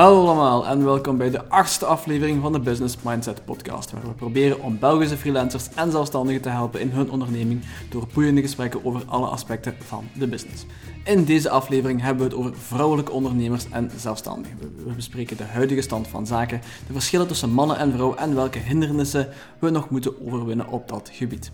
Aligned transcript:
Hallo 0.00 0.26
allemaal 0.26 0.66
en 0.66 0.84
welkom 0.84 1.16
bij 1.16 1.30
de 1.30 1.48
achtste 1.48 1.86
aflevering 1.86 2.42
van 2.42 2.52
de 2.52 2.60
Business 2.60 2.96
Mindset 3.02 3.44
podcast, 3.44 3.90
waar 3.90 4.02
we 4.02 4.12
proberen 4.12 4.60
om 4.60 4.78
Belgische 4.78 5.16
freelancers 5.16 5.68
en 5.74 5.90
zelfstandigen 5.90 6.42
te 6.42 6.48
helpen 6.48 6.80
in 6.80 6.90
hun 6.90 7.10
onderneming 7.10 7.64
door 7.90 8.06
boeiende 8.14 8.40
gesprekken 8.40 8.84
over 8.84 9.02
alle 9.06 9.26
aspecten 9.26 9.74
van 9.78 10.08
de 10.12 10.26
business. 10.26 10.64
In 11.04 11.24
deze 11.24 11.50
aflevering 11.50 12.00
hebben 12.00 12.28
we 12.28 12.30
het 12.30 12.38
over 12.38 12.56
vrouwelijke 12.56 13.12
ondernemers 13.12 13.68
en 13.70 13.90
zelfstandigen. 13.96 14.58
We 14.58 14.92
bespreken 14.92 15.36
de 15.36 15.44
huidige 15.44 15.82
stand 15.82 16.08
van 16.08 16.26
zaken, 16.26 16.60
de 16.86 16.92
verschillen 16.92 17.26
tussen 17.26 17.50
mannen 17.50 17.78
en 17.78 17.92
vrouwen 17.92 18.18
en 18.18 18.34
welke 18.34 18.58
hindernissen 18.58 19.28
we 19.58 19.70
nog 19.70 19.90
moeten 19.90 20.26
overwinnen 20.26 20.68
op 20.68 20.88
dat 20.88 21.10
gebied. 21.12 21.52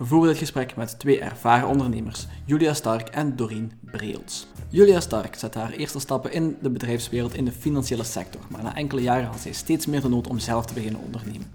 We 0.00 0.06
voeren 0.06 0.28
dit 0.28 0.38
gesprek 0.38 0.76
met 0.76 0.98
twee 0.98 1.20
ervaren 1.20 1.68
ondernemers, 1.68 2.26
Julia 2.44 2.74
Stark 2.74 3.08
en 3.08 3.36
Doreen 3.36 3.72
Breels. 3.80 4.46
Julia 4.68 5.00
Stark 5.00 5.34
zet 5.34 5.54
haar 5.54 5.70
eerste 5.70 5.98
stappen 5.98 6.32
in 6.32 6.56
de 6.62 6.70
bedrijfswereld 6.70 7.34
in 7.34 7.44
de 7.44 7.52
financiële 7.52 8.04
sector, 8.04 8.40
maar 8.50 8.62
na 8.62 8.76
enkele 8.76 9.02
jaren 9.02 9.26
had 9.26 9.40
zij 9.40 9.52
steeds 9.52 9.86
meer 9.86 10.00
de 10.00 10.08
nood 10.08 10.26
om 10.26 10.38
zelf 10.38 10.66
te 10.66 10.74
beginnen 10.74 11.00
ondernemen. 11.00 11.52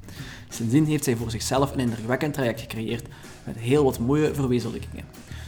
Sindsdien 0.49 0.85
heeft 0.85 1.03
zij 1.03 1.15
voor 1.15 1.31
zichzelf 1.31 1.73
een 1.73 1.79
indrukwekkend 1.79 2.33
traject 2.33 2.59
gecreëerd 2.59 3.07
met 3.43 3.57
heel 3.57 3.83
wat 3.83 3.99
mooie 3.99 4.33
verwezenlijkingen. 4.33 5.05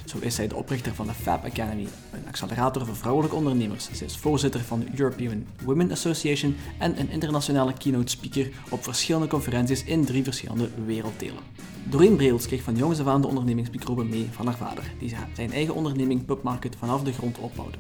Zo 0.08 0.18
is 0.20 0.36
zij 0.36 0.48
de 0.48 0.56
oprichter 0.56 0.96
van 0.96 1.08
de 1.08 1.14
Fab 1.14 1.46
Academy, 1.46 1.88
een 2.12 2.28
accelerator 2.28 2.86
voor 2.86 2.96
vrouwelijke 2.96 3.36
ondernemers. 3.36 3.90
Zij 3.92 4.08
is 4.08 4.18
voorzitter 4.18 4.60
van 4.60 4.80
de 4.80 4.86
European 4.96 5.46
Women 5.64 5.92
Association 5.92 6.56
en 6.80 7.00
een 7.00 7.10
internationale 7.10 7.74
keynote 7.74 8.12
speaker 8.12 8.50
op 8.70 8.84
verschillende 8.84 9.28
conferenties 9.28 9.84
in 9.84 10.06
drie 10.06 10.24
verschillende 10.24 10.70
werelddelen. 10.86 11.44
Doreen 11.90 12.16
Breels 12.16 12.48
kreeg 12.48 12.62
van 12.62 12.76
jongs 12.76 13.00
af 13.00 13.08
aan 13.08 13.22
de 13.22 13.28
ondernemingsmicrobe 13.28 14.04
mee 14.04 14.28
van 14.32 14.46
haar 14.46 14.58
vader, 14.58 14.94
die 15.00 15.16
zijn 15.34 15.52
eigen 15.52 15.76
onderneming 15.76 16.26
Pubmarket 16.26 16.76
vanaf 16.76 17.04
de 17.04 17.14
grond 17.14 17.38
opbouwde. 17.38 17.78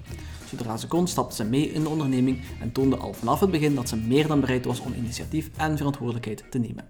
Zodra 0.49 0.77
ze 0.77 0.87
kon, 0.87 1.07
stapte 1.07 1.35
ze 1.35 1.43
mee 1.43 1.71
in 1.71 1.83
de 1.83 1.89
onderneming 1.89 2.41
en 2.61 2.71
toonde 2.71 2.97
al 2.97 3.13
vanaf 3.13 3.39
het 3.39 3.51
begin 3.51 3.75
dat 3.75 3.89
ze 3.89 3.95
meer 3.95 4.27
dan 4.27 4.39
bereid 4.39 4.65
was 4.65 4.79
om 4.79 4.93
initiatief 4.93 5.49
en 5.57 5.77
verantwoordelijkheid 5.77 6.43
te 6.49 6.57
nemen. 6.57 6.85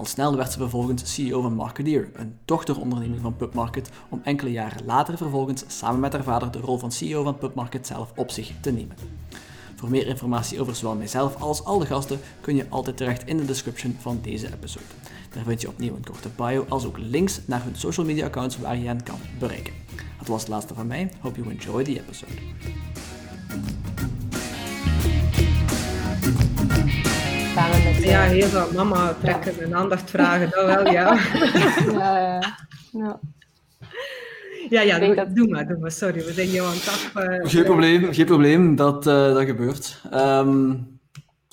Al 0.00 0.06
snel 0.06 0.36
werd 0.36 0.52
ze 0.52 0.58
vervolgens 0.58 1.14
CEO 1.14 1.40
van 1.40 1.54
Marketeer, 1.54 2.10
een 2.14 2.38
dochteronderneming 2.44 3.20
van 3.20 3.36
PubMarket, 3.36 3.90
om 4.08 4.20
enkele 4.24 4.50
jaren 4.50 4.84
later 4.84 5.16
vervolgens 5.16 5.64
samen 5.66 6.00
met 6.00 6.12
haar 6.12 6.22
vader 6.22 6.50
de 6.50 6.58
rol 6.58 6.78
van 6.78 6.92
CEO 6.92 7.22
van 7.22 7.38
PubMarket 7.38 7.86
zelf 7.86 8.12
op 8.16 8.30
zich 8.30 8.52
te 8.60 8.70
nemen. 8.70 8.96
Voor 9.76 9.90
meer 9.90 10.06
informatie 10.06 10.60
over 10.60 10.74
zowel 10.74 10.96
mijzelf 10.96 11.40
als 11.40 11.64
al 11.64 11.78
de 11.78 11.86
gasten 11.86 12.20
kun 12.40 12.56
je 12.56 12.66
altijd 12.68 12.96
terecht 12.96 13.26
in 13.26 13.36
de 13.36 13.44
description 13.44 13.96
van 14.00 14.18
deze 14.22 14.52
episode. 14.52 14.84
Daar 15.30 15.44
vind 15.44 15.60
je 15.60 15.68
opnieuw 15.68 15.94
een 15.94 16.04
korte 16.04 16.28
bio, 16.36 16.66
als 16.68 16.86
ook 16.86 16.98
links 16.98 17.40
naar 17.44 17.62
hun 17.64 17.76
social 17.76 18.06
media 18.06 18.26
accounts 18.26 18.58
waar 18.58 18.76
je 18.76 18.86
hen 18.86 19.02
kan 19.02 19.18
bereiken. 19.38 19.74
Dat 20.18 20.28
was 20.28 20.40
het 20.40 20.50
laatste 20.50 20.74
van 20.74 20.86
mij. 20.86 21.10
Hope 21.20 21.40
you 21.40 21.50
enjoy 21.50 21.84
the 21.84 22.00
episode. 22.00 22.32
Ja, 28.00 28.22
heel 28.22 28.46
veel 28.46 28.72
mama 28.74 29.14
trekken 29.22 29.60
en 29.60 29.74
aandacht 29.74 30.10
vragen, 30.10 30.50
dat 30.50 30.66
wel, 30.66 30.92
ja. 30.92 31.14
ja, 31.98 32.18
ja. 32.18 32.40
ja. 32.92 34.80
Ja, 34.80 34.98
doe, 34.98 35.14
dat... 35.14 35.36
doe, 35.36 35.48
maar, 35.48 35.66
doe 35.66 35.78
maar. 35.78 35.90
Sorry, 35.90 36.24
we 36.24 36.32
zijn 36.32 36.48
jou 36.48 36.68
aan 36.68 36.74
het 36.74 36.88
af... 36.88 37.12
Uh... 37.16 37.48
Geen 37.48 37.64
probleem, 37.64 38.12
geen 38.12 38.26
probleem. 38.26 38.76
Dat, 38.76 39.06
uh, 39.06 39.34
dat 39.34 39.44
gebeurt. 39.44 40.02
Um, 40.14 40.98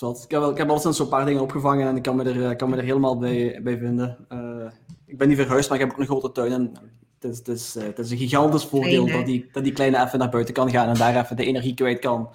ik 0.02 0.32
heb, 0.32 0.44
ik 0.44 0.58
heb 0.58 0.70
altijd 0.70 0.96
zo'n 0.96 1.08
paar 1.08 1.26
dingen 1.26 1.42
opgevangen 1.42 1.88
en 1.88 1.96
ik 1.96 2.04
kan 2.04 2.16
me 2.16 2.24
er, 2.24 2.56
kan 2.56 2.70
me 2.70 2.78
er 2.78 2.84
helemaal 2.84 3.18
bij, 3.18 3.60
bij 3.64 3.78
vinden. 3.78 4.18
Uh, 4.30 4.72
ik 5.06 5.18
ben 5.18 5.28
niet 5.28 5.38
verhuisd, 5.38 5.70
maar 5.70 5.80
ik 5.80 5.84
heb 5.84 5.94
ook 5.94 6.00
een 6.00 6.06
grote 6.06 6.32
tuin 6.32 6.52
en 6.52 6.72
het 7.20 7.32
is, 7.32 7.38
het 7.38 7.48
is, 7.48 7.76
het 7.80 8.00
is 8.00 8.12
een 8.12 8.18
gigantisch 8.18 8.66
voordeel 8.66 9.08
dat 9.08 9.26
die, 9.26 9.50
dat 9.52 9.64
die 9.64 9.74
kleine 9.74 10.04
even 10.04 10.20
naar 10.20 10.30
buiten 10.30 10.54
kan 10.54 10.72
gaan 10.72 10.88
en 10.88 10.98
daar 10.98 11.16
even 11.16 11.36
de 11.36 11.46
energie 11.46 11.74
kwijt 11.74 12.00
kan. 12.00 12.30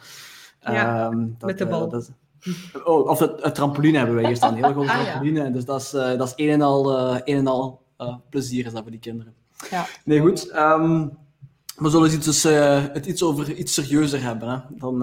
Ja, 0.60 1.06
um, 1.06 1.34
dat, 1.38 1.48
met 1.48 1.58
de 1.58 1.66
bal. 1.66 1.88
Dat, 1.88 2.10
Oh, 2.84 3.08
of 3.08 3.18
het, 3.18 3.42
het, 3.42 3.54
trampoline 3.54 3.98
hebben 3.98 4.16
wij 4.16 4.26
hier 4.26 4.36
staan, 4.36 4.48
een 4.48 4.62
hele 4.62 4.72
grote 4.72 4.90
ah, 4.90 5.02
trampoline. 5.02 5.50
Dus 5.50 5.64
dat 5.64 5.80
is, 5.80 5.94
uh, 5.94 6.18
dat 6.18 6.26
is 6.26 6.32
een 6.36 6.50
en 6.50 6.62
al, 6.62 6.98
uh, 6.98 7.20
een 7.24 7.36
en 7.36 7.46
al 7.46 7.82
uh, 7.98 8.14
plezier 8.30 8.66
is 8.66 8.72
dat 8.72 8.82
voor 8.82 8.90
die 8.90 9.00
kinderen. 9.00 9.34
Ja. 9.70 9.86
Nee, 10.04 10.20
goed. 10.20 10.54
Um, 10.54 11.18
we 11.76 11.90
zullen 11.90 12.12
iets, 12.12 12.24
dus, 12.26 12.42
het 12.92 13.06
iets 13.06 13.22
over 13.22 13.52
iets 13.52 13.74
serieuzer 13.74 14.22
hebben. 14.22 14.48
Hè? 14.48 14.58
Dan, 14.68 14.98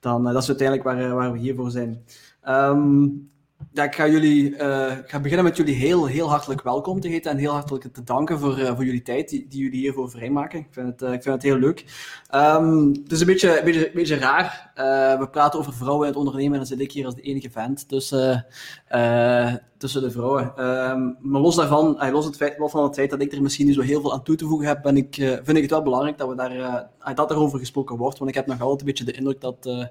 dan, 0.00 0.24
dat 0.24 0.42
is 0.42 0.48
uiteindelijk 0.48 0.88
waar, 0.88 1.14
waar 1.14 1.32
we 1.32 1.38
hier 1.38 1.54
voor 1.54 1.70
zijn. 1.70 2.04
Um, 2.48 3.30
ja, 3.72 3.84
ik 3.84 3.94
ga, 3.94 4.08
jullie, 4.08 4.50
uh, 4.50 4.98
ik 4.98 5.10
ga 5.10 5.20
beginnen 5.20 5.44
met 5.44 5.56
jullie 5.56 5.74
heel, 5.74 6.06
heel 6.06 6.28
hartelijk 6.28 6.62
welkom 6.62 7.00
te 7.00 7.08
heten 7.08 7.30
en 7.30 7.36
heel 7.36 7.52
hartelijk 7.52 7.84
te 7.92 8.02
danken 8.02 8.38
voor, 8.38 8.58
uh, 8.58 8.74
voor 8.74 8.84
jullie 8.84 9.02
tijd 9.02 9.28
die, 9.28 9.46
jullie 9.48 9.80
hiervoor 9.80 10.10
vrijmaken. 10.10 10.58
Ik 10.58 10.66
vind 10.70 10.86
het, 10.86 11.02
uh, 11.02 11.12
ik 11.12 11.22
vind 11.22 11.34
het 11.34 11.44
heel 11.44 11.58
leuk. 11.58 11.84
Um, 12.34 12.88
het 12.88 13.12
is 13.12 13.20
een 13.20 13.26
beetje, 13.26 13.58
een 13.58 13.64
beetje, 13.64 13.90
beetje 13.94 14.16
raar. 14.16 14.70
we 15.18 15.28
praten 15.30 15.58
over 15.58 15.72
vrouwen 15.72 16.02
in 16.02 16.08
het 16.08 16.18
ondernemen 16.18 16.52
en 16.52 16.58
dan 16.58 16.66
zit 16.66 16.80
ik 16.80 16.92
hier 16.92 17.04
als 17.04 17.14
de 17.14 17.20
enige 17.20 17.50
vent 17.50 17.88
tussen, 17.88 18.46
tussen 19.78 20.02
de 20.02 20.10
vrouwen. 20.10 20.66
Um, 20.66 21.16
maar 21.20 21.40
los 21.40 21.56
daarvan, 21.56 22.10
los, 22.10 22.24
het 22.24 22.36
feit, 22.36 22.58
los 22.58 22.70
van 22.70 22.84
het 22.84 22.94
feit 22.94 23.10
dat 23.10 23.20
ik 23.20 23.32
er 23.32 23.42
misschien 23.42 23.66
niet 23.66 23.74
zo 23.74 23.80
heel 23.80 24.00
veel 24.00 24.12
aan 24.12 24.22
toe 24.22 24.36
te 24.36 24.46
voegen 24.46 24.68
heb, 24.68 24.82
ben 24.82 24.96
ik, 24.96 25.14
vind 25.14 25.56
ik 25.56 25.62
het 25.62 25.70
wel 25.70 25.82
belangrijk 25.82 26.18
dat, 26.18 26.28
we 26.28 26.34
daar, 26.34 26.88
dat 27.14 27.30
erover 27.30 27.58
gesproken 27.58 27.96
wordt. 27.96 28.18
Want 28.18 28.30
ik 28.30 28.36
heb 28.36 28.46
nog 28.46 28.60
altijd 28.60 28.80
een 28.80 28.86
beetje 28.86 29.04
de 29.04 29.12
indruk 29.12 29.40
dat 29.40 29.88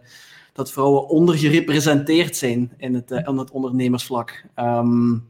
dat 0.60 0.72
vrouwen 0.72 1.08
ondergerepresenteerd 1.08 2.36
zijn 2.36 2.74
in 2.78 2.94
het, 2.94 3.12
uh, 3.12 3.38
het 3.38 3.52
ondernemersvlak. 3.52 4.46
Um, 4.56 5.28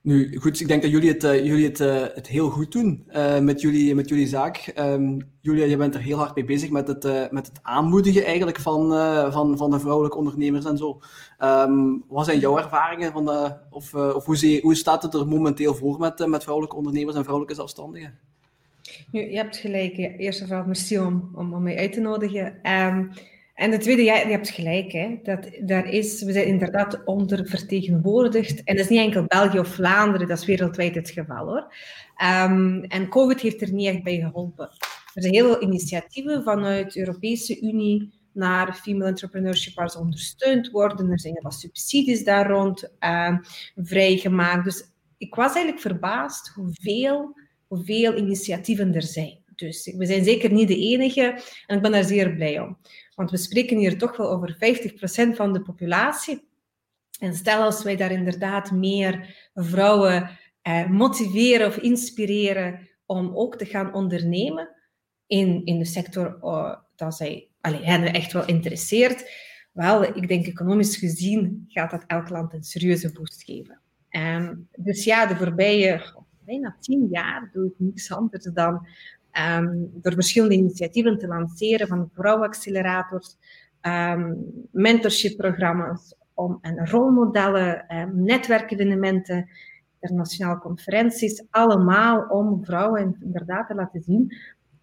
nu, 0.00 0.36
goed, 0.36 0.60
ik 0.60 0.68
denk 0.68 0.82
dat 0.82 0.90
jullie 0.90 1.12
het, 1.12 1.24
uh, 1.24 1.44
jullie 1.44 1.66
het, 1.66 1.80
uh, 1.80 2.02
het 2.14 2.26
heel 2.26 2.50
goed 2.50 2.72
doen 2.72 3.06
met, 3.40 3.60
jullie, 3.60 3.94
met 3.94 4.08
jullie 4.08 4.26
zaak. 4.26 4.72
Um, 4.78 5.18
Julia, 5.40 5.64
je 5.64 5.76
bent 5.76 5.94
er 5.94 6.00
heel 6.00 6.18
hard 6.18 6.34
mee 6.34 6.44
bezig 6.44 6.70
met 6.70 6.88
het, 6.88 7.32
met 7.32 7.46
het 7.46 7.58
aanmoedigen 7.62 8.24
eigenlijk 8.24 8.60
van, 8.60 8.90
van, 9.32 9.56
van 9.56 9.70
de 9.70 9.80
vrouwelijke 9.80 10.16
ondernemers 10.16 10.64
en 10.64 10.76
zo. 10.76 11.00
Um, 11.38 12.04
wat 12.08 12.24
zijn 12.24 12.38
jouw 12.38 12.58
ervaringen? 12.58 13.12
Van 13.12 13.28
of 13.70 13.94
of 13.94 14.24
hoe, 14.24 14.36
zie, 14.36 14.60
hoe 14.60 14.74
staat 14.74 15.02
het 15.02 15.14
er 15.14 15.26
momenteel 15.26 15.74
voor 15.74 15.98
met, 15.98 16.26
met 16.26 16.42
vrouwelijke 16.42 16.76
ondernemers 16.76 17.16
en 17.16 17.22
vrouwelijke 17.22 17.54
zelfstandigen? 17.54 18.18
Nu, 19.10 19.30
je 19.30 19.36
hebt 19.36 19.56
gelijk. 19.56 19.96
Eerst 19.96 20.40
en 20.40 20.46
vooral 20.46 20.66
merci 20.66 20.98
om, 20.98 21.30
om, 21.34 21.54
om 21.54 21.62
mij 21.62 21.78
uit 21.78 21.92
te 21.92 22.00
nodigen. 22.00 22.54
En 23.56 23.70
de 23.70 23.78
tweede, 23.78 24.02
ja, 24.02 24.16
je 24.16 24.30
hebt 24.30 24.50
gelijk. 24.50 24.92
Hè, 24.92 25.18
dat, 25.22 25.50
daar 25.60 25.88
is, 25.88 26.22
we 26.22 26.32
zijn 26.32 26.46
inderdaad 26.46 27.04
ondervertegenwoordigd. 27.04 28.64
En 28.64 28.76
dat 28.76 28.84
is 28.84 28.90
niet 28.90 29.00
enkel 29.00 29.24
België 29.24 29.58
of 29.58 29.68
Vlaanderen, 29.68 30.28
dat 30.28 30.38
is 30.38 30.44
wereldwijd 30.44 30.94
het 30.94 31.10
geval 31.10 31.46
hoor. 31.46 31.74
Um, 32.48 32.82
en 32.82 33.08
COVID 33.08 33.40
heeft 33.40 33.62
er 33.62 33.72
niet 33.72 33.88
echt 33.88 34.02
bij 34.02 34.16
geholpen. 34.20 34.68
Er 35.14 35.22
zijn 35.22 35.34
heel 35.34 35.46
veel 35.46 35.62
initiatieven 35.62 36.42
vanuit 36.42 36.92
de 36.92 37.00
Europese 37.00 37.60
Unie 37.60 38.12
naar 38.32 38.74
female 38.74 39.08
entrepreneurship 39.08 39.74
waar 39.74 39.90
ze 39.90 39.98
ondersteund 39.98 40.70
worden. 40.70 41.10
Er 41.10 41.20
zijn 41.20 41.38
wat 41.42 41.54
subsidies 41.54 42.24
daar 42.24 42.50
rond 42.50 42.90
uh, 43.00 43.38
vrijgemaakt. 43.76 44.64
Dus 44.64 44.82
ik 45.18 45.34
was 45.34 45.54
eigenlijk 45.54 45.80
verbaasd 45.80 46.48
hoeveel, 46.48 47.36
hoeveel 47.66 48.16
initiatieven 48.16 48.94
er 48.94 49.02
zijn. 49.02 49.38
Dus 49.54 49.94
we 49.96 50.06
zijn 50.06 50.24
zeker 50.24 50.52
niet 50.52 50.68
de 50.68 50.78
enige 50.78 51.40
en 51.66 51.76
ik 51.76 51.82
ben 51.82 51.92
daar 51.92 52.04
zeer 52.04 52.34
blij 52.34 52.60
om. 52.60 52.76
Want 53.16 53.30
we 53.30 53.36
spreken 53.36 53.76
hier 53.76 53.98
toch 53.98 54.16
wel 54.16 54.30
over 54.30 54.54
50% 54.54 55.36
van 55.36 55.52
de 55.52 55.62
populatie. 55.62 56.48
En 57.20 57.34
stel 57.34 57.62
als 57.62 57.82
wij 57.82 57.96
daar 57.96 58.10
inderdaad 58.10 58.70
meer 58.70 59.36
vrouwen 59.54 60.30
eh, 60.62 60.88
motiveren 60.88 61.66
of 61.66 61.76
inspireren 61.76 62.88
om 63.06 63.36
ook 63.36 63.56
te 63.56 63.64
gaan 63.64 63.94
ondernemen 63.94 64.68
in, 65.26 65.64
in 65.64 65.78
de 65.78 65.84
sector 65.84 66.38
uh, 66.42 66.74
dat 66.96 67.14
zij 67.14 67.48
allee, 67.60 67.84
hen 67.84 68.12
echt 68.12 68.32
wel 68.32 68.46
interesseert, 68.46 69.30
wel, 69.72 70.02
ik 70.02 70.28
denk 70.28 70.46
economisch 70.46 70.96
gezien 70.96 71.64
gaat 71.68 71.90
dat 71.90 72.04
elk 72.06 72.28
land 72.28 72.52
een 72.52 72.62
serieuze 72.62 73.12
boost 73.12 73.42
geven. 73.42 73.80
Um, 74.10 74.68
dus 74.76 75.04
ja, 75.04 75.26
de 75.26 75.36
voorbije 75.36 76.14
bijna 76.44 76.76
tien 76.80 77.08
jaar 77.10 77.50
doe 77.52 77.66
ik 77.66 77.74
niks 77.76 78.12
anders 78.12 78.44
dan 78.44 78.86
um, 79.38 79.90
door 79.92 80.12
verschillende 80.12 80.54
initiatieven 80.54 81.18
te 81.18 81.26
lanceren, 81.26 81.88
van 81.88 82.10
vrouwenaccelerators, 82.14 83.36
um, 83.82 84.36
mentorship-programma's 84.70 86.14
om, 86.34 86.58
en 86.60 86.88
rolmodellen, 86.88 87.96
um, 87.96 88.24
netwerkevenementen, 88.24 89.48
internationale 90.00 90.58
conferenties, 90.58 91.44
allemaal 91.50 92.26
om 92.28 92.64
vrouwen 92.64 93.16
inderdaad 93.20 93.68
te 93.68 93.74
laten 93.74 94.02
zien. 94.02 94.36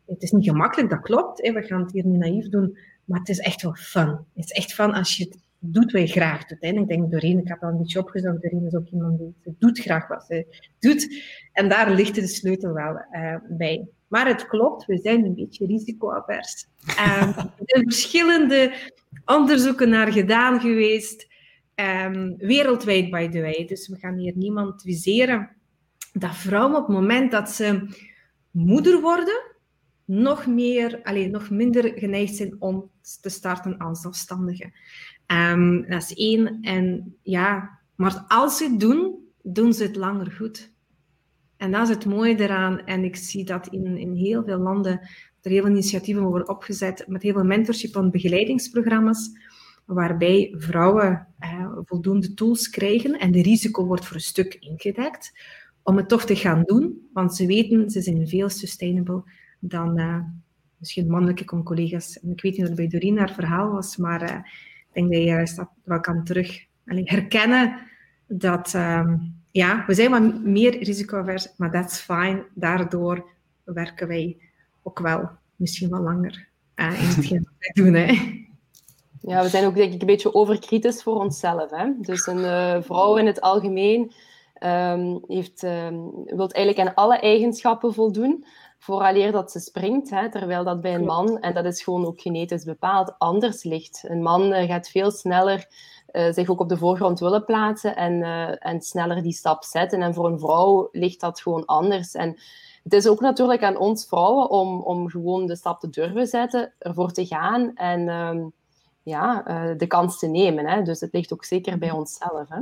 Het 0.05 0.23
is 0.23 0.31
niet 0.31 0.49
gemakkelijk, 0.49 0.89
dat 0.89 1.01
klopt. 1.01 1.41
We 1.41 1.61
gaan 1.61 1.81
het 1.81 1.91
hier 1.91 2.05
niet 2.05 2.19
naïef 2.19 2.49
doen, 2.49 2.77
maar 3.05 3.19
het 3.19 3.29
is 3.29 3.39
echt 3.39 3.61
wel 3.61 3.73
fun. 3.73 4.09
Het 4.33 4.45
is 4.45 4.51
echt 4.51 4.73
fun 4.73 4.93
als 4.93 5.17
je 5.17 5.23
het 5.23 5.37
doet 5.59 5.91
wat 5.91 6.01
je 6.01 6.07
graag 6.07 6.45
doet. 6.45 6.61
Hè. 6.61 6.67
Ik 6.67 6.87
denk, 6.87 7.11
Doreen, 7.11 7.39
ik 7.39 7.47
heb 7.47 7.63
al 7.63 7.69
een 7.69 7.77
beetje 7.77 7.99
opgezocht, 7.99 8.41
Doreen 8.41 8.65
is 8.65 8.75
ook 8.75 8.87
iemand 8.87 9.17
die 9.17 9.55
doet 9.59 9.79
graag 9.79 10.07
wat 10.07 10.23
ze 10.23 10.45
doet. 10.79 11.23
En 11.51 11.69
daar 11.69 11.91
ligt 11.91 12.15
de 12.15 12.27
sleutel 12.27 12.73
wel 12.73 13.05
uh, 13.11 13.35
bij. 13.49 13.87
Maar 14.13 14.27
het 14.27 14.47
klopt, 14.47 14.85
we 14.85 14.97
zijn 14.97 15.25
een 15.25 15.35
beetje 15.35 15.65
risicoavers. 15.65 16.67
Um, 16.87 17.33
er 17.59 17.63
zijn 17.65 17.83
verschillende 17.83 18.73
onderzoeken 19.25 19.89
naar 19.89 20.11
gedaan 20.11 20.59
geweest, 20.59 21.27
um, 21.75 22.37
wereldwijd 22.37 23.09
by 23.09 23.29
the 23.29 23.41
way. 23.41 23.65
Dus 23.65 23.87
we 23.87 23.95
gaan 23.95 24.17
hier 24.17 24.33
niemand 24.35 24.81
viseren. 24.81 25.49
Dat 26.11 26.35
vrouwen 26.35 26.75
op 26.75 26.87
het 26.87 26.95
moment 26.95 27.31
dat 27.31 27.49
ze 27.49 27.95
moeder 28.51 29.01
worden, 29.01 29.41
nog, 30.05 30.47
meer, 30.47 30.99
allez, 31.03 31.31
nog 31.31 31.49
minder 31.49 31.91
geneigd 31.95 32.35
zijn 32.35 32.55
om 32.59 32.89
te 33.21 33.29
starten 33.29 33.77
als 33.77 34.01
zelfstandige. 34.01 34.71
Um, 35.27 35.89
dat 35.89 36.01
is 36.01 36.13
één. 36.13 36.57
En 36.61 37.15
ja, 37.21 37.79
maar 37.95 38.25
als 38.27 38.57
ze 38.57 38.63
het 38.63 38.79
doen, 38.79 39.15
doen 39.41 39.73
ze 39.73 39.83
het 39.83 39.95
langer 39.95 40.31
goed. 40.31 40.72
En 41.63 41.71
dat 41.71 41.89
is 41.89 41.95
het 41.95 42.05
mooie 42.05 42.39
eraan. 42.39 42.85
En 42.85 43.03
ik 43.03 43.15
zie 43.15 43.45
dat 43.45 43.67
in, 43.67 43.97
in 43.97 44.13
heel 44.13 44.43
veel 44.43 44.57
landen 44.57 44.99
er 45.41 45.51
heel 45.51 45.61
veel 45.61 45.71
initiatieven 45.71 46.23
worden 46.23 46.49
opgezet 46.49 47.05
met 47.07 47.21
heel 47.21 47.33
veel 47.33 47.43
mentorship 47.43 47.95
en 47.95 48.11
begeleidingsprogramma's, 48.11 49.29
waarbij 49.85 50.53
vrouwen 50.57 51.27
eh, 51.39 51.71
voldoende 51.85 52.33
tools 52.33 52.69
krijgen 52.69 53.19
en 53.19 53.31
de 53.31 53.41
risico 53.41 53.85
wordt 53.85 54.05
voor 54.05 54.15
een 54.15 54.21
stuk 54.21 54.57
ingedekt 54.59 55.31
om 55.83 55.97
het 55.97 56.09
toch 56.09 56.25
te 56.25 56.35
gaan 56.35 56.63
doen, 56.63 57.09
want 57.13 57.35
ze 57.35 57.45
weten, 57.45 57.89
ze 57.89 58.01
zijn 58.01 58.27
veel 58.27 58.49
sustainable 58.49 59.23
dan 59.59 59.99
uh, 59.99 60.19
misschien 60.77 61.07
mannelijke 61.07 61.63
collega's. 61.63 62.19
En 62.19 62.31
ik 62.31 62.41
weet 62.41 62.57
niet 62.57 62.69
of 62.69 62.75
bij 62.75 62.87
Doreen 62.87 63.17
haar 63.17 63.33
verhaal 63.33 63.71
was, 63.71 63.97
maar 63.97 64.21
uh, 64.23 64.37
ik 64.93 64.93
denk 64.93 65.11
dat 65.11 65.23
je 65.23 65.55
dat 65.55 65.69
wel 65.83 65.99
kan 65.99 66.23
terug 66.23 66.65
herkennen 66.85 67.79
dat, 68.27 68.73
uh, 68.75 69.13
ja, 69.53 69.83
we 69.87 69.93
zijn 69.93 70.11
wat 70.11 70.43
meer 70.43 70.83
risicoavers, 70.83 71.47
maar 71.57 71.71
that's 71.71 71.99
fine. 71.99 72.45
Daardoor 72.53 73.25
werken 73.63 74.07
wij 74.07 74.37
ook 74.83 74.99
wel 74.99 75.29
misschien 75.55 75.89
wel 75.89 75.99
langer 75.99 76.47
uh, 76.75 76.85
in 76.85 77.07
hetgeen 77.07 77.43
wat 77.43 77.53
wij 77.57 77.83
doen. 77.83 77.93
Hè. 77.93 78.41
Ja, 79.21 79.41
we 79.41 79.49
zijn 79.49 79.65
ook 79.65 79.75
denk 79.75 79.93
ik 79.93 80.01
een 80.01 80.07
beetje 80.07 80.33
overkritisch 80.33 81.03
voor 81.03 81.15
onszelf. 81.15 81.69
Hè? 81.69 81.91
Dus 81.99 82.27
een 82.27 82.37
uh, 82.37 82.77
vrouw 82.81 83.17
in 83.17 83.25
het 83.25 83.41
algemeen 83.41 84.13
um, 84.59 85.23
heeft, 85.27 85.63
um, 85.63 86.11
wilt 86.25 86.53
eigenlijk 86.53 86.87
aan 86.87 86.95
alle 86.95 87.19
eigenschappen 87.19 87.93
voldoen 87.93 88.45
vooraleer 88.77 89.31
dat 89.31 89.51
ze 89.51 89.59
springt. 89.59 90.09
Hè, 90.09 90.31
terwijl 90.31 90.63
dat 90.63 90.81
bij 90.81 90.93
een 90.93 91.05
man, 91.05 91.39
en 91.39 91.53
dat 91.53 91.65
is 91.65 91.83
gewoon 91.83 92.05
ook 92.05 92.21
genetisch 92.21 92.63
bepaald, 92.63 93.15
anders 93.17 93.63
ligt. 93.63 94.03
Een 94.07 94.21
man 94.21 94.53
uh, 94.53 94.63
gaat 94.63 94.89
veel 94.89 95.11
sneller 95.11 95.67
zich 96.13 96.49
ook 96.49 96.59
op 96.59 96.69
de 96.69 96.77
voorgrond 96.77 97.19
willen 97.19 97.45
plaatsen 97.45 97.95
en, 97.95 98.13
uh, 98.13 98.65
en 98.65 98.81
sneller 98.81 99.23
die 99.23 99.31
stap 99.31 99.63
zetten. 99.63 100.01
En 100.01 100.13
voor 100.13 100.25
een 100.25 100.39
vrouw 100.39 100.89
ligt 100.91 101.19
dat 101.19 101.41
gewoon 101.41 101.65
anders. 101.65 102.13
En 102.13 102.37
het 102.83 102.93
is 102.93 103.07
ook 103.07 103.19
natuurlijk 103.19 103.63
aan 103.63 103.77
ons 103.77 104.05
vrouwen 104.05 104.49
om, 104.49 104.81
om 104.81 105.09
gewoon 105.09 105.45
de 105.45 105.55
stap 105.55 105.79
te 105.79 105.89
durven 105.89 106.27
zetten, 106.27 106.73
ervoor 106.79 107.11
te 107.11 107.25
gaan 107.25 107.75
en 107.75 108.07
um, 108.09 108.51
ja, 109.03 109.43
de 109.77 109.87
kans 109.87 110.19
te 110.19 110.27
nemen. 110.27 110.67
Hè. 110.67 110.81
Dus 110.81 110.99
het 110.99 111.13
ligt 111.13 111.33
ook 111.33 111.45
zeker 111.45 111.77
bij 111.77 111.91
onszelf. 111.91 112.49
Hè. 112.49 112.61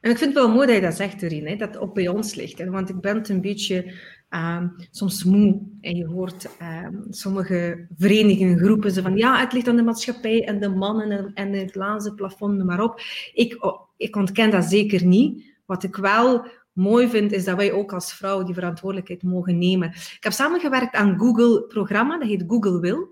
En 0.00 0.10
ik 0.10 0.18
vind 0.18 0.34
het 0.34 0.44
wel 0.44 0.54
mooi 0.54 0.66
dat 0.66 0.76
je 0.76 0.82
dat 0.82 0.94
zegt, 0.94 1.20
Doreen, 1.20 1.58
dat 1.58 1.68
het 1.68 1.78
ook 1.78 1.94
bij 1.94 2.08
ons 2.08 2.34
ligt. 2.34 2.58
Hè? 2.58 2.70
Want 2.70 2.88
ik 2.88 3.00
ben 3.00 3.30
een 3.30 3.40
beetje 3.40 3.94
um, 4.34 4.74
soms 4.90 5.24
moe. 5.24 5.60
En 5.80 5.96
je 5.96 6.06
hoort 6.06 6.48
um, 6.84 7.06
sommige 7.10 7.86
verenigingen, 7.96 8.58
groepen, 8.58 8.90
ze 8.90 9.02
van 9.02 9.16
ja, 9.16 9.40
het 9.40 9.52
ligt 9.52 9.68
aan 9.68 9.76
de 9.76 9.82
maatschappij 9.82 10.44
en 10.44 10.60
de 10.60 10.68
mannen 10.68 11.32
en, 11.34 11.52
het 11.52 11.70
glazen 11.70 12.14
plafond, 12.14 12.64
maar 12.64 12.82
op. 12.82 13.00
Ik, 13.32 13.64
oh, 13.64 13.80
ik 13.96 14.16
ontken 14.16 14.50
dat 14.50 14.64
zeker 14.64 15.04
niet. 15.04 15.52
Wat 15.66 15.82
ik 15.82 15.96
wel 15.96 16.46
mooi 16.72 17.08
vind, 17.08 17.32
is 17.32 17.44
dat 17.44 17.56
wij 17.56 17.72
ook 17.72 17.92
als 17.92 18.14
vrouw 18.14 18.42
die 18.42 18.54
verantwoordelijkheid 18.54 19.22
mogen 19.22 19.58
nemen. 19.58 19.88
Ik 19.88 20.18
heb 20.20 20.32
samengewerkt 20.32 20.94
aan 20.94 21.18
Google-programma, 21.18 22.18
dat 22.18 22.28
heet 22.28 22.44
Google 22.46 22.80
Will. 22.80 23.06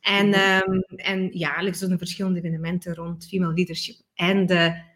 En, 0.00 0.26
um, 0.26 0.84
en 0.96 1.28
jaarlijks 1.32 1.78
doen 1.78 1.90
er 1.90 1.98
verschillende 1.98 2.38
evenementen 2.38 2.94
rond 2.94 3.26
female 3.28 3.54
leadership. 3.54 3.96
En 4.14 4.46
de 4.46 4.88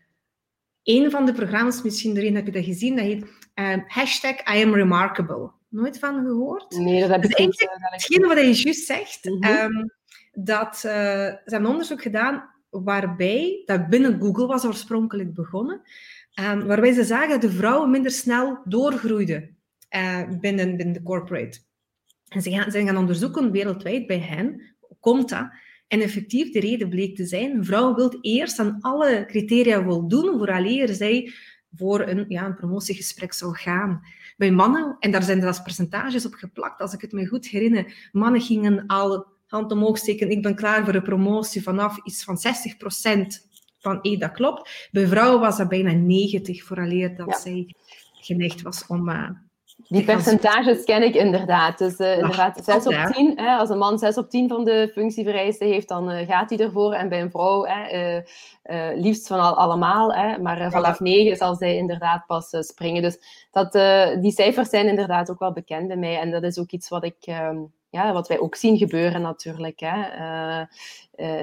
een 0.83 1.11
van 1.11 1.27
de 1.27 1.33
programma's, 1.33 1.83
misschien 1.83 2.17
erin 2.17 2.35
heb 2.35 2.47
je 2.47 2.53
dat 2.53 2.65
gezien, 2.65 2.97
dat 2.97 3.05
heet 3.05 3.25
uh, 3.55 3.77
hashtag 3.87 4.55
I 4.55 4.63
am 4.63 4.75
remarkable. 4.75 5.51
Nooit 5.75 5.99
van 5.99 6.25
gehoord? 6.25 6.79
Nee, 6.79 7.01
dat 7.01 7.11
heb 7.11 7.25
ik 7.25 7.39
niet. 7.39 7.69
Hetgeen 7.79 8.27
wat 8.27 8.39
je 8.39 8.63
juist 8.63 8.87
zegt, 8.87 9.25
mm 9.25 9.45
-hmm. 9.45 9.77
um, 9.77 9.91
dat 10.33 10.75
uh, 10.75 10.83
ze 10.83 11.41
hebben 11.45 11.71
onderzoek 11.71 12.03
gedaan 12.03 12.51
waarbij, 12.71 13.63
dat 13.65 13.89
binnen 13.89 14.21
Google 14.21 14.47
was 14.47 14.65
oorspronkelijk 14.65 15.35
begonnen, 15.35 15.81
um, 16.41 16.67
waarbij 16.67 16.93
ze 16.93 17.05
zagen 17.05 17.29
dat 17.29 17.41
de 17.41 17.51
vrouwen 17.51 17.91
minder 17.91 18.11
snel 18.11 18.59
doorgroeiden 18.65 19.57
uh, 19.97 20.23
binnen, 20.41 20.77
binnen 20.77 20.95
de 20.95 21.03
corporate. 21.03 21.59
En 22.29 22.43
ze 22.43 22.51
gaan, 22.51 22.71
ze 22.71 22.85
gaan 22.85 22.97
onderzoeken 22.97 23.51
wereldwijd 23.51 24.07
bij 24.07 24.21
hen, 24.21 24.77
komt 25.01 25.29
dat? 25.29 25.49
En 25.89 26.01
effectief, 26.01 26.53
de 26.53 26.61
reden 26.61 26.89
bleek 26.89 27.17
te 27.17 27.27
zijn, 27.27 27.57
een 27.57 27.65
vrouw 27.65 27.95
wil 27.95 28.19
eerst 28.21 28.59
aan 28.59 28.79
alle 28.81 29.25
criteria 29.27 29.83
voldoen 29.83 30.39
vooraleer 30.39 30.89
zij 30.89 31.33
voor 31.77 32.01
een, 32.01 32.25
ja, 32.29 32.45
een 32.45 32.55
promotiegesprek 32.55 33.33
zou 33.33 33.57
gaan. 33.57 34.03
Bij 34.37 34.51
mannen, 34.51 34.97
en 34.99 35.11
daar 35.11 35.23
zijn 35.23 35.41
er 35.41 35.47
als 35.47 35.63
percentages 35.63 36.27
op 36.27 36.35
geplakt, 36.35 36.81
als 36.81 36.93
ik 36.93 37.01
het 37.01 37.13
me 37.13 37.27
goed 37.27 37.47
herinner, 37.47 38.09
mannen 38.13 38.41
gingen 38.41 38.87
al 38.87 39.27
hand 39.47 39.73
omhoog 39.73 39.99
steken, 39.99 40.31
ik 40.31 40.43
ben 40.43 40.55
klaar 40.55 40.85
voor 40.85 40.95
een 40.95 41.03
promotie 41.03 41.63
vanaf 41.63 41.99
iets 42.05 42.25
van 42.25 42.39
60% 42.39 42.41
van, 43.79 43.99
hé, 44.03 44.17
dat 44.17 44.33
klopt. 44.33 44.89
Bij 44.93 45.07
vrouwen 45.07 45.41
was 45.41 45.57
dat 45.57 45.69
bijna 45.69 45.93
90, 45.93 46.65
vooraleer 46.65 47.17
dat 47.17 47.29
ja. 47.29 47.39
zij 47.39 47.75
geneigd 48.15 48.63
was 48.63 48.87
om, 48.87 49.09
uh, 49.09 49.31
die 49.77 50.05
percentages 50.05 50.85
ken 50.85 51.03
ik 51.03 51.15
inderdaad. 51.15 51.79
Dus 51.79 51.99
uh, 51.99 52.19
inderdaad, 52.19 52.65
6 52.65 52.87
op 52.87 53.13
10. 53.13 53.39
Hè, 53.39 53.57
als 53.57 53.69
een 53.69 53.79
man 53.79 53.99
6 53.99 54.17
op 54.17 54.31
10 54.31 54.49
van 54.49 54.65
de 54.65 54.91
functievereisten 54.93 55.67
heeft, 55.67 55.89
dan 55.89 56.11
uh, 56.11 56.29
gaat 56.29 56.51
hij 56.51 56.59
ervoor. 56.59 56.93
En 56.93 57.09
bij 57.09 57.21
een 57.21 57.31
vrouw 57.31 57.65
hè, 57.65 58.17
uh, 58.65 59.03
liefst 59.03 59.27
van 59.27 59.41
al, 59.41 59.57
allemaal. 59.57 60.15
Hè, 60.15 60.39
maar 60.39 60.71
vanaf 60.71 61.01
9 61.01 61.37
zal 61.37 61.55
zij 61.55 61.77
inderdaad 61.77 62.27
pas 62.27 62.49
springen. 62.51 63.03
Dus 63.03 63.19
dat, 63.51 63.73
die 64.23 64.33
cijfers 64.33 64.69
zijn 64.69 64.89
inderdaad 64.89 65.31
ook 65.31 65.39
wel 65.39 65.53
bekend 65.53 65.89
bij 65.89 65.97
mij. 65.97 66.19
En 66.19 66.31
dat 66.31 66.43
is 66.43 66.59
ook 66.59 66.71
iets 66.71 66.89
wat 66.89 67.05
ik... 67.05 67.17
Um, 67.27 67.73
ja, 67.91 68.13
wat 68.13 68.29
wij 68.29 68.41
ook 68.41 68.55
zien 68.55 68.77
gebeuren 68.77 69.23
natuurlijk 69.23 69.81
hè, 69.81 70.65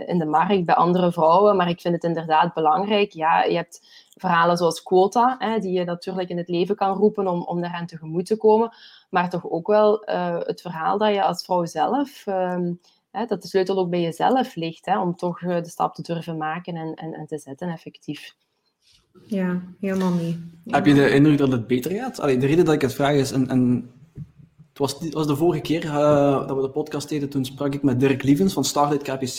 in 0.05 0.17
de 0.17 0.25
markt 0.25 0.65
bij 0.65 0.75
andere 0.75 1.11
vrouwen. 1.11 1.55
Maar 1.55 1.69
ik 1.69 1.81
vind 1.81 1.93
het 1.93 2.03
inderdaad 2.03 2.53
belangrijk. 2.53 3.11
Ja, 3.11 3.43
je 3.43 3.55
hebt 3.55 3.81
verhalen 4.21 4.57
zoals 4.57 4.83
quota, 4.83 5.35
hè, 5.39 5.59
die 5.59 5.71
je 5.71 5.83
natuurlijk 5.83 6.29
in 6.29 6.37
het 6.37 6.49
leven 6.49 6.75
kan 6.75 6.97
roepen 6.97 7.27
om, 7.27 7.43
om 7.43 7.61
daaraan 7.61 7.85
tegemoet 7.85 8.25
te 8.25 8.37
komen. 8.37 8.71
Maar 9.09 9.29
toch 9.29 9.49
ook 9.49 9.67
wel 9.67 10.09
uh, 10.09 10.37
het 10.39 10.61
verhaal 10.61 10.97
dat 10.97 11.13
je 11.13 11.23
als 11.23 11.43
vrouw 11.43 11.65
zelf, 11.65 12.25
um, 12.27 12.79
hè, 13.11 13.25
dat 13.25 13.41
de 13.41 13.47
sleutel 13.47 13.77
ook 13.77 13.89
bij 13.89 14.01
jezelf 14.01 14.55
ligt, 14.55 14.85
hè, 14.85 14.99
om 14.99 15.15
toch 15.15 15.41
uh, 15.41 15.55
de 15.55 15.69
stap 15.69 15.93
te 15.95 16.01
durven 16.01 16.37
maken 16.37 16.75
en, 16.75 16.93
en, 16.93 17.13
en 17.13 17.25
te 17.25 17.37
zetten 17.37 17.69
effectief. 17.69 18.35
Ja, 19.25 19.61
helemaal 19.79 20.13
niet. 20.13 20.37
Heb 20.65 20.85
je 20.85 20.93
de 20.93 21.09
indruk 21.09 21.37
dat 21.37 21.51
het 21.51 21.67
beter 21.67 21.91
gaat? 21.91 22.19
Allee, 22.19 22.37
de 22.37 22.45
reden 22.45 22.65
dat 22.65 22.73
ik 22.73 22.81
het 22.81 22.93
vraag 22.93 23.13
is, 23.13 23.31
en, 23.31 23.47
en 23.47 23.91
het 24.69 24.77
was, 24.77 24.99
het 24.99 25.13
was 25.13 25.27
de 25.27 25.35
vorige 25.35 25.61
keer 25.61 25.85
uh, 25.85 26.47
dat 26.47 26.55
we 26.55 26.61
de 26.61 26.69
podcast 26.69 27.09
deden, 27.09 27.29
toen 27.29 27.45
sprak 27.45 27.73
ik 27.73 27.83
met 27.83 27.99
Dirk 27.99 28.23
Lievens 28.23 28.53
van 28.53 28.63
Starlight 28.63 29.03
KPC. 29.03 29.37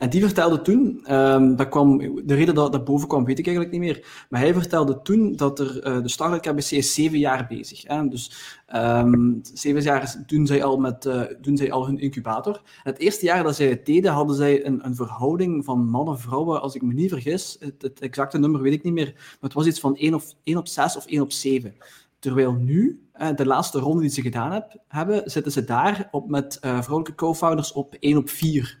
En 0.00 0.10
die 0.10 0.22
vertelde 0.24 0.62
toen, 0.62 1.14
um, 1.14 1.56
dat 1.56 1.68
kwam, 1.68 1.98
de 1.98 2.34
reden 2.34 2.54
dat 2.54 2.72
dat 2.72 2.84
boven 2.84 3.08
kwam, 3.08 3.24
weet 3.24 3.38
ik 3.38 3.46
eigenlijk 3.46 3.76
niet 3.76 3.84
meer. 3.84 4.26
Maar 4.28 4.40
hij 4.40 4.54
vertelde 4.54 5.02
toen 5.02 5.36
dat 5.36 5.58
er, 5.58 5.86
uh, 5.86 6.02
de 6.02 6.08
Starlight 6.08 6.46
KBC 6.46 6.82
zeven 6.82 7.18
jaar 7.18 7.46
bezig. 7.46 7.82
Hè? 7.86 8.08
Dus 8.08 8.32
um, 8.74 9.40
zeven 9.42 9.82
jaar 9.82 10.22
doen 10.26 10.46
zij, 10.46 10.64
al 10.64 10.76
met, 10.76 11.04
uh, 11.04 11.22
doen 11.40 11.56
zij 11.56 11.72
al 11.72 11.86
hun 11.86 11.98
incubator. 11.98 12.62
Het 12.82 12.98
eerste 12.98 13.24
jaar 13.24 13.42
dat 13.42 13.56
zij 13.56 13.68
het 13.68 13.86
deden, 13.86 14.12
hadden 14.12 14.36
zij 14.36 14.66
een, 14.66 14.84
een 14.86 14.94
verhouding 14.94 15.64
van 15.64 15.88
mannen-vrouwen, 15.88 16.62
als 16.62 16.74
ik 16.74 16.82
me 16.82 16.92
niet 16.92 17.10
vergis. 17.10 17.56
Het, 17.60 17.82
het, 17.82 18.00
exacte 18.00 18.38
nummer 18.38 18.60
weet 18.60 18.72
ik 18.72 18.82
niet 18.82 18.92
meer, 18.92 19.12
maar 19.14 19.36
het 19.40 19.52
was 19.52 19.66
iets 19.66 19.80
van 19.80 19.96
1, 19.96 20.14
of, 20.14 20.34
1 20.42 20.56
op 20.56 20.68
6 20.68 20.96
of 20.96 21.06
1 21.06 21.20
op 21.20 21.32
7. 21.32 21.74
Terwijl 22.18 22.52
nu, 22.52 23.08
de 23.36 23.46
laatste 23.46 23.78
ronde 23.78 24.00
die 24.00 24.10
ze 24.10 24.22
gedaan 24.22 24.52
heb, 24.52 24.76
hebben, 24.88 25.30
zitten 25.30 25.52
ze 25.52 25.64
daar 25.64 26.08
op 26.10 26.28
met 26.28 26.58
uh, 26.64 26.82
vrouwelijke 26.82 27.14
co-founders 27.14 27.72
op 27.72 27.96
1 27.98 28.16
op 28.16 28.28
4. 28.28 28.79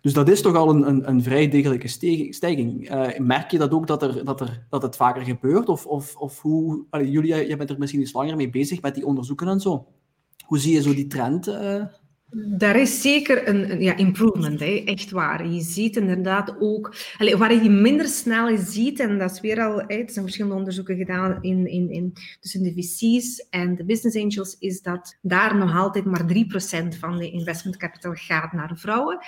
Dus 0.00 0.12
dat 0.12 0.28
is 0.28 0.42
toch 0.42 0.54
al 0.54 0.70
een, 0.70 0.88
een, 0.88 1.08
een 1.08 1.22
vrij 1.22 1.48
degelijke 1.48 1.88
stijging. 2.32 2.90
Uh, 2.90 3.18
merk 3.18 3.50
je 3.50 3.58
dat 3.58 3.70
ook 3.70 3.86
dat, 3.86 4.02
er, 4.02 4.24
dat, 4.24 4.40
er, 4.40 4.66
dat 4.68 4.82
het 4.82 4.96
vaker 4.96 5.22
gebeurt? 5.22 5.68
Of, 5.68 5.86
of, 5.86 6.16
of 6.16 6.40
hoe... 6.40 6.84
Allee, 6.90 7.10
Julia, 7.10 7.36
jij 7.36 7.56
bent 7.56 7.70
er 7.70 7.78
misschien 7.78 8.00
iets 8.00 8.12
langer 8.12 8.36
mee 8.36 8.50
bezig 8.50 8.82
met 8.82 8.94
die 8.94 9.06
onderzoeken 9.06 9.48
en 9.48 9.60
zo. 9.60 9.86
Hoe 10.46 10.58
zie 10.58 10.74
je 10.74 10.82
zo 10.82 10.94
die 10.94 11.06
trend? 11.06 11.48
Uh... 11.48 11.82
Daar 12.32 12.80
is 12.80 13.02
zeker 13.02 13.48
een, 13.48 13.70
een 13.70 13.82
ja, 13.82 13.96
improvement, 13.96 14.60
hè? 14.60 14.82
echt 14.84 15.10
waar. 15.10 15.48
Je 15.48 15.60
ziet 15.60 15.96
inderdaad 15.96 16.56
ook, 16.60 16.94
allez, 17.18 17.34
waar 17.34 17.62
je 17.62 17.70
minder 17.70 18.06
snel 18.06 18.56
ziet, 18.58 19.00
en 19.00 19.18
dat 19.18 19.30
is 19.30 19.40
weer 19.40 19.60
al, 19.60 19.76
hè, 19.76 19.96
er 19.96 20.10
zijn 20.10 20.24
verschillende 20.24 20.56
onderzoeken 20.56 20.96
gedaan 20.96 21.38
in, 21.40 21.66
in, 21.66 21.90
in, 21.90 22.12
tussen 22.40 22.62
de 22.62 22.72
VC's 22.72 23.46
en 23.50 23.74
de 23.74 23.84
business 23.84 24.16
angels, 24.16 24.56
is 24.58 24.82
dat 24.82 25.18
daar 25.22 25.56
nog 25.56 25.76
altijd 25.76 26.04
maar 26.04 26.22
3% 26.22 26.98
van 26.98 27.18
de 27.18 27.30
investment 27.30 27.76
capital 27.76 28.12
gaat 28.14 28.52
naar 28.52 28.78
vrouwen. 28.78 29.18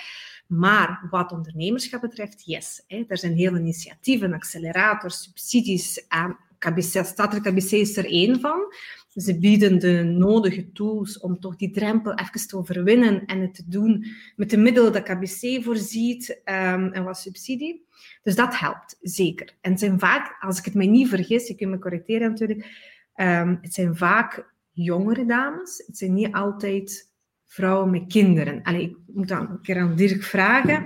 Maar 0.47 1.07
wat 1.09 1.31
ondernemerschap 1.31 2.01
betreft, 2.01 2.45
yes. 2.45 2.83
Hè, 2.87 3.03
er 3.07 3.17
zijn 3.17 3.33
heel 3.33 3.57
initiatieven, 3.57 4.33
accelerators, 4.33 5.23
subsidies. 5.23 6.05
aan 6.07 6.37
KBC, 6.63 7.05
Statelijk 7.05 7.45
KBC 7.45 7.71
is 7.71 7.97
er 7.97 8.05
één 8.05 8.39
van. 8.39 8.73
Ze 9.15 9.39
bieden 9.39 9.79
de 9.79 10.03
nodige 10.03 10.71
tools 10.71 11.19
om 11.19 11.39
toch 11.39 11.55
die 11.55 11.71
drempel 11.71 12.13
even 12.13 12.47
te 12.47 12.57
overwinnen 12.57 13.25
en 13.25 13.39
het 13.39 13.55
te 13.55 13.63
doen 13.67 14.05
met 14.35 14.49
de 14.49 14.57
middelen 14.57 14.93
dat 14.93 15.03
KBC 15.03 15.63
voorziet 15.63 16.29
um, 16.29 16.91
en 16.91 17.03
wat 17.03 17.17
subsidie. 17.17 17.85
Dus 18.23 18.35
dat 18.35 18.59
helpt, 18.59 18.97
zeker. 19.01 19.55
En 19.61 19.71
het 19.71 19.79
zijn 19.79 19.99
vaak, 19.99 20.37
als 20.39 20.57
ik 20.57 20.65
het 20.65 20.73
mij 20.73 20.87
niet 20.87 21.09
vergis, 21.09 21.47
je 21.47 21.55
kunt 21.55 21.71
me 21.71 21.79
corrigeren 21.79 22.29
natuurlijk, 22.29 22.65
um, 23.15 23.57
het 23.61 23.73
zijn 23.73 23.95
vaak 23.95 24.53
jongere 24.71 25.25
dames. 25.25 25.83
Het 25.87 25.97
zijn 25.97 26.13
niet 26.13 26.33
altijd 26.33 27.12
vrouwen 27.53 27.89
met 27.89 28.07
kinderen. 28.07 28.61
Allee, 28.63 28.89
ik 28.89 28.97
moet 29.13 29.27
dan 29.27 29.49
een 29.49 29.61
keer 29.61 29.79
aan 29.79 29.95
Dirk 29.95 30.23
vragen. 30.23 30.85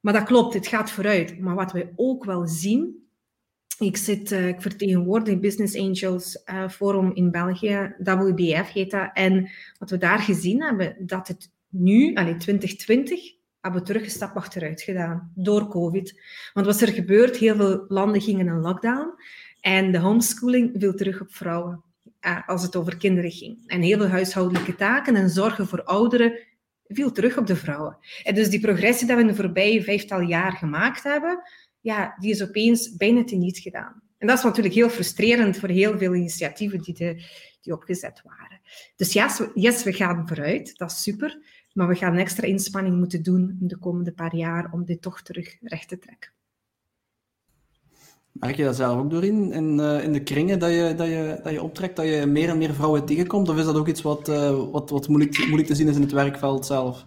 Maar 0.00 0.12
dat 0.12 0.24
klopt, 0.24 0.54
het 0.54 0.66
gaat 0.66 0.90
vooruit. 0.90 1.38
Maar 1.38 1.54
wat 1.54 1.72
wij 1.72 1.92
ook 1.96 2.24
wel 2.24 2.46
zien, 2.46 3.06
ik, 3.78 3.96
zit, 3.96 4.32
uh, 4.32 4.48
ik 4.48 4.62
vertegenwoordig 4.62 5.40
Business 5.40 5.76
Angels 5.76 6.42
uh, 6.46 6.68
Forum 6.68 7.10
in 7.14 7.30
België, 7.30 7.94
WBF 7.98 8.72
heet 8.72 8.90
dat. 8.90 9.10
En 9.12 9.50
wat 9.78 9.90
we 9.90 9.98
daar 9.98 10.18
gezien 10.18 10.62
hebben, 10.62 10.96
dat 10.98 11.28
het 11.28 11.50
nu, 11.68 12.14
allee, 12.14 12.36
2020, 12.36 13.20
hebben 13.60 13.80
we 13.80 13.86
terug 13.86 14.04
een 14.04 14.10
stap 14.10 14.36
achteruit 14.36 14.82
gedaan 14.82 15.32
door 15.34 15.68
COVID. 15.68 16.20
Want 16.52 16.66
wat 16.66 16.74
is 16.74 16.82
er 16.82 16.94
gebeurd? 16.94 17.36
Heel 17.36 17.56
veel 17.56 17.84
landen 17.88 18.20
gingen 18.20 18.46
in 18.46 18.60
lockdown 18.60 19.14
en 19.60 19.92
de 19.92 19.98
homeschooling 19.98 20.70
viel 20.78 20.94
terug 20.94 21.20
op 21.20 21.32
vrouwen 21.34 21.82
als 22.46 22.62
het 22.62 22.76
over 22.76 22.96
kinderen 22.96 23.30
ging. 23.30 23.62
En 23.66 23.82
heel 23.82 23.98
veel 23.98 24.08
huishoudelijke 24.08 24.74
taken 24.74 25.16
en 25.16 25.30
zorgen 25.30 25.66
voor 25.66 25.82
ouderen 25.82 26.38
viel 26.86 27.12
terug 27.12 27.38
op 27.38 27.46
de 27.46 27.56
vrouwen. 27.56 27.98
En 28.22 28.34
dus 28.34 28.48
die 28.48 28.60
progressie 28.60 29.06
die 29.06 29.16
we 29.16 29.22
in 29.22 29.26
de 29.26 29.34
voorbije 29.34 29.82
vijftal 29.82 30.20
jaar 30.20 30.52
gemaakt 30.52 31.02
hebben, 31.02 31.42
ja, 31.80 32.16
die 32.18 32.30
is 32.30 32.42
opeens 32.42 32.96
bijna 32.96 33.24
teniet 33.24 33.58
gedaan. 33.58 34.02
En 34.18 34.26
dat 34.26 34.38
is 34.38 34.44
natuurlijk 34.44 34.74
heel 34.74 34.90
frustrerend 34.90 35.56
voor 35.56 35.68
heel 35.68 35.98
veel 35.98 36.14
initiatieven 36.14 36.80
die, 36.80 37.22
die 37.60 37.72
opgezet 37.72 38.22
waren. 38.24 38.60
Dus 38.96 39.12
yes, 39.12 39.42
yes, 39.54 39.82
we 39.82 39.92
gaan 39.92 40.28
vooruit, 40.28 40.76
dat 40.76 40.90
is 40.90 41.02
super. 41.02 41.38
Maar 41.72 41.88
we 41.88 41.94
gaan 41.94 42.12
een 42.12 42.18
extra 42.18 42.46
inspanning 42.46 42.98
moeten 42.98 43.22
doen 43.22 43.56
in 43.60 43.66
de 43.66 43.78
komende 43.78 44.12
paar 44.12 44.36
jaar 44.36 44.72
om 44.72 44.84
dit 44.84 45.02
toch 45.02 45.22
terug 45.22 45.56
recht 45.60 45.88
te 45.88 45.98
trekken. 45.98 46.32
Merk 48.32 48.56
je 48.56 48.64
dat 48.64 48.76
zelf 48.76 48.98
ook 48.98 49.10
doorheen 49.10 49.52
in, 49.52 49.78
uh, 49.78 50.04
in 50.04 50.12
de 50.12 50.22
kringen 50.22 50.58
dat 50.58 50.70
je, 50.70 50.94
dat, 50.96 51.06
je, 51.06 51.40
dat 51.42 51.52
je 51.52 51.62
optrekt, 51.62 51.96
dat 51.96 52.06
je 52.06 52.26
meer 52.26 52.48
en 52.48 52.58
meer 52.58 52.74
vrouwen 52.74 53.04
tegenkomt? 53.04 53.48
Of 53.48 53.56
is 53.56 53.64
dat 53.64 53.76
ook 53.76 53.88
iets 53.88 54.02
wat, 54.02 54.28
uh, 54.28 54.58
wat, 54.72 54.90
wat 54.90 55.08
moeilijk, 55.08 55.38
moeilijk 55.38 55.66
te 55.66 55.74
zien 55.74 55.88
is 55.88 55.94
in 55.94 56.02
het 56.02 56.12
werkveld 56.12 56.66
zelf? 56.66 57.04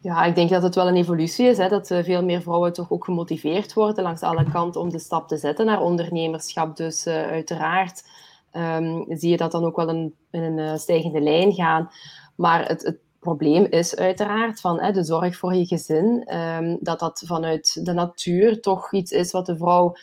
Ja, 0.00 0.24
ik 0.24 0.34
denk 0.34 0.50
dat 0.50 0.62
het 0.62 0.74
wel 0.74 0.88
een 0.88 0.96
evolutie 0.96 1.46
is. 1.46 1.58
Hè, 1.58 1.68
dat 1.68 1.90
uh, 1.90 2.02
veel 2.02 2.24
meer 2.24 2.42
vrouwen 2.42 2.72
toch 2.72 2.90
ook 2.90 3.04
gemotiveerd 3.04 3.72
worden 3.72 4.04
langs 4.04 4.22
alle 4.22 4.50
kanten 4.50 4.80
om 4.80 4.90
de 4.90 4.98
stap 4.98 5.28
te 5.28 5.36
zetten 5.36 5.66
naar 5.66 5.82
ondernemerschap. 5.82 6.76
Dus 6.76 7.06
uiteraard 7.06 8.04
um, 8.52 9.04
zie 9.08 9.30
je 9.30 9.36
dat 9.36 9.52
dan 9.52 9.64
ook 9.64 9.76
wel 9.76 9.88
in, 9.88 10.14
een 10.30 10.78
stijgende 10.78 11.20
lijn 11.20 11.52
gaan. 11.52 11.90
Maar 12.34 12.66
het 12.66 12.98
probleem 13.24 13.66
is 13.70 13.96
uiteraard 13.96 14.60
van 14.60 14.80
hè, 14.80 14.92
de 14.92 15.04
zorg 15.04 15.36
voor 15.36 15.54
je 15.54 15.66
gezin, 15.66 16.34
um, 16.34 16.78
dat 16.80 16.98
dat 16.98 17.22
vanuit 17.26 17.86
de 17.86 17.92
natuur 17.92 18.60
toch 18.60 18.92
iets 18.92 19.12
is 19.12 19.32
wat 19.32 19.46
de 19.46 19.56
vrouw 19.56 19.96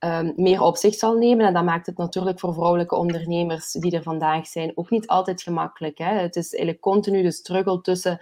um, 0.00 0.32
meer 0.36 0.60
op 0.60 0.76
zich 0.76 0.94
zal 0.94 1.14
nemen. 1.14 1.46
En 1.46 1.54
dat 1.54 1.64
maakt 1.64 1.86
het 1.86 1.96
natuurlijk 1.96 2.40
voor 2.40 2.54
vrouwelijke 2.54 2.96
ondernemers 2.96 3.72
die 3.72 3.92
er 3.92 4.02
vandaag 4.02 4.46
zijn 4.46 4.72
ook 4.74 4.90
niet 4.90 5.06
altijd 5.06 5.42
gemakkelijk. 5.42 5.98
Hè. 5.98 6.14
Het 6.14 6.36
is 6.36 6.54
eigenlijk 6.54 6.80
continu 6.80 7.22
de 7.22 7.30
struggle 7.30 7.80
tussen 7.80 8.20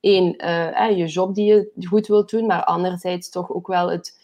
één, 0.00 0.44
uh, 0.44 0.96
je 0.96 1.06
job 1.06 1.34
die 1.34 1.46
je 1.46 1.86
goed 1.88 2.06
wilt 2.06 2.30
doen, 2.30 2.46
maar 2.46 2.64
anderzijds 2.64 3.30
toch 3.30 3.50
ook 3.50 3.66
wel 3.66 3.90
het, 3.90 4.18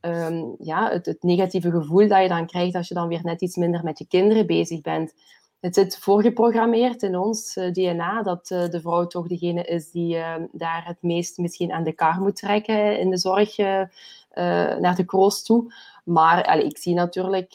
um, 0.00 0.54
ja, 0.58 0.90
het, 0.90 1.06
het 1.06 1.22
negatieve 1.22 1.70
gevoel 1.70 2.08
dat 2.08 2.22
je 2.22 2.28
dan 2.28 2.46
krijgt 2.46 2.74
als 2.74 2.88
je 2.88 2.94
dan 2.94 3.08
weer 3.08 3.22
net 3.22 3.40
iets 3.40 3.56
minder 3.56 3.84
met 3.84 3.98
je 3.98 4.06
kinderen 4.06 4.46
bezig 4.46 4.80
bent 4.80 5.12
het 5.62 5.74
zit 5.74 5.98
voorgeprogrammeerd 5.98 7.02
in 7.02 7.16
ons 7.16 7.56
uh, 7.56 7.66
eh, 7.66 7.72
DNA 7.72 8.22
dat 8.22 8.50
uh, 8.50 8.68
de 8.68 8.80
vrouw 8.80 9.06
toch 9.06 9.26
degene 9.26 9.64
is 9.64 9.90
die 9.90 10.16
uh, 10.16 10.34
daar 10.52 10.86
het 10.86 11.02
meest 11.02 11.38
misschien 11.38 11.72
aan 11.72 11.84
de 11.84 11.92
kar 11.92 12.20
moet 12.20 12.36
trekken 12.36 12.98
in 12.98 13.10
de 13.10 13.18
zorg 13.18 13.56
naar 14.80 14.94
de 14.96 15.04
kroost 15.04 15.44
toe. 15.44 15.74
Maar 16.04 16.58
ik 16.58 16.78
zie 16.78 16.94
natuurlijk, 16.94 17.54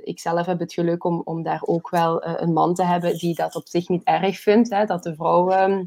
ik 0.00 0.20
zelf 0.20 0.46
heb 0.46 0.58
het 0.58 0.72
geluk 0.72 1.04
om, 1.04 1.22
om 1.24 1.42
daar 1.42 1.62
ook 1.62 1.90
wel 1.90 2.26
een 2.26 2.52
man 2.52 2.74
te 2.74 2.84
hebben 2.84 3.18
die 3.18 3.34
dat 3.34 3.54
op 3.54 3.68
zich 3.68 3.88
niet 3.88 4.04
erg 4.04 4.38
vindt, 4.38 4.70
hè, 4.70 4.84
dat 4.84 5.02
de 5.02 5.14
vrouw 5.14 5.50
ehm, 5.50 5.84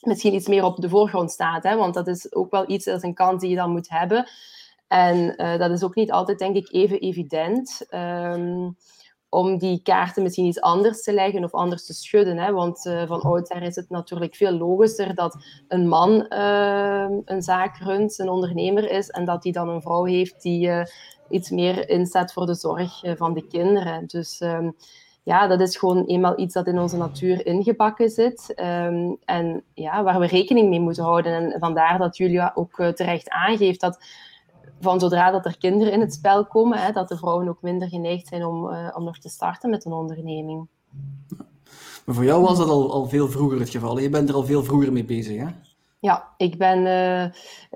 misschien 0.00 0.34
iets 0.34 0.48
meer 0.48 0.64
op 0.64 0.76
de 0.76 0.88
voorgrond 0.88 1.30
staat. 1.30 1.62
Hè, 1.62 1.76
want 1.76 1.94
dat 1.94 2.06
is 2.06 2.34
ook 2.34 2.50
wel 2.50 2.70
iets, 2.70 2.84
dat 2.84 2.96
is 2.96 3.02
een 3.02 3.14
kans 3.14 3.40
die 3.40 3.50
je 3.50 3.56
dan 3.56 3.70
moet 3.70 3.88
hebben. 3.88 4.28
En 4.88 5.34
dat 5.58 5.70
is 5.70 5.82
ook 5.82 5.94
niet 5.94 6.12
altijd, 6.12 6.38
denk 6.38 6.56
ik, 6.56 6.72
even 6.72 7.00
evident. 7.00 7.86
Um, 7.90 8.76
om 9.34 9.58
die 9.58 9.80
kaarten 9.82 10.22
misschien 10.22 10.46
iets 10.46 10.60
anders 10.60 11.02
te 11.02 11.12
leggen 11.12 11.44
of 11.44 11.52
anders 11.52 11.86
te 11.86 11.94
schudden. 11.94 12.38
Hè? 12.38 12.52
Want 12.52 12.86
uh, 12.86 13.06
van 13.06 13.20
oudsher 13.20 13.62
is 13.62 13.76
het 13.76 13.90
natuurlijk 13.90 14.34
veel 14.34 14.52
logischer 14.52 15.14
dat 15.14 15.36
een 15.68 15.88
man 15.88 16.26
uh, 16.28 17.06
een 17.24 17.42
zaak 17.42 17.76
runt, 17.76 18.18
een 18.18 18.28
ondernemer 18.28 18.90
is, 18.90 19.08
en 19.08 19.24
dat 19.24 19.42
hij 19.42 19.52
dan 19.52 19.68
een 19.68 19.82
vrouw 19.82 20.04
heeft 20.04 20.42
die 20.42 20.68
uh, 20.68 20.84
iets 21.30 21.50
meer 21.50 21.88
inzet 21.88 22.32
voor 22.32 22.46
de 22.46 22.54
zorg 22.54 23.02
van 23.16 23.34
de 23.34 23.46
kinderen. 23.46 24.06
Dus 24.06 24.40
um, 24.40 24.76
ja, 25.22 25.46
dat 25.46 25.60
is 25.60 25.76
gewoon 25.76 26.04
eenmaal 26.04 26.38
iets 26.38 26.54
dat 26.54 26.66
in 26.66 26.78
onze 26.78 26.96
natuur 26.96 27.46
ingebakken 27.46 28.10
zit 28.10 28.54
um, 28.56 29.16
en 29.24 29.62
ja, 29.74 30.02
waar 30.02 30.20
we 30.20 30.26
rekening 30.26 30.68
mee 30.68 30.80
moeten 30.80 31.04
houden. 31.04 31.52
En 31.52 31.58
vandaar 31.58 31.98
dat 31.98 32.16
Julia 32.16 32.52
ook 32.54 32.74
terecht 32.94 33.28
aangeeft 33.28 33.80
dat 33.80 34.04
van 34.82 35.00
zodra 35.00 35.30
dat 35.30 35.44
er 35.44 35.58
kinderen 35.58 35.92
in 35.92 36.00
het 36.00 36.12
spel 36.12 36.46
komen, 36.46 36.78
hè, 36.78 36.92
dat 36.92 37.08
de 37.08 37.16
vrouwen 37.16 37.48
ook 37.48 37.62
minder 37.62 37.88
geneigd 37.88 38.28
zijn 38.28 38.46
om, 38.46 38.68
uh, 38.68 38.88
om 38.94 39.04
nog 39.04 39.18
te 39.18 39.28
starten 39.28 39.70
met 39.70 39.84
een 39.84 39.92
onderneming. 39.92 40.68
Maar 42.04 42.14
voor 42.14 42.24
jou 42.24 42.42
was 42.42 42.58
dat 42.58 42.68
al, 42.68 42.92
al 42.92 43.08
veel 43.08 43.28
vroeger 43.28 43.58
het 43.58 43.70
geval. 43.70 43.98
Je 43.98 44.10
bent 44.10 44.28
er 44.28 44.34
al 44.34 44.44
veel 44.44 44.62
vroeger 44.62 44.92
mee 44.92 45.04
bezig, 45.04 45.36
hè? 45.36 45.46
Ja, 45.98 46.28
ik 46.36 46.58
ben 46.58 46.78
uh, 46.78 47.30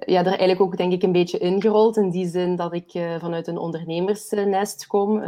ja, 0.06 0.20
er 0.20 0.26
eigenlijk 0.26 0.60
ook 0.60 0.76
denk 0.76 0.92
ik 0.92 1.02
een 1.02 1.12
beetje 1.12 1.38
ingerold. 1.38 1.96
In 1.96 2.10
die 2.10 2.28
zin 2.28 2.56
dat 2.56 2.74
ik 2.74 2.94
uh, 2.94 3.14
vanuit 3.18 3.46
een 3.46 3.58
ondernemersnest 3.58 4.86
kom. 4.86 5.18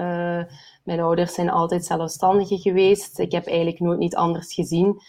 mijn 0.85 1.00
ouders 1.00 1.35
zijn 1.35 1.50
altijd 1.50 1.85
zelfstandigen 1.85 2.58
geweest. 2.58 3.18
Ik 3.18 3.32
heb 3.32 3.47
eigenlijk 3.47 3.80
nooit 3.80 3.99
niet 3.99 4.16
anders 4.16 4.54
gezien. 4.54 5.00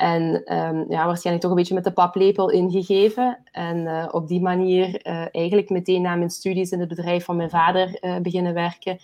En 0.00 0.54
um, 0.56 0.84
ja, 0.88 1.06
waarschijnlijk 1.06 1.40
toch 1.40 1.50
een 1.50 1.56
beetje 1.56 1.74
met 1.74 1.84
de 1.84 1.92
paplepel 1.92 2.50
ingegeven. 2.50 3.38
En 3.52 3.76
uh, 3.76 4.08
op 4.10 4.28
die 4.28 4.40
manier 4.40 5.06
uh, 5.06 5.26
eigenlijk 5.32 5.70
meteen 5.70 6.02
na 6.02 6.14
mijn 6.14 6.30
studies 6.30 6.70
in 6.70 6.80
het 6.80 6.88
bedrijf 6.88 7.24
van 7.24 7.36
mijn 7.36 7.50
vader 7.50 7.98
uh, 8.00 8.16
beginnen 8.16 8.54
werken. 8.54 8.98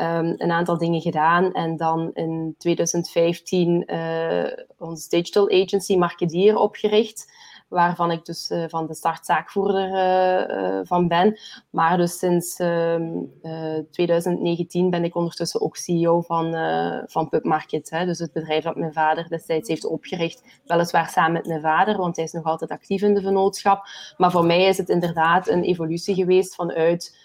Um, 0.00 0.34
een 0.36 0.50
aantal 0.50 0.78
dingen 0.78 1.00
gedaan. 1.00 1.52
En 1.52 1.76
dan 1.76 2.10
in 2.14 2.54
2015 2.58 3.88
onze 4.78 5.08
digital 5.08 5.50
agency 5.50 5.96
Markedier 5.96 6.56
opgericht 6.56 7.32
waarvan 7.68 8.10
ik 8.10 8.24
dus 8.24 8.50
uh, 8.50 8.64
van 8.68 8.86
de 8.86 8.94
startzaakvoerder 8.94 9.88
uh, 9.88 10.80
van 10.82 11.08
ben. 11.08 11.38
Maar 11.70 11.96
dus 11.96 12.18
sinds 12.18 12.54
2019 13.90 14.80
ehm, 14.80 14.90
ben 14.90 15.04
ik 15.04 15.14
ondertussen 15.14 15.60
ook 15.60 15.76
CEO 15.76 16.20
van, 16.20 16.54
van 17.06 17.28
PubMarket. 17.28 17.90
Hè. 17.90 18.06
Dus 18.06 18.18
het 18.18 18.32
bedrijf 18.32 18.64
dat 18.64 18.76
mijn 18.76 18.92
vader 18.92 19.28
destijds 19.28 19.68
heeft 19.68 19.86
opgericht. 19.86 20.60
Weliswaar 20.64 21.08
samen 21.08 21.32
met 21.32 21.46
mijn 21.46 21.60
vader, 21.60 21.96
want 21.96 22.16
hij 22.16 22.24
is 22.24 22.32
nog 22.32 22.44
altijd 22.44 22.70
actief 22.70 23.02
in 23.02 23.14
de 23.14 23.20
vennootschap. 23.20 23.86
Maar 24.16 24.30
voor 24.30 24.44
mij 24.44 24.64
is 24.64 24.78
het 24.78 24.88
inderdaad 24.88 25.48
een 25.48 25.62
evolutie 25.62 26.14
geweest 26.14 26.54
vanuit 26.54 27.16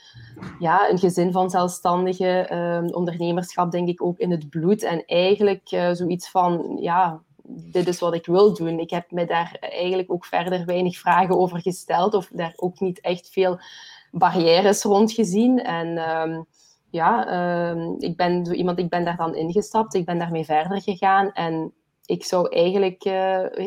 ja, 0.60 0.89
een 0.89 1.00
gezin 1.00 1.31
van 1.31 1.50
zelfstandigen, 1.50 2.53
uh, 2.53 2.96
ondernemerschap 2.96 3.72
denk 3.72 3.88
ik 3.88 4.03
ook 4.03 4.17
in 4.17 4.31
het 4.31 4.50
bloed. 4.50 4.84
En 4.84 5.05
eigenlijk 5.05 5.67
zoiets 5.93 6.29
van, 6.29 6.77
ja, 6.79 7.22
dit 7.50 7.88
is 7.88 8.00
wat 8.00 8.13
ik 8.13 8.25
wil 8.25 8.53
doen. 8.53 8.79
Ik 8.79 8.89
heb 8.89 9.12
me 9.12 9.25
daar 9.25 9.58
eigenlijk 9.60 10.12
ook 10.12 10.25
verder 10.25 10.65
weinig 10.65 10.98
vragen 10.98 11.38
over 11.38 11.62
gesteld 11.62 12.13
of 12.13 12.29
daar 12.34 12.53
ook 12.56 12.79
niet 12.79 13.01
echt 13.01 13.29
veel 13.29 13.60
barrières 14.12 14.84
rond 14.84 15.12
gezien. 15.12 15.63
En 15.63 15.98
um, 16.10 16.46
ja, 16.89 17.70
um, 17.70 17.96
ik 18.00 18.15
ben 18.18 18.53
iemand, 18.56 18.79
ik 18.79 18.89
ben 18.89 19.06
daar 19.06 19.18
dan 19.18 19.36
ingestapt, 19.36 19.94
ik 19.94 20.06
ben 20.06 20.20
daarmee 20.20 20.46
verder 20.46 20.82
gegaan 20.82 21.32
en 21.32 21.74
ik 22.10 22.25
zou 22.25 22.50
eigenlijk 22.50 23.04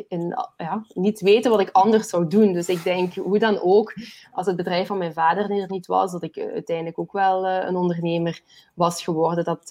in, 0.09 0.37
ja, 0.57 0.85
niet 0.95 1.21
weten 1.21 1.51
wat 1.51 1.61
ik 1.61 1.71
anders 1.73 2.09
zou 2.09 2.27
doen. 2.27 2.53
Dus 2.53 2.69
ik 2.69 2.83
denk, 2.83 3.15
hoe 3.15 3.39
dan 3.39 3.61
ook, 3.61 3.95
als 4.33 4.47
het 4.47 4.57
bedrijf 4.57 4.87
van 4.87 4.99
mijn 4.99 5.13
vader 5.13 5.51
er 5.51 5.71
niet 5.71 5.87
was, 5.87 6.13
dat 6.13 6.23
ik 6.23 6.39
uiteindelijk 6.39 6.99
ook 6.99 7.13
wel 7.13 7.47
uh, 7.47 7.65
een 7.67 7.77
ondernemer 7.77 8.41
was 8.75 9.03
geworden. 9.03 9.45
Dat, 9.45 9.69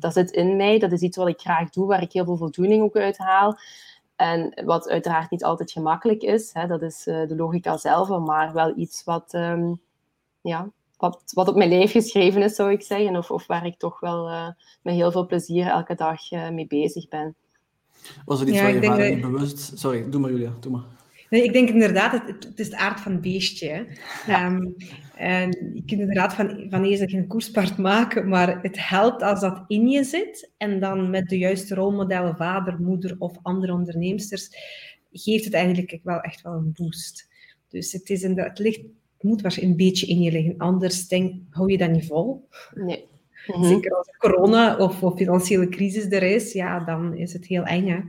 dat 0.00 0.12
zit 0.12 0.30
in 0.30 0.56
mij, 0.56 0.78
dat 0.78 0.92
is 0.92 1.00
iets 1.00 1.16
wat 1.16 1.28
ik 1.28 1.40
graag 1.40 1.70
doe, 1.70 1.86
waar 1.86 2.02
ik 2.02 2.12
heel 2.12 2.24
veel 2.24 2.36
voldoening 2.36 2.82
ook 2.82 2.96
uit 2.96 3.18
haal. 3.18 3.58
En 4.16 4.62
wat 4.64 4.88
uiteraard 4.88 5.30
niet 5.30 5.44
altijd 5.44 5.70
gemakkelijk 5.70 6.22
is, 6.22 6.50
hè, 6.52 6.66
dat 6.66 6.82
is 6.82 7.02
de 7.04 7.34
logica 7.36 7.76
zelf, 7.76 8.08
maar 8.08 8.52
wel 8.52 8.72
iets 8.76 9.04
wat, 9.04 9.32
um, 9.34 9.80
ja, 10.40 10.70
wat, 10.96 11.22
wat 11.34 11.48
op 11.48 11.56
mijn 11.56 11.70
lijf 11.70 11.90
geschreven 11.90 12.42
is, 12.42 12.54
zou 12.54 12.70
ik 12.70 12.82
zeggen. 12.82 13.16
Of, 13.16 13.30
of 13.30 13.46
waar 13.46 13.66
ik 13.66 13.78
toch 13.78 14.00
wel 14.00 14.54
met 14.82 14.94
heel 14.94 15.12
veel 15.12 15.26
plezier 15.26 15.66
elke 15.66 15.94
dag 15.94 16.30
mee 16.30 16.66
bezig 16.66 17.08
ben. 17.08 17.36
Was 18.24 18.40
er 18.40 18.48
iets 18.48 18.56
ja, 18.56 18.62
waar 18.62 18.74
je 18.74 18.82
vader 18.82 19.10
niet 19.10 19.20
bewust... 19.20 19.78
Sorry, 19.78 20.10
doe 20.10 20.20
maar 20.20 20.30
Julia, 20.30 20.52
doe 20.60 20.72
maar. 20.72 20.84
Nee, 21.30 21.44
ik 21.44 21.52
denk 21.52 21.68
inderdaad, 21.68 22.12
het, 22.26 22.44
het 22.44 22.58
is 22.58 22.70
de 22.70 22.76
aard 22.76 23.00
van 23.00 23.12
het 23.12 23.20
beestje. 23.20 23.86
Ja. 24.26 24.46
Um, 24.46 24.74
en 25.16 25.70
je 25.74 25.82
kunt 25.86 26.00
inderdaad 26.00 26.34
van, 26.34 26.66
van 26.70 26.84
eerst 26.84 27.10
geen 27.10 27.26
koerspaard 27.26 27.78
maken, 27.78 28.28
maar 28.28 28.62
het 28.62 28.88
helpt 28.88 29.22
als 29.22 29.40
dat 29.40 29.64
in 29.66 29.88
je 29.88 30.04
zit. 30.04 30.50
En 30.56 30.80
dan 30.80 31.10
met 31.10 31.28
de 31.28 31.38
juiste 31.38 31.74
rolmodellen, 31.74 32.36
vader, 32.36 32.80
moeder 32.80 33.16
of 33.18 33.36
andere 33.42 33.72
onderneemsters, 33.72 34.48
geeft 35.12 35.44
het 35.44 35.54
eigenlijk 35.54 36.00
wel 36.02 36.20
echt 36.20 36.42
wel 36.42 36.52
een 36.52 36.72
boost. 36.72 37.28
Dus 37.68 37.92
het, 37.92 38.10
is 38.10 38.22
inderdaad, 38.22 38.48
het, 38.48 38.58
ligt, 38.58 38.80
het 38.80 39.22
moet 39.22 39.40
waarschijnlijk 39.40 39.80
een 39.80 39.86
beetje 39.86 40.06
in 40.06 40.22
je 40.22 40.32
liggen. 40.32 40.54
Anders 40.58 41.08
denk, 41.08 41.34
hou 41.50 41.70
je 41.70 41.78
dat 41.78 41.90
niet 41.90 42.06
vol. 42.06 42.48
Nee. 42.74 43.04
Mhm. 43.56 43.64
Zeker 43.64 43.96
als 43.96 44.16
corona 44.18 44.76
of, 44.76 45.02
of, 45.02 45.16
financiële 45.16 45.68
crisis 45.68 46.10
er 46.10 46.22
is, 46.22 46.52
ja, 46.52 46.80
dan 46.80 47.14
is 47.14 47.32
het 47.32 47.46
heel 47.46 47.64
eng. 47.64 47.88
Hè? 47.88 48.00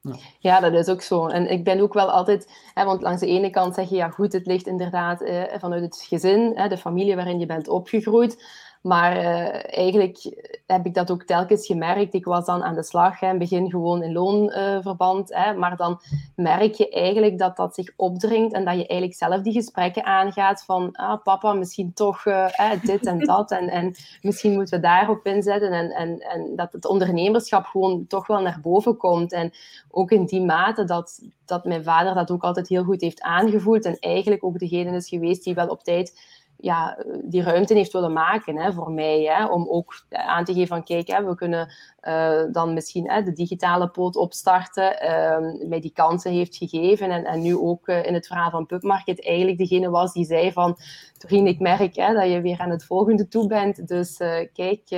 Ja. 0.00 0.16
ja. 0.38 0.60
dat 0.60 0.72
is 0.72 0.88
ook 0.88 1.02
zo. 1.02 1.26
En 1.26 1.50
ik 1.50 1.64
ben 1.64 1.80
ook 1.80 1.94
wel 1.94 2.10
altijd, 2.10 2.50
hè, 2.74 2.84
want 2.84 3.02
langs 3.02 3.20
de 3.20 3.26
ene 3.26 3.50
kant 3.50 3.74
zeg 3.74 3.88
je, 3.88 3.96
ja 3.96 4.08
goed, 4.08 4.32
het 4.32 4.46
ligt 4.46 4.66
inderdaad 4.66 5.22
eh, 5.22 5.42
vanuit 5.58 5.82
het 5.82 6.04
gezin, 6.08 6.52
hè, 6.54 6.68
de 6.68 6.78
familie 6.78 7.14
waarin 7.14 7.38
je 7.38 7.46
bent 7.46 7.68
opgegroeid. 7.68 8.44
Maar 8.82 9.16
uh, 9.16 9.76
eigenlijk 9.76 10.18
heb 10.66 10.86
ik 10.86 10.94
dat 10.94 11.10
ook 11.10 11.22
telkens 11.22 11.66
gemerkt. 11.66 12.14
Ik 12.14 12.24
was 12.24 12.44
dan 12.44 12.62
aan 12.62 12.74
de 12.74 12.82
slag, 12.82 13.22
in 13.22 13.38
begin 13.38 13.70
gewoon 13.70 14.02
in 14.02 14.12
loonverband. 14.12 15.30
Maar 15.56 15.76
dan 15.76 16.00
merk 16.36 16.74
je 16.74 16.90
eigenlijk 16.90 17.38
dat 17.38 17.56
dat 17.56 17.74
zich 17.74 17.90
opdringt 17.96 18.52
en 18.52 18.64
dat 18.64 18.74
je 18.74 18.86
eigenlijk 18.86 19.18
zelf 19.18 19.42
die 19.42 19.52
gesprekken 19.52 20.04
aangaat 20.04 20.64
van 20.64 20.92
ah, 20.92 21.22
papa, 21.22 21.52
misschien 21.52 21.92
toch 21.92 22.24
uh, 22.26 22.46
dit 22.82 23.06
en 23.06 23.18
dat. 23.18 23.50
En, 23.50 23.68
en 23.68 23.94
misschien 24.22 24.52
moeten 24.52 24.76
we 24.76 24.86
daarop 24.86 25.26
inzetten. 25.26 25.72
En, 25.72 25.90
en, 25.90 26.18
en 26.18 26.56
dat 26.56 26.72
het 26.72 26.86
ondernemerschap 26.86 27.64
gewoon 27.64 28.06
toch 28.06 28.26
wel 28.26 28.40
naar 28.40 28.60
boven 28.62 28.96
komt. 28.96 29.32
En 29.32 29.52
ook 29.90 30.10
in 30.10 30.24
die 30.24 30.44
mate 30.44 30.84
dat, 30.84 31.20
dat 31.44 31.64
mijn 31.64 31.84
vader 31.84 32.14
dat 32.14 32.30
ook 32.30 32.42
altijd 32.42 32.68
heel 32.68 32.84
goed 32.84 33.00
heeft 33.00 33.20
aangevoeld. 33.20 33.84
En 33.84 33.98
eigenlijk 33.98 34.44
ook 34.44 34.58
degene 34.58 34.96
is 34.96 35.08
geweest 35.08 35.44
die 35.44 35.54
wel 35.54 35.68
op 35.68 35.82
tijd 35.82 36.31
ja, 36.62 36.98
die 37.22 37.42
ruimte 37.42 37.74
heeft 37.74 37.92
willen 37.92 38.12
maken 38.12 38.56
hè, 38.56 38.72
voor 38.72 38.90
mij. 38.90 39.22
Hè, 39.22 39.46
om 39.46 39.68
ook 39.68 40.04
aan 40.08 40.44
te 40.44 40.52
geven 40.52 40.68
van 40.68 40.84
kijk, 40.84 41.08
hè, 41.08 41.24
we 41.24 41.34
kunnen 41.34 41.72
uh, 42.02 42.42
dan 42.52 42.74
misschien 42.74 43.10
hè, 43.10 43.22
de 43.22 43.32
digitale 43.32 43.88
poot 43.88 44.16
opstarten. 44.16 45.04
Uh, 45.04 45.68
mij 45.68 45.80
die 45.80 45.92
kansen 45.92 46.32
heeft 46.32 46.56
gegeven. 46.56 47.10
En, 47.10 47.24
en 47.24 47.42
nu 47.42 47.56
ook 47.56 47.88
uh, 47.88 48.06
in 48.06 48.14
het 48.14 48.26
verhaal 48.26 48.50
van 48.50 48.66
Pubmarket 48.66 49.26
eigenlijk 49.26 49.58
degene 49.58 49.90
was 49.90 50.12
die 50.12 50.24
zei 50.24 50.52
van 50.52 50.78
Doreen, 51.18 51.46
ik 51.46 51.60
merk 51.60 51.96
hè, 51.96 52.14
dat 52.14 52.30
je 52.30 52.40
weer 52.40 52.58
aan 52.58 52.70
het 52.70 52.84
volgende 52.84 53.28
toe 53.28 53.46
bent. 53.46 53.88
Dus 53.88 54.16
kijk, 54.52 54.90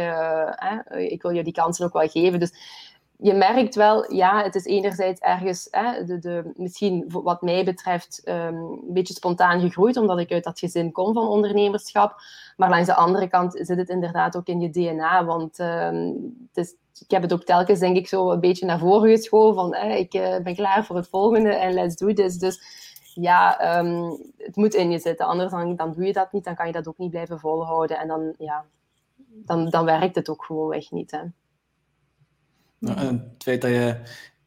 ik 0.97 1.23
wil 1.23 1.31
je 1.31 1.45
die 1.45 1.53
kansen 1.53 1.87
ook 1.87 1.93
wel 1.93 2.09
geven. 2.09 2.41
Dus 2.41 2.53
je 3.25 3.35
merkt 3.35 3.75
wel, 3.75 4.13
ja, 4.13 4.43
het 4.43 4.55
is 4.55 4.65
enerzijds 4.65 5.21
ergens, 5.21 5.69
hè, 5.71 6.05
de, 6.05 6.19
de, 6.19 6.53
misschien 6.57 7.05
wat 7.09 7.43
mij 7.43 7.65
betreft, 7.65 8.23
um, 8.25 8.35
een 8.35 8.93
beetje 8.93 9.15
spontaan 9.15 9.61
gegroeid, 9.61 9.97
omdat 9.97 10.19
ik 10.19 10.33
uit 10.33 10.45
dat 10.45 10.59
gezin 10.59 10.93
kom 10.93 11.15
van 11.15 11.29
ondernemerschap. 11.29 12.21
Maar 12.57 12.69
langs 12.69 12.87
de 12.87 12.95
andere 12.95 13.29
kant 13.29 13.53
zit 13.53 13.77
het 13.77 13.89
inderdaad 13.89 14.37
ook 14.37 14.47
in 14.47 14.61
je 14.61 14.71
DNA, 14.71 15.25
want 15.25 15.59
um, 15.59 16.37
het 16.53 16.65
is, 16.65 16.75
ik 17.01 17.11
heb 17.11 17.23
het 17.23 17.33
ook 17.33 17.45
telkens, 17.45 17.79
denk 17.79 17.97
ik, 17.97 18.09
zo 18.09 18.31
een 18.31 18.41
beetje 18.41 18.67
naar 18.67 18.79
voren 18.79 19.11
geschoven 19.11 19.55
van, 19.55 19.75
ik 19.75 20.15
uh, 20.15 20.39
ben 20.39 20.55
klaar 20.55 20.85
voor 20.85 20.97
het 20.97 21.09
volgende 21.09 21.51
en 21.51 21.73
let's 21.73 21.97
do 21.97 22.13
this. 22.13 22.39
Dus 22.39 22.61
ja, 23.15 23.79
um, 23.79 24.19
het 24.37 24.57
moet 24.57 24.75
in 24.75 24.91
je 24.91 24.99
zitten, 24.99 25.27
anders 25.27 25.51
dan, 25.51 25.77
dan 25.77 25.93
doe 25.93 26.05
je 26.05 26.13
dat 26.13 26.33
niet, 26.33 26.45
dan 26.45 26.55
kan 26.55 26.67
je 26.67 26.73
dat 26.73 26.89
ook 26.89 26.99
niet 26.99 27.11
blijven 27.11 27.39
volhouden. 27.39 27.99
En 27.99 28.09
dan, 28.09 28.35
ja, 28.39 28.65
dan, 29.27 29.69
dan 29.69 29.85
werkt 29.85 30.15
het 30.15 30.29
ook 30.29 30.45
gewoon 30.45 30.69
weg 30.69 30.91
niet, 30.91 31.11
hè. 31.11 31.21
Nou, 32.85 32.99
en 32.99 33.35
dat 33.39 33.71
je 33.71 33.97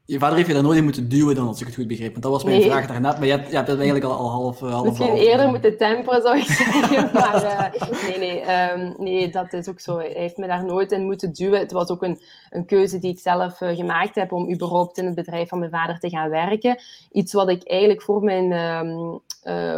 je 0.07 0.19
vader 0.19 0.35
heeft 0.35 0.47
je 0.47 0.53
daar 0.53 0.63
nooit 0.63 0.77
in 0.77 0.83
moeten 0.83 1.09
duwen 1.09 1.35
dan, 1.35 1.47
als 1.47 1.59
ik 1.59 1.65
het 1.65 1.75
goed 1.75 1.87
begreep. 1.87 2.11
Want 2.11 2.23
dat 2.23 2.31
was 2.31 2.43
mijn 2.43 2.61
vraag 2.61 2.87
daarnet, 2.87 3.17
maar 3.17 3.25
je 3.25 3.31
hebt, 3.31 3.49
je 3.49 3.55
hebt 3.55 3.67
het 3.67 3.77
eigenlijk 3.77 4.05
al, 4.05 4.17
al 4.17 4.29
half, 4.29 4.61
eh, 4.61 4.71
half 4.71 4.85
Misschien 4.85 5.07
half, 5.07 5.19
eerder 5.19 5.47
moeten 5.49 5.77
temperen, 5.77 6.21
zou 6.21 6.37
ik 6.37 6.43
zeggen. 6.43 7.09
maar 7.19 7.43
uh, 7.43 8.07
nee, 8.07 8.17
nee, 8.17 8.71
um, 8.71 8.95
nee, 8.97 9.29
dat 9.29 9.53
is 9.53 9.69
ook 9.69 9.79
zo. 9.79 9.97
Hij 9.97 10.11
heeft 10.13 10.37
me 10.37 10.47
daar 10.47 10.65
nooit 10.65 10.91
in 10.91 11.05
moeten 11.05 11.33
duwen. 11.33 11.59
Het 11.59 11.71
was 11.71 11.89
ook 11.89 12.03
een, 12.03 12.19
een 12.49 12.65
keuze 12.65 12.99
die 12.99 13.11
ik 13.11 13.19
zelf 13.19 13.61
uh, 13.61 13.75
gemaakt 13.75 14.15
heb 14.15 14.31
om 14.31 14.51
überhaupt 14.51 14.98
in 14.98 15.05
het 15.05 15.15
bedrijf 15.15 15.50
van 15.50 15.59
mijn 15.59 15.72
vader 15.72 16.00
te 16.00 16.09
gaan 16.09 16.29
werken. 16.29 16.79
Iets 17.11 17.33
wat 17.33 17.50
ik 17.50 17.63
eigenlijk 17.63 18.01
voor 18.01 18.24
mijn, 18.24 18.51
um, 18.51 19.20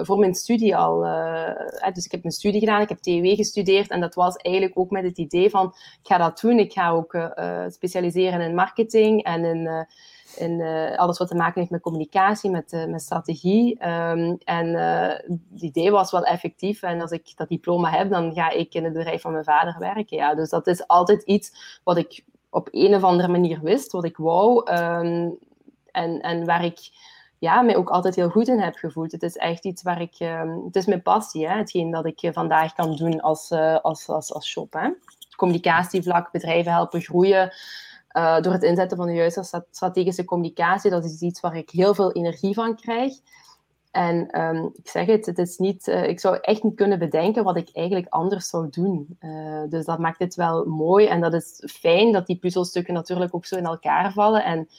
voor 0.05 0.19
mijn 0.19 0.35
studie 0.35 0.75
al... 0.75 0.99
dus 1.93 2.05
ik 2.05 2.11
heb 2.11 2.21
mijn 2.21 2.33
studie 2.33 2.59
gedaan, 2.59 2.81
ik 2.81 2.89
heb 2.89 2.97
TW 2.97 3.25
gestudeerd 3.25 3.89
en 3.89 3.99
dat 3.99 4.15
was 4.15 4.35
eigenlijk 4.35 4.77
ook 4.77 4.89
met 4.89 5.03
het 5.03 5.17
idee 5.17 5.49
van 5.49 5.65
ik 6.01 6.07
ga 6.07 6.17
dat 6.17 6.39
doen. 6.39 6.59
Ik 6.59 6.73
ga 6.73 6.89
ook 6.89 7.17
specialiseren 7.67 8.41
in 8.41 8.55
marketing 8.55 9.23
en 9.23 9.43
in 9.45 9.87
in 10.39 10.60
uh, 10.60 10.97
alles 10.97 11.17
wat 11.17 11.28
te 11.28 11.36
maken 11.36 11.60
heeft 11.60 11.71
met 11.71 11.82
communicatie, 11.82 12.49
met, 12.49 12.73
uh, 12.73 12.86
met 12.86 13.02
strategie. 13.02 13.88
Um, 13.88 14.38
en 14.43 14.67
uh, 14.67 15.08
het 15.54 15.62
idee 15.62 15.91
was 15.91 16.12
wel 16.12 16.23
effectief. 16.23 16.82
En 16.82 17.02
als 17.02 17.12
ik 17.12 17.32
dat 17.36 17.49
diploma 17.49 17.89
heb, 17.89 18.10
dan 18.10 18.34
ga 18.34 18.49
ik 18.49 18.73
in 18.73 18.84
het 18.84 18.93
bedrijf 18.93 19.21
van 19.21 19.32
mijn 19.32 19.43
vader 19.43 19.75
werken. 19.80 20.17
Ja. 20.17 20.36
Dus 20.36 20.49
dat 20.49 20.67
is 20.67 20.88
altijd 20.88 21.23
iets 21.23 21.80
wat 21.84 21.97
ik 21.97 22.23
op 22.49 22.67
een 22.71 22.95
of 22.95 23.04
andere 23.04 23.28
manier 23.28 23.60
wist, 23.62 23.91
wat 23.91 24.06
ik 24.06 24.17
wou. 24.17 24.71
Um, 24.71 25.38
en, 25.91 26.21
en 26.21 26.45
waar 26.45 26.65
ik 26.65 26.80
ja, 27.39 27.62
mij 27.62 27.75
ook 27.75 27.89
altijd 27.89 28.15
heel 28.15 28.30
goed 28.30 28.47
in 28.47 28.60
heb 28.60 28.75
gevoeld. 28.75 29.12
Het 29.12 29.23
is 29.23 29.38
echt 29.38 29.65
iets 29.65 29.82
waar 29.82 30.02
ik... 30.02 30.15
Um, 30.19 30.63
het 30.65 30.75
is 30.75 30.86
mijn 30.86 31.02
passie, 31.02 31.47
hè, 31.47 31.58
hetgeen 31.58 31.91
dat 31.91 32.06
ik 32.06 32.30
vandaag 32.34 32.73
kan 32.73 32.95
doen 32.95 33.21
als, 33.21 33.52
als, 33.82 34.08
als, 34.08 34.34
als 34.34 34.47
shop. 34.47 34.73
Hè. 34.73 34.89
Communicatievlak, 35.36 36.32
bedrijven 36.32 36.71
helpen 36.71 37.02
groeien... 37.02 37.52
Uh, 38.17 38.41
door 38.41 38.53
het 38.53 38.63
inzetten 38.63 38.97
van 38.97 39.07
de 39.07 39.13
juiste 39.13 39.63
strategische 39.71 40.25
communicatie, 40.25 40.91
dat 40.91 41.05
is 41.05 41.21
iets 41.21 41.39
waar 41.39 41.55
ik 41.55 41.69
heel 41.69 41.93
veel 41.93 42.11
energie 42.11 42.53
van 42.53 42.75
krijg. 42.75 43.13
En 43.91 44.41
um, 44.41 44.71
ik 44.73 44.87
zeg 44.87 45.05
het, 45.05 45.25
het 45.25 45.37
is 45.37 45.57
niet, 45.57 45.87
uh, 45.87 46.07
ik 46.07 46.19
zou 46.19 46.37
echt 46.41 46.63
niet 46.63 46.75
kunnen 46.75 46.99
bedenken 46.99 47.43
wat 47.43 47.57
ik 47.57 47.69
eigenlijk 47.73 48.07
anders 48.09 48.49
zou 48.49 48.69
doen. 48.69 49.17
Uh, 49.19 49.61
dus 49.69 49.85
dat 49.85 49.99
maakt 49.99 50.19
het 50.19 50.35
wel 50.35 50.65
mooi 50.65 51.07
en 51.07 51.21
dat 51.21 51.33
is 51.33 51.63
fijn 51.65 52.11
dat 52.11 52.27
die 52.27 52.37
puzzelstukken 52.37 52.93
natuurlijk 52.93 53.35
ook 53.35 53.45
zo 53.45 53.55
in 53.55 53.65
elkaar 53.65 54.13
vallen. 54.13 54.43
En 54.43 54.69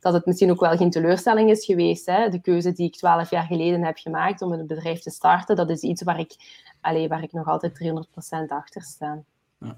dat 0.00 0.12
het 0.12 0.26
misschien 0.26 0.50
ook 0.50 0.60
wel 0.60 0.76
geen 0.76 0.90
teleurstelling 0.90 1.50
is 1.50 1.64
geweest. 1.64 2.06
Hè? 2.06 2.28
De 2.28 2.40
keuze 2.40 2.72
die 2.72 2.86
ik 2.86 2.96
twaalf 2.96 3.30
jaar 3.30 3.46
geleden 3.46 3.84
heb 3.84 3.96
gemaakt 3.96 4.42
om 4.42 4.52
een 4.52 4.66
bedrijf 4.66 5.00
te 5.00 5.10
starten, 5.10 5.56
dat 5.56 5.70
is 5.70 5.80
iets 5.80 6.02
waar 6.02 6.18
ik, 6.18 6.34
allez, 6.80 7.08
waar 7.08 7.22
ik 7.22 7.32
nog 7.32 7.46
altijd 7.46 7.78
300% 7.82 8.48
achter 8.48 8.82
sta. 8.82 9.22
Ja. 9.58 9.76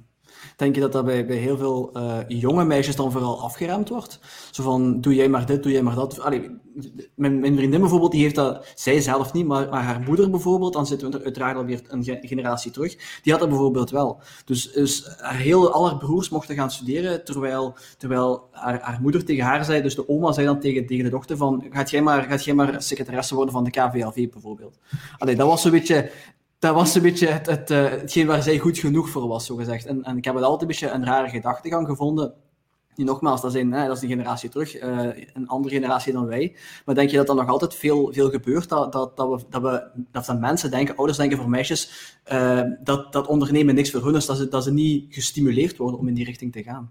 Denk 0.56 0.74
je 0.74 0.80
dat 0.80 0.92
dat 0.92 1.04
bij, 1.04 1.26
bij 1.26 1.36
heel 1.36 1.56
veel 1.56 1.90
uh, 1.96 2.18
jonge 2.28 2.64
meisjes 2.64 2.96
dan 2.96 3.12
vooral 3.12 3.40
afgeremd 3.40 3.88
wordt? 3.88 4.20
Zo 4.50 4.62
van, 4.62 5.00
doe 5.00 5.14
jij 5.14 5.28
maar 5.28 5.46
dit, 5.46 5.62
doe 5.62 5.72
jij 5.72 5.82
maar 5.82 5.94
dat. 5.94 6.20
Allee, 6.20 6.50
mijn, 7.14 7.56
vriendin 7.56 7.80
bijvoorbeeld, 7.80 8.12
die 8.12 8.22
heeft 8.22 8.34
dat, 8.34 8.72
zij 8.74 9.00
zelf 9.00 9.32
niet, 9.32 9.46
maar, 9.46 9.68
haar 9.68 10.00
moeder 10.00 10.30
bijvoorbeeld, 10.30 10.72
dan 10.72 10.86
zitten 10.86 11.10
we 11.10 11.18
er 11.18 11.24
uiteraard 11.24 11.56
alweer 11.56 11.80
een 11.88 12.04
generatie 12.20 12.70
terug, 12.70 13.20
die 13.22 13.32
had 13.32 13.40
dat 13.40 13.48
bijvoorbeeld 13.50 13.90
wel. 13.90 14.20
Dus, 14.44 14.72
dus 14.72 15.04
heel, 15.18 15.72
al 15.72 15.88
haar 15.88 15.98
broers 15.98 16.28
mochten 16.28 16.54
gaan 16.54 16.70
studeren, 16.70 17.24
terwijl, 17.24 17.76
terwijl 17.98 18.48
haar, 18.50 18.80
haar 18.80 19.00
moeder 19.00 19.24
tegen 19.24 19.44
haar 19.44 19.64
zei, 19.64 19.82
dus 19.82 19.94
de 19.94 20.08
oma 20.08 20.32
zei 20.32 20.46
dan 20.46 20.60
tegen, 20.60 20.86
tegen 20.86 21.04
de 21.04 21.10
dochter 21.10 21.36
van, 21.36 21.66
gaat 21.70 21.90
jij 21.90 22.02
maar, 22.02 22.22
gaat 22.22 22.44
jij 22.44 22.54
maar 22.54 22.82
secretaresse 22.82 23.34
worden 23.34 23.52
van 23.52 23.64
de 23.64 23.70
KVLV 23.70 24.28
bijvoorbeeld? 24.28 24.78
Allee, 25.18 25.36
dat 25.36 25.46
was 25.46 25.62
zo'n 25.62 25.70
beetje 25.70 26.10
dat 26.60 26.74
was 26.74 26.94
een 26.94 27.02
beetje 27.02 27.26
het, 27.26 27.46
het, 27.46 27.70
uh, 27.70 27.88
hetgeen 27.88 28.26
waar 28.26 28.42
zij 28.42 28.58
goed 28.58 28.78
genoeg 28.78 29.08
voor 29.08 29.28
was, 29.28 29.46
zo 29.46 29.56
gezegd. 29.56 29.86
En, 29.86 30.02
en 30.02 30.16
ik 30.16 30.24
heb 30.24 30.34
het 30.34 30.44
altijd 30.44 30.62
een 30.62 30.66
beetje 30.66 30.88
een 30.88 31.04
rare 31.04 31.28
gedachtegang 31.28 31.86
gevonden. 31.86 32.34
Die 32.94 33.04
nogmaals, 33.04 33.40
dat, 33.40 33.52
zijn, 33.52 33.72
hè, 33.72 33.86
dat 33.86 33.96
is 33.96 34.02
een 34.02 34.08
generatie 34.08 34.48
terug, 34.48 34.82
uh, 34.82 35.08
een 35.32 35.48
andere 35.48 35.74
generatie 35.74 36.12
dan 36.12 36.26
wij. 36.26 36.56
Maar 36.84 36.94
denk 36.94 37.10
je 37.10 37.16
dat 37.16 37.28
er 37.28 37.34
nog 37.34 37.48
altijd 37.48 37.74
veel, 37.74 38.12
veel 38.12 38.30
gebeurt? 38.30 38.68
Dat, 38.68 38.92
dat, 38.92 39.16
dat, 39.16 39.28
we, 39.28 39.46
dat, 39.50 39.62
we, 39.62 40.02
dat, 40.10 40.26
dat 40.26 40.40
mensen 40.40 40.70
denken, 40.70 40.96
ouders 40.96 41.18
denken 41.18 41.38
voor 41.38 41.48
meisjes, 41.48 42.14
uh, 42.32 42.62
dat, 42.82 43.12
dat 43.12 43.26
ondernemen 43.26 43.74
niks 43.74 43.90
voor 43.90 44.04
hun 44.04 44.14
is, 44.14 44.26
dat 44.26 44.36
ze, 44.36 44.48
dat 44.48 44.64
ze 44.64 44.72
niet 44.72 45.14
gestimuleerd 45.14 45.76
worden 45.76 46.00
om 46.00 46.08
in 46.08 46.14
die 46.14 46.24
richting 46.24 46.52
te 46.52 46.62
gaan? 46.62 46.90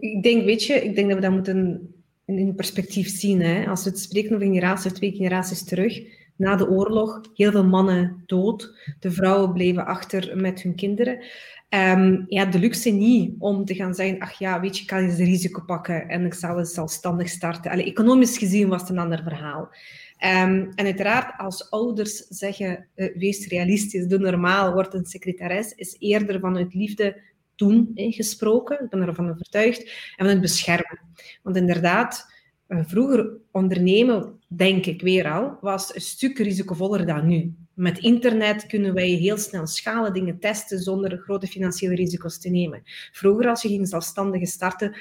Ik 0.00 0.22
denk, 0.22 0.44
weet 0.44 0.64
je, 0.64 0.74
ik 0.74 0.94
denk 0.94 1.08
dat 1.08 1.16
we 1.16 1.24
dat 1.24 1.32
moeten 1.32 1.92
in 2.24 2.54
perspectief 2.54 3.08
zien. 3.08 3.40
Hè? 3.40 3.66
Als 3.66 3.84
we 3.84 3.90
het 3.90 3.98
spreken 3.98 4.34
over 4.34 4.46
een 4.46 4.52
generatie 4.52 4.90
of 4.90 4.96
twee 4.96 5.12
generaties 5.12 5.64
terug, 5.64 6.02
na 6.40 6.56
de 6.56 6.68
oorlog 6.68 7.20
heel 7.34 7.50
veel 7.50 7.64
mannen 7.64 8.22
dood. 8.26 8.74
De 9.00 9.10
vrouwen 9.10 9.52
bleven 9.52 9.86
achter 9.86 10.36
met 10.36 10.62
hun 10.62 10.74
kinderen. 10.74 11.24
Um, 11.68 12.24
ja, 12.28 12.44
de 12.44 12.58
luxe 12.58 12.90
niet 12.90 13.34
om 13.38 13.64
te 13.64 13.74
gaan 13.74 13.94
zeggen, 13.94 14.20
ach 14.20 14.38
ja, 14.38 14.60
weet 14.60 14.76
je, 14.76 14.82
ik 14.82 14.88
kan 14.88 14.98
eens 14.98 15.18
risico 15.18 15.62
pakken 15.62 16.08
en 16.08 16.24
ik 16.24 16.34
zal 16.34 16.58
eens 16.58 16.74
zelfstandig 16.74 17.28
starten. 17.28 17.70
Economisch 17.70 18.38
gezien 18.38 18.68
was 18.68 18.80
het 18.80 18.90
een 18.90 18.98
ander 18.98 19.22
verhaal. 19.22 19.60
Um, 19.62 20.72
en 20.74 20.84
uiteraard, 20.84 21.38
als 21.38 21.70
ouders 21.70 22.16
zeggen, 22.16 22.86
uh, 22.96 23.16
wees 23.16 23.46
realistisch, 23.46 24.06
doe 24.06 24.18
normaal, 24.18 24.72
word 24.72 24.94
een 24.94 25.04
secretaris, 25.04 25.72
is 25.72 25.96
eerder 25.98 26.40
vanuit 26.40 26.74
liefde 26.74 27.20
toen 27.54 27.90
gesproken. 27.94 28.84
Ik 28.84 28.90
ben 28.90 29.00
ervan 29.00 29.30
overtuigd. 29.30 29.80
En 29.80 29.90
vanuit 30.16 30.40
beschermen. 30.40 31.00
Want 31.42 31.56
inderdaad, 31.56 32.29
vroeger 32.70 33.30
ondernemen 33.50 34.38
denk 34.48 34.86
ik 34.86 35.02
weer 35.02 35.32
al, 35.32 35.58
was 35.60 35.94
een 35.94 36.00
stuk 36.00 36.38
risicovoller 36.38 37.06
dan 37.06 37.26
nu. 37.26 37.54
Met 37.74 37.98
internet 37.98 38.66
kunnen 38.66 38.94
wij 38.94 39.08
heel 39.08 39.36
snel 39.36 39.66
schalen, 39.66 40.12
dingen 40.12 40.38
testen 40.38 40.78
zonder 40.78 41.18
grote 41.18 41.46
financiële 41.46 41.94
risico's 41.94 42.38
te 42.38 42.50
nemen. 42.50 42.82
Vroeger, 43.12 43.48
als 43.48 43.62
je 43.62 43.68
ging 43.68 43.88
zelfstandige 43.88 44.46
starten, 44.46 44.96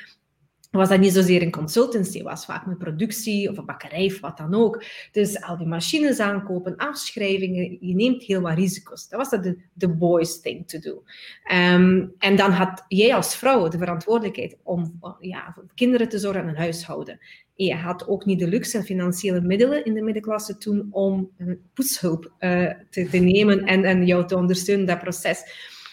was 0.70 0.90
dat 0.90 1.00
niet 1.00 1.14
zozeer 1.14 1.42
een 1.42 1.52
consultancy, 1.52 2.24
was 2.24 2.46
vaak 2.46 2.66
een 2.66 2.78
productie 2.78 3.50
of 3.50 3.58
een 3.58 3.66
bakkerij 3.66 4.06
of 4.06 4.20
wat 4.20 4.38
dan 4.38 4.56
ook. 4.56 4.84
Dus 5.12 5.42
al 5.42 5.58
die 5.58 5.68
machines 5.68 6.20
aankopen, 6.20 6.76
afschrijvingen, 6.76 7.78
je 7.80 7.96
neemt 7.96 8.24
heel 8.24 8.42
wat 8.42 8.58
risico's. 8.58 9.08
Dat 9.08 9.30
was 9.30 9.42
de, 9.42 9.58
de 9.74 9.90
boys 9.90 10.42
thing 10.42 10.68
to 10.68 10.80
do. 10.80 11.04
Um, 11.52 12.14
en 12.18 12.36
dan 12.36 12.52
had 12.52 12.86
jij 12.88 13.16
als 13.16 13.36
vrouw 13.36 13.68
de 13.68 13.78
verantwoordelijkheid 13.78 14.58
om 14.64 15.00
ja, 15.20 15.52
voor 15.54 15.66
kinderen 15.76 16.10
te 16.10 16.20
zorgen 16.20 16.42
en 16.42 16.48
een 16.48 16.56
huishouden 16.56 17.20
je 17.66 17.76
had 17.76 18.08
ook 18.08 18.26
niet 18.26 18.40
de 18.40 18.48
luxe 18.48 18.78
en 18.78 18.84
financiële 18.84 19.42
middelen 19.42 19.86
in 19.86 19.94
de 19.94 20.02
middenklasse 20.02 20.58
toen 20.58 20.88
om 20.92 21.32
een 21.38 21.62
poetshulp 21.74 22.32
uh, 22.40 22.72
te, 22.90 23.08
nemen 23.12 23.64
en, 23.64 23.84
en 23.84 24.06
jou 24.06 24.28
te 24.28 24.36
ondersteunen, 24.36 24.86
dat 24.86 25.00
proces. 25.00 25.44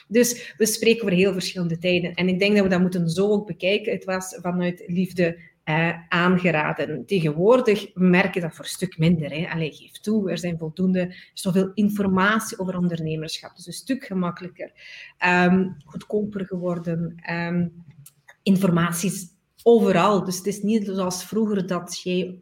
Dus 0.08 0.54
we 0.56 0.66
spreken 0.66 1.02
over 1.02 1.16
heel 1.16 1.32
verschillende 1.32 1.78
tijden. 1.78 2.14
En 2.14 2.28
ik 2.28 2.38
denk 2.38 2.54
dat 2.54 2.64
we 2.64 2.70
dat 2.70 2.80
moeten 2.80 3.08
zo 3.08 3.30
ook 3.30 3.46
bekijken. 3.46 3.92
Het 3.92 4.04
was 4.04 4.38
vanuit 4.42 4.84
liefde 4.86 5.38
aangeraden. 6.08 7.06
Tegenwoordig 7.06 7.94
merk 7.94 8.34
je 8.34 8.40
dat 8.40 8.54
voor 8.54 8.64
een 8.64 8.70
stuk 8.70 8.98
minder. 8.98 9.30
Hè. 9.30 9.48
Allee, 9.48 9.72
geef 9.72 9.90
toe, 9.90 10.30
er 10.30 10.38
zijn 10.38 10.58
voldoende, 10.58 11.14
zoveel 11.34 11.70
informatie 11.74 12.58
over 12.58 12.76
ondernemerschap. 12.76 13.56
Dus 13.56 13.66
een 13.66 13.72
stuk 13.72 14.04
gemakkelijker. 14.04 14.72
Um, 15.26 15.76
goedkoper 15.84 16.46
geworden. 16.46 17.22
Um, 17.30 17.84
informatie 18.42 19.10
is 19.10 19.26
overal. 19.62 20.24
Dus 20.24 20.36
het 20.36 20.46
is 20.46 20.62
niet 20.62 20.86
zoals 20.86 21.24
vroeger 21.24 21.66
dat 21.66 22.00
jij 22.02 22.40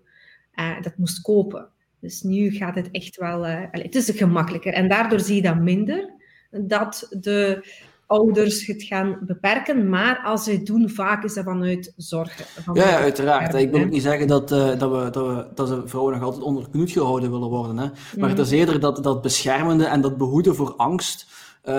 uh, 0.55 0.83
dat 0.83 0.96
moest 0.96 1.20
kopen. 1.20 1.68
Dus 2.00 2.22
nu 2.22 2.50
gaat 2.50 2.74
het 2.74 2.90
echt 2.90 3.16
wel... 3.16 3.46
Uh, 3.46 3.62
het 3.70 3.94
is 3.94 4.11
gemakkelijker. 4.11 4.72
En 4.72 4.88
daardoor 4.88 5.20
zie 5.20 5.37
je 5.37 5.42
dat 5.42 5.61
minder. 5.61 6.12
Dat 6.61 7.07
de 7.11 7.64
ouders 8.07 8.67
het 8.67 8.83
gaan 8.83 9.19
beperken. 9.21 9.88
Maar 9.88 10.21
als 10.25 10.45
ze 10.45 10.53
het 10.53 10.67
doen, 10.67 10.90
vaak 10.90 11.25
is 11.25 11.35
dat 11.35 11.45
vanuit 11.45 11.93
zorgen. 11.97 12.45
ja, 12.73 12.88
ja, 12.88 12.99
uiteraard. 12.99 13.55
Ik 13.55 13.71
wil 13.71 13.81
ook 13.81 13.90
niet 13.90 14.03
zeggen 14.03 14.27
dat, 14.27 14.53
uh, 14.53 14.79
dat, 14.79 14.90
we, 14.90 15.11
dat, 15.11 15.27
we, 15.27 15.47
dat 15.55 15.69
ze 15.69 15.83
vrouwen 15.85 16.14
nog 16.14 16.23
altijd 16.23 16.43
onder 16.43 16.71
knoet 16.71 16.90
gehouden 16.90 17.31
willen 17.31 17.49
worden. 17.49 17.79
Hè. 17.79 17.88
Maar 18.19 18.29
het 18.29 18.38
is 18.38 18.51
mhm. 18.51 18.59
eerder 18.59 18.81
dat, 18.81 19.03
dat 19.03 19.23
beschermende 19.23 19.85
en 19.85 20.01
dat 20.01 20.17
behoeden 20.17 20.55
voor 20.55 20.75
angst... 20.77 21.33
Uh, 21.69 21.75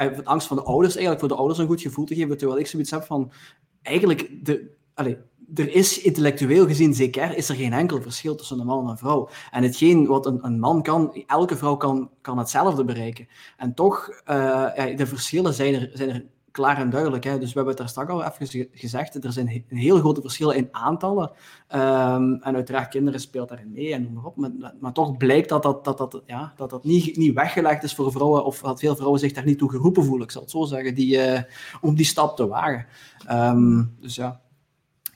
uh, 0.00 0.18
angst 0.24 0.46
van 0.46 0.56
de 0.56 0.62
ouders, 0.62 0.92
eigenlijk 0.92 1.20
voor 1.20 1.28
de 1.28 1.34
ouders 1.34 1.58
een 1.58 1.66
goed 1.66 1.80
gevoel 1.80 2.04
te 2.04 2.14
geven, 2.14 2.38
terwijl 2.38 2.58
ik 2.58 2.66
zoiets 2.66 2.90
heb 2.90 3.02
van, 3.02 3.32
eigenlijk, 3.82 4.44
de, 4.44 4.70
allez, 4.94 5.14
er 5.54 5.74
is 5.74 6.00
intellectueel 6.00 6.66
gezien 6.66 6.94
zeker 6.94 7.36
is 7.36 7.48
er 7.48 7.54
geen 7.54 7.72
enkel 7.72 8.02
verschil 8.02 8.34
tussen 8.34 8.60
een 8.60 8.66
man 8.66 8.84
en 8.84 8.90
een 8.90 8.98
vrouw. 8.98 9.28
En 9.50 9.62
hetgeen 9.62 10.06
wat 10.06 10.26
een, 10.26 10.44
een 10.44 10.58
man 10.58 10.82
kan, 10.82 11.24
elke 11.26 11.56
vrouw 11.56 11.76
kan, 11.76 12.10
kan 12.20 12.38
hetzelfde 12.38 12.84
bereiken. 12.84 13.28
En 13.56 13.74
toch, 13.74 14.22
ja, 14.26 14.94
de 14.96 15.06
verschillen 15.06 15.54
zijn 15.54 15.74
er, 15.74 15.90
zijn 15.92 16.08
er 16.08 16.24
klaar 16.50 16.78
en 16.78 16.90
duidelijk. 16.90 17.24
Hè? 17.24 17.38
Dus 17.38 17.48
we 17.48 17.54
hebben 17.54 17.68
het 17.68 17.76
daar 17.76 17.88
straks 17.88 18.10
al 18.10 18.24
even 18.24 18.68
gezegd, 18.72 19.24
er 19.24 19.32
zijn 19.32 19.64
een 19.68 19.76
heel 19.76 19.98
grote 19.98 20.20
verschillen 20.20 20.56
in 20.56 20.68
aantallen. 20.70 21.30
Um, 21.74 22.42
en 22.42 22.54
uiteraard 22.54 22.88
kinderen 22.88 23.20
speelt 23.20 23.48
daarin 23.48 23.72
mee 23.72 23.94
en 23.94 24.02
noem 24.02 24.12
maar 24.12 24.24
op. 24.24 24.36
Maar, 24.36 24.74
maar 24.80 24.92
toch 24.92 25.16
blijkt 25.16 25.48
dat 25.48 25.62
dat, 25.62 25.84
dat, 25.84 25.98
dat, 25.98 26.22
ja, 26.26 26.52
dat, 26.56 26.70
dat 26.70 26.84
niet, 26.84 27.16
niet 27.16 27.34
weggelegd 27.34 27.82
is 27.82 27.94
voor 27.94 28.12
vrouwen, 28.12 28.44
of 28.44 28.60
dat 28.60 28.80
veel 28.80 28.96
vrouwen 28.96 29.20
zich 29.20 29.32
daar 29.32 29.44
niet 29.44 29.58
toe 29.58 29.70
geroepen 29.70 30.04
voelen, 30.04 30.24
ik 30.24 30.32
zal 30.32 30.42
het 30.42 30.50
zo 30.50 30.64
zeggen, 30.64 30.94
die, 30.94 31.16
uh, 31.16 31.40
om 31.80 31.94
die 31.94 32.04
stap 32.04 32.36
te 32.36 32.48
wagen. 32.48 32.86
Um, 33.30 33.96
dus 34.00 34.14
ja 34.14 34.40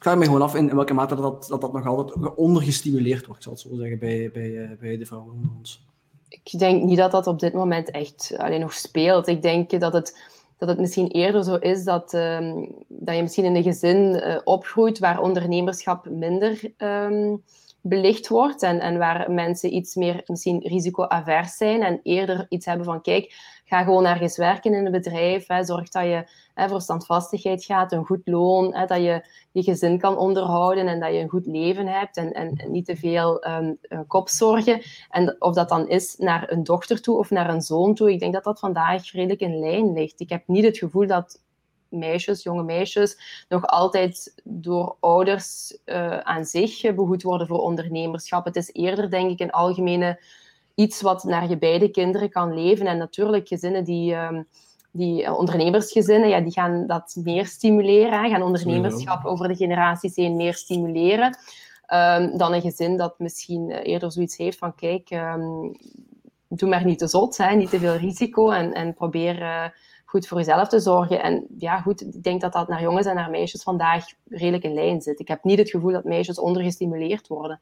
vraag 0.04 0.18
me 0.18 0.24
gewoon 0.24 0.42
af 0.42 0.54
in, 0.54 0.74
welke 0.74 0.94
mate 0.94 1.14
dat, 1.14 1.46
dat, 1.48 1.60
dat 1.60 1.72
nog 1.72 1.86
altijd 1.86 2.34
ondergestimuleerd 2.34 3.26
wordt, 3.26 3.36
ik 3.36 3.42
zal 3.42 3.52
het 3.52 3.60
zo 3.60 3.74
zeggen, 3.74 3.98
bij, 3.98 4.30
bij, 4.32 4.62
eh, 4.62 4.78
bij 4.80 4.98
de 4.98 5.06
vrouwen 5.06 5.32
onder 5.32 5.50
ons. 5.58 5.86
Ik 6.28 6.58
denk 6.58 6.82
niet 6.82 6.96
dat 6.96 7.10
dat 7.10 7.26
op 7.26 7.38
dit 7.40 7.52
moment 7.52 7.90
echt 7.90 8.34
alleen 8.36 8.60
nog 8.60 8.72
speelt. 8.72 9.26
Ik 9.26 9.42
denk 9.42 9.80
dat 9.80 9.92
het, 9.92 10.18
dat 10.58 10.68
het 10.68 10.78
misschien 10.78 11.08
eerder 11.08 11.44
zo 11.44 11.54
is 11.54 11.84
dat, 11.84 12.12
um, 12.12 12.74
dat 12.88 13.16
je 13.16 13.22
misschien 13.22 13.44
in 13.44 13.54
een 13.54 13.62
gezin 13.62 14.14
uh, 14.14 14.38
opgroeit 14.44 14.98
waar 14.98 15.20
ondernemerschap 15.20 16.08
minder 16.08 16.72
um, 16.78 17.42
belicht 17.80 18.28
wordt 18.28 18.62
en, 18.62 18.80
en 18.80 18.98
waar 18.98 19.30
mensen 19.30 19.74
iets 19.74 19.94
meer 19.94 20.22
misschien 20.26 20.60
risicoavers 20.66 21.56
zijn 21.56 21.82
en 21.82 22.00
eerder 22.02 22.46
iets 22.48 22.66
hebben 22.66 22.86
van 22.86 23.02
kijk, 23.02 23.34
ga 23.64 23.82
gewoon 23.82 24.06
ergens 24.06 24.36
werken 24.36 24.74
in 24.74 24.86
een 24.86 24.92
bedrijf, 24.92 25.46
hè, 25.46 25.64
zorg 25.64 25.88
dat 25.88 26.04
je 26.04 26.28
hè, 26.54 26.68
voor 26.68 26.80
standvastigheid 26.80 27.64
gaat, 27.64 27.92
een 27.92 28.04
goed 28.04 28.20
loon, 28.24 28.74
hè, 28.74 28.86
dat 28.86 28.98
je 28.98 29.24
je 29.52 29.62
gezin 29.62 29.98
kan 29.98 30.16
onderhouden 30.16 30.86
en 30.86 31.00
dat 31.00 31.12
je 31.12 31.18
een 31.18 31.28
goed 31.28 31.46
leven 31.46 31.86
hebt 31.86 32.16
en, 32.16 32.32
en, 32.32 32.60
niet 32.66 32.86
te 32.86 32.96
veel 32.96 33.46
um, 33.46 33.78
kopzorgen. 34.06 34.82
En 35.10 35.36
of 35.38 35.54
dat 35.54 35.68
dan 35.68 35.88
is 35.88 36.16
naar 36.16 36.52
een 36.52 36.64
dochter 36.64 37.00
toe 37.00 37.18
of 37.18 37.30
naar 37.30 37.50
een 37.50 37.62
zoon 37.62 37.94
toe, 37.94 38.12
ik 38.12 38.20
denk 38.20 38.32
dat 38.32 38.44
dat 38.44 38.58
vandaag 38.58 39.12
redelijk 39.12 39.40
in 39.40 39.58
lijn 39.58 39.92
ligt. 39.92 40.20
Ik 40.20 40.28
heb 40.28 40.42
niet 40.46 40.64
het 40.64 40.78
gevoel 40.78 41.06
dat 41.06 41.42
meisjes, 41.88 42.42
jonge 42.42 42.62
meisjes, 42.62 43.44
nog 43.48 43.66
altijd 43.66 44.34
door 44.44 44.96
ouders 45.00 45.78
uh, 45.84 46.18
aan 46.18 46.44
zich 46.44 46.94
behoed 46.94 47.22
worden 47.22 47.46
voor 47.46 47.58
ondernemerschap. 47.58 48.44
Het 48.44 48.56
is 48.56 48.72
eerder, 48.72 49.10
denk 49.10 49.30
ik, 49.30 49.40
een 49.40 49.50
algemene 49.50 50.20
iets 50.74 51.00
wat 51.00 51.24
naar 51.24 51.48
je 51.48 51.58
beide 51.58 51.88
kinderen 51.88 52.30
kan 52.30 52.54
leven. 52.54 52.86
En 52.86 52.98
natuurlijk, 52.98 53.48
gezinnen 53.48 53.84
die, 53.84 54.14
um, 54.14 54.46
die 54.90 55.32
ondernemersgezinnen, 55.34 56.28
ja, 56.28 56.40
die 56.40 56.52
gaan 56.52 56.86
dat 56.86 57.16
meer 57.24 57.46
stimuleren, 57.46 58.30
gaan 58.30 58.42
ondernemerschap 58.42 59.24
over 59.24 59.48
de 59.48 59.56
generaties 59.56 60.16
heen 60.16 60.36
meer 60.36 60.54
stimuleren. 60.54 61.38
Um, 61.92 62.38
dan 62.38 62.52
een 62.52 62.60
gezin 62.60 62.96
dat 62.96 63.18
misschien 63.18 63.70
eerder 63.70 64.12
zoiets 64.12 64.36
heeft 64.36 64.58
van, 64.58 64.74
kijk, 64.74 65.10
um, 65.10 65.76
doe 66.48 66.68
maar 66.68 66.84
niet 66.84 66.98
te 66.98 67.08
zot, 67.08 67.36
hè, 67.36 67.54
niet 67.54 67.70
te 67.70 67.78
veel 67.78 67.96
risico 67.96 68.50
en, 68.50 68.72
en 68.72 68.94
probeer... 68.94 69.40
Uh, 69.40 69.64
goed 70.14 70.26
voor 70.26 70.38
jezelf 70.38 70.68
te 70.68 70.80
zorgen. 70.80 71.22
En 71.22 71.46
ja, 71.58 71.80
goed, 71.80 72.00
ik 72.00 72.22
denk 72.22 72.40
dat 72.40 72.52
dat 72.52 72.68
naar 72.68 72.82
jongens 72.82 73.06
en 73.06 73.14
naar 73.14 73.30
meisjes 73.30 73.62
vandaag 73.62 74.04
redelijk 74.28 74.64
in 74.64 74.74
lijn 74.74 75.00
zit. 75.00 75.20
Ik 75.20 75.28
heb 75.28 75.44
niet 75.44 75.58
het 75.58 75.70
gevoel 75.70 75.92
dat 75.92 76.04
meisjes 76.04 76.38
ondergestimuleerd 76.38 77.28
worden 77.28 77.60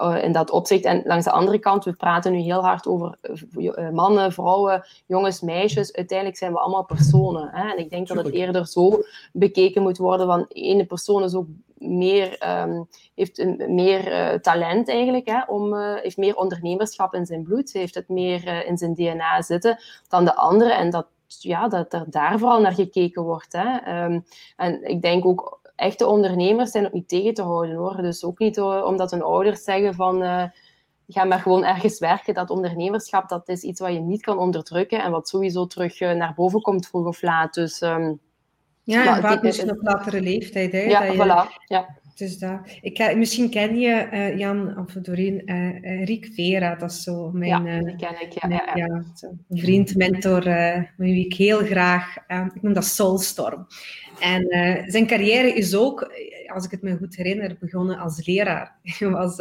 uh, 0.00 0.24
in 0.24 0.32
dat 0.32 0.50
opzicht. 0.50 0.84
En 0.84 1.02
langs 1.04 1.24
de 1.24 1.30
andere 1.30 1.58
kant, 1.58 1.84
we 1.84 1.92
praten 1.92 2.32
nu 2.32 2.38
heel 2.38 2.64
hard 2.64 2.86
over 2.86 3.18
uh, 3.56 3.90
mannen, 3.90 4.32
vrouwen, 4.32 4.84
jongens, 5.06 5.40
meisjes. 5.40 5.92
Uiteindelijk 5.92 6.38
zijn 6.38 6.52
we 6.52 6.58
allemaal 6.58 6.84
personen. 6.84 7.48
Hè? 7.52 7.70
En 7.70 7.78
ik 7.78 7.90
denk 7.90 8.08
dat 8.08 8.16
het 8.16 8.30
eerder 8.30 8.66
zo 8.66 9.02
bekeken 9.32 9.82
moet 9.82 9.98
worden 9.98 10.26
van 10.26 10.46
ene 10.48 10.84
persoon 10.84 11.22
is 11.22 11.34
ook 11.34 11.46
meer, 11.78 12.60
um, 12.62 12.88
heeft 13.14 13.38
een, 13.38 13.74
meer 13.74 14.12
uh, 14.12 14.38
talent 14.40 14.88
eigenlijk, 14.88 15.28
hè, 15.28 15.42
om, 15.46 15.74
uh, 15.74 15.94
heeft 15.94 16.16
meer 16.16 16.36
ondernemerschap 16.36 17.14
in 17.14 17.26
zijn 17.26 17.42
bloed, 17.42 17.72
heeft 17.72 17.94
het 17.94 18.08
meer 18.08 18.46
uh, 18.46 18.66
in 18.66 18.78
zijn 18.78 18.94
DNA 18.94 19.42
zitten 19.42 19.78
dan 20.08 20.24
de 20.24 20.34
andere. 20.34 20.72
En 20.72 20.90
dat 20.90 21.06
ja, 21.36 21.68
dat 21.68 21.92
er 21.92 22.04
daar 22.06 22.38
vooral 22.38 22.60
naar 22.60 22.72
gekeken 22.74 23.22
wordt. 23.22 23.52
Hè. 23.52 24.04
Um, 24.04 24.24
en 24.56 24.88
ik 24.88 25.02
denk 25.02 25.26
ook, 25.26 25.57
echte 25.78 26.06
ondernemers 26.06 26.70
zijn 26.70 26.86
ook 26.86 26.92
niet 26.92 27.08
tegen 27.08 27.34
te 27.34 27.42
houden 27.42 27.76
hoor. 27.76 27.96
Dus 27.96 28.24
ook 28.24 28.38
niet 28.38 28.56
uh, 28.56 28.84
omdat 28.86 29.10
hun 29.10 29.22
ouders 29.22 29.64
zeggen 29.64 29.94
van 29.94 30.22
uh, 30.22 30.44
ga 31.08 31.24
maar 31.24 31.38
gewoon 31.38 31.64
ergens 31.64 31.98
werken. 31.98 32.34
Dat 32.34 32.50
ondernemerschap, 32.50 33.28
dat 33.28 33.48
is 33.48 33.62
iets 33.62 33.80
wat 33.80 33.92
je 33.92 34.00
niet 34.00 34.22
kan 34.22 34.38
onderdrukken 34.38 35.02
en 35.02 35.10
wat 35.10 35.28
sowieso 35.28 35.66
terug 35.66 36.00
uh, 36.00 36.12
naar 36.12 36.34
boven 36.34 36.60
komt 36.60 36.86
vroeg 36.86 37.06
of 37.06 37.22
laat. 37.22 37.54
Dus, 37.54 37.80
um, 37.80 38.20
ja, 38.82 39.16
en 39.16 39.22
vaak 39.22 39.42
misschien 39.42 39.70
op 39.70 39.82
latere 39.82 40.20
leeftijd. 40.20 40.72
Hè, 40.72 40.80
ja, 40.80 41.00
dat 41.00 41.12
je, 41.12 41.24
voilà. 41.24 41.64
Ja. 41.66 41.96
Dus 42.18 42.38
dat. 42.38 42.60
Ik, 42.80 43.16
misschien 43.16 43.50
ken 43.50 43.78
je 43.78 44.08
uh, 44.12 44.38
Jan 44.38 44.78
of 44.78 44.92
Doreen 44.92 45.42
uh, 45.44 46.04
Riek 46.04 46.28
Vera, 46.34 46.74
dat 46.74 46.90
is 46.90 47.02
zo 47.02 47.30
mijn 47.30 47.64
ja, 47.64 47.80
uh, 47.80 47.96
ken 47.96 48.20
ik, 48.20 48.32
ja, 48.32 48.48
ja, 48.48 48.76
ja. 48.76 49.04
vriend, 49.48 49.96
mentor, 49.96 50.44
met 50.44 50.92
wie 50.96 51.24
ik 51.26 51.34
heel 51.34 51.58
graag, 51.58 52.16
ik 52.54 52.62
noem 52.62 52.72
dat 52.72 52.84
Soulstorm. 52.84 53.66
En 54.20 54.46
zijn 54.90 55.06
carrière 55.06 55.52
is 55.52 55.74
ook, 55.74 56.12
als 56.46 56.64
ik 56.64 56.70
het 56.70 56.82
me 56.82 56.96
goed 56.96 57.16
herinner, 57.16 57.56
begonnen 57.60 57.98
als 57.98 58.26
leraar. 58.26 58.78
Hij 58.98 59.08
was 59.08 59.36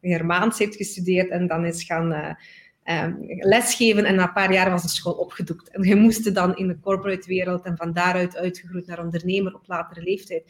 Germaans, 0.00 0.58
heeft 0.58 0.76
gestudeerd 0.76 1.30
en 1.30 1.46
dan 1.46 1.64
is 1.64 1.84
gaan 1.84 2.36
um, 2.84 3.16
lesgeven 3.38 4.04
en 4.04 4.14
na 4.14 4.22
een 4.22 4.32
paar 4.32 4.52
jaar 4.52 4.70
was 4.70 4.82
de 4.82 4.88
school 4.88 5.12
opgedoekt. 5.12 5.70
En 5.70 5.86
hij 5.86 5.96
moest 5.96 6.34
dan 6.34 6.56
in 6.56 6.68
de 6.68 6.80
corporate 6.80 7.28
wereld 7.28 7.64
en 7.64 7.76
van 7.76 7.92
daaruit 7.92 8.36
uitgegroeid 8.36 8.86
naar 8.86 9.04
ondernemer 9.04 9.54
op 9.54 9.66
latere 9.66 10.02
leeftijd 10.02 10.44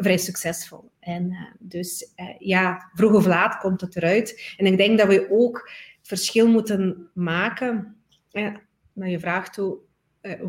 vrij 0.00 0.18
succesvol. 0.18 0.90
En 1.00 1.30
uh, 1.30 1.38
dus 1.58 2.12
uh, 2.16 2.26
ja, 2.38 2.90
vroeg 2.94 3.12
of 3.12 3.26
laat 3.26 3.58
komt 3.58 3.80
het 3.80 3.96
eruit. 3.96 4.54
En 4.56 4.66
ik 4.66 4.76
denk 4.76 4.98
dat 4.98 5.08
we 5.08 5.26
ook 5.30 5.70
verschil 6.02 6.48
moeten 6.48 7.08
maken, 7.14 7.96
uh, 8.32 8.54
naar 8.92 9.08
je 9.08 9.18
vraag 9.18 9.50
toe, 9.50 9.78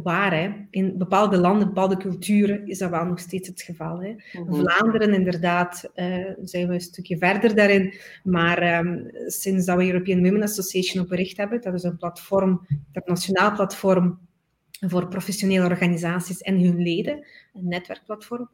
waar. 0.04 0.34
Hè? 0.34 0.52
In 0.70 0.98
bepaalde 0.98 1.38
landen, 1.38 1.68
bepaalde 1.68 1.98
culturen 1.98 2.68
is 2.68 2.78
dat 2.78 2.90
wel 2.90 3.06
nog 3.06 3.20
steeds 3.20 3.48
het 3.48 3.62
geval. 3.62 4.02
Hè? 4.02 4.16
Mhm. 4.34 4.54
Vlaanderen, 4.54 5.14
inderdaad, 5.14 5.92
zijn 6.42 6.68
we 6.68 6.74
een 6.74 6.82
stukje 6.82 7.18
verder 7.18 7.56
daarin. 7.56 7.94
Maar 8.24 8.80
um, 8.80 9.10
sinds 9.26 9.66
dat 9.66 9.78
we 9.78 9.86
European 9.86 10.24
Women 10.24 10.44
Association 10.44 11.04
opgericht 11.04 11.38
hebben, 11.38 11.62
dat 11.62 11.74
is 11.74 11.84
een 11.84 11.98
platform, 11.98 12.68
een 12.92 13.02
nationaal 13.06 13.52
platform 13.52 14.20
voor 14.88 15.08
professionele 15.08 15.66
organisaties 15.66 16.42
en 16.42 16.60
hun 16.60 16.82
leden, 16.82 17.26
een 17.54 17.68
netwerkplatform, 17.68 18.50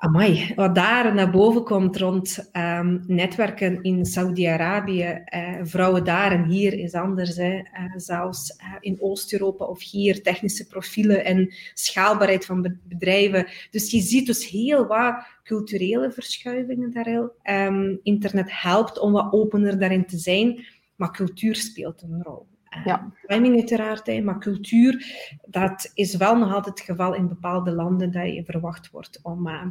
Amai, 0.00 0.52
wat 0.54 0.74
daar 0.74 1.14
naar 1.14 1.30
boven 1.30 1.64
komt 1.64 1.96
rond 1.96 2.50
um, 2.52 3.04
netwerken 3.06 3.82
in 3.82 4.06
Saudi-Arabië, 4.06 5.22
uh, 5.34 5.58
vrouwen 5.62 6.04
daar 6.04 6.32
en 6.32 6.44
hier 6.44 6.72
is 6.72 6.92
anders, 6.92 7.36
hè. 7.36 7.54
Uh, 7.54 7.62
zelfs 7.96 8.56
uh, 8.60 8.74
in 8.80 8.96
Oost-Europa 9.00 9.64
of 9.64 9.82
hier 9.90 10.22
technische 10.22 10.66
profielen 10.66 11.24
en 11.24 11.54
schaalbaarheid 11.74 12.44
van 12.44 12.78
bedrijven. 12.88 13.46
Dus 13.70 13.90
je 13.90 14.00
ziet 14.00 14.26
dus 14.26 14.48
heel 14.48 14.86
wat 14.86 15.26
culturele 15.42 16.12
verschuivingen 16.12 16.92
daarin. 16.92 17.30
Um, 17.44 18.00
internet 18.02 18.60
helpt 18.60 18.98
om 18.98 19.12
wat 19.12 19.32
opener 19.32 19.78
daarin 19.78 20.06
te 20.06 20.18
zijn, 20.18 20.66
maar 20.96 21.12
cultuur 21.12 21.54
speelt 21.56 22.02
een 22.02 22.22
rol. 22.22 22.46
Ja. 22.84 23.12
Timing 23.26 23.54
uiteraard, 23.54 24.24
maar 24.24 24.38
cultuur, 24.38 25.06
dat 25.46 25.90
is 25.94 26.16
wel 26.16 26.36
nog 26.36 26.54
altijd 26.54 26.78
het 26.78 26.86
geval 26.86 27.14
in 27.14 27.28
bepaalde 27.28 27.72
landen 27.72 28.12
dat 28.12 28.34
je 28.34 28.44
verwacht 28.44 28.90
wordt 28.90 29.18
om, 29.22 29.48
uh, 29.48 29.62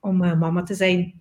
om 0.00 0.22
uh, 0.22 0.38
mama 0.38 0.62
te 0.62 0.74
zijn. 0.74 1.20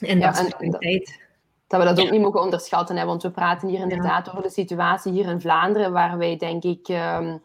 En 0.00 0.18
ja, 0.18 0.32
dat 0.32 0.56
is 0.60 0.70
tijd. 0.78 1.26
Dat 1.66 1.80
we 1.80 1.86
dat 1.86 2.00
ook 2.00 2.10
niet 2.10 2.20
mogen 2.20 2.40
onderschatten, 2.40 2.96
hè, 2.96 3.04
want 3.04 3.22
we 3.22 3.30
praten 3.30 3.68
hier 3.68 3.80
inderdaad 3.80 4.30
over 4.30 4.42
de 4.42 4.50
situatie 4.50 5.12
hier 5.12 5.26
in 5.28 5.40
Vlaanderen, 5.40 5.92
waar 5.92 6.18
wij 6.18 6.36
denk 6.36 6.64
ik... 6.64 6.88
Um, 6.88 7.42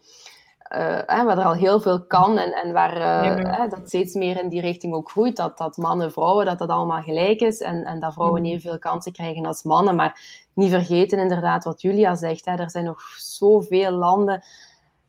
waar 1.07 1.37
er 1.37 1.43
al 1.43 1.53
heel 1.53 1.81
veel 1.81 2.05
kan 2.05 2.37
en, 2.37 2.53
en 2.53 2.73
waar 2.73 3.69
dat 3.69 3.81
steeds 3.83 4.13
meer 4.13 4.43
in 4.43 4.49
die 4.49 4.61
richting 4.61 4.93
ook 4.93 5.09
groeit. 5.09 5.35
Dat, 5.35 5.57
dat 5.57 5.77
mannen, 5.77 6.11
vrouwen, 6.11 6.45
dat 6.45 6.59
dat 6.59 6.69
allemaal 6.69 7.01
gelijk 7.01 7.39
is 7.39 7.59
en, 7.59 7.83
en 7.83 7.99
dat 7.99 8.13
vrouwen 8.13 8.41
mm. 8.41 8.47
evenveel 8.47 8.79
kansen 8.79 9.11
krijgen 9.11 9.45
als 9.45 9.63
mannen. 9.63 9.95
Maar 9.95 10.41
niet 10.53 10.69
vergeten 10.69 11.19
inderdaad 11.19 11.63
wat 11.63 11.81
Julia 11.81 12.15
zegt. 12.15 12.45
Hè, 12.45 12.55
er 12.55 12.69
zijn 12.69 12.85
nog 12.85 13.01
zoveel 13.17 13.91
landen 13.91 14.33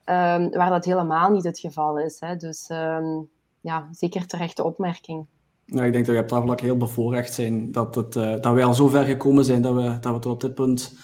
um, 0.05 0.51
waar 0.51 0.71
dat 0.71 0.85
helemaal 0.85 1.31
niet 1.31 1.45
het 1.45 1.59
geval 1.59 1.99
is. 1.99 2.21
Hè. 2.21 2.37
Dus 2.37 2.69
um, 2.71 3.29
ja, 3.61 3.88
zeker 3.90 4.27
terechte 4.27 4.64
opmerking. 4.64 5.27
Nou, 5.67 5.87
ik 5.87 5.93
denk 5.93 6.07
dat 6.07 6.14
we 6.14 6.23
op 6.23 6.29
dat 6.29 6.43
vlak 6.43 6.61
heel 6.61 6.77
bevoorrecht 6.77 7.35
zijn 7.35 7.73
dat, 7.73 7.95
het, 7.95 8.17
uh, 8.17 8.31
dat 8.40 8.55
wij 8.55 8.64
al 8.64 8.75
zo 8.75 8.88
ver 8.88 9.05
gekomen 9.05 9.45
zijn 9.45 9.62
dat 9.62 9.75
we, 9.75 9.99
dat 10.01 10.12
we 10.12 10.19
tot 10.19 10.33
op 10.33 10.40
dit 10.40 10.55
punt 10.55 10.95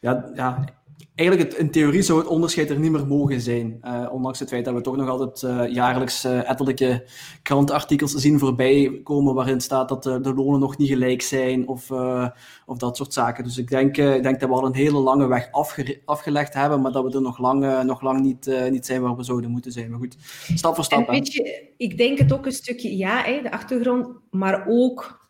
ja, 0.00 0.30
ja, 0.34 0.64
eigenlijk 1.20 1.50
het, 1.50 1.60
in 1.60 1.70
theorie 1.70 2.02
zou 2.02 2.18
het 2.18 2.28
onderscheid 2.28 2.70
er 2.70 2.78
niet 2.78 2.90
meer 2.90 3.06
mogen 3.06 3.40
zijn. 3.40 3.78
Uh, 3.84 4.08
ondanks 4.12 4.38
het 4.38 4.48
feit 4.48 4.64
dat 4.64 4.74
we 4.74 4.80
toch 4.80 4.96
nog 4.96 5.08
altijd 5.08 5.42
uh, 5.42 5.74
jaarlijks 5.74 6.24
uh, 6.24 6.50
etterlijke 6.50 7.04
krantartikels 7.42 8.12
zien 8.12 8.38
voorbij 8.38 9.00
komen 9.02 9.34
waarin 9.34 9.60
staat 9.60 9.88
dat 9.88 10.02
de, 10.02 10.20
de 10.20 10.34
lonen 10.34 10.60
nog 10.60 10.78
niet 10.78 10.88
gelijk 10.88 11.22
zijn 11.22 11.68
of, 11.68 11.90
of 12.66 12.78
dat 12.78 12.96
soort 12.96 13.12
zaken. 13.12 13.44
Dus 13.44 13.58
ik 13.58 13.68
denk, 13.68 13.96
ik 13.96 14.22
denk 14.22 14.40
dat 14.40 14.48
we 14.48 14.54
al 14.54 14.66
een 14.66 14.74
hele 14.74 14.98
lange 14.98 15.26
weg 15.26 15.48
afge 15.50 16.00
afgelegd 16.04 16.54
hebben, 16.54 16.80
maar 16.80 16.92
dat 16.92 17.04
we 17.04 17.10
er 17.10 17.22
nog 17.22 17.38
lang, 17.38 17.82
nog 17.82 18.02
lang 18.02 18.20
niet, 18.20 18.50
niet 18.70 18.86
zijn 18.86 19.02
waar 19.02 19.16
we 19.16 19.22
zouden 19.22 19.50
moeten 19.50 19.72
zijn. 19.72 19.90
Maar 19.90 19.98
goed, 19.98 20.16
stap 20.54 20.74
voor 20.74 20.84
stap. 20.84 21.06
En 21.06 21.12
weet 21.12 21.32
je, 21.32 21.72
ik 21.76 21.96
denk 21.96 22.18
het 22.18 22.32
ook 22.32 22.46
een 22.46 22.52
stukje, 22.52 22.96
ja, 22.96 23.22
hè, 23.22 23.42
de 23.42 23.52
achtergrond, 23.52 24.08
maar 24.30 24.64
ook 24.68 25.28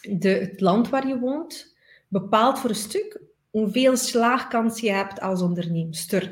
de, 0.00 0.28
het 0.28 0.60
land 0.60 0.88
waar 0.88 1.06
je 1.06 1.18
woont 1.18 1.76
bepaalt 2.08 2.58
voor 2.58 2.70
een 2.70 2.76
stuk 2.76 3.23
hoeveel 3.54 3.96
slaagkans 3.96 4.80
je 4.80 4.92
hebt 4.92 5.20
als 5.20 5.42
onderneemster. 5.42 6.22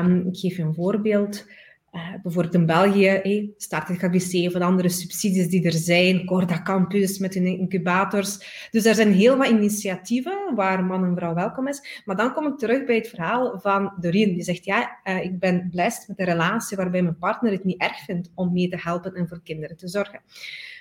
Um, 0.00 0.26
ik 0.26 0.36
geef 0.36 0.56
je 0.56 0.62
een 0.62 0.74
voorbeeld. 0.74 1.46
Uh, 1.92 2.08
bijvoorbeeld 2.22 2.54
in 2.54 2.66
België, 2.66 3.06
hey, 3.06 3.50
start 3.56 3.88
het 3.88 3.98
KBC 3.98 4.46
of 4.46 4.54
andere 4.54 4.88
subsidies 4.88 5.48
die 5.48 5.64
er 5.64 5.72
zijn, 5.72 6.24
Corda 6.24 6.62
Campus 6.62 7.18
met 7.18 7.34
hun 7.34 7.46
incubators. 7.46 8.38
Dus 8.70 8.84
er 8.84 8.94
zijn 8.94 9.12
heel 9.12 9.36
wat 9.36 9.48
initiatieven 9.48 10.54
waar 10.54 10.84
man 10.84 11.04
en 11.04 11.16
vrouw 11.16 11.34
welkom 11.34 11.68
is. 11.68 12.02
Maar 12.04 12.16
dan 12.16 12.32
kom 12.32 12.46
ik 12.46 12.58
terug 12.58 12.84
bij 12.84 12.96
het 12.96 13.08
verhaal 13.08 13.60
van 13.60 13.92
Doreen. 14.00 14.34
Die 14.34 14.42
zegt, 14.42 14.64
ja, 14.64 15.00
uh, 15.04 15.24
ik 15.24 15.38
ben 15.38 15.68
blessed 15.70 16.08
met 16.08 16.18
een 16.18 16.24
relatie 16.24 16.76
waarbij 16.76 17.02
mijn 17.02 17.18
partner 17.18 17.52
het 17.52 17.64
niet 17.64 17.80
erg 17.80 17.98
vindt 17.98 18.30
om 18.34 18.52
mee 18.52 18.68
te 18.68 18.78
helpen 18.80 19.14
en 19.14 19.28
voor 19.28 19.40
kinderen 19.42 19.76
te 19.76 19.88
zorgen. 19.88 20.20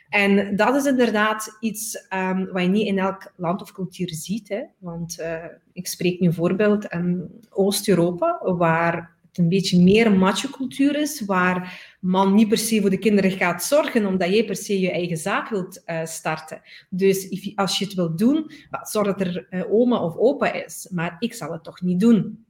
En 0.09 0.55
dat 0.55 0.75
is 0.75 0.85
inderdaad 0.85 1.57
iets 1.59 2.07
um, 2.13 2.51
wat 2.51 2.61
je 2.61 2.67
niet 2.67 2.87
in 2.87 2.99
elk 2.99 3.31
land 3.35 3.61
of 3.61 3.71
cultuur 3.71 4.09
ziet. 4.13 4.49
Hè? 4.49 4.61
Want 4.77 5.17
uh, 5.19 5.45
ik 5.73 5.87
spreek 5.87 6.19
nu 6.19 6.33
voorbeeld 6.33 6.93
um, 6.93 7.29
Oost-Europa, 7.49 8.41
waar 8.43 9.15
het 9.27 9.37
een 9.37 9.49
beetje 9.49 9.81
meer 9.81 10.11
macho-cultuur 10.11 10.95
is, 10.95 11.25
waar 11.25 11.95
man 11.99 12.33
niet 12.33 12.47
per 12.47 12.57
se 12.57 12.81
voor 12.81 12.89
de 12.89 12.97
kinderen 12.97 13.31
gaat 13.31 13.63
zorgen, 13.63 14.05
omdat 14.05 14.29
jij 14.29 14.45
per 14.45 14.55
se 14.55 14.79
je 14.79 14.91
eigen 14.91 15.17
zaak 15.17 15.49
wilt 15.49 15.83
uh, 15.85 16.05
starten. 16.05 16.61
Dus 16.89 17.51
als 17.55 17.77
je 17.77 17.85
het 17.85 17.93
wilt 17.93 18.17
doen, 18.17 18.51
zorg 18.81 19.07
dat 19.07 19.21
er 19.21 19.47
uh, 19.49 19.73
oma 19.73 20.03
of 20.03 20.15
opa 20.15 20.53
is. 20.53 20.87
Maar 20.91 21.15
ik 21.19 21.33
zal 21.33 21.51
het 21.51 21.63
toch 21.63 21.81
niet 21.81 21.99
doen. 21.99 22.44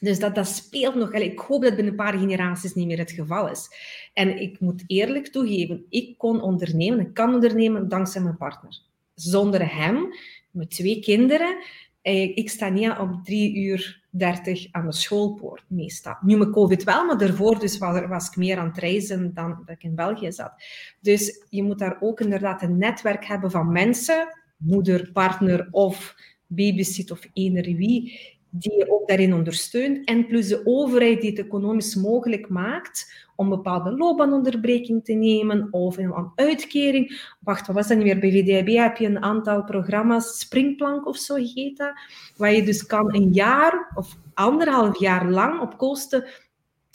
Dus 0.00 0.18
dat, 0.18 0.34
dat 0.34 0.48
speelt 0.48 0.94
nog. 0.94 1.12
Ik 1.12 1.38
hoop 1.38 1.62
dat 1.62 1.74
binnen 1.74 1.92
een 1.92 2.04
paar 2.04 2.18
generaties 2.18 2.74
niet 2.74 2.86
meer 2.86 2.98
het 2.98 3.10
geval 3.10 3.50
is. 3.50 3.68
En 4.14 4.40
ik 4.40 4.60
moet 4.60 4.84
eerlijk 4.86 5.26
toegeven, 5.26 5.84
ik 5.88 6.18
kon 6.18 6.40
ondernemen, 6.40 7.00
ik 7.00 7.14
kan 7.14 7.34
ondernemen 7.34 7.88
dankzij 7.88 8.22
mijn 8.22 8.36
partner. 8.36 8.80
Zonder 9.14 9.74
hem, 9.74 10.14
met 10.50 10.70
twee 10.70 11.00
kinderen, 11.00 11.56
eh, 12.02 12.36
ik 12.36 12.50
sta 12.50 12.68
niet 12.68 12.98
op 12.98 13.24
drie 13.24 13.56
uur 13.56 14.06
dertig 14.10 14.68
aan 14.70 14.86
de 14.86 14.92
schoolpoort 14.92 15.64
meestal. 15.66 16.16
Nu 16.20 16.36
met 16.36 16.50
COVID 16.50 16.84
wel, 16.84 17.06
maar 17.06 17.18
daarvoor 17.18 17.58
dus 17.58 17.78
was, 17.78 18.28
ik 18.28 18.36
meer 18.36 18.58
aan 18.58 18.68
het 18.68 18.78
reizen 18.78 19.34
dan 19.34 19.62
dat 19.66 19.76
ik 19.76 19.82
in 19.82 19.94
België 19.94 20.32
zat. 20.32 20.52
Dus 21.00 21.44
je 21.48 21.62
moet 21.62 21.78
daar 21.78 21.96
ook 22.00 22.20
inderdaad 22.20 22.62
een 22.62 22.78
netwerk 22.78 23.24
hebben 23.24 23.50
van 23.50 23.72
mensen, 23.72 24.28
moeder, 24.56 25.10
partner 25.12 25.68
of 25.70 26.14
babysit 26.46 27.10
of 27.10 27.28
eender 27.32 27.64
wie, 27.64 28.37
die 28.58 28.76
je 28.76 28.90
ook 28.90 29.08
daarin 29.08 29.34
ondersteunt. 29.34 30.06
En 30.06 30.26
plus 30.26 30.48
de 30.48 30.60
overheid 30.64 31.20
die 31.20 31.30
het 31.30 31.38
economisch 31.38 31.94
mogelijk 31.94 32.48
maakt 32.48 33.26
om 33.36 33.48
bepaalde 33.48 33.90
loopbaanonderbreking 33.90 35.04
te 35.04 35.12
nemen 35.12 35.68
of 35.70 35.96
een 35.96 36.32
uitkering. 36.34 37.34
Wacht, 37.40 37.66
wat 37.66 37.76
was 37.76 37.88
dat 37.88 37.96
niet 37.96 38.06
meer? 38.06 38.18
Bij 38.18 38.30
VDIB 38.30 38.76
heb 38.76 38.96
je 38.96 39.06
een 39.06 39.22
aantal 39.22 39.64
programma's, 39.64 40.38
Springplank 40.38 41.06
of 41.06 41.16
zo 41.16 41.34
heet 41.34 41.76
dat, 41.76 41.92
waar 42.36 42.52
je 42.52 42.62
dus 42.62 42.86
kan 42.86 43.14
een 43.14 43.32
jaar 43.32 43.92
of 43.94 44.16
anderhalf 44.34 44.98
jaar 44.98 45.30
lang 45.30 45.60
op 45.60 45.78
kosten 45.78 46.24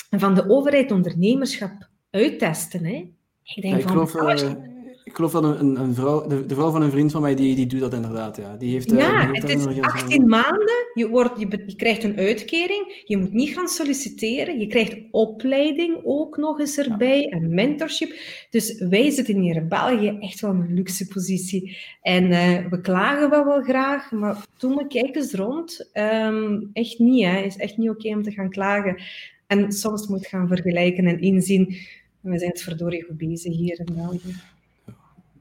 van 0.09 0.35
de 0.35 0.49
overheid 0.49 0.91
ondernemerschap 0.91 1.89
uittesten. 2.09 2.85
Hè? 2.85 3.13
Ik 3.43 3.61
denk 3.61 3.81
van, 3.81 4.07
geloof, 4.07 4.55
ik 5.03 5.15
geloof 5.15 5.31
dat 5.31 5.43
een, 5.43 5.79
een 5.79 5.93
vrouw, 5.93 6.27
de, 6.27 6.45
de, 6.45 6.55
vrouw 6.55 6.71
van 6.71 6.81
een 6.81 6.91
vriend 6.91 7.11
van 7.11 7.21
mij, 7.21 7.35
die, 7.35 7.55
die 7.55 7.65
doet 7.65 7.79
dat 7.79 7.93
inderdaad. 7.93 8.37
Ja, 8.37 8.55
die 8.55 8.71
heeft, 8.71 8.91
eh, 8.91 8.97
ja 8.97 9.31
het 9.31 9.49
is 9.49 9.81
18 9.81 10.27
maanden. 10.27 10.87
Je, 10.93 11.07
wordt, 11.09 11.39
je, 11.39 11.63
je, 11.65 11.75
krijgt 11.75 12.03
een 12.03 12.17
uitkering. 12.17 13.03
Je 13.05 13.17
moet 13.17 13.33
niet 13.33 13.53
gaan 13.53 13.67
solliciteren. 13.67 14.59
Je 14.59 14.67
krijgt 14.67 14.97
opleiding 15.11 15.99
ook 16.03 16.37
nog 16.37 16.59
eens 16.59 16.77
erbij. 16.77 17.29
En 17.29 17.53
mentorship. 17.53 18.15
Dus 18.49 18.77
wij 18.77 19.09
zitten 19.09 19.39
hier 19.39 19.55
in 19.55 19.67
België 19.67 20.17
echt 20.19 20.39
wel 20.39 20.51
in 20.51 20.59
een 20.59 20.73
luxe 20.73 21.07
positie. 21.07 21.77
En 22.01 22.23
uh, 22.23 22.67
we 22.69 22.81
klagen 22.81 23.29
wel 23.29 23.45
wel 23.45 23.61
graag. 23.61 24.11
Maar 24.11 24.45
toen 24.57 24.75
we 24.75 24.87
kijken 24.87 25.21
eens 25.21 25.33
rond. 25.33 25.89
Um, 25.93 26.69
echt 26.73 26.99
niet. 26.99 27.25
Het 27.25 27.45
is 27.45 27.57
echt 27.57 27.77
niet 27.77 27.89
oké 27.89 27.99
okay 27.99 28.13
om 28.13 28.23
te 28.23 28.31
gaan 28.31 28.49
klagen. 28.49 29.01
En 29.47 29.71
soms 29.71 30.07
moet 30.07 30.27
gaan 30.27 30.47
vergelijken 30.47 31.05
en 31.05 31.21
inzien. 31.21 31.77
We 32.19 32.37
zijn 32.37 32.51
het 32.51 32.61
verdorie 32.61 33.03
goed 33.03 33.17
bezig 33.17 33.55
hier 33.55 33.79
in 33.79 33.95
België 33.95 34.51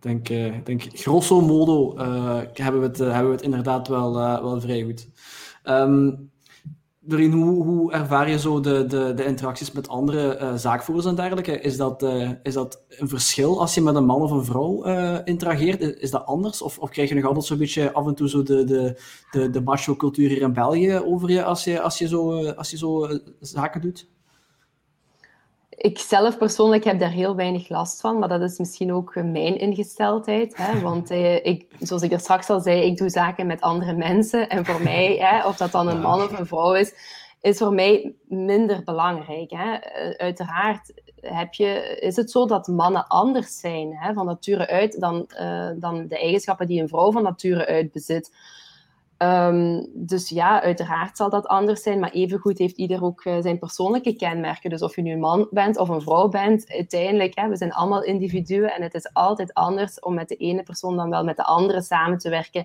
denk, 0.03 0.29
uh, 0.29 0.55
denk 0.65 0.83
grosso 0.93 1.41
modo 1.41 1.95
uh, 1.99 2.41
hebben, 2.53 2.81
we 2.81 2.87
het, 2.87 3.01
uh, 3.01 3.13
hebben 3.13 3.31
we 3.31 3.37
het 3.37 3.45
inderdaad 3.45 3.89
wel, 3.89 4.15
wel 4.15 4.61
vrij 4.61 4.83
goed. 4.83 5.09
Um, 5.65 6.31
hoe, 7.09 7.65
hoe 7.65 7.93
ervaar 7.93 8.31
je 8.31 8.39
zo 8.39 8.61
de, 8.61 8.87
de, 8.87 9.15
de 9.15 9.25
interacties 9.25 9.73
met 9.73 9.89
andere 9.89 10.53
zaakvoerders 10.57 11.07
en 11.07 11.15
dergelijke? 11.15 11.61
Is 11.61 11.77
dat, 11.77 12.07
is 12.43 12.55
dat 12.55 12.83
een 12.89 13.09
verschil 13.09 13.61
als 13.61 13.75
je 13.75 13.81
met 13.81 13.95
een 13.95 14.05
man 14.05 14.23
of 14.23 14.31
een 14.31 14.45
vrouw 14.45 14.83
interageert? 15.25 15.81
Is, 15.81 15.91
is, 15.91 16.11
dat 16.11 16.27
anders? 16.27 16.63
Of, 16.63 16.79
of 16.79 16.91
krijg 16.91 17.09
je 17.09 17.15
nog 17.15 17.25
altijd 17.25 17.45
zo'n 17.45 17.59
beetje 17.59 17.93
af 17.93 18.07
en 18.07 18.15
toe 18.15 18.29
zo 18.29 18.43
de, 18.43 18.65
de, 18.65 19.01
de, 19.31 19.51
de 19.51 19.61
macho-cultuur 19.61 20.29
hier 20.29 20.43
in 20.43 20.53
België 20.53 21.01
over 21.05 21.31
je 21.31 21.45
als 21.45 21.65
je, 21.65 21.81
als 21.81 21.99
je 21.99 22.09
zo, 22.09 22.47
als 22.47 22.71
je 22.71 22.77
zo 22.77 23.09
zaken 23.41 23.81
doet? 23.81 24.09
Ik 25.83 25.99
zelf 25.99 26.39
persoonlijk 26.39 26.85
heb 26.85 26.99
daar 26.99 27.11
heel 27.11 27.37
weinig 27.37 27.69
last 27.69 28.01
van, 28.01 28.19
maar 28.19 28.29
dat 28.29 28.41
is 28.41 28.59
misschien 28.59 28.93
ook 28.93 29.15
mijn 29.15 29.59
ingesteldheid. 29.59 30.57
Hè? 30.57 30.81
Want 30.89 31.11
eh, 31.11 31.45
ik, 31.47 31.67
zoals 31.81 32.03
ik 32.03 32.13
er 32.13 32.21
straks 32.21 32.51
al 32.51 32.61
zei, 32.61 32.83
ik 32.83 32.97
doe 32.97 33.11
zaken 33.11 33.47
met 33.47 33.61
andere 33.61 33.93
mensen. 33.93 34.49
En 34.49 34.65
voor 34.65 34.83
mij, 34.83 35.17
hè, 35.17 35.47
of 35.47 35.57
dat 35.57 35.73
dan 35.73 35.89
een 35.89 36.01
man 36.01 36.23
of 36.23 36.39
een 36.39 36.47
vrouw 36.47 36.75
is, 36.75 36.95
is 37.41 37.59
voor 37.59 37.73
mij 37.73 38.15
minder 38.29 38.85
belangrijk. 38.85 39.51
Hè? 39.51 39.75
Eh, 39.75 40.11
uiteraard 40.11 40.93
heb 41.21 41.55
je, 41.55 41.99
is 42.01 42.17
het 42.17 42.31
zo 42.31 42.47
dat 42.47 42.67
mannen 42.67 43.07
anders 43.07 43.61
zijn 43.61 43.97
hè, 43.97 44.13
van 44.13 44.27
nature 44.27 44.67
uit 44.67 45.01
dan, 45.01 45.27
uh, 45.41 45.71
dan 45.77 46.07
de 46.09 46.19
eigenschappen 46.19 46.67
die 46.67 46.81
een 46.81 46.89
vrouw 46.89 47.13
van 47.13 47.23
nature 47.23 47.67
uit 47.67 47.93
bezit. 47.93 48.31
Um, 49.23 49.89
dus 49.95 50.29
ja, 50.29 50.63
uiteraard 50.63 51.17
zal 51.17 51.31
dat 51.31 51.47
anders 51.47 51.83
zijn, 51.83 51.99
maar 52.01 52.11
evengoed 52.11 52.59
heeft 52.59 52.77
ieder 52.77 53.05
ook 53.05 53.25
uh, 53.25 53.37
zijn 53.41 53.59
persoonlijke 53.59 54.17
kenmerken. 54.17 54.71
Dus 54.71 54.83
of 54.83 54.97
je 54.97 55.03
nu 55.03 55.13
een 55.13 55.21
man 55.21 55.49
bent 55.51 55.79
of 55.79 55.89
een 55.89 56.01
vrouw 56.01 56.29
bent, 56.29 56.71
uiteindelijk, 56.71 57.39
hè, 57.39 57.49
we 57.49 57.57
zijn 57.57 57.73
allemaal 57.73 58.03
individuen 58.03 58.75
en 58.75 58.83
het 58.83 58.95
is 58.95 59.13
altijd 59.13 59.55
anders 59.55 60.01
om 60.01 60.15
met 60.15 60.29
de 60.29 60.37
ene 60.37 60.63
persoon 60.63 60.97
dan 60.97 61.11
wel 61.11 61.25
met 61.25 61.37
de 61.37 61.45
andere 61.45 61.83
samen 61.83 62.19
te 62.19 62.31
werken. 62.31 62.65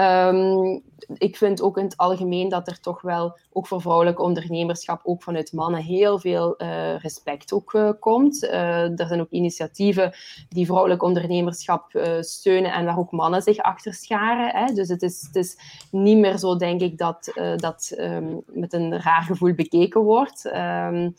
Um, 0.00 0.82
ik 1.14 1.36
vind 1.36 1.62
ook 1.62 1.78
in 1.78 1.84
het 1.84 1.96
algemeen 1.96 2.48
dat 2.48 2.68
er 2.68 2.80
toch 2.80 3.02
wel, 3.02 3.38
ook 3.52 3.66
voor 3.66 3.80
vrouwelijk 3.80 4.20
ondernemerschap, 4.20 5.00
ook 5.04 5.22
vanuit 5.22 5.52
mannen, 5.52 5.82
heel 5.82 6.18
veel 6.18 6.54
uh, 6.62 6.96
respect 6.98 7.52
ook 7.52 7.72
uh, 7.72 7.90
komt. 8.00 8.42
Uh, 8.42 9.00
er 9.00 9.06
zijn 9.06 9.20
ook 9.20 9.30
initiatieven 9.30 10.14
die 10.48 10.66
vrouwelijk 10.66 11.02
ondernemerschap 11.02 12.00
steunen 12.20 12.72
en 12.72 12.84
waar 12.84 12.98
ook 12.98 13.10
mannen 13.10 13.42
zich 13.42 13.58
achter 13.58 13.94
scharen. 13.94 14.64
Hè. 14.64 14.74
Dus 14.74 14.88
het 14.88 15.02
is, 15.02 15.22
het 15.26 15.36
is 15.36 15.58
niet 15.90 16.18
meer 16.18 16.38
zo, 16.38 16.56
denk 16.56 16.80
ik, 16.80 16.98
dat 16.98 17.32
dat 17.56 17.94
um, 17.98 18.42
met 18.46 18.72
een 18.72 19.00
raar 19.00 19.22
gevoel 19.22 19.54
bekeken 19.54 20.00
wordt. 20.00 20.44
Um, 20.54 21.14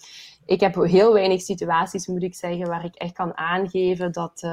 ik 0.45 0.59
heb 0.59 0.75
heel 0.75 1.13
weinig 1.13 1.41
situaties, 1.41 2.07
moet 2.07 2.23
ik 2.23 2.35
zeggen, 2.35 2.67
waar 2.67 2.85
ik 2.85 2.95
echt 2.95 3.13
kan 3.13 3.37
aangeven 3.37 4.11
dat 4.11 4.47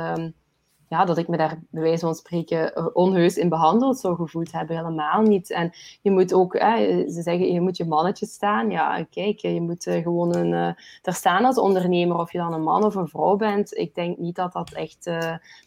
ja, 0.94 1.04
dat 1.04 1.18
ik 1.18 1.28
me 1.28 1.36
daar 1.36 1.58
bij 1.70 1.82
wijze 1.82 2.04
van 2.04 2.14
spreken 2.14 2.74
eh, 2.74 2.86
onheus 2.92 3.36
in 3.36 3.48
behandeld 3.48 3.98
zou 3.98 4.16
gevoeld 4.16 4.52
hebben. 4.52 4.76
Helemaal 4.76 5.22
niet. 5.22 5.50
En 5.50 5.72
je 6.02 6.10
moet 6.10 6.34
ook, 6.34 6.56
ze 6.56 7.20
zeggen, 7.22 7.52
je 7.52 7.60
moet 7.60 7.76
je 7.76 7.84
mannetje 7.84 8.26
staan. 8.26 8.70
Ja, 8.70 9.06
kijk, 9.10 9.38
je 9.38 9.60
moet 9.60 9.86
uh, 9.86 10.02
gewoon 10.02 10.36
een, 10.36 10.52
uh, 10.52 11.14
staan 11.14 11.44
als 11.44 11.58
ondernemer. 11.58 12.18
Of 12.18 12.32
je 12.32 12.38
dan 12.38 12.52
een 12.52 12.62
man 12.62 12.84
of 12.84 12.94
een 12.94 13.08
vrouw 13.08 13.36
bent. 13.36 13.76
Ik 13.76 13.94
denk 13.94 14.18
niet 14.18 14.36
dat 14.36 14.52
dat 14.52 14.72
echt 14.72 15.04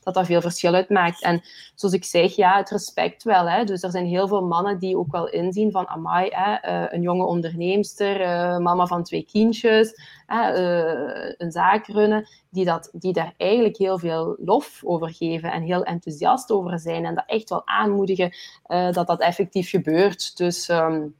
dat 0.04 0.14
dat 0.14 0.26
veel 0.26 0.42
verschil 0.42 0.74
uitmaakt. 0.74 1.24
En 1.24 1.42
zoals 1.76 1.96
ik 1.96 2.04
zeg, 2.04 2.36
ja, 2.36 2.58
het 2.58 2.70
respect 2.70 3.24
wel. 3.24 3.50
Hè. 3.50 3.64
Dus 3.64 3.84
er 3.84 3.92
zijn 3.92 4.06
heel 4.06 4.28
veel 4.28 4.46
mannen 4.46 4.80
die 4.80 4.98
ook 4.98 5.12
wel 5.12 5.30
inzien 5.30 5.72
van, 5.72 5.88
amai, 5.88 6.30
hè, 6.32 6.92
een 6.94 7.02
jonge 7.02 7.26
onderneemster, 7.26 8.20
mama 8.62 8.86
van 8.86 9.04
twee 9.04 9.26
kindjes, 9.32 9.94
een 10.28 11.52
zaak 11.52 11.88
runnen 11.88 12.28
die, 12.50 12.66
dat, 12.66 12.90
die 12.94 13.14
daar 13.14 13.34
eigenlijk 13.38 13.78
heel 13.78 14.00
veel 14.00 14.36
lof 14.40 14.82
over 14.86 15.14
geven 15.14 15.52
en 15.52 15.62
heel 15.62 15.84
enthousiast 15.84 16.52
over 16.52 16.80
zijn 16.80 17.06
en 17.06 17.16
dat 17.16 17.24
echt 17.28 17.50
wel 17.50 17.68
aanmoedigen 17.68 18.36
uh, 18.68 18.92
dat 18.92 19.08
dat 19.08 19.20
effectief 19.20 19.70
gebeurt. 19.70 20.38
Dus, 20.38 20.70
um, 20.70 21.16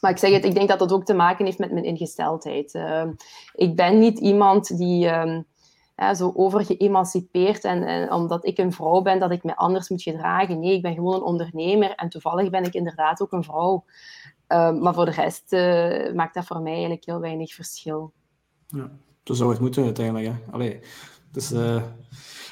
maar 0.00 0.10
ik 0.10 0.18
zeg 0.18 0.32
het, 0.32 0.44
ik 0.44 0.54
denk 0.54 0.68
dat 0.68 0.78
dat 0.78 0.92
ook 0.92 1.04
te 1.04 1.14
maken 1.14 1.44
heeft 1.44 1.58
met 1.58 1.72
mijn 1.72 1.84
ingesteldheid. 1.84 2.74
Uh, 2.74 3.04
ik 3.54 3.76
ben 3.76 3.98
niet 3.98 4.18
iemand 4.18 4.76
die 4.76 4.98
ja, 5.96 6.14
zo 6.14 6.32
overgeëmancipeerd 6.34 7.64
en, 7.64 7.82
en 7.82 8.12
omdat 8.12 8.46
ik 8.46 8.58
een 8.58 8.72
vrouw 8.72 9.02
ben, 9.02 9.18
dat 9.18 9.30
ik 9.30 9.44
me 9.44 9.56
anders 9.56 9.88
moet 9.88 10.02
gedragen. 10.02 10.60
Nee, 10.60 10.74
ik 10.74 10.82
ben 10.82 10.94
gewoon 10.94 11.14
een 11.14 11.22
ondernemer 11.22 11.94
en 11.94 12.08
toevallig 12.08 12.50
ben 12.50 12.64
ik 12.64 12.74
inderdaad 12.74 13.22
ook 13.22 13.32
een 13.32 13.44
vrouw. 13.44 13.84
Maar 14.48 14.94
voor 14.94 15.04
de 15.04 15.10
rest 15.10 15.52
uh, 15.52 16.12
maakt 16.14 16.34
dat 16.34 16.44
voor 16.44 16.60
mij 16.60 16.72
eigenlijk 16.72 17.04
heel 17.04 17.20
weinig 17.20 17.54
verschil. 17.54 18.12
Ja. 18.74 18.90
Zo 19.24 19.34
zou 19.34 19.50
het 19.50 19.60
moeten 19.60 19.84
uiteindelijk. 19.84 20.26
Hè. 20.26 20.52
Allee, 20.52 20.80
dus, 21.32 21.52
uh, 21.52 21.82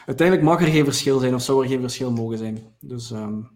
uiteindelijk 0.06 0.48
mag 0.48 0.60
er 0.60 0.66
geen 0.72 0.84
verschil 0.84 1.18
zijn 1.18 1.34
of 1.34 1.42
zou 1.42 1.62
er 1.62 1.68
geen 1.68 1.80
verschil 1.80 2.12
mogen 2.12 2.38
zijn. 2.38 2.58
Dus, 2.80 3.10
um, 3.10 3.50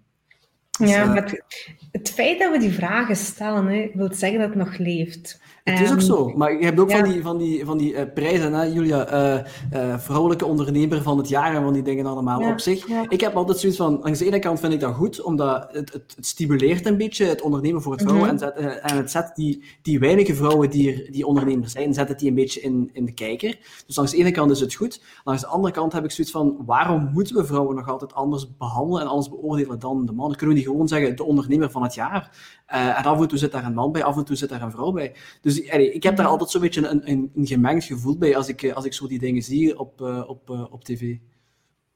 ja, 0.79 1.03
uh, 1.03 1.09
maar 1.09 1.43
het, 1.91 2.11
feit 2.11 2.39
dat 2.39 2.53
we 2.53 2.59
die 2.59 2.73
vragen 2.73 3.17
stellen, 3.17 3.67
hè, 3.67 3.91
wil 3.95 4.09
zeggen 4.13 4.39
dat 4.39 4.49
het 4.49 4.59
nog 4.59 4.79
leeft. 4.79 5.41
Het 5.65 5.81
is 5.81 5.91
ook 5.91 5.97
ehm, 5.97 6.07
zo, 6.07 6.33
maar 6.37 6.59
je 6.59 6.65
hebt 6.65 6.81
ook 6.81 6.91
van 6.91 7.05
die, 7.05 7.23
van 7.23 7.39
die, 7.39 7.65
van 7.65 7.79
die 7.79 7.93
uh, 7.93 8.01
prijzen, 8.15 8.53
hè, 8.53 8.63
Julia, 8.63 9.13
uh, 9.73 9.99
vrouwelijke 9.99 10.47
ondernemer 10.47 11.03
van 11.03 11.19
het 11.19 11.29
jaar 11.29 11.55
en 11.55 11.63
van 11.63 11.73
die 11.73 11.83
dingen 11.83 12.07
allemaal 12.07 12.51
op 12.51 12.61
zich. 12.61 12.87
Ik 13.09 13.21
heb 13.21 13.37
altijd 13.37 13.59
zoiets 13.59 13.79
van, 13.79 14.05
aan 14.05 14.13
de 14.13 14.25
ene 14.25 14.39
kant 14.39 14.61
vind 14.61 14.73
ik 14.73 14.81
dat 14.81 14.95
goed, 14.95 15.23
omdat 15.23 15.69
het, 15.73 15.93
het, 15.93 16.13
het 16.17 16.27
stimuleert 16.27 16.87
een 16.87 16.97
beetje 16.97 17.25
het 17.25 17.41
ondernemen 17.41 17.83
voor 17.83 17.93
het 17.93 18.03
vrouwen 18.03 18.33
mm 18.33 18.39
-hmm. 18.39 18.49
en, 18.49 18.63
zet, 18.63 18.81
en 18.81 18.97
het 18.97 19.11
zet 19.11 19.31
die, 19.35 19.65
die 19.83 19.99
weinige 19.99 20.35
vrouwen 20.35 20.71
die, 20.71 20.93
er, 20.93 21.13
die 21.13 21.27
ondernemers 21.27 21.73
zijn, 21.73 21.95
zet 21.95 22.09
het 22.09 22.19
die 22.19 22.29
een 22.29 22.35
beetje 22.35 22.61
in, 22.61 22.91
in 22.93 23.05
de 23.05 23.13
kijker. 23.13 23.59
Dus 23.87 23.99
aan 23.99 24.05
de 24.05 24.17
ene 24.17 24.31
kant 24.31 24.51
is 24.51 24.61
het 24.61 24.75
goed, 24.75 25.03
aan 25.25 25.37
de 25.37 25.47
andere 25.47 25.75
kant 25.75 25.93
heb 25.93 26.05
ik 26.05 26.11
zoiets 26.11 26.33
van, 26.33 26.57
waarom 26.67 27.11
moeten 27.13 27.37
we 27.37 27.45
vrouwen 27.45 27.77
nog 27.77 27.89
altijd 27.89 28.15
anders 28.15 28.57
behandelen 28.57 29.03
en 29.03 29.09
anders 29.09 29.29
beoordelen 29.29 29.79
dan 29.79 30.07
de 30.07 30.13
mannen? 30.13 30.37
Kunnen 30.37 30.55
we 30.57 30.61
niet 30.63 30.66
gewoon 30.71 30.89
zeggen, 30.89 31.17
de 31.17 31.25
ondernemer 31.25 31.71
van 31.71 31.83
het 31.83 31.95
jaar? 31.95 32.31
Uh, 32.75 32.99
en 32.99 33.05
af 33.05 33.21
en 33.21 33.29
toe 33.29 33.39
zit 33.39 33.53
daar 33.53 33.65
een 33.65 33.75
man 33.75 33.93
bij, 33.93 34.05
af 34.05 34.17
en 34.17 34.25
toe 34.25 34.37
zit 34.37 34.49
daar 34.49 34.63
een 34.63 34.71
vrouw 34.71 34.93
bij. 34.93 35.15
Dus 35.41 35.61
ik 35.61 36.03
heb 36.03 36.17
daar 36.17 36.27
altijd 36.27 36.51
zo'n 36.51 36.61
beetje 36.61 36.89
een, 36.89 37.11
een, 37.11 37.31
een, 37.35 37.47
gemengd 37.47 37.85
gevoel 37.85 38.19
bij 38.19 38.37
als 38.37 38.49
ik, 38.49 38.63
eh, 38.63 38.75
als 38.75 38.85
ik 38.85 38.93
zo 38.93 39.07
die 39.07 39.19
dingen 39.19 39.43
zie 39.43 39.79
op, 39.79 40.01
uh, 40.01 40.29
op, 40.29 40.51
uh, 40.51 40.73
op 40.73 40.85
tv. 40.85 41.17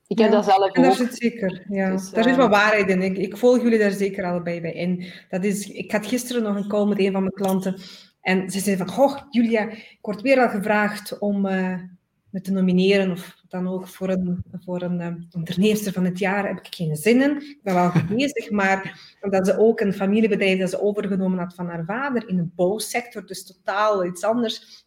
Ik 0.06 0.18
heb 0.18 0.30
dat 0.30 0.44
zelf 0.44 0.68
ook. 0.68 0.76
En 0.76 0.83
daar 0.83 0.94
zit 0.94 1.14
zeker, 1.14 1.66
ja. 1.68 1.90
Dus, 1.90 2.11
daar 2.11 2.28
is 2.28 2.37
wat 2.37 2.50
waarheid 2.50 2.88
in. 2.88 3.02
Ik, 3.02 3.16
ik 3.16 3.37
volg 3.37 3.62
jullie 3.62 3.78
daar 3.78 3.90
zeker 3.90 4.24
allebei 4.24 4.61
bij 4.61 4.72
in. 4.72 5.04
Dat 5.28 5.44
is, 5.44 5.68
ik 5.70 5.92
had 5.92 6.06
gisteren 6.06 6.42
nog 6.42 6.56
een 6.56 6.68
call 6.68 6.87
met 6.87 6.98
een 6.98 7.12
van 7.12 7.20
mijn 7.22 7.35
klanten. 7.35 7.76
En 8.20 8.50
ze 8.50 8.61
zei 8.61 8.76
van, 8.76 8.88
goh, 8.88 9.18
Julia, 9.30 9.68
ik 9.70 9.98
word 10.00 10.20
weer 10.20 10.40
al 10.40 10.48
gevraagd 10.48 11.18
om 11.18 11.40
me 12.30 12.40
te 12.42 12.52
nomineren 12.52 13.11
of 13.11 13.39
dan 13.51 13.69
ook 13.69 13.89
voor 13.89 14.09
een, 14.09 14.45
voor 14.65 14.83
een 14.83 15.01
um, 15.01 15.29
onderneemster 15.33 15.93
van 15.93 16.05
het 16.05 16.19
jaar 16.19 16.47
heb 16.47 16.59
ik 16.59 16.75
geen 16.75 16.97
zin 16.97 17.23
in. 17.23 17.37
Ik 17.37 17.61
ben 17.63 17.75
wel 17.75 17.93
bezig, 18.17 18.51
maar 18.51 19.01
omdat 19.21 19.47
ze 19.47 19.59
ook 19.59 19.81
een 19.81 19.93
familiebedrijf 19.93 20.59
dat 20.59 20.71
ze 20.71 20.81
overgenomen 20.81 21.39
had 21.39 21.55
van 21.55 21.69
haar 21.69 21.85
vader 21.85 22.29
in 22.29 22.37
de 22.37 22.49
bouwsector, 22.55 23.27
dus 23.27 23.47
totaal 23.47 24.05
iets 24.05 24.25
anders. 24.25 24.85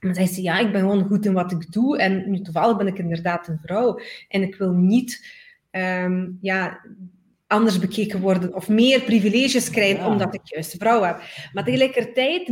En 0.00 0.14
zei 0.14 0.26
ze, 0.26 0.42
ja, 0.42 0.58
ik 0.58 0.72
ben 0.72 0.80
gewoon 0.80 1.06
goed 1.06 1.26
in 1.26 1.32
wat 1.32 1.52
ik 1.52 1.72
doe 1.72 1.98
en 1.98 2.30
nu 2.30 2.40
toevallig 2.40 2.76
ben 2.76 2.86
ik 2.86 2.98
inderdaad 2.98 3.48
een 3.48 3.58
vrouw 3.62 4.00
en 4.28 4.42
ik 4.42 4.54
wil 4.54 4.72
niet 4.72 5.38
um, 5.70 6.38
ja, 6.40 6.80
anders 7.50 7.78
bekeken 7.78 8.20
worden 8.20 8.54
of 8.54 8.68
meer 8.68 9.00
privileges 9.00 9.70
krijgen 9.70 10.06
omdat 10.06 10.34
ik 10.34 10.40
juist 10.44 10.76
vrouw 10.78 11.02
heb. 11.02 11.20
Maar 11.52 11.64
tegelijkertijd 11.64 12.46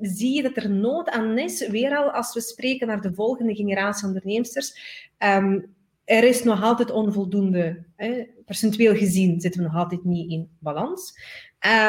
zie 0.00 0.34
je 0.34 0.42
dat 0.42 0.56
er 0.56 0.70
nood 0.70 1.08
aan 1.08 1.38
is, 1.38 1.68
weer 1.68 1.96
al 1.96 2.10
als 2.10 2.34
we 2.34 2.40
spreken 2.40 2.86
naar 2.86 3.00
de 3.00 3.14
volgende 3.14 3.54
generatie 3.54 4.06
onderneemsters. 4.06 4.74
Um, 5.18 5.74
er 6.04 6.24
is 6.24 6.42
nog 6.42 6.62
altijd 6.62 6.90
onvoldoende, 6.90 7.84
hè, 7.96 8.26
percentueel 8.46 8.94
gezien 8.94 9.40
zitten 9.40 9.60
we 9.60 9.66
nog 9.66 9.76
altijd 9.76 10.04
niet 10.04 10.30
in 10.30 10.48
balans. 10.58 11.14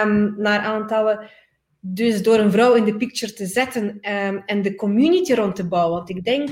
Um, 0.06 0.36
naar 0.38 0.60
aantallen. 0.60 1.30
Dus 1.80 2.24
door 2.24 2.40
een 2.40 2.52
vrouw 2.52 2.74
in 2.74 2.86
de 2.86 2.98
picture 2.98 3.34
te 3.34 3.46
zetten 3.46 3.84
um, 3.84 4.44
en 4.46 4.62
de 4.62 4.76
community 4.76 5.34
rond 5.34 5.56
te 5.56 5.68
bouwen, 5.68 5.98
want 5.98 6.10
ik 6.10 6.24
denk, 6.24 6.50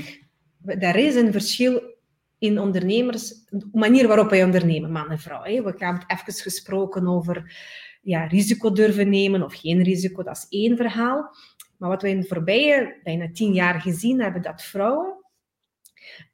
daar 0.58 0.96
is 0.96 1.14
een 1.14 1.32
verschil 1.32 1.91
in 2.42 2.58
ondernemers, 2.58 3.44
de 3.48 3.68
manier 3.72 4.06
waarop 4.06 4.30
wij 4.30 4.44
ondernemen, 4.44 4.92
man 4.92 5.10
en 5.10 5.18
vrouw. 5.18 5.42
Hè. 5.42 5.62
We 5.62 5.74
hebben 5.76 6.04
het 6.06 6.20
even 6.20 6.42
gesproken 6.42 7.08
over 7.08 7.56
ja, 8.02 8.24
risico 8.24 8.72
durven 8.72 9.10
nemen 9.10 9.42
of 9.42 9.54
geen 9.54 9.82
risico, 9.82 10.22
dat 10.22 10.36
is 10.36 10.46
één 10.48 10.76
verhaal. 10.76 11.36
Maar 11.78 11.88
wat 11.88 12.02
we 12.02 12.08
in 12.08 12.20
de 12.20 12.26
voorbije 12.26 13.00
bijna 13.02 13.30
tien 13.32 13.52
jaar 13.52 13.80
gezien 13.80 14.20
hebben, 14.20 14.42
dat 14.42 14.62
vrouwen 14.62 15.22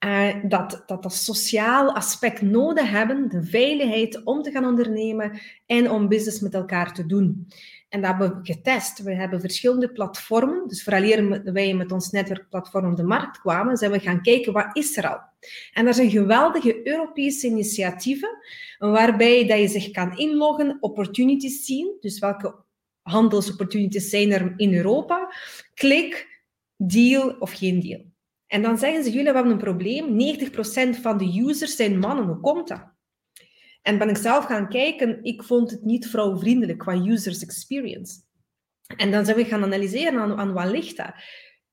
uh, 0.04 0.34
dat, 0.42 0.82
dat 0.86 1.02
dat 1.02 1.14
sociaal 1.14 1.94
aspect 1.94 2.42
nodig 2.42 2.90
hebben, 2.90 3.28
de 3.28 3.42
veiligheid 3.42 4.24
om 4.24 4.42
te 4.42 4.50
gaan 4.50 4.64
ondernemen 4.64 5.40
en 5.66 5.90
om 5.90 6.08
business 6.08 6.40
met 6.40 6.54
elkaar 6.54 6.94
te 6.94 7.06
doen. 7.06 7.46
En 7.88 8.00
dat 8.00 8.10
hebben 8.10 8.38
we 8.38 8.52
getest. 8.52 9.02
We 9.02 9.14
hebben 9.14 9.40
verschillende 9.40 9.92
platformen. 9.92 10.68
Dus 10.68 10.82
vooraleer 10.82 11.52
wij 11.52 11.74
met 11.74 11.92
ons 11.92 12.10
netwerkplatform 12.10 12.90
op 12.90 12.96
de 12.96 13.02
markt 13.02 13.40
kwamen, 13.40 13.76
zijn 13.76 13.90
we 13.90 14.00
gaan 14.00 14.22
kijken 14.22 14.52
wat 14.52 14.76
is 14.76 14.96
er 14.96 15.08
al. 15.08 15.20
En 15.72 15.86
er 15.86 15.94
zijn 15.94 16.10
geweldige 16.10 16.88
Europese 16.88 17.46
initiatieven 17.46 18.38
waarbij 18.78 19.46
dat 19.46 19.58
je 19.58 19.68
zich 19.68 19.90
kan 19.90 20.18
inloggen, 20.18 20.76
opportunities 20.80 21.64
zien. 21.64 21.96
Dus 22.00 22.18
welke 22.18 22.54
handelsopportunities 23.02 24.10
zijn 24.10 24.32
er 24.32 24.54
in 24.56 24.74
Europa? 24.74 25.34
Klik, 25.74 26.42
deal 26.76 27.36
of 27.38 27.52
geen 27.52 27.80
deal. 27.80 28.04
En 28.46 28.62
dan 28.62 28.78
zeggen 28.78 29.04
ze, 29.04 29.10
jullie 29.10 29.32
hebben 29.32 29.52
een 29.52 29.58
probleem. 29.58 30.36
90% 30.96 31.00
van 31.00 31.18
de 31.18 31.40
users 31.40 31.76
zijn 31.76 31.98
mannen. 31.98 32.24
Hoe 32.24 32.40
komt 32.40 32.68
dat? 32.68 32.96
En 33.82 33.98
ben 33.98 34.08
ik 34.08 34.16
zelf 34.16 34.44
gaan 34.44 34.68
kijken, 34.68 35.22
ik 35.22 35.42
vond 35.42 35.70
het 35.70 35.84
niet 35.84 36.06
vrouwvriendelijk 36.06 36.78
qua 36.78 36.94
users 36.94 37.42
experience. 37.42 38.20
En 38.96 39.10
dan 39.10 39.24
zijn 39.24 39.36
we 39.36 39.44
gaan 39.44 39.62
analyseren 39.62 40.20
aan, 40.20 40.38
aan 40.38 40.52
wat 40.52 40.70
ligt 40.70 40.96
dat. 40.96 41.12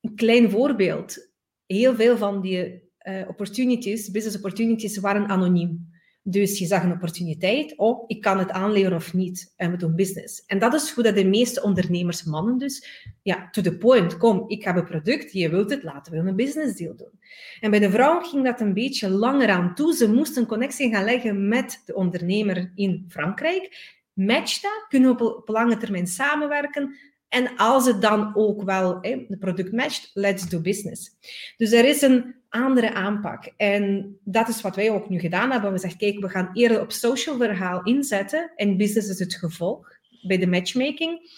Een 0.00 0.14
klein 0.14 0.50
voorbeeld. 0.50 1.30
Heel 1.66 1.94
veel 1.94 2.16
van 2.16 2.40
die 2.40 2.90
uh, 3.02 3.28
opportunities, 3.28 4.10
business 4.10 4.36
opportunities, 4.36 4.98
waren 4.98 5.28
anoniem. 5.28 5.94
Dus 6.28 6.58
je 6.58 6.66
zag 6.66 6.82
een 6.82 6.92
opportuniteit, 6.92 7.76
oh, 7.76 8.04
ik 8.06 8.20
kan 8.20 8.38
het 8.38 8.50
aanleveren 8.50 8.96
of 8.96 9.14
niet, 9.14 9.52
en 9.56 9.70
we 9.70 9.76
doen 9.76 9.94
business. 9.94 10.44
En 10.46 10.58
dat 10.58 10.74
is 10.74 10.90
hoe 10.90 11.04
dat 11.04 11.14
de 11.14 11.24
meeste 11.24 11.62
ondernemers, 11.62 12.24
mannen 12.24 12.58
dus, 12.58 13.04
ja, 13.22 13.48
to 13.50 13.62
the 13.62 13.76
point, 13.76 14.16
kom, 14.16 14.44
ik 14.46 14.64
heb 14.64 14.76
een 14.76 14.84
product, 14.84 15.32
je 15.32 15.48
wilt 15.48 15.70
het, 15.70 15.82
laten 15.82 16.12
we 16.12 16.18
een 16.18 16.36
business 16.36 16.76
deal 16.76 16.96
doen. 16.96 17.20
En 17.60 17.70
bij 17.70 17.78
de 17.78 17.90
vrouwen 17.90 18.24
ging 18.24 18.44
dat 18.44 18.60
een 18.60 18.74
beetje 18.74 19.10
langer 19.10 19.48
aan 19.48 19.74
toe. 19.74 19.94
Ze 19.94 20.12
moesten 20.12 20.42
een 20.42 20.48
connectie 20.48 20.90
gaan 20.90 21.04
leggen 21.04 21.48
met 21.48 21.82
de 21.84 21.94
ondernemer 21.94 22.72
in 22.74 23.04
Frankrijk. 23.08 23.94
Match 24.12 24.60
dat, 24.60 24.86
kunnen 24.88 25.16
we 25.16 25.36
op 25.36 25.48
lange 25.48 25.76
termijn 25.76 26.06
samenwerken, 26.06 26.96
en 27.28 27.56
als 27.56 27.86
het 27.86 28.00
dan 28.00 28.34
ook 28.34 28.62
wel 28.62 29.00
de 29.00 29.36
product 29.38 29.72
matcht, 29.72 30.10
let's 30.14 30.48
do 30.48 30.60
business. 30.60 31.10
Dus 31.56 31.72
er 31.72 31.84
is 31.84 32.02
een 32.02 32.34
andere 32.62 32.94
aanpak. 32.94 33.52
En 33.56 34.16
dat 34.24 34.48
is 34.48 34.60
wat 34.60 34.76
wij 34.76 34.90
ook 34.90 35.08
nu 35.08 35.18
gedaan 35.18 35.50
hebben. 35.50 35.72
We 35.72 35.78
zeggen, 35.78 35.98
kijk, 35.98 36.20
we 36.20 36.28
gaan 36.28 36.50
eerder 36.52 36.80
op 36.80 36.92
social 36.92 37.36
verhaal 37.36 37.82
inzetten 37.82 38.52
en 38.56 38.76
business 38.76 39.08
is 39.08 39.18
het 39.18 39.34
gevolg 39.34 39.88
bij 40.22 40.38
de 40.38 40.46
matchmaking. 40.46 41.30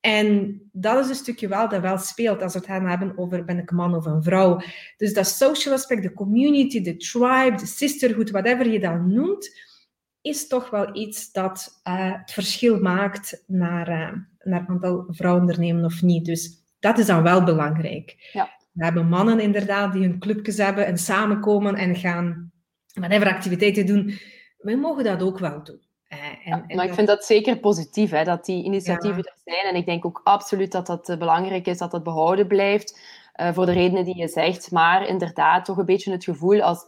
En 0.00 0.60
dat 0.72 1.04
is 1.04 1.08
een 1.08 1.14
stukje 1.14 1.48
wel 1.48 1.68
dat 1.68 1.80
wel 1.80 1.98
speelt 1.98 2.42
als 2.42 2.52
we 2.52 2.58
het 2.58 2.68
gaan 2.68 2.86
hebben 2.86 3.18
over 3.18 3.44
ben 3.44 3.58
ik 3.58 3.70
man 3.70 3.94
of 3.94 4.06
een 4.06 4.22
vrouw. 4.22 4.60
Dus 4.96 5.14
dat 5.14 5.26
social 5.26 5.74
aspect, 5.74 6.02
de 6.02 6.12
community, 6.12 6.82
de 6.82 6.96
tribe, 6.96 7.56
de 7.56 7.66
sisterhood, 7.66 8.30
whatever 8.30 8.68
je 8.68 8.80
dat 8.80 9.00
noemt, 9.00 9.60
is 10.20 10.46
toch 10.46 10.70
wel 10.70 10.96
iets 10.96 11.32
dat 11.32 11.80
uh, 11.88 12.12
het 12.18 12.32
verschil 12.32 12.80
maakt 12.80 13.44
naar, 13.46 13.88
uh, 13.88 14.12
naar 14.38 14.64
aantal 14.68 15.04
vrouwen 15.08 15.42
ondernemen 15.42 15.84
of 15.84 16.02
niet. 16.02 16.24
Dus 16.24 16.64
dat 16.78 16.98
is 16.98 17.06
dan 17.06 17.22
wel 17.22 17.44
belangrijk. 17.44 18.30
Ja. 18.32 18.58
We 18.72 18.84
hebben 18.84 19.08
mannen 19.08 19.40
inderdaad 19.40 19.92
die 19.92 20.02
hun 20.02 20.18
clubjes 20.18 20.56
hebben 20.56 20.86
en 20.86 20.98
samenkomen 20.98 21.74
en 21.74 21.96
gaan 21.96 22.52
whatever 22.92 23.28
activiteiten 23.28 23.86
doen. 23.86 24.18
Wij 24.58 24.76
mogen 24.76 25.04
dat 25.04 25.22
ook 25.22 25.38
wel 25.38 25.64
doen. 25.64 25.88
Uh, 26.08 26.18
en, 26.52 26.64
ja, 26.68 26.74
maar 26.76 26.84
ik 26.84 26.94
vind 26.94 27.06
dat 27.06 27.24
zeker 27.24 27.58
positief, 27.58 28.10
hè, 28.10 28.24
dat 28.24 28.44
die 28.44 28.64
initiatieven 28.64 29.24
er 29.24 29.38
zijn. 29.44 29.64
En 29.64 29.74
ik 29.74 29.86
denk 29.86 30.04
ook 30.04 30.20
absoluut 30.24 30.72
dat 30.72 30.86
dat 30.86 31.16
belangrijk 31.18 31.66
is, 31.66 31.78
dat 31.78 31.90
dat 31.90 32.02
behouden 32.02 32.46
blijft. 32.46 33.18
voor 33.52 33.66
de 33.66 33.72
redenen 33.72 34.04
die 34.04 34.16
je 34.16 34.28
zegt. 34.28 34.70
Maar 34.70 35.06
inderdaad, 35.06 35.64
toch 35.64 35.76
een 35.76 35.84
beetje 35.84 36.12
het 36.12 36.24
gevoel 36.24 36.62
als 36.62 36.86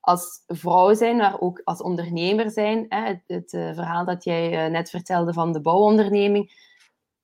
als 0.00 0.42
vrouw 0.46 0.94
zijn, 0.94 1.16
maar 1.16 1.40
ook 1.40 1.60
als 1.64 1.82
ondernemer 1.82 2.50
zijn. 2.50 2.86
Hè, 2.88 3.06
het, 3.06 3.22
het 3.26 3.52
uh, 3.52 3.74
verhaal 3.74 4.04
dat 4.04 4.24
jij 4.24 4.64
uh, 4.64 4.72
net 4.72 4.90
vertelde 4.90 5.32
van 5.32 5.52
de 5.52 5.60
bouwonderneming. 5.60 6.68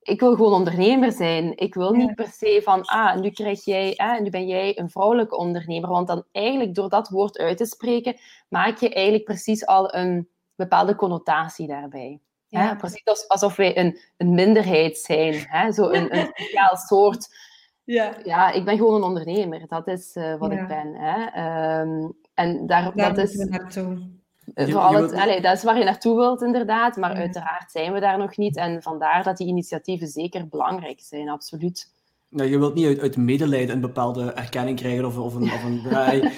Ik 0.06 0.20
wil 0.20 0.34
gewoon 0.34 0.52
ondernemer 0.52 1.12
zijn. 1.12 1.56
Ik 1.56 1.74
wil 1.74 1.92
niet 1.92 2.14
per 2.14 2.28
se 2.28 2.60
van, 2.64 2.82
ah, 2.82 3.16
nu 3.16 3.30
krijg 3.30 3.64
jij, 3.64 3.92
hè, 3.96 4.20
nu 4.20 4.30
ben 4.30 4.46
jij 4.46 4.78
een 4.78 4.90
vrouwelijke 4.90 5.36
ondernemer. 5.36 5.90
Want 5.90 6.06
dan 6.06 6.24
eigenlijk 6.32 6.74
door 6.74 6.88
dat 6.88 7.08
woord 7.08 7.38
uit 7.38 7.56
te 7.56 7.66
spreken, 7.66 8.16
maak 8.48 8.78
je 8.78 8.94
eigenlijk 8.94 9.24
precies 9.24 9.66
al 9.66 9.94
een 9.94 10.28
bepaalde 10.54 10.94
connotatie 10.94 11.66
daarbij. 11.66 12.20
Ja. 12.46 12.68
Hè? 12.68 12.76
Precies 12.76 13.28
alsof 13.28 13.56
wij 13.56 13.78
een, 13.78 13.98
een 14.16 14.34
minderheid 14.34 14.98
zijn. 14.98 15.34
Hè? 15.48 15.72
Zo 15.72 15.90
een, 15.90 16.16
een 16.16 16.26
speciaal 16.34 16.76
soort. 16.76 17.28
Ja. 17.84 18.16
ja, 18.24 18.50
ik 18.50 18.64
ben 18.64 18.76
gewoon 18.76 18.94
een 18.94 19.02
ondernemer. 19.02 19.66
Dat 19.68 19.86
is 19.88 20.16
uh, 20.16 20.38
wat 20.38 20.52
ja. 20.52 20.60
ik 20.60 20.68
ben. 20.68 20.94
Hè? 20.94 21.80
Um, 21.80 22.16
en 22.34 22.66
daar, 22.66 22.94
daar 22.94 23.14
dat 23.14 23.28
is. 23.28 23.34
naartoe. 23.34 24.15
Vooral 24.54 24.94
het, 24.94 25.12
allez, 25.12 25.42
dat 25.42 25.56
is 25.56 25.62
waar 25.62 25.78
je 25.78 25.84
naartoe 25.84 26.16
wilt, 26.16 26.42
inderdaad. 26.42 26.96
Maar 26.96 27.14
uiteraard 27.14 27.70
zijn 27.70 27.92
we 27.92 28.00
daar 28.00 28.18
nog 28.18 28.36
niet. 28.36 28.56
En 28.56 28.82
vandaar 28.82 29.22
dat 29.22 29.36
die 29.36 29.46
initiatieven 29.46 30.08
zeker 30.08 30.48
belangrijk 30.48 31.00
zijn, 31.00 31.28
absoluut. 31.28 31.94
Ja, 32.36 32.42
je 32.42 32.58
wilt 32.58 32.74
niet 32.74 32.86
uit, 32.86 33.00
uit 33.00 33.16
medelijden 33.16 33.74
een 33.74 33.80
bepaalde 33.80 34.32
erkenning 34.32 34.78
krijgen 34.78 35.04
of, 35.04 35.18
of 35.18 35.34
een... 35.34 35.42
Of 35.42 35.64
een 35.64 35.82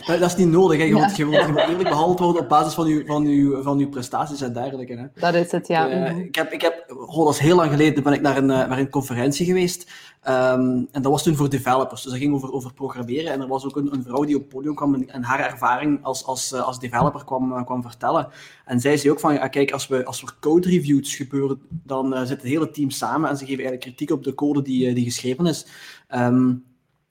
dat, 0.07 0.21
dat, 0.21 0.31
is 0.31 0.37
niet 0.37 0.49
nodig. 0.49 0.79
Hè. 0.79 0.85
Je, 0.85 0.95
wilt, 0.95 1.17
je, 1.17 1.29
wilt, 1.29 1.57
eerlijk 1.57 1.89
behandeld 1.89 2.19
worden 2.19 2.43
op 2.43 2.49
basis 2.49 2.75
van 2.75 2.87
je, 2.87 3.03
van 3.07 3.25
uw, 3.25 3.63
van 3.63 3.79
uw 3.79 3.89
prestaties 3.89 4.41
en 4.41 4.53
dergelijke. 4.53 4.95
Hè. 4.97 5.21
Dat 5.21 5.35
is 5.35 5.53
het, 5.53 5.67
ja. 5.67 5.91
Uh, 5.91 6.19
ik 6.19 6.35
heb, 6.35 6.53
ik 6.53 6.63
heb, 6.63 6.95
oh, 7.07 7.25
dat 7.25 7.35
is 7.35 7.39
heel 7.39 7.57
lang 7.57 7.71
geleden, 7.71 8.03
ben 8.03 8.13
ik 8.13 8.21
naar 8.21 8.37
een, 8.37 8.47
naar 8.47 8.79
een 8.79 8.91
conferentie 8.91 9.47
geweest. 9.47 9.91
Um, 10.29 10.89
en 10.93 11.03
dat 11.03 11.13
was 11.13 11.23
toen 11.23 11.37
voor 11.37 11.49
developers. 11.49 12.03
Dus 12.03 12.13
dat 12.13 12.21
ging 12.21 12.35
over, 12.35 12.53
over 12.53 12.75
programmeren. 12.75 13.33
En 13.33 13.41
er 13.41 13.49
was 13.49 13.65
ook 13.65 13.77
een, 13.77 13.93
een 13.93 14.03
vrouw 14.03 14.25
die 14.25 14.35
op 14.35 14.41
het 14.41 14.51
podium 14.51 14.75
kwam 14.75 14.95
en, 14.95 15.11
en, 15.11 15.23
haar 15.23 15.41
ervaring 15.41 16.05
als, 16.05 16.25
als, 16.25 16.53
als 16.53 16.79
developer 16.79 17.25
kwam, 17.25 17.65
kwam 17.65 17.83
vertellen. 17.83 18.29
En 18.65 18.81
zij 18.81 18.97
zei 18.97 19.13
ook 19.13 19.21
van, 19.21 19.35
ja, 19.35 19.49
kijk, 19.49 19.73
als, 19.73 19.87
we, 19.87 20.05
als 20.05 20.23
er 20.23 20.37
code 20.41 20.69
reviews 20.69 21.17
gebeuren, 21.17 21.61
dan 21.69 22.13
uh, 22.13 22.19
zit 22.19 22.29
het 22.29 22.43
hele 22.43 22.71
team 22.71 22.91
samen 22.91 23.31
en 23.31 23.37
ze 23.37 23.45
geven 23.45 23.65
eigenlijk 23.65 23.97
kritiek 23.97 24.11
op 24.11 24.25
de 24.25 24.35
code 24.35 24.63
die, 24.63 24.95
die 24.95 25.05
geschreven 25.05 25.47
is. 25.47 25.67
Um, 26.15 26.67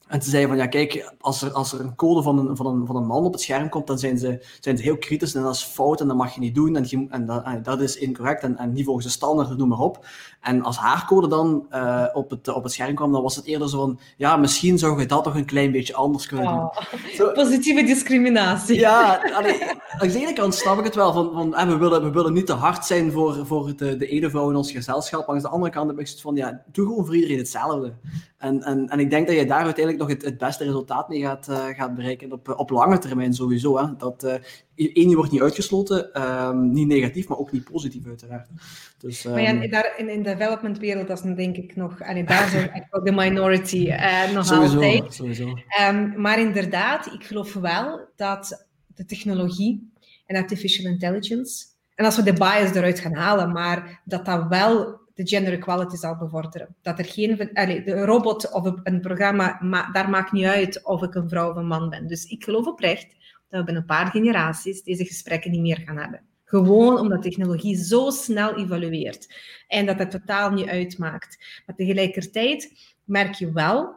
en 0.07 0.21
ze 0.21 0.29
zeiden 0.29 0.49
van, 0.49 0.59
ja 0.59 0.67
kijk, 0.67 1.13
als 1.19 1.41
er, 1.41 1.51
als 1.51 1.73
er 1.73 1.79
een 1.79 1.95
code 1.95 2.21
van 2.21 2.37
een, 2.37 2.55
van, 2.55 2.65
een, 2.65 2.85
van 2.85 2.95
een 2.95 3.05
man 3.05 3.25
op 3.25 3.31
het 3.31 3.41
scherm 3.41 3.69
komt, 3.69 3.87
dan 3.87 3.99
zijn 3.99 4.17
ze, 4.17 4.45
zijn 4.59 4.77
ze 4.77 4.83
heel 4.83 4.97
kritisch 4.97 5.35
en 5.35 5.41
dat 5.41 5.55
is 5.55 5.63
fout 5.63 6.01
en 6.01 6.07
dat 6.07 6.17
mag 6.17 6.33
je 6.33 6.39
niet 6.39 6.55
doen 6.55 6.75
en, 6.75 7.09
en 7.09 7.63
dat, 7.63 7.81
is 7.81 7.97
incorrect 7.97 8.43
en, 8.43 8.57
en 8.57 8.73
niet 8.73 8.85
volgens 8.85 9.05
de 9.05 9.11
standaard, 9.11 9.57
noem 9.57 9.67
maar 9.67 9.79
op. 9.79 10.05
En 10.47 10.63
als 10.63 10.77
haar 10.77 11.05
code 11.05 11.27
dan 11.27 11.65
uh, 11.71 12.05
op, 12.13 12.29
het, 12.29 12.47
op 12.47 12.63
het 12.63 12.71
scherm 12.71 12.95
kwam, 12.95 13.11
dan 13.11 13.21
was 13.21 13.35
het 13.35 13.45
eerder 13.45 13.69
zo 13.69 13.77
van, 13.77 13.99
ja, 14.17 14.37
misschien 14.37 14.77
zou 14.77 14.99
je 14.99 15.05
dat 15.05 15.23
toch 15.23 15.35
een 15.35 15.45
klein 15.45 15.71
beetje 15.71 15.93
anders 15.93 16.27
kunnen 16.27 16.45
doen. 16.45 16.55
Oh, 16.55 16.77
zo, 17.15 17.31
positieve 17.31 17.83
discriminatie. 17.83 18.79
Ja, 18.79 19.21
allee, 19.33 19.61
aan 19.87 20.07
de 20.07 20.19
ene 20.19 20.33
kant 20.33 20.55
snap 20.55 20.77
ik 20.77 20.83
het 20.83 20.95
wel, 20.95 21.13
van, 21.13 21.31
van 21.33 21.55
eh, 21.55 21.67
we, 21.67 21.77
willen, 21.77 22.03
we 22.03 22.09
willen 22.09 22.33
niet 22.33 22.45
te 22.45 22.53
hard 22.53 22.85
zijn 22.85 23.11
voor, 23.11 23.45
voor 23.45 23.75
de, 23.75 23.97
de 23.97 24.07
ene 24.07 24.29
vrouw 24.29 24.49
in 24.49 24.55
ons 24.55 24.71
gezelschap, 24.71 25.27
maar 25.27 25.35
aan 25.35 25.41
de 25.41 25.47
andere 25.47 25.71
kant 25.71 25.89
heb 25.89 25.99
ik 25.99 26.07
het 26.07 26.21
van, 26.21 26.35
ja, 26.35 26.61
doe 26.71 26.85
gewoon 26.85 27.05
voor 27.05 27.15
iedereen 27.15 27.37
hetzelfde. 27.37 27.93
En, 28.37 28.63
en, 28.63 28.87
en 28.87 28.99
ik 28.99 29.09
denk 29.09 29.27
dat 29.27 29.35
je 29.35 29.45
daar 29.45 29.63
uiteindelijk 29.63 29.97
nog 29.97 30.13
het, 30.13 30.25
het 30.25 30.37
beste 30.37 30.63
resultaat 30.63 31.09
mee 31.09 31.21
gaat, 31.21 31.47
uh, 31.49 31.65
gaat 31.65 31.95
bereiken. 31.95 32.31
Op, 32.31 32.53
op 32.57 32.69
lange 32.69 32.97
termijn 32.97 33.33
sowieso. 33.33 33.77
Hè. 33.77 33.95
Dat, 33.97 34.23
uh, 34.23 34.33
één, 34.75 35.09
je 35.09 35.15
wordt 35.15 35.31
niet 35.31 35.41
uitgesloten. 35.41 36.09
Uh, 36.13 36.51
niet 36.51 36.87
negatief, 36.87 37.27
maar 37.27 37.37
ook 37.37 37.51
niet 37.51 37.71
positief 37.71 38.05
uiteraard. 38.05 38.49
Dus, 38.97 39.23
um... 39.23 39.31
Maar 39.31 39.41
ja, 39.41 39.61
ehm, 39.61 39.69
daar, 39.69 39.93
in, 39.97 40.09
in 40.09 40.23
de 40.23 40.36
developmentwereld, 40.37 41.07
dat 41.07 41.25
is 41.25 41.35
denk 41.35 41.55
ik 41.55 41.75
nog... 41.75 41.99
En 41.99 42.25
daar 42.25 42.49
zijn 42.49 42.71
echt 42.71 42.87
wel 42.91 43.03
de 43.03 43.11
minority 43.11 43.87
uh, 43.87 44.31
nog 44.31 44.45
sowieso, 44.45 44.75
altijd. 44.75 45.13
Sowieso. 45.13 45.57
Um, 45.81 46.21
maar 46.21 46.39
inderdaad, 46.39 47.05
ik 47.13 47.23
geloof 47.23 47.53
wel 47.53 48.09
dat 48.15 48.67
de 48.95 49.05
technologie 49.05 49.91
en 50.25 50.35
artificial 50.35 50.91
intelligence... 50.91 51.65
En 51.95 52.05
als 52.05 52.15
we 52.15 52.23
de 52.23 52.33
bias 52.33 52.73
eruit 52.73 52.99
gaan 52.99 53.15
halen, 53.15 53.51
maar 53.51 54.01
dat 54.05 54.25
dat 54.25 54.47
wel 54.47 54.99
de 55.13 55.27
gender 55.27 55.53
equality 55.53 55.95
zal 55.95 56.17
bevorderen. 56.17 56.75
Dat 56.81 56.99
er 56.99 57.05
geen, 57.05 57.49
allez, 57.53 57.85
de 57.85 58.05
robot 58.05 58.51
of 58.51 58.73
een 58.83 59.01
programma, 59.01 59.57
ma, 59.61 59.91
daar 59.91 60.09
maakt 60.09 60.31
niet 60.31 60.45
uit 60.45 60.85
of 60.85 61.03
ik 61.03 61.15
een 61.15 61.29
vrouw 61.29 61.49
of 61.49 61.55
een 61.55 61.67
man 61.67 61.89
ben. 61.89 62.07
Dus 62.07 62.25
ik 62.25 62.43
geloof 62.43 62.65
oprecht 62.65 63.07
dat 63.49 63.59
we 63.59 63.63
binnen 63.63 63.81
een 63.81 63.87
paar 63.87 64.07
generaties 64.07 64.83
deze 64.83 65.05
gesprekken 65.05 65.51
niet 65.51 65.61
meer 65.61 65.81
gaan 65.85 65.97
hebben. 65.97 66.21
Gewoon 66.49 66.99
omdat 66.99 67.21
technologie 67.21 67.75
zo 67.75 68.09
snel 68.09 68.55
evolueert 68.55 69.33
en 69.67 69.85
dat 69.85 69.99
het 69.99 70.11
totaal 70.11 70.51
niet 70.51 70.67
uitmaakt. 70.67 71.61
Maar 71.65 71.75
tegelijkertijd 71.75 72.71
merk 73.03 73.33
je 73.33 73.51
wel 73.51 73.95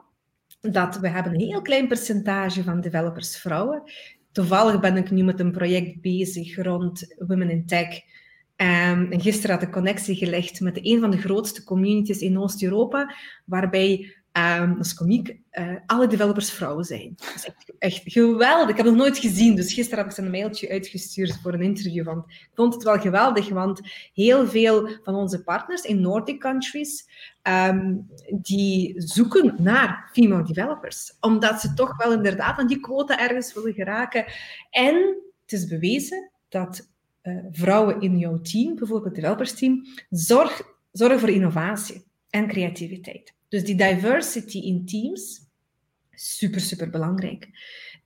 dat 0.61 0.98
we 0.98 1.09
hebben 1.09 1.34
een 1.34 1.40
heel 1.40 1.62
klein 1.62 1.88
percentage 1.88 2.62
van 2.62 2.80
developers 2.80 3.36
vrouwen. 3.36 3.82
Toevallig 4.32 4.80
ben 4.80 4.96
ik 4.96 5.11
nu 5.11 5.22
met 5.22 5.40
een 5.40 5.53
project 5.53 6.01
bezig 6.01 6.57
rond 6.57 7.14
Women 7.18 7.51
in 7.51 7.66
Tech 7.66 8.01
Um, 8.62 9.12
en 9.12 9.20
gisteren 9.20 9.55
had 9.55 9.64
ik 9.64 9.72
connectie 9.72 10.14
gelegd 10.14 10.61
met 10.61 10.78
een 10.82 11.01
van 11.01 11.11
de 11.11 11.18
grootste 11.18 11.64
communities 11.64 12.20
in 12.20 12.38
Oost-Europa, 12.38 13.14
waarbij, 13.44 14.19
um, 14.32 14.76
dat 14.76 14.86
is 14.86 14.94
komiek, 14.94 15.36
uh, 15.52 15.76
alle 15.86 16.06
developers 16.06 16.50
vrouwen 16.50 16.84
zijn. 16.84 17.14
Dat 17.16 17.34
is 17.34 17.50
echt, 17.78 18.02
geweldig. 18.04 18.68
Ik 18.68 18.76
heb 18.76 18.86
het 18.86 18.94
nog 18.94 19.04
nooit 19.04 19.18
gezien, 19.18 19.56
dus 19.56 19.72
gisteren 19.72 19.98
heb 19.98 20.08
ik 20.08 20.14
ze 20.14 20.22
een 20.22 20.30
mailtje 20.30 20.68
uitgestuurd 20.68 21.38
voor 21.42 21.54
een 21.54 21.62
interview. 21.62 22.04
Want 22.04 22.24
ik 22.28 22.50
vond 22.54 22.74
het 22.74 22.82
wel 22.82 22.98
geweldig, 22.98 23.48
want 23.48 23.80
heel 24.14 24.46
veel 24.46 24.88
van 25.04 25.14
onze 25.14 25.42
partners 25.42 25.82
in 25.82 26.00
Nordic 26.00 26.40
countries, 26.40 27.08
um, 27.42 28.08
die 28.30 28.94
zoeken 28.96 29.54
naar 29.58 30.10
female 30.12 30.42
developers. 30.42 31.16
Omdat 31.20 31.60
ze 31.60 31.74
toch 31.74 31.96
wel 31.96 32.12
inderdaad 32.12 32.58
aan 32.58 32.66
die 32.66 32.80
quota 32.80 33.20
ergens 33.20 33.54
willen 33.54 33.74
geraken. 33.74 34.24
En 34.70 34.94
het 35.42 35.52
is 35.52 35.66
bewezen 35.66 36.30
dat 36.48 36.88
uh, 37.22 37.38
vrouwen 37.50 38.00
in 38.00 38.18
jouw 38.18 38.40
team, 38.40 38.74
bijvoorbeeld 38.74 39.04
het 39.04 39.14
developersteam, 39.14 39.86
zorg, 40.10 40.62
zorgen 40.92 41.20
voor 41.20 41.28
innovatie 41.28 42.04
en 42.30 42.48
creativiteit. 42.48 43.38
Dus 43.51 43.64
die 43.64 43.74
diversity 43.74 44.59
in 44.59 44.86
teams, 44.86 45.40
super, 46.14 46.61
super 46.61 46.90
belangrijk. 46.90 47.48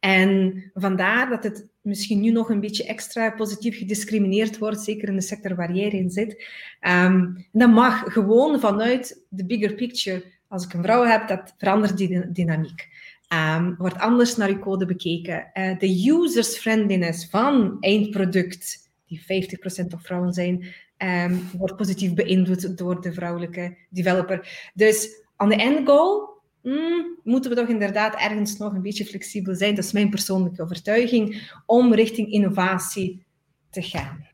En 0.01 0.65
vandaar 0.75 1.31
dat 1.31 1.45
het 1.45 1.67
misschien 1.81 2.21
nu 2.21 2.31
nog 2.31 2.51
een 2.51 2.61
beetje 2.61 2.87
extra 2.87 3.31
positief 3.31 3.79
gediscrimineerd 3.79 4.59
wordt, 4.59 4.81
zeker 4.81 5.09
in 5.09 5.15
de 5.15 5.23
sector 5.23 5.55
waar 5.55 5.75
jij 5.75 5.89
in 5.89 6.11
zit. 6.11 6.45
Um, 6.81 7.47
dat 7.53 7.71
mag 7.71 8.13
gewoon 8.13 8.61
vanuit 8.61 9.25
de 9.29 9.47
bigger 9.47 9.75
picture. 9.75 10.25
Als 10.49 10.65
ik 10.65 10.73
een 10.73 10.83
vrouw 10.83 11.05
heb, 11.05 11.29
dat 11.29 11.55
verandert 11.59 11.97
die 11.97 12.33
dynamiek. 12.33 12.89
Um, 13.35 13.75
wordt 13.79 13.99
anders 13.99 14.37
naar 14.37 14.49
je 14.49 14.59
code 14.59 14.87
bekeken. 14.87 15.51
Uh, 15.55 15.79
de 15.79 16.11
users-friendliness 16.11 17.27
van 17.31 17.77
eindproduct 17.81 18.91
die 19.07 19.21
50% 19.21 19.95
of 19.95 20.03
vrouwen 20.03 20.33
zijn, 20.33 20.75
um, 20.99 21.49
wordt 21.59 21.77
positief 21.77 22.15
beïnvloed 22.15 22.79
door 22.79 23.01
de 23.01 23.13
vrouwelijke 23.13 23.77
developer. 23.89 24.71
Dus 24.75 25.24
aan 25.37 25.49
de 25.49 25.57
end 25.57 25.89
goal 25.89 26.29
mm, 26.63 27.19
moeten 27.23 27.51
we 27.51 27.57
toch 27.57 27.69
inderdaad 27.69 28.15
ergens 28.15 28.57
nog 28.57 28.73
een 28.73 28.83
beetje 28.83 29.05
flexibel 29.05 29.55
zijn. 29.55 29.75
Dat 29.75 29.85
is 29.85 29.93
mijn 29.93 30.11
persoonlijke 30.11 30.63
overtuiging, 30.63 31.53
om 31.67 31.95
richting 31.95 32.31
innovatie 32.31 33.25
te 33.71 33.83
gaan. 33.83 34.27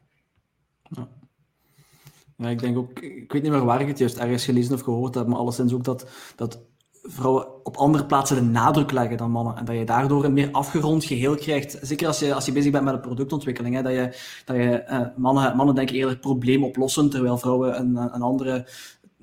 Ja. 2.37 2.49
Ik 2.49 2.59
denk 2.59 2.77
ook, 2.77 3.01
ik 3.01 3.33
weet 3.33 3.43
niet 3.43 3.51
meer 3.51 3.65
waar 3.65 3.81
ik 3.81 3.89
het 3.89 3.99
juist 3.99 4.19
ergens 4.19 4.45
gelezen 4.45 4.75
of 4.75 4.81
gehoord 4.81 5.15
heb, 5.15 5.27
maar 5.27 5.39
alleszins 5.39 5.73
ook 5.73 5.85
dat, 5.85 6.11
dat 6.37 6.61
vrouwen 7.03 7.65
op 7.65 7.77
andere 7.77 8.07
plaatsen 8.07 8.37
de 8.37 8.43
nadruk 8.43 8.91
leggen 8.91 9.17
dan 9.17 9.31
mannen. 9.31 9.57
En 9.57 9.65
dat 9.65 9.77
je 9.77 9.85
daardoor 9.85 10.25
een 10.25 10.33
meer 10.33 10.51
afgerond 10.51 11.05
geheel 11.05 11.35
krijgt. 11.35 11.79
Zeker 11.83 12.07
als 12.07 12.19
je, 12.19 12.35
als 12.35 12.47
je 12.47 12.53
bezig 12.53 12.73
bent 12.73 12.85
met 12.85 12.95
een 12.95 13.01
productontwikkeling. 13.01 13.75
Hè, 13.75 13.83
dat 13.83 13.93
je, 13.93 14.17
dat 14.45 14.57
je, 14.57 14.71
eh, 14.71 15.07
mannen, 15.17 15.57
mannen 15.57 15.75
denken 15.75 15.95
eerder 15.95 16.19
probleemoplossend, 16.19 17.11
terwijl 17.11 17.39
vrouwen 17.39 17.79
een, 17.79 17.97
een 17.97 18.23
andere 18.23 18.69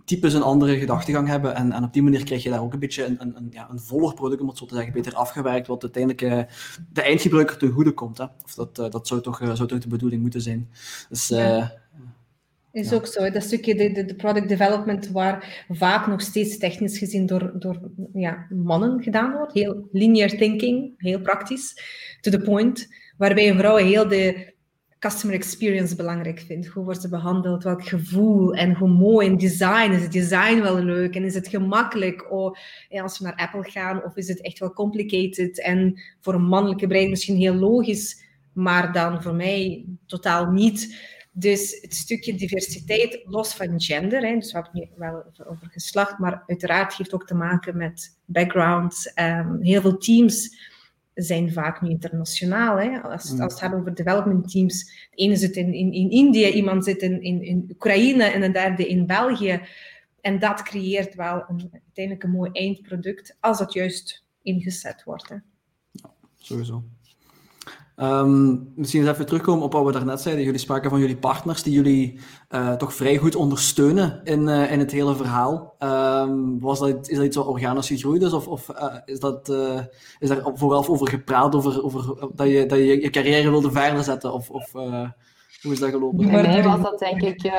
types 0.08 0.34
een 0.34 0.41
andere 0.41 0.78
gedachtegang 0.78 1.28
hebben. 1.28 1.55
En, 1.55 1.72
en 1.72 1.84
op 1.84 1.93
die 1.93 2.03
manier 2.03 2.24
krijg 2.24 2.43
je 2.43 2.49
daar 2.49 2.62
ook 2.62 2.74
een 2.74 2.80
beetje 2.80 3.05
een, 3.05 3.18
een, 3.20 3.47
ja, 3.49 3.68
een 3.70 3.80
voller 3.80 4.14
product, 4.14 4.41
om 4.41 4.47
het 4.47 4.58
zo 4.58 4.66
te 4.66 4.76
zeggen, 4.76 4.93
beter 4.93 5.14
afgewerkt, 5.14 5.68
wat 5.68 5.84
uiteindelijk 5.84 6.22
uh, 6.22 6.41
de 6.93 7.01
eindgebruiker 7.01 7.58
ten 7.58 7.72
goede 7.72 7.91
komt. 7.91 8.18
Hè. 8.18 8.26
Of 8.43 8.53
dat, 8.53 8.80
uh, 8.80 8.89
dat 8.89 9.08
zou, 9.08 9.22
toch, 9.22 9.41
zou 9.53 9.68
toch 9.68 9.80
de 9.80 9.88
bedoeling 9.88 10.22
moeten 10.22 10.41
zijn. 10.41 10.70
Dus, 11.10 11.28
ja. 11.28 11.74
Is 12.72 12.93
ook 12.93 13.05
zo. 13.05 13.30
Dat 13.30 13.43
stukje 13.43 13.76
de, 13.76 14.05
de, 14.05 14.16
product 14.16 14.49
development 14.49 15.10
waar 15.10 15.66
vaak 15.70 16.08
nog 16.08 16.22
steeds 16.22 16.58
technisch 16.58 16.97
gezien 16.97 17.26
door, 17.26 17.51
door 17.60 17.80
ja, 18.14 18.47
mannen 18.49 19.03
gedaan 19.03 19.32
wordt. 19.32 19.53
Heel 19.53 19.88
linear 19.91 20.30
thinking, 20.30 20.93
heel 20.97 21.22
praktisch, 21.22 21.82
to 22.22 22.32
the 22.32 22.39
point. 22.39 22.88
Waarbij 23.18 23.49
een 23.49 23.58
vrouw 23.58 23.76
heel 23.76 24.08
de 24.08 24.53
customer 25.00 25.36
experience 25.36 25.95
belangrijk 25.95 26.39
vindt. 26.39 26.68
Hoe 26.68 26.84
wordt 26.84 27.02
ze 27.02 27.10
behandeld? 27.10 27.64
Welk 27.64 27.88
gevoel? 27.88 28.54
En 28.54 28.74
hoe 28.74 28.89
mooi 28.89 29.28
in 29.28 29.38
design? 29.38 29.91
Is 29.91 30.02
het 30.02 30.12
design 30.12 30.62
wel 30.62 30.84
leuk? 30.84 31.16
En 31.16 31.24
is 31.24 31.34
het 31.34 31.48
gemakkelijk? 31.48 32.32
Oh, 32.32 32.58
als 32.89 33.20
we 33.20 33.26
naar 33.26 33.36
Apple 33.36 33.72
gaan, 33.72 34.04
of 34.04 34.16
is 34.16 34.28
het 34.28 34.41
echt 34.41 34.60
wel 34.60 34.74
complicated? 34.74 35.62
En 35.62 36.02
voor 36.20 36.34
een 36.34 36.48
mannelijke 36.48 36.88
brein 36.88 37.10
misschien 37.10 37.38
heel 37.38 37.56
logisch, 37.56 38.24
maar 38.54 38.93
dan 38.93 39.24
voor 39.24 39.36
mij 39.36 39.86
totaal 40.06 40.52
niet. 40.52 40.95
Dus 41.32 41.78
het 41.82 41.95
stukje 41.95 42.36
diversiteit, 42.36 43.22
los 43.26 43.54
van 43.54 43.82
gender, 43.82 44.22
hè, 44.22 44.36
dus 44.36 44.52
we 44.52 44.58
hebben 45.00 45.24
het 45.26 45.38
wel 45.38 45.48
over 45.48 45.68
geslacht, 45.72 46.18
maar 46.18 46.43
uiteraard 46.48 46.95
heeft 46.95 47.14
ook 47.14 47.28
te 47.28 47.36
maken 47.36 47.78
met 47.78 48.18
background. 48.26 49.12
Um, 49.16 49.58
heel 49.62 49.82
veel 49.82 49.98
teams 49.98 50.58
zijn 51.24 51.51
vaak 51.51 51.82
nu 51.82 51.89
internationaal. 51.89 52.78
Hè? 52.78 53.01
Als, 53.01 53.32
mm. 53.32 53.41
als 53.41 53.53
het 53.53 53.61
gaat 53.61 53.74
over 53.74 53.95
development 53.95 54.51
teams, 54.51 54.84
de 55.11 55.18
ene 55.18 55.36
zit 55.36 55.55
in, 55.55 55.74
in, 55.74 55.93
in 55.93 56.09
India, 56.09 56.49
iemand 56.49 56.84
zit 56.84 57.01
in, 57.01 57.22
in, 57.22 57.41
in 57.41 57.68
Oekraïne 57.72 58.24
en 58.24 58.41
een 58.41 58.51
derde 58.51 58.88
in 58.88 59.05
België. 59.05 59.61
En 60.22 60.39
dat 60.39 60.63
creëert 60.63 61.15
wel 61.15 61.43
een, 61.47 61.70
uiteindelijk 61.72 62.24
een 62.24 62.32
mooi 62.32 62.51
eindproduct, 62.51 63.38
als 63.39 63.59
het 63.59 63.74
juist 63.74 64.26
ingezet 64.41 65.03
wordt. 65.03 65.30
Hè. 65.30 65.36
Ja, 65.91 66.13
sowieso. 66.38 66.84
Um, 68.02 68.72
misschien 68.76 69.02
eens 69.02 69.10
even 69.10 69.26
terugkomen 69.26 69.64
op 69.64 69.74
wat 69.74 69.86
we 69.86 69.91
daarnet 69.91 70.22
zeiden. 70.22 70.43
Jullie 70.43 70.60
spraken 70.60 70.89
van 70.89 71.00
jullie 71.00 71.18
partners 71.18 71.64
die 71.64 71.74
jullie 71.74 72.20
uh, 72.50 72.74
toch 72.74 72.93
vrij 72.93 73.18
goed 73.18 73.36
ondersteunen 73.36 74.22
in, 74.24 74.41
uh, 74.41 74.72
in 74.72 74.80
het 74.80 74.91
hele 74.91 75.16
verhaal. 75.16 75.76
Um, 75.80 76.60
was 76.60 76.80
dat, 76.80 77.10
is 77.10 77.18
dat 77.18 77.26
iets 77.26 77.36
wat 77.36 77.45
organisch 77.45 77.88
gegroeid 77.88 78.22
is? 78.22 78.34
Of, 78.34 78.48
of 78.48 78.70
uh, 78.70 78.95
is, 79.06 79.20
dat, 79.20 79.50
is 80.20 80.30
daar 80.30 80.41
vooral 80.54 80.88
over 80.88 81.08
gepraat, 81.08 81.56
over, 81.56 81.84
over 81.84 82.30
dat, 82.36 82.48
je, 82.48 82.66
dat 82.66 82.78
je 82.78 83.02
je 83.02 83.10
carrière 83.10 83.50
wilde 83.50 83.72
verder 83.72 84.04
zetten? 84.04 84.34
Of, 84.34 84.50
of 84.50 84.72
hoe 85.62 85.72
is 85.72 85.80
dat 85.80 85.89
gelopen? 85.89 86.32
Bij 86.32 86.41
mij 86.41 86.64
was 86.64 86.82
dat 86.82 87.00
denk 87.00 87.22
ik 87.22 87.52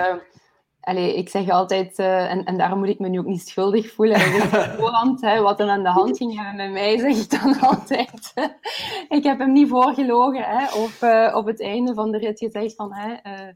Allee, 0.88 1.16
ik 1.16 1.28
zeg 1.28 1.48
altijd, 1.48 1.98
uh, 1.98 2.30
en, 2.30 2.44
en 2.44 2.56
daarom 2.58 2.78
moet 2.78 2.88
ik 2.88 2.98
me 2.98 3.08
nu 3.08 3.18
ook 3.18 3.26
niet 3.26 3.48
schuldig 3.48 3.92
voelen. 3.92 4.20
Voorhand, 4.78 5.20
hè, 5.20 5.40
wat 5.40 5.60
er 5.60 5.68
aan 5.68 5.82
de 5.82 5.88
hand 5.88 6.16
ging 6.16 6.52
met 6.56 6.70
mij, 6.70 6.98
zeg 6.98 7.16
ik 7.16 7.30
dan 7.40 7.60
altijd. 7.60 8.32
ik 9.18 9.22
heb 9.24 9.38
hem 9.38 9.52
niet 9.52 9.68
voorgelogen. 9.68 10.42
Hè, 10.42 10.64
of 10.64 11.02
uh, 11.02 11.36
op 11.36 11.46
het 11.46 11.60
einde 11.60 11.94
van 11.94 12.10
de 12.10 12.18
rit 12.18 12.38
gezegd 12.38 12.74
van, 12.74 12.92
hè, 12.92 13.10
uh, 13.10 13.52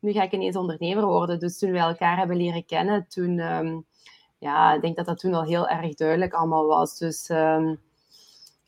nu 0.00 0.12
ga 0.12 0.22
ik 0.22 0.32
ineens 0.32 0.56
ondernemer 0.56 1.06
worden. 1.06 1.38
Dus 1.38 1.58
toen 1.58 1.72
we 1.72 1.78
elkaar 1.78 2.16
hebben 2.16 2.36
leren 2.36 2.64
kennen, 2.64 3.06
toen, 3.08 3.38
um, 3.38 3.86
ja, 4.38 4.74
ik 4.74 4.80
denk 4.80 4.96
dat 4.96 5.06
dat 5.06 5.18
toen 5.18 5.34
al 5.34 5.44
heel 5.44 5.68
erg 5.68 5.94
duidelijk 5.94 6.34
allemaal 6.34 6.66
was. 6.66 6.98
Dus 6.98 7.28
um, 7.28 7.80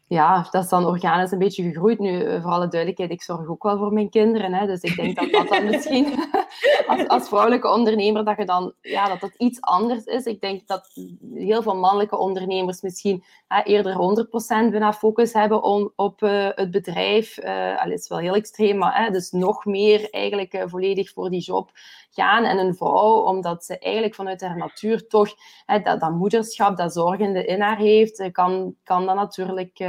ja, 0.08 0.48
dat 0.50 0.62
is 0.62 0.68
dan 0.68 0.86
organisch 0.86 1.30
een 1.30 1.38
beetje 1.38 1.62
gegroeid. 1.62 1.98
Nu, 1.98 2.22
eh, 2.22 2.42
voor 2.42 2.50
alle 2.50 2.68
duidelijkheid, 2.68 3.10
ik 3.10 3.22
zorg 3.22 3.48
ook 3.48 3.62
wel 3.62 3.78
voor 3.78 3.92
mijn 3.92 4.10
kinderen. 4.10 4.54
Hè, 4.54 4.66
dus 4.66 4.80
ik 4.80 4.96
denk 4.96 5.16
dat 5.16 5.30
dat 5.30 5.48
dan 5.48 5.64
misschien 5.64 6.06
als, 7.06 7.28
vrouwelijke 7.28 7.72
ondernemer, 7.72 8.24
dat, 8.24 8.36
je 8.36 8.44
dan, 8.44 8.72
ja, 8.80 9.08
dat 9.08 9.20
dat 9.20 9.34
iets 9.36 9.60
anders 9.60 10.04
is. 10.04 10.24
Ik 10.24 10.40
denk 10.40 10.66
dat 10.66 10.90
heel 11.34 11.62
veel 11.62 11.76
mannelijke 11.76 12.18
ondernemers 12.18 12.80
misschien 12.80 13.24
hè, 13.48 13.62
eerder 13.62 14.26
100% 14.26 14.70
bijna 14.70 14.92
focus 14.92 15.32
hebben 15.32 15.62
op 15.96 16.22
uh, 16.22 16.48
het 16.54 16.70
bedrijf. 16.70 17.38
Uh, 17.44 17.82
al 17.82 17.90
is 17.90 18.08
wel 18.08 18.18
heel 18.18 18.34
extreem, 18.34 18.78
maar 18.78 19.04
hè, 19.04 19.10
dus 19.10 19.30
nog 19.30 19.64
meer 19.64 20.10
eigenlijk 20.10 20.64
volledig 20.66 21.12
voor 21.12 21.30
die 21.30 21.42
job 21.42 21.70
En 22.18 22.58
een 22.58 22.74
vrouw, 22.74 23.22
omdat 23.22 23.64
ze 23.64 23.78
eigenlijk 23.78 24.14
vanuit 24.14 24.40
haar 24.40 24.56
natuur 24.56 25.06
toch 25.06 25.28
hè, 25.66 25.80
dat, 25.80 26.00
dat 26.00 26.10
moederschap, 26.10 26.76
dat 26.76 26.92
zorgende 26.92 27.44
in 27.44 27.60
haar 27.60 27.78
heeft, 27.78 28.30
kan, 28.32 28.74
kan 28.82 29.06
dat 29.06 29.14
natuurlijk 29.14 29.80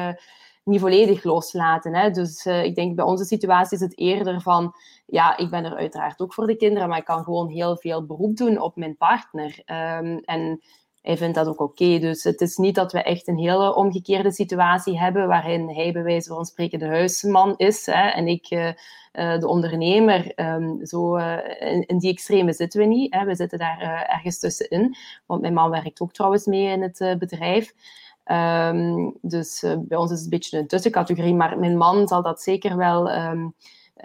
niet 0.64 0.80
volledig 0.80 1.24
loslaten. 1.24 1.96
Hè. 1.96 2.10
Dus 2.10 2.46
uh, 2.46 2.64
ik 2.64 2.76
denk 2.76 2.96
bij 2.96 3.06
onze 3.06 3.26
situatie 3.26 3.78
is 3.78 3.84
het 3.84 3.98
eerder 3.98 4.42
van, 4.42 4.74
ja, 5.06 5.38
ik 5.38 5.50
ben 5.50 5.66
er 5.66 5.76
uiteraard 5.76 6.20
ook 6.20 6.34
voor 6.34 6.48
de 6.48 6.56
kinderen, 6.56 6.90
maar 6.90 6.98
ik 6.98 7.06
kan 7.06 7.24
gewoon 7.24 7.50
heel 7.50 7.78
veel 7.78 8.06
beroep 8.06 8.38
doen 8.38 8.62
op 8.62 8.76
mijn 8.76 8.98
partner. 8.98 9.62
Um, 9.66 10.18
en 10.18 10.62
hij 11.02 11.18
vindt 11.18 11.36
dat 11.36 11.48
ook 11.48 11.60
oké. 11.60 12.00
Dus 12.00 12.24
het 12.24 12.42
is 12.42 12.58
niet 12.58 12.76
dat 12.76 12.92
we 12.92 13.04
echt 13.04 13.28
een 13.28 13.38
hele 13.38 13.76
omgekeerde 13.76 14.32
situatie 14.32 15.00
hebben, 15.00 15.28
waarin 15.28 15.70
hij 15.70 15.92
bij 15.92 16.04
wijze 16.04 16.34
van 16.34 16.46
spreken 16.46 16.80
de 16.80 16.88
huisman 16.88 17.54
is 17.58 17.86
hè, 17.86 18.08
en 18.08 18.28
ik 18.28 18.52
uh, 18.52 18.68
uh, 19.14 19.40
de 19.40 19.48
ondernemer. 19.48 20.32
Um, 20.36 20.86
zo, 20.86 21.16
in, 21.16 21.86
in, 21.86 21.98
die 21.98 22.12
extreme 22.12 22.54
zitten 22.54 22.80
we 22.80 22.86
niet. 22.86 23.14
Hè. 23.14 23.26
We 23.26 23.36
zitten 23.36 23.60
daar 23.60 24.06
ergens 24.10 24.40
tussenin. 24.40 24.96
Want 25.26 25.42
mijn 25.42 25.54
man 25.54 25.70
werkt 25.70 26.02
ook 26.02 26.14
trouwens 26.14 26.46
mee 26.46 26.68
in 26.68 26.82
het 26.82 27.16
bedrijf. 27.20 27.74
Um, 28.26 29.18
dus 29.22 29.66
bij 29.78 29.98
ons 29.98 30.12
is 30.12 30.16
het 30.16 30.24
een 30.24 30.30
beetje 30.30 30.58
een 30.58 30.68
tussencategorie, 30.68 31.34
maar 31.34 31.60
mijn 31.60 31.78
man 31.78 32.08
zal 32.08 32.22
dat 32.22 32.42
zeker 32.42 32.78
wel. 32.78 33.12
Um, 33.12 33.54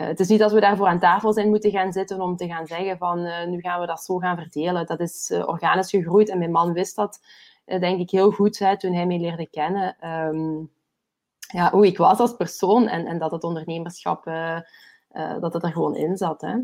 uh, 0.01 0.07
het 0.07 0.21
is 0.21 0.29
niet 0.29 0.39
dat 0.39 0.53
we 0.53 0.61
daarvoor 0.61 0.87
aan 0.87 0.99
tafel 0.99 1.33
zijn 1.33 1.49
moeten 1.49 1.71
gaan 1.71 1.93
zitten 1.93 2.21
om 2.21 2.37
te 2.37 2.47
gaan 2.47 2.67
zeggen 2.67 2.99
van 2.99 3.19
uh, 3.19 3.47
nu 3.47 3.61
gaan 3.61 3.81
we 3.81 3.87
dat 3.87 4.05
zo 4.05 4.19
gaan 4.19 4.37
verdelen. 4.37 4.87
Dat 4.87 5.01
is 5.01 5.33
organisch 5.47 5.91
gegroeid 5.91 6.29
en 6.29 6.39
mijn 6.39 6.51
man 6.51 6.73
wist 6.73 6.97
dat 6.97 7.21
denk 7.65 8.01
ik 8.01 8.11
heel 8.11 8.31
goed 8.31 8.59
hè, 8.59 8.79
toen 8.79 8.95
hij 8.95 9.07
mij 9.07 9.19
leerde 9.19 9.49
kennen. 9.51 10.11
Um, 10.11 10.71
ja, 11.53 11.71
hoe 11.71 11.87
ik 11.87 11.99
was 11.99 12.19
als 12.19 12.37
persoon 12.37 12.89
en, 12.89 13.07
en 13.07 13.19
dat 13.19 13.31
het 13.31 13.45
ondernemerschap 13.45 14.25
dat 15.41 15.53
het 15.53 15.63
er 15.63 15.73
gewoon 15.73 15.97
in 15.97 16.17
zat. 16.17 16.41
Hè. 16.41 16.55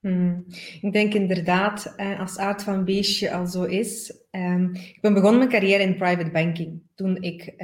Hmm. 0.00 0.44
Ik 0.80 0.92
denk 0.92 1.14
inderdaad, 1.14 1.94
eh, 1.96 2.20
als 2.20 2.38
aard 2.38 2.62
van 2.62 2.84
beestje 2.84 3.32
al 3.32 3.46
zo 3.46 3.62
is. 3.62 4.14
Um, 4.30 4.74
ik 4.74 4.98
ben 5.00 5.14
begonnen 5.14 5.38
mijn 5.38 5.50
carrière 5.50 5.82
in 5.82 5.96
private 5.96 6.30
banking 6.30 6.82
toen 6.94 7.16
ik 7.16 7.54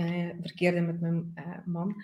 verkeerde 0.41 0.81
met 0.81 1.01
mijn 1.01 1.35
man. 1.65 2.03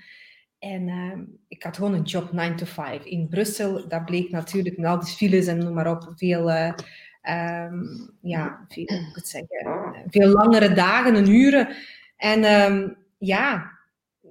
En 0.64 0.88
uh, 0.88 1.18
ik 1.48 1.62
had 1.62 1.76
gewoon 1.76 1.94
een 1.94 2.02
job 2.02 2.32
9 2.32 2.56
to 2.56 2.66
5 2.66 3.04
in 3.04 3.28
Brussel. 3.28 3.88
Dat 3.88 4.04
bleek 4.04 4.30
natuurlijk 4.30 4.76
met 4.76 4.86
al 4.86 4.98
die 4.98 5.14
files 5.14 5.46
en 5.46 5.58
noem 5.58 5.74
maar 5.74 5.90
op 5.90 6.12
veel, 6.16 6.50
um, 6.50 8.10
ja, 8.20 8.64
veel, 8.68 8.86
zeggen, 9.14 10.04
veel 10.06 10.28
langere 10.28 10.72
dagen 10.72 11.14
en 11.14 11.30
uren. 11.30 11.68
En 12.16 12.44
um, 12.44 12.96
ja, 13.18 13.72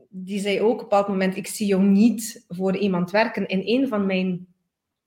die 0.10 0.40
zei 0.40 0.62
ook 0.62 0.72
op 0.72 0.78
een 0.78 0.84
bepaald 0.84 1.08
moment: 1.08 1.38
Ik 1.38 1.48
zie 1.48 1.68
jou 1.68 1.84
niet 1.84 2.46
voor 2.48 2.78
iemand 2.78 3.12
werken. 3.12 3.46
En 3.46 3.62
een 3.70 3.88
van 3.88 4.06
mijn 4.06 4.48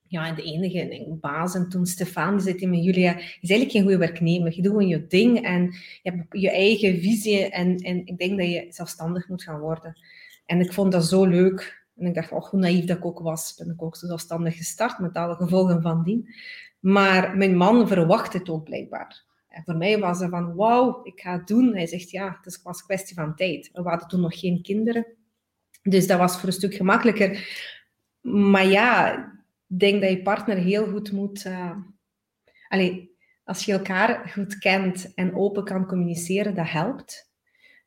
ja, 0.08 0.32
de 0.32 0.42
enige 0.42 1.16
baas. 1.20 1.54
En 1.54 1.68
toen 1.68 1.86
Stefan, 1.86 2.32
die 2.32 2.42
zei 2.42 2.54
tegen 2.54 2.70
me, 2.70 2.80
Julia, 2.80 3.10
je 3.10 3.38
is 3.40 3.50
eigenlijk 3.50 3.70
geen 3.70 3.82
goede 3.82 3.98
werknemer. 3.98 4.54
Je 4.54 4.62
doet 4.62 4.72
gewoon 4.72 4.88
je 4.88 5.06
ding 5.06 5.44
en 5.44 5.62
je 6.02 6.10
hebt 6.10 6.24
je 6.30 6.50
eigen 6.50 7.00
visie. 7.00 7.50
En, 7.50 7.76
en 7.76 8.06
ik 8.06 8.18
denk 8.18 8.38
dat 8.38 8.48
je 8.48 8.66
zelfstandig 8.68 9.28
moet 9.28 9.42
gaan 9.42 9.60
worden. 9.60 9.96
En 10.46 10.60
ik 10.60 10.72
vond 10.72 10.92
dat 10.92 11.04
zo 11.04 11.24
leuk. 11.24 11.84
En 11.96 12.06
ik 12.06 12.14
dacht, 12.14 12.32
oh, 12.32 12.44
hoe 12.44 12.60
naïef 12.60 12.84
dat 12.84 12.96
ik 12.96 13.04
ook 13.04 13.18
was, 13.18 13.54
ben 13.54 13.70
ik 13.70 13.82
ook 13.82 13.96
zo 13.96 14.06
zelfstandig 14.06 14.56
gestart 14.56 14.98
met 14.98 15.14
alle 15.14 15.34
gevolgen 15.34 15.82
van 15.82 16.02
dien. 16.02 16.34
Maar 16.80 17.36
mijn 17.36 17.56
man 17.56 17.88
verwacht 17.88 18.32
het 18.32 18.48
ook 18.48 18.64
blijkbaar. 18.64 19.24
En 19.48 19.62
voor 19.64 19.76
mij 19.76 19.98
was 19.98 20.20
het 20.20 20.30
van, 20.30 20.54
wauw, 20.54 21.00
ik 21.02 21.20
ga 21.20 21.32
het 21.32 21.46
doen. 21.46 21.74
Hij 21.74 21.86
zegt, 21.86 22.10
ja, 22.10 22.38
het 22.42 22.62
was 22.62 22.78
een 22.78 22.84
kwestie 22.84 23.14
van 23.14 23.34
tijd. 23.34 23.70
We 23.72 23.82
hadden 23.82 24.08
toen 24.08 24.20
nog 24.20 24.38
geen 24.38 24.62
kinderen. 24.62 25.06
Dus 25.82 26.06
dat 26.06 26.18
was 26.18 26.38
voor 26.38 26.48
een 26.48 26.54
stuk 26.54 26.74
gemakkelijker. 26.74 27.48
Maar 28.20 28.66
ja, 28.66 29.24
denk 29.66 30.00
dat 30.00 30.10
je 30.10 30.22
partner 30.22 30.56
heel 30.56 30.86
goed 30.86 31.12
moet. 31.12 31.44
Uh, 31.44 31.76
als 33.44 33.64
je 33.64 33.72
elkaar 33.72 34.28
goed 34.28 34.58
kent 34.58 35.14
en 35.14 35.34
open 35.34 35.64
kan 35.64 35.86
communiceren, 35.86 36.54
dat 36.54 36.70
helpt. 36.70 37.25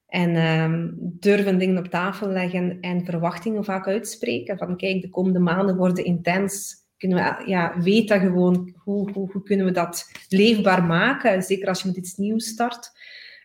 En 0.09 0.35
um, 0.35 0.95
durven 0.99 1.57
dingen 1.57 1.77
op 1.77 1.87
tafel 1.87 2.27
leggen 2.27 2.77
en 2.81 3.05
verwachtingen 3.05 3.63
vaak 3.63 3.87
uitspreken. 3.87 4.57
Van 4.57 4.77
kijk, 4.77 5.01
de 5.01 5.09
komende 5.09 5.39
maanden 5.39 5.75
worden 5.75 6.03
intens. 6.03 6.75
Kunnen 6.97 7.17
we, 7.17 7.49
ja, 7.49 7.79
weet 7.79 8.07
dat 8.07 8.19
gewoon. 8.19 8.75
Hoe, 8.83 9.11
hoe, 9.11 9.31
hoe 9.31 9.43
kunnen 9.43 9.65
we 9.65 9.71
dat 9.71 10.11
leefbaar 10.29 10.83
maken? 10.83 11.43
Zeker 11.43 11.67
als 11.67 11.81
je 11.81 11.87
met 11.87 11.97
iets 11.97 12.15
nieuws 12.15 12.45
start. 12.45 12.91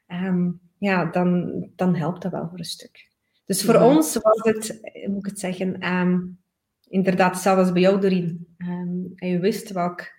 Um, 0.09 0.61
ja, 0.79 1.05
dan, 1.05 1.53
dan 1.77 1.95
helpt 1.95 2.23
dat 2.23 2.33
wel 2.33 2.49
voor 2.49 2.59
een 2.59 2.65
stuk. 2.65 3.09
Dus 3.47 3.65
voor 3.65 3.77
ons 3.77 4.19
was 4.23 4.41
het, 4.43 4.81
moet 5.07 5.19
ik 5.19 5.31
het 5.31 5.41
zeggen, 5.41 5.95
um, 5.95 6.39
inderdaad, 6.89 7.39
zelfs 7.39 7.73
bij 7.73 7.83
jou, 7.83 8.01
Doreen. 8.01 8.47
En 9.17 9.29
je 9.29 9.39
wist 9.39 9.73
welk 9.73 10.12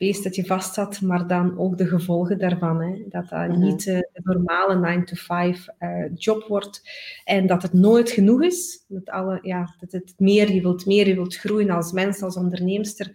beest 0.00 0.24
dat 0.24 0.34
je 0.34 0.46
vast 0.46 0.76
had, 0.76 1.00
maar 1.00 1.26
dan 1.26 1.58
ook 1.58 1.78
de 1.78 1.86
gevolgen 1.86 2.38
daarvan. 2.38 2.82
Hè? 2.82 3.04
Dat 3.08 3.28
dat 3.28 3.48
mhm. 3.48 3.58
niet 3.58 3.86
uh, 3.86 3.98
de 3.98 4.20
normale 4.22 5.02
9-to-5 5.02 5.24
uh, 5.28 5.54
eh, 5.78 6.10
job 6.14 6.44
wordt 6.48 6.82
en 7.24 7.46
dat 7.46 7.62
het 7.62 7.72
nooit 7.72 8.10
genoeg 8.10 8.42
is. 8.42 8.84
Met 8.88 9.10
alle, 9.10 9.38
ja, 9.42 9.74
dat 9.80 9.92
het 9.92 10.14
meer, 10.16 10.52
je 10.52 10.60
wilt 10.60 10.86
meer, 10.86 11.08
je 11.08 11.14
wilt 11.14 11.36
groeien 11.36 11.70
als 11.70 11.92
mens, 11.92 12.22
als 12.22 12.36
onderneemster. 12.36 13.12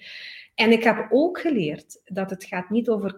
En 0.56 0.72
ik 0.72 0.84
heb 0.84 1.08
ook 1.12 1.40
geleerd 1.40 2.02
dat 2.06 2.30
het 2.30 2.44
gaat 2.44 2.70
niet 2.70 2.90
over 2.90 3.12
uh, 3.14 3.16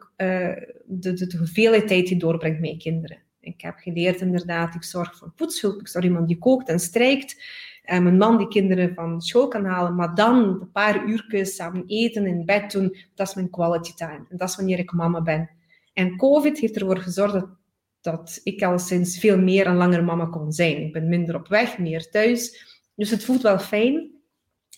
de, 0.85 1.13
de, 1.13 1.27
de 1.27 1.37
hoeveelheid 1.37 1.87
tijd 1.87 2.05
die 2.05 2.13
je 2.13 2.19
doorbrengt 2.19 2.59
met 2.59 2.69
je 2.69 2.77
kinderen. 2.77 3.17
Ik 3.39 3.61
heb 3.61 3.77
geleerd 3.77 4.21
inderdaad, 4.21 4.75
ik 4.75 4.83
zorg 4.83 5.17
voor 5.17 5.31
poetshulp, 5.35 5.79
ik 5.79 5.87
zorg 5.87 6.05
iemand 6.05 6.27
die 6.27 6.37
kookt 6.37 6.69
en 6.69 6.79
strijkt. 6.79 7.43
En 7.87 8.03
mijn 8.03 8.17
man 8.17 8.37
die 8.37 8.47
kinderen 8.47 8.93
van 8.93 9.21
school 9.21 9.47
kan 9.47 9.65
halen, 9.65 9.95
maar 9.95 10.15
dan 10.15 10.35
een 10.35 10.71
paar 10.71 11.05
uurtjes 11.05 11.55
samen 11.55 11.83
eten 11.85 12.25
in 12.25 12.45
bed 12.45 12.71
doen, 12.71 12.95
dat 13.15 13.27
is 13.27 13.35
mijn 13.35 13.49
quality 13.49 13.93
time. 13.93 14.25
En 14.29 14.37
dat 14.37 14.49
is 14.49 14.55
wanneer 14.55 14.79
ik 14.79 14.91
mama 14.91 15.21
ben. 15.21 15.49
En 15.93 16.17
COVID 16.17 16.59
heeft 16.59 16.75
ervoor 16.75 16.97
gezorgd 16.97 17.45
dat, 18.01 18.39
ik 18.43 18.63
al 18.63 18.79
sinds 18.79 19.19
veel 19.19 19.39
meer 19.39 19.65
en 19.65 19.75
langer 19.75 20.03
mama 20.03 20.25
kon 20.25 20.51
zijn. 20.51 20.81
Ik 20.81 20.93
ben 20.93 21.09
minder 21.09 21.35
op 21.35 21.47
weg, 21.47 21.77
meer 21.77 22.09
thuis. 22.09 22.65
Dus 22.95 23.09
het 23.09 23.23
voelt 23.23 23.41
wel 23.41 23.59
fijn, 23.59 24.11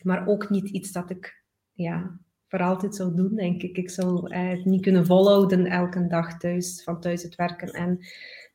maar 0.04 0.28
ook 0.28 0.50
niet 0.50 0.70
iets 0.70 0.92
dat 0.92 1.10
ik 1.10 1.44
ja, 1.74 2.20
voor 2.48 2.60
altijd 2.60 2.96
zou 2.96 3.16
doen, 3.16 3.36
denk 3.36 3.62
ik. 3.62 3.78
Ik 3.78 3.90
zou 3.90 4.36
het 4.36 4.66
niet 4.66 4.82
kunnen 4.82 5.06
volhouden 5.06 5.66
elke 5.66 6.08
dag 6.08 6.38
thuis, 6.38 6.84
van 6.84 7.02
thuis 7.02 7.24
het 7.24 7.36
werken 7.36 7.72
en 7.72 7.98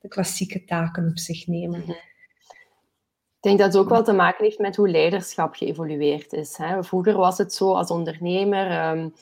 de 0.00 0.09
klassieke 0.09 0.64
taken 0.64 1.09
op 1.09 1.18
zich 1.18 1.46
nemen. 1.46 1.84
Ik 3.45 3.51
denk 3.51 3.62
dat 3.62 3.72
het 3.72 3.82
ook 3.82 3.90
wel 3.90 4.05
te 4.05 4.12
maken 4.12 4.45
heeft 4.45 4.59
met 4.59 4.76
hoe 4.76 4.88
leiderschap 4.88 5.55
geëvolueerd 5.55 6.32
is. 6.32 6.57
Hè. 6.57 6.84
Vroeger 6.84 7.16
was 7.16 7.38
het 7.38 7.55
zo 7.55 7.72
als 7.72 7.90
ondernemer, 7.90 8.90
um, 8.90 9.14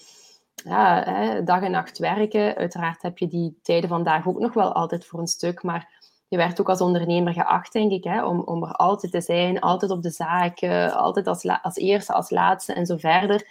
ja, 0.55 1.03
hè, 1.05 1.43
dag 1.43 1.63
en 1.63 1.71
nacht 1.71 1.99
werken. 1.99 2.57
Uiteraard 2.57 3.03
heb 3.03 3.19
je 3.19 3.29
die 3.29 3.59
tijden 3.63 3.89
vandaag 3.89 4.27
ook 4.29 4.39
nog 4.39 4.55
wel 4.55 4.73
altijd 4.73 5.07
voor 5.07 5.21
een 5.21 5.27
stuk, 5.27 5.63
maar 5.63 6.01
je 6.29 6.37
werd 6.37 6.61
ook 6.61 6.69
als 6.69 6.81
ondernemer 6.81 7.33
geacht, 7.33 7.73
denk 7.73 7.93
ik, 7.93 8.05
hè, 8.05 8.25
om, 8.25 8.41
om 8.41 8.63
er 8.63 8.73
altijd 8.73 9.13
te 9.13 9.21
zijn, 9.21 9.61
altijd 9.61 9.91
op 9.91 10.03
de 10.03 10.11
zaak, 10.11 10.63
altijd 10.93 11.27
als, 11.27 11.47
als 11.63 11.77
eerste, 11.77 12.13
als 12.13 12.31
laatste 12.31 12.73
en 12.73 12.87
zo 12.87 12.97
verder. 12.97 13.47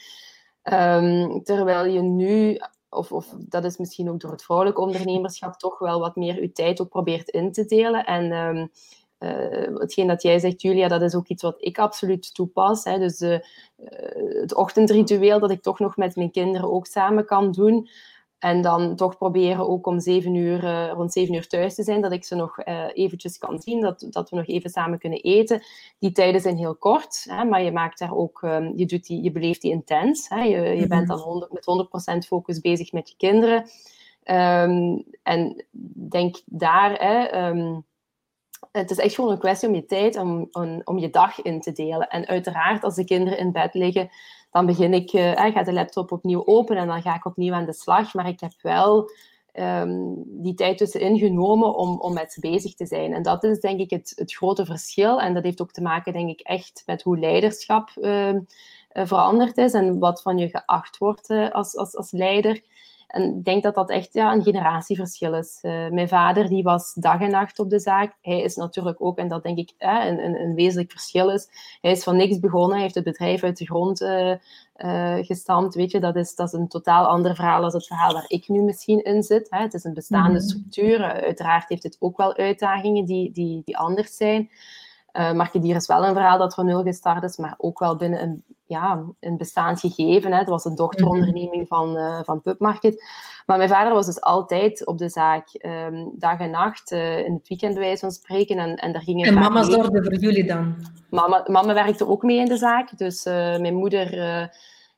Ehm, 0.62 1.40
terwijl 1.44 1.86
je 1.86 2.02
nu, 2.02 2.60
of, 2.90 3.12
of 3.12 3.36
dat 3.38 3.64
is 3.64 3.78
misschien 3.78 4.10
ook 4.10 4.20
door 4.20 4.32
het 4.32 4.44
vrouwelijk 4.44 4.80
ondernemerschap, 4.80 5.54
toch 5.54 5.80
wel 5.80 6.00
wat 6.00 6.16
meer 6.16 6.42
je 6.42 6.52
tijd 6.52 6.82
ook 6.82 6.90
probeert 6.90 7.30
in 7.30 7.52
te 7.52 7.66
delen. 7.66 8.06
En 8.06 8.32
um, 8.32 8.72
hetgeen 9.74 10.08
dat 10.08 10.22
jij 10.22 10.40
zegt, 10.40 10.62
Julia, 10.62 10.88
dat 10.88 11.02
is 11.02 11.16
ook 11.16 11.28
iets 11.28 11.44
wat 11.44 11.56
ik 11.60 11.80
absoluut 11.80 12.34
toepas. 12.34 12.84
Hè. 12.84 13.00
Dus 13.00 13.22
uh, 13.22 13.38
het 14.42 14.56
ochtendritueel 14.56 15.40
dat 15.40 15.52
ik 15.52 15.62
toch 15.62 15.80
nog 15.80 15.98
met 15.98 16.16
mijn 16.16 16.32
kinderen 16.32 16.72
ook 16.72 16.86
samen 16.86 17.26
kan 17.26 17.52
doen. 17.52 17.90
En 18.40 18.62
dan 18.62 18.96
toch 18.96 19.18
proberen 19.18 19.68
ook 19.70 19.86
om 19.88 20.00
zeven 20.00 20.36
uur, 20.36 20.64
uh, 20.64 20.92
rond 20.92 21.14
zeven 21.14 21.36
uur 21.36 21.48
thuis 21.48 21.76
te 21.76 21.84
zijn, 21.84 22.02
dat 22.02 22.12
ik 22.12 22.26
ze 22.26 22.36
nog 22.36 22.60
eventjes 22.94 23.38
kan 23.38 23.60
zien, 23.60 23.82
dat, 23.82 24.08
dat 24.10 24.30
we 24.30 24.36
nog 24.36 24.48
even 24.48 24.70
samen 24.70 25.00
kunnen 25.00 25.22
eten. 25.22 25.64
Die 26.00 26.12
tijden 26.12 26.42
zijn 26.42 26.58
heel 26.58 26.76
kort, 26.76 27.26
hè, 27.30 27.44
maar 27.44 27.64
je 27.64 27.72
maakt 27.72 28.00
daar 28.00 28.16
ook, 28.16 28.42
um, 28.42 28.74
je, 28.76 28.86
doet 28.86 29.06
die, 29.06 29.24
je 29.24 29.32
beleeft 29.32 29.62
die 29.62 29.72
intens. 29.72 30.30
Hè. 30.30 30.42
Je, 30.42 30.62
je 30.62 30.88
bent 30.88 31.08
mhm. 31.08 31.18
dan 31.18 31.20
100, 31.20 31.52
met 31.52 32.24
100% 32.24 32.28
focus 32.28 32.60
bezig 32.60 32.92
met 32.92 33.10
je 33.10 33.16
kinderen. 33.18 33.66
Um, 34.26 35.04
en 35.24 35.66
denk 36.10 36.42
daar, 36.46 36.94
hè, 37.00 37.48
um, 37.50 37.86
het 38.72 38.92
is 38.92 38.98
echt 38.98 39.16
gewoon 39.16 39.32
een 39.32 39.40
kwestie 39.40 39.68
om 39.68 39.76
je 39.76 39.86
tijd, 39.86 40.18
om, 40.18 40.50
om, 40.84 40.98
je 40.98 41.10
dag 41.10 41.42
in 41.42 41.62
te 41.62 41.72
delen. 41.72 42.10
En 42.10 42.28
uiteraard, 42.28 42.84
als 42.84 42.96
de 42.96 43.04
kinderen 43.04 43.40
in 43.40 43.52
bed 43.52 43.74
liggen, 43.74 44.10
dan 44.52 44.66
begin 44.66 44.94
ik, 44.94 45.14
uh, 45.14 45.32
ga 45.32 45.64
de 45.64 45.74
laptop 45.74 46.12
opnieuw 46.12 46.46
open 46.46 46.78
en 46.78 46.88
dan 46.88 47.02
ga 47.02 47.16
ik 47.16 47.26
opnieuw 47.26 47.54
aan 47.54 47.66
de 47.66 47.74
slag. 47.74 48.14
Maar 48.14 48.28
ik 48.28 48.40
heb 48.40 48.52
wel 48.62 49.10
um, 49.54 50.24
die 50.26 50.54
tijd 50.54 50.78
tussenin 50.78 51.18
genomen 51.18 51.76
om, 51.76 52.00
om 52.00 52.14
met 52.14 52.34
ze 52.34 52.40
bezig 52.40 52.74
te 52.74 52.86
zijn. 52.86 53.14
En 53.14 53.24
dat 53.24 53.44
is 53.44 53.60
denk 53.60 53.80
ik 53.80 53.90
het, 53.90 54.14
het 54.16 54.34
grote 54.34 54.66
verschil. 54.66 55.22
En 55.22 55.34
dat 55.34 55.44
heeft 55.44 55.62
ook 55.62 55.72
te 55.72 55.82
maken, 55.82 56.14
denk 56.14 56.30
ik, 56.30 56.40
echt 56.40 56.84
met 56.86 57.02
hoe 57.02 57.20
leiderschap 57.20 57.90
uh, 57.96 58.36
veranderd 58.94 59.58
is 59.58 59.74
en 59.74 60.00
wat 60.00 60.22
van 60.22 60.38
je 60.38 60.50
geacht 60.50 60.98
wordt 60.98 61.30
uh, 61.30 61.50
als, 61.50 61.76
als, 61.76 61.96
als 61.96 62.12
leider. 62.12 62.62
En 63.12 63.24
ik 63.24 63.44
denk 63.44 63.64
dat 63.64 63.76
dat 63.76 63.90
echt 63.90 64.14
ja, 64.14 64.34
een 64.34 64.44
generatieverschil 64.44 65.36
is. 65.36 65.60
Uh, 65.62 65.90
mijn 65.90 66.08
vader 66.08 66.48
die 66.48 66.64
was 66.64 66.94
dag 66.94 67.22
en 67.22 67.32
nacht 67.32 67.60
op 67.60 67.70
de 67.70 67.80
zaak. 67.80 68.16
Hij 68.22 68.42
is 68.42 68.56
natuurlijk 68.56 69.02
ook, 69.02 69.18
en 69.18 69.28
dat 69.28 69.44
denk 69.44 69.58
ik 69.58 69.74
uh, 69.80 70.06
een, 70.06 70.24
een, 70.24 70.42
een, 70.42 70.54
wezenlijk 70.54 70.92
verschil 70.92 71.32
is, 71.32 71.48
hij 71.82 71.92
is 71.92 72.04
van 72.04 72.16
niks 72.16 72.40
begonnen. 72.40 72.74
Hij 72.74 72.82
heeft 72.82 72.96
het 72.96 73.04
bedrijf 73.04 73.44
uit 73.44 73.58
de 73.58 73.66
grond 73.66 74.02
uh, 74.02 74.36
gestampt. 75.22 75.76
Weet 75.76 75.92
je, 75.92 76.00
dat 76.00 76.16
is, 76.16 76.36
dat 76.36 76.48
is 76.48 76.60
een 76.60 76.68
totaal 76.68 77.06
ander 77.06 77.36
verhaal 77.36 77.62
dan 77.62 77.72
het 77.74 77.88
verhaal 77.88 78.14
waar 78.14 78.26
ik 78.28 78.48
nu 78.48 78.62
misschien 78.62 79.04
in 79.04 79.24
zit. 79.24 79.48
Hè. 79.50 79.62
Het 79.62 79.74
is 79.74 79.84
een 79.84 79.94
bestaande 79.94 80.40
mhm. 80.40 80.48
structuur. 80.48 81.04
uiteraard 81.04 81.70
heeft 81.70 81.84
het 81.84 81.98
ook 82.00 82.18
wel 82.18 82.36
uitdagingen 82.36 83.06
die, 83.06 83.32
die, 83.32 83.62
die 83.66 83.78
anders 83.78 84.16
zijn. 84.16 84.50
Uh, 85.14 85.32
Markedier 85.32 85.76
is 85.76 85.88
wel 85.88 86.06
een 86.06 86.14
verhaal 86.14 86.38
dat 86.38 86.54
van 86.54 86.66
nul 86.66 86.84
gestart 86.84 87.24
is, 87.24 87.38
maar 87.38 87.54
ook 87.58 87.80
wel 87.80 87.96
binnen 87.96 88.22
een, 88.22 88.44
ja, 88.66 89.04
een 89.20 89.38
bestaansgegeven. 89.38 90.32
Hè. 90.32 90.38
Het 90.38 90.50
was 90.50 90.66
een 90.66 90.76
dochteronderneming 90.76 91.68
van, 91.68 91.98
uh, 91.98 92.20
van 92.24 92.42
Pubmarket. 92.42 93.04
Maar 93.46 93.58
mijn 93.58 93.70
vader 93.70 93.94
was 93.94 94.06
dus 94.06 94.22
altijd 94.22 94.86
op 94.86 94.98
de 94.98 95.10
zaak, 95.10 95.48
um, 95.90 96.12
dag 96.16 96.40
en 96.40 96.52
nacht, 96.52 96.92
uh, 96.92 97.18
in 97.18 97.34
het 97.34 97.48
weekend 97.48 97.74
bij 97.74 97.84
wijze 97.84 98.00
van 98.00 98.12
spreken. 98.12 98.58
En, 98.58 98.76
en, 98.76 98.92
daar 98.92 99.02
gingen 99.02 99.28
en 99.28 99.34
mama 99.34 99.64
zorgde 99.64 100.04
voor 100.04 100.16
jullie 100.16 100.46
dan? 100.46 100.76
Mama, 101.10 101.44
mama 101.48 101.74
werkte 101.74 102.08
ook 102.08 102.24
mee 102.24 102.38
in 102.38 102.46
de 102.46 102.58
zaak. 102.58 102.98
Dus 102.98 103.24
mijn 103.24 103.76
moeder 103.76 104.50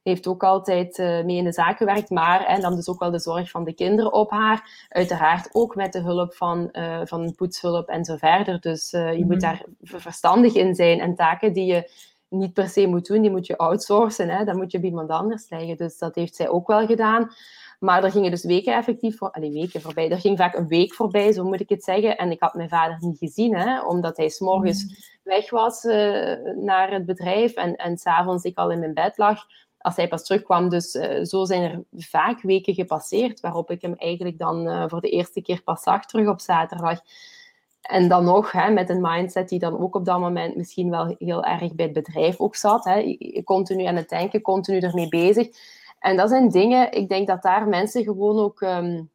heeft 0.03 0.27
ook 0.27 0.43
altijd 0.43 0.97
uh, 0.97 1.23
mee 1.23 1.37
in 1.37 1.43
de 1.43 1.51
zaak 1.51 1.77
gewerkt, 1.77 2.09
maar 2.09 2.45
en 2.45 2.61
dan 2.61 2.75
dus 2.75 2.87
ook 2.89 2.99
wel 2.99 3.11
de 3.11 3.19
zorg 3.19 3.49
van 3.49 3.63
de 3.63 3.73
kinderen 3.73 4.13
op 4.13 4.31
haar. 4.31 4.87
Uiteraard 4.89 5.49
ook 5.51 5.75
met 5.75 5.93
de 5.93 6.01
hulp 6.01 6.33
van, 6.33 6.69
uh, 6.71 7.01
van 7.03 7.35
poetshulp 7.35 7.87
en 7.87 8.05
zo 8.05 8.15
verder. 8.15 8.59
Dus 8.59 8.93
uh, 8.93 9.13
je 9.13 9.25
moet 9.25 9.35
mhm. 9.35 9.39
daar 9.39 9.65
verstandig 9.81 10.53
in 10.53 10.75
zijn 10.75 10.99
en 10.99 11.15
taken 11.15 11.53
die 11.53 11.65
je 11.65 11.91
niet 12.29 12.53
per 12.53 12.67
se 12.67 12.87
moet 12.87 13.07
doen, 13.07 13.21
die 13.21 13.31
moet 13.31 13.47
je 13.47 13.57
outsourcen. 13.57 14.29
Hè? 14.29 14.43
Dan 14.43 14.57
moet 14.57 14.71
je 14.71 14.79
bij 14.79 14.89
iemand 14.89 15.09
anders 15.09 15.49
leggen. 15.49 15.77
Dus 15.77 15.97
dat 15.97 16.15
heeft 16.15 16.35
zij 16.35 16.49
ook 16.49 16.67
wel 16.67 16.85
gedaan. 16.85 17.31
Maar 17.79 18.03
er 18.03 18.11
gingen 18.11 18.31
dus 18.31 18.43
weken 18.43 18.75
effectief 18.75 19.17
voor, 19.17 19.37
weken 19.39 19.81
voorbij. 19.81 20.09
Er 20.09 20.19
ging 20.19 20.37
vaak 20.37 20.55
een 20.55 20.67
week 20.67 20.93
voorbij, 20.93 21.31
zo 21.31 21.43
moet 21.43 21.59
ik 21.59 21.69
het 21.69 21.83
zeggen. 21.83 22.17
En 22.17 22.31
ik 22.31 22.41
had 22.41 22.53
mijn 22.53 22.69
vader 22.69 22.97
niet 22.99 23.17
gezien, 23.17 23.55
hè, 23.55 23.81
omdat 23.81 24.17
hij 24.17 24.29
s'morgens 24.29 24.83
mm. 24.83 24.95
weg 25.23 25.49
was 25.49 25.83
uh, 25.83 25.93
naar 26.55 26.91
het 26.91 27.05
bedrijf 27.05 27.53
en, 27.53 27.75
en 27.75 27.97
s'avonds 27.97 28.43
ik 28.43 28.57
al 28.57 28.71
in 28.71 28.79
mijn 28.79 28.93
bed 28.93 29.17
lag 29.17 29.45
als 29.83 29.95
hij 29.95 30.07
pas 30.07 30.23
terugkwam. 30.23 30.69
Dus 30.69 30.95
uh, 30.95 31.23
zo 31.23 31.45
zijn 31.45 31.63
er 31.63 31.83
vaak 31.91 32.41
weken 32.41 32.73
gepasseerd, 32.73 33.39
waarop 33.39 33.71
ik 33.71 33.81
hem 33.81 33.93
eigenlijk 33.93 34.37
dan 34.37 34.67
uh, 34.67 34.83
voor 34.87 35.01
de 35.01 35.09
eerste 35.09 35.41
keer 35.41 35.61
pas 35.63 35.81
zag 35.81 36.05
terug 36.05 36.27
op 36.27 36.41
zaterdag. 36.41 36.99
En 37.81 38.07
dan 38.07 38.23
nog 38.23 38.51
hè, 38.51 38.71
met 38.71 38.89
een 38.89 39.01
mindset 39.01 39.49
die 39.49 39.59
dan 39.59 39.79
ook 39.79 39.95
op 39.95 40.05
dat 40.05 40.19
moment 40.19 40.55
misschien 40.55 40.89
wel 40.89 41.15
heel 41.19 41.43
erg 41.43 41.75
bij 41.75 41.85
het 41.85 41.93
bedrijf 41.93 42.39
ook 42.39 42.55
zat. 42.55 42.85
Hè. 42.85 43.17
Continu 43.43 43.83
aan 43.83 43.95
het 43.95 44.09
denken, 44.09 44.41
continu 44.41 44.79
ermee 44.79 45.09
bezig. 45.09 45.47
En 45.99 46.17
dat 46.17 46.29
zijn 46.29 46.49
dingen, 46.49 46.91
ik 46.91 47.09
denk 47.09 47.27
dat 47.27 47.41
daar 47.41 47.67
mensen 47.67 48.03
gewoon 48.03 48.39
ook... 48.39 48.61
Um, 48.61 49.11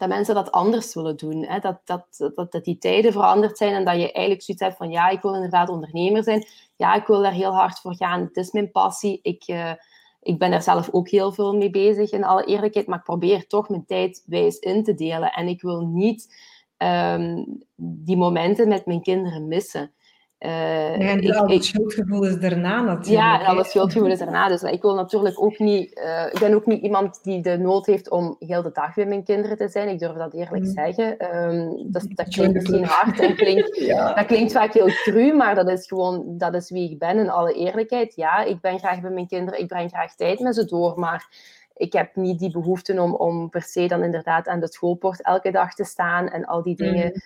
dat 0.00 0.08
mensen 0.08 0.34
dat 0.34 0.50
anders 0.50 0.94
willen 0.94 1.16
doen. 1.16 1.44
Hè? 1.44 1.58
Dat, 1.58 1.80
dat, 1.84 2.32
dat, 2.34 2.52
dat 2.52 2.64
die 2.64 2.78
tijden 2.78 3.12
veranderd 3.12 3.58
zijn 3.58 3.74
en 3.74 3.84
dat 3.84 3.94
je 3.94 4.12
eigenlijk 4.12 4.42
zoiets 4.42 4.64
hebt 4.64 4.76
van 4.76 4.90
ja, 4.90 5.08
ik 5.08 5.20
wil 5.20 5.34
inderdaad 5.34 5.68
ondernemer 5.68 6.22
zijn. 6.22 6.46
Ja, 6.76 6.94
ik 6.94 7.06
wil 7.06 7.22
daar 7.22 7.32
heel 7.32 7.54
hard 7.54 7.80
voor 7.80 7.96
gaan. 7.96 8.20
Het 8.20 8.36
is 8.36 8.50
mijn 8.50 8.70
passie. 8.70 9.18
Ik, 9.22 9.48
uh, 9.48 9.72
ik 10.20 10.38
ben 10.38 10.52
er 10.52 10.62
zelf 10.62 10.88
ook 10.92 11.08
heel 11.08 11.32
veel 11.32 11.56
mee 11.56 11.70
bezig, 11.70 12.10
in 12.10 12.24
alle 12.24 12.44
eerlijkheid. 12.44 12.86
Maar 12.86 12.98
ik 12.98 13.04
probeer 13.04 13.46
toch 13.46 13.68
mijn 13.68 13.86
tijd 13.86 14.22
wijs 14.26 14.58
in 14.58 14.84
te 14.84 14.94
delen. 14.94 15.32
En 15.32 15.48
ik 15.48 15.62
wil 15.62 15.80
niet 15.86 16.34
um, 16.78 17.58
die 17.76 18.16
momenten 18.16 18.68
met 18.68 18.86
mijn 18.86 19.02
kinderen 19.02 19.48
missen. 19.48 19.92
Uh, 20.40 20.50
ja, 20.98 21.08
en 21.08 21.36
al 21.36 21.48
het 21.48 21.64
schuldgevoel 21.64 22.24
is 22.24 22.38
daarna 22.38 22.82
natuurlijk. 22.82 23.24
Ja, 23.24 23.40
en 23.40 23.46
al 23.46 23.56
het 23.56 23.66
schuldgevoel 23.66 24.10
is 24.10 24.18
daarna. 24.18 24.48
Dus 24.48 24.62
ik 24.62 24.82
wil 24.82 24.94
natuurlijk 24.94 25.42
ook 25.42 25.58
niet... 25.58 25.98
Uh, 25.98 26.26
ik 26.32 26.38
ben 26.38 26.54
ook 26.54 26.66
niet 26.66 26.82
iemand 26.82 27.24
die 27.24 27.42
de 27.42 27.58
nood 27.58 27.86
heeft 27.86 28.10
om 28.10 28.36
heel 28.38 28.62
de 28.62 28.70
dag 28.72 28.94
bij 28.94 29.06
mijn 29.06 29.24
kinderen 29.24 29.56
te 29.56 29.68
zijn. 29.68 29.88
Ik 29.88 29.98
durf 29.98 30.16
dat 30.16 30.34
eerlijk 30.34 30.64
mm. 30.64 30.70
zeggen. 30.70 31.36
Um, 31.36 31.92
dat, 31.92 32.06
dat 32.08 32.28
klinkt 32.28 32.54
misschien 32.54 32.84
hard 32.84 33.20
en 33.20 33.36
klinkt, 33.36 33.76
ja. 33.92 34.14
dat 34.14 34.26
klinkt 34.26 34.52
vaak 34.52 34.72
heel 34.72 34.88
cru, 34.88 35.32
maar 35.32 35.54
dat 35.54 35.68
is 35.68 35.86
gewoon 35.86 36.24
dat 36.38 36.54
is 36.54 36.70
wie 36.70 36.90
ik 36.90 36.98
ben 36.98 37.18
in 37.18 37.30
alle 37.30 37.52
eerlijkheid. 37.52 38.14
Ja, 38.16 38.44
ik 38.44 38.60
ben 38.60 38.78
graag 38.78 39.00
bij 39.00 39.10
mijn 39.10 39.28
kinderen. 39.28 39.60
Ik 39.60 39.68
breng 39.68 39.90
graag 39.90 40.14
tijd 40.14 40.40
met 40.40 40.54
ze 40.54 40.64
door, 40.64 40.98
maar 40.98 41.28
ik 41.76 41.92
heb 41.92 42.16
niet 42.16 42.38
die 42.38 42.50
behoefte 42.50 43.00
om, 43.02 43.14
om 43.14 43.50
per 43.50 43.62
se 43.62 43.86
dan 43.86 44.02
inderdaad 44.02 44.48
aan 44.48 44.60
de 44.60 44.72
schoolpoort 44.72 45.22
elke 45.22 45.50
dag 45.50 45.74
te 45.74 45.84
staan 45.84 46.28
en 46.28 46.44
al 46.44 46.62
die 46.62 46.76
dingen... 46.76 47.22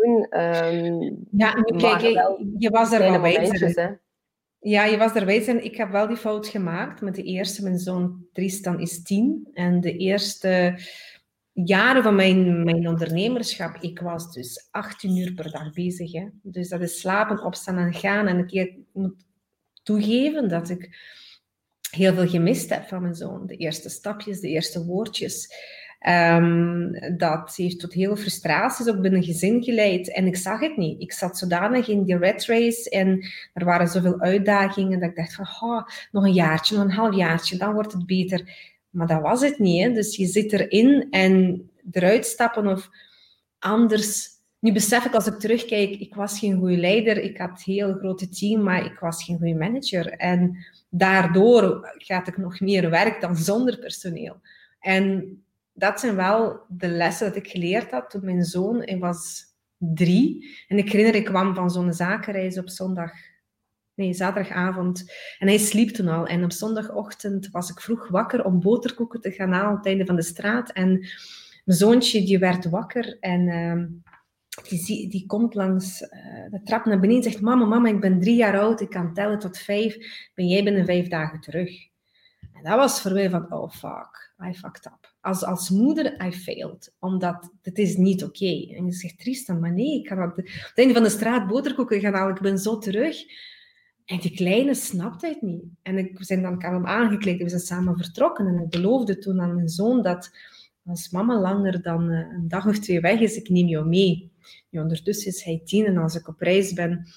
Um, 0.00 1.26
ja, 1.30 1.52
kijk, 1.52 2.00
je 2.58 2.70
was 2.70 2.92
er 2.92 2.98
wel 2.98 3.20
wijzer. 3.20 4.00
Ja, 4.60 4.84
je 4.84 4.96
was 4.96 5.14
er. 5.14 5.48
En 5.48 5.64
ik 5.64 5.76
heb 5.76 5.90
wel 5.90 6.06
die 6.06 6.16
fout 6.16 6.46
gemaakt 6.46 7.00
met 7.00 7.14
de 7.14 7.22
eerste. 7.22 7.62
Mijn 7.62 7.78
zoon 7.78 8.26
Tristan 8.32 8.80
is 8.80 9.02
tien. 9.02 9.48
En 9.52 9.80
de 9.80 9.96
eerste 9.96 10.78
jaren 11.52 12.02
van 12.02 12.14
mijn, 12.14 12.64
mijn 12.64 12.88
ondernemerschap, 12.88 13.76
ik 13.80 14.00
was 14.00 14.32
dus 14.32 14.68
18 14.70 15.16
uur 15.16 15.32
per 15.32 15.50
dag 15.50 15.72
bezig. 15.72 16.12
Hè. 16.12 16.28
Dus 16.42 16.68
dat 16.68 16.80
is 16.80 17.00
slapen, 17.00 17.44
opstaan 17.44 17.78
en 17.78 17.94
gaan. 17.94 18.26
En 18.26 18.48
ik 18.48 18.76
moet 18.92 19.26
toegeven 19.82 20.48
dat 20.48 20.68
ik 20.68 20.96
heel 21.90 22.14
veel 22.14 22.28
gemist 22.28 22.70
heb 22.70 22.88
van 22.88 23.02
mijn 23.02 23.14
zoon. 23.14 23.46
De 23.46 23.56
eerste 23.56 23.88
stapjes, 23.88 24.40
de 24.40 24.48
eerste 24.48 24.84
woordjes. 24.84 25.54
Um, 26.06 27.16
dat 27.16 27.56
heeft 27.56 27.80
tot 27.80 27.92
heel 27.92 28.06
veel 28.06 28.16
frustraties 28.16 28.88
ook 28.88 29.00
binnen 29.00 29.22
gezin 29.22 29.62
geleid. 29.62 30.12
En 30.12 30.26
ik 30.26 30.36
zag 30.36 30.60
het 30.60 30.76
niet. 30.76 31.00
Ik 31.00 31.12
zat 31.12 31.38
zodanig 31.38 31.88
in 31.88 32.04
die 32.04 32.18
red 32.18 32.44
race 32.44 32.90
en 32.90 33.24
er 33.54 33.64
waren 33.64 33.88
zoveel 33.88 34.20
uitdagingen 34.20 35.00
dat 35.00 35.08
ik 35.08 35.16
dacht 35.16 35.34
van, 35.34 35.44
oh, 35.44 35.82
nog 36.12 36.24
een 36.24 36.32
jaartje, 36.32 36.76
nog 36.76 36.84
een 36.84 36.90
half 36.90 37.14
jaartje, 37.14 37.56
dan 37.56 37.72
wordt 37.72 37.92
het 37.92 38.06
beter. 38.06 38.50
Maar 38.90 39.06
dat 39.06 39.20
was 39.20 39.40
het 39.40 39.58
niet. 39.58 39.82
Hè? 39.82 39.92
Dus 39.92 40.16
je 40.16 40.26
zit 40.26 40.52
erin 40.52 41.06
en 41.10 41.68
eruit 41.90 42.26
stappen 42.26 42.66
of 42.66 42.88
anders. 43.58 44.28
Nu 44.58 44.72
besef 44.72 45.04
ik 45.04 45.14
als 45.14 45.26
ik 45.26 45.38
terugkijk, 45.38 45.90
ik 45.90 46.14
was 46.14 46.38
geen 46.38 46.58
goede 46.58 46.76
leider. 46.76 47.18
Ik 47.18 47.38
had 47.38 47.48
een 47.48 47.74
heel 47.74 47.94
grote 47.94 48.28
team, 48.28 48.62
maar 48.62 48.84
ik 48.84 48.98
was 48.98 49.24
geen 49.24 49.38
goede 49.38 49.54
manager. 49.54 50.12
En 50.12 50.66
daardoor 50.90 51.94
gaat 51.96 52.28
ik 52.28 52.36
nog 52.36 52.60
meer 52.60 52.90
werk 52.90 53.20
dan 53.20 53.36
zonder 53.36 53.78
personeel. 53.78 54.40
En 54.80 55.38
dat 55.78 56.00
zijn 56.00 56.16
wel 56.16 56.60
de 56.68 56.88
lessen 56.88 57.26
dat 57.26 57.36
ik 57.36 57.48
geleerd 57.48 57.90
had 57.90 58.10
toen 58.10 58.24
mijn 58.24 58.44
zoon, 58.44 58.82
hij 58.82 58.98
was 58.98 59.44
drie. 59.76 60.56
En 60.68 60.78
ik 60.78 60.92
herinner, 60.92 61.14
ik 61.14 61.24
kwam 61.24 61.54
van 61.54 61.70
zo'n 61.70 61.92
zakenreis 61.92 62.58
op 62.58 62.68
zondag, 62.68 63.12
nee, 63.94 64.14
zaterdagavond. 64.14 65.12
En 65.38 65.46
hij 65.46 65.58
sliep 65.58 65.88
toen 65.88 66.08
al. 66.08 66.26
En 66.26 66.44
op 66.44 66.52
zondagochtend 66.52 67.50
was 67.50 67.70
ik 67.70 67.80
vroeg 67.80 68.08
wakker 68.08 68.44
om 68.44 68.60
boterkoeken 68.60 69.20
te 69.20 69.30
gaan 69.30 69.52
halen 69.52 69.70
op 69.70 69.76
het 69.76 69.86
einde 69.86 70.06
van 70.06 70.16
de 70.16 70.22
straat. 70.22 70.70
En 70.72 70.90
mijn 71.64 71.78
zoontje, 71.78 72.24
die 72.24 72.38
werd 72.38 72.70
wakker 72.70 73.16
en... 73.20 73.46
Uh, 73.46 73.84
die, 74.68 75.08
die, 75.08 75.26
komt 75.26 75.54
langs 75.54 76.02
uh, 76.02 76.08
de 76.50 76.60
trap 76.64 76.84
naar 76.84 77.00
beneden 77.00 77.24
en 77.24 77.30
zegt: 77.30 77.42
Mama, 77.42 77.64
mama, 77.64 77.88
ik 77.88 78.00
ben 78.00 78.20
drie 78.20 78.36
jaar 78.36 78.58
oud, 78.60 78.80
ik 78.80 78.90
kan 78.90 79.14
tellen 79.14 79.38
tot 79.38 79.58
vijf. 79.58 79.96
Ben 80.34 80.46
jij 80.46 80.64
binnen 80.64 80.84
vijf 80.84 81.08
dagen 81.08 81.40
terug? 81.40 81.70
En 82.52 82.62
dat 82.62 82.76
was 82.76 83.00
voor 83.00 83.12
mij 83.12 83.30
van, 83.30 83.52
oh 83.52 83.70
fuck, 83.70 84.27
I 84.44 84.54
fucked 84.54 84.86
up. 84.86 85.14
Als, 85.20 85.44
als 85.44 85.70
moeder, 85.70 86.26
I 86.26 86.32
failed. 86.32 86.94
Omdat 86.98 87.50
het 87.62 87.78
is 87.78 87.96
niet 87.96 88.24
oké. 88.24 88.66
En 88.74 88.84
je 88.84 88.92
zegt, 88.92 89.18
Tristan, 89.18 89.60
maar 89.60 89.72
nee, 89.72 90.00
ik 90.00 90.08
ga 90.08 90.24
op, 90.24 90.36
het 90.36 90.72
einde 90.74 90.94
van 90.94 91.02
de 91.02 91.08
straat 91.08 91.46
boterkoeken 91.48 92.00
gaan 92.00 92.14
halen. 92.14 92.34
Ik 92.34 92.42
ben 92.42 92.58
zo 92.58 92.78
terug. 92.78 93.16
En 94.04 94.18
die 94.18 94.34
kleine 94.34 94.74
snapt 94.74 95.22
het 95.22 95.42
niet. 95.42 95.62
En 95.82 95.98
ik, 95.98 96.18
we 96.18 96.24
zijn 96.24 96.42
dan, 96.42 96.62
hem 96.62 96.86
aangekleed, 96.86 97.42
we 97.42 97.48
zijn 97.48 97.60
samen 97.60 97.96
vertrokken. 97.96 98.46
En 98.46 98.58
ik 98.58 98.68
beloofde 98.68 99.18
toen 99.18 99.40
aan 99.40 99.54
mijn 99.54 99.68
zoon 99.68 100.02
dat 100.02 100.30
als 100.86 101.10
mama 101.10 101.40
langer 101.40 101.82
dan 101.82 102.10
eh, 102.10 102.18
een 102.18 102.48
dag 102.48 102.66
of 102.66 102.78
twee 102.78 103.00
weg 103.00 103.20
is, 103.20 103.36
ik 103.36 103.48
neem 103.48 103.66
jou 103.66 103.86
mee. 103.86 104.32
Nu, 104.70 104.80
ondertussen 104.80 105.30
is 105.30 105.44
hij 105.44 105.60
tien 105.64 105.84
en 105.84 105.96
als 105.96 106.14
ik 106.14 106.28
op 106.28 106.40
reis 106.40 106.72
ben, 106.72 107.08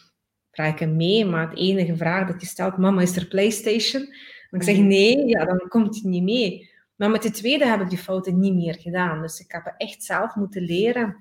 vraag 0.51 0.73
ik 0.73 0.79
hem 0.79 0.95
mee. 0.95 1.25
Maar 1.25 1.49
het 1.49 1.57
enige 1.57 1.95
vraag 1.95 2.27
dat 2.27 2.41
je 2.41 2.47
stelt, 2.47 2.77
mama, 2.77 3.01
is 3.01 3.15
er 3.15 3.27
PlayStation? 3.27 4.01
En 4.49 4.59
ik 4.59 4.63
zeg 4.63 4.77
mhm. 4.77 4.87
nee, 4.87 5.25
ja, 5.25 5.45
dan 5.45 5.67
komt 5.67 6.01
hij 6.01 6.09
niet 6.09 6.23
mee. 6.23 6.70
Maar 7.01 7.09
met 7.09 7.23
de 7.23 7.31
tweede 7.31 7.65
heb 7.65 7.81
ik 7.81 7.89
die 7.89 7.97
fouten 7.97 8.39
niet 8.39 8.53
meer 8.53 8.75
gedaan. 8.79 9.21
Dus 9.21 9.39
ik 9.39 9.51
heb 9.51 9.73
echt 9.77 10.03
zelf 10.03 10.35
moeten 10.35 10.61
leren. 10.61 11.15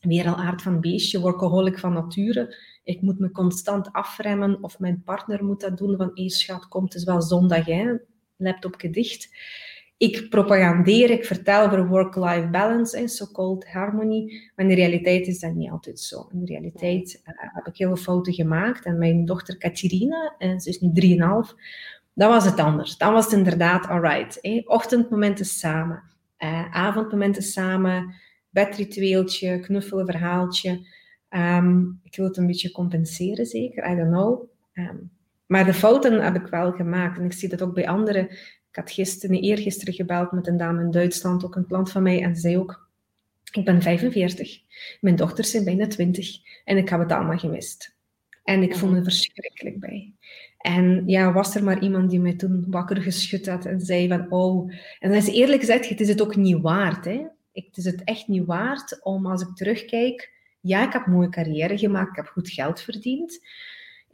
Weer 0.00 0.28
al 0.28 0.36
aard 0.36 0.62
van 0.62 0.80
beestje, 0.80 1.20
workaholic 1.20 1.78
van 1.78 1.92
nature. 1.92 2.56
Ik 2.82 3.00
moet 3.00 3.18
me 3.18 3.30
constant 3.30 3.92
afremmen 3.92 4.62
of 4.62 4.78
mijn 4.78 5.02
partner 5.04 5.44
moet 5.44 5.60
dat 5.60 5.78
doen 5.78 5.96
van 5.96 6.10
hé 6.14 6.28
schat, 6.28 6.68
komt 6.68 6.92
het 6.92 6.94
is 6.94 7.04
wel 7.04 7.22
zondag, 7.22 7.64
hè? 7.66 7.94
laptop 8.36 8.74
gedicht 8.74 9.28
ik 9.96 10.28
propagandeer, 10.30 11.10
ik 11.10 11.24
vertel 11.24 11.64
over 11.64 11.88
work-life 11.88 12.48
balance 12.50 12.96
en 12.96 13.08
so-called 13.08 13.72
harmony, 13.72 14.50
maar 14.56 14.66
in 14.66 14.74
de 14.74 14.80
realiteit 14.80 15.26
is 15.26 15.40
dat 15.40 15.54
niet 15.54 15.70
altijd 15.70 16.00
zo. 16.00 16.28
In 16.32 16.40
de 16.40 16.52
realiteit 16.52 17.22
uh, 17.24 17.34
heb 17.54 17.66
ik 17.66 17.76
heel 17.76 17.88
veel 17.88 18.04
fouten 18.04 18.32
gemaakt 18.32 18.84
en 18.84 18.98
mijn 18.98 19.24
dochter 19.24 19.56
Katerina, 19.56 20.34
en 20.38 20.60
ze 20.60 20.68
is 20.68 20.80
nu 20.80 21.16
3,5, 21.46 21.54
dan 22.14 22.30
was 22.30 22.44
het 22.44 22.58
anders. 22.58 22.96
Dan 22.96 23.12
was 23.12 23.24
het 23.24 23.34
inderdaad 23.34 23.86
alright. 23.86 24.64
Ochtendmomenten 24.66 25.46
samen, 25.46 26.02
uh, 26.38 26.74
avondmomenten 26.74 27.42
samen, 27.42 28.14
bedritueeltje, 28.50 29.60
knuffelen, 29.60 30.06
verhaaltje. 30.06 30.86
Um, 31.30 32.00
ik 32.02 32.16
wil 32.16 32.26
het 32.26 32.36
een 32.36 32.46
beetje 32.46 32.70
compenseren, 32.70 33.46
zeker. 33.46 33.90
I 33.90 33.96
don't 33.96 34.10
know. 34.10 34.42
Um, 34.72 35.10
maar 35.46 35.64
de 35.64 35.74
fouten 35.74 36.22
heb 36.22 36.34
ik 36.34 36.46
wel 36.46 36.72
gemaakt. 36.72 37.18
En 37.18 37.24
ik 37.24 37.32
zie 37.32 37.48
dat 37.48 37.62
ook 37.62 37.74
bij 37.74 37.88
anderen 37.88 38.28
ik 38.74 38.80
had 38.80 38.90
gisteren, 38.90 39.40
eergisteren 39.40 39.94
gebeld 39.94 40.32
met 40.32 40.46
een 40.46 40.56
dame 40.56 40.82
in 40.82 40.90
Duitsland, 40.90 41.44
ook 41.44 41.56
een 41.56 41.66
klant 41.66 41.90
van 41.90 42.02
mij, 42.02 42.22
en 42.22 42.34
ze 42.34 42.40
zei 42.40 42.58
ook, 42.58 42.88
ik 43.52 43.64
ben 43.64 43.82
45, 43.82 44.60
mijn 45.00 45.16
dochters 45.16 45.50
zijn 45.50 45.64
bijna 45.64 45.86
20 45.86 46.36
en 46.64 46.76
ik 46.76 46.88
heb 46.88 47.00
het 47.00 47.12
allemaal 47.12 47.38
gemist. 47.38 47.96
En 48.44 48.62
ik 48.62 48.76
voelde 48.76 48.94
me 48.94 49.02
verschrikkelijk 49.02 49.80
bij. 49.80 50.12
En 50.64 51.02
ja, 51.06 51.32
was 51.32 51.54
er 51.54 51.64
maar 51.64 51.82
iemand 51.82 52.10
die 52.10 52.20
mij 52.20 52.34
toen 52.34 52.64
wakker 52.68 53.02
geschud 53.02 53.46
had 53.46 53.66
en 53.66 53.80
zei 53.80 54.08
van, 54.08 54.30
oh... 54.30 54.72
En 54.98 55.08
dan 55.08 55.18
is 55.18 55.28
eerlijk 55.28 55.60
gezegd, 55.60 55.88
het 55.88 56.00
is 56.00 56.08
het 56.08 56.22
ook 56.22 56.36
niet 56.36 56.60
waard. 56.60 57.04
Hè? 57.04 57.26
Het 57.52 57.76
is 57.76 57.84
het 57.84 58.04
echt 58.04 58.28
niet 58.28 58.44
waard 58.44 59.02
om, 59.02 59.26
als 59.26 59.42
ik 59.42 59.54
terugkijk... 59.54 60.32
Ja, 60.60 60.86
ik 60.86 60.92
heb 60.92 61.06
een 61.06 61.12
mooie 61.12 61.28
carrière 61.28 61.78
gemaakt, 61.78 62.10
ik 62.10 62.16
heb 62.16 62.26
goed 62.26 62.48
geld 62.48 62.80
verdiend 62.80 63.40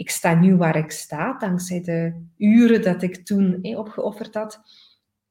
ik 0.01 0.11
sta 0.11 0.34
nu 0.34 0.57
waar 0.57 0.76
ik 0.76 0.90
sta, 0.90 1.38
dankzij 1.38 1.80
de 1.80 2.26
uren 2.36 2.82
dat 2.82 3.03
ik 3.03 3.16
toen 3.16 3.76
opgeofferd 3.76 4.34
had. 4.34 4.61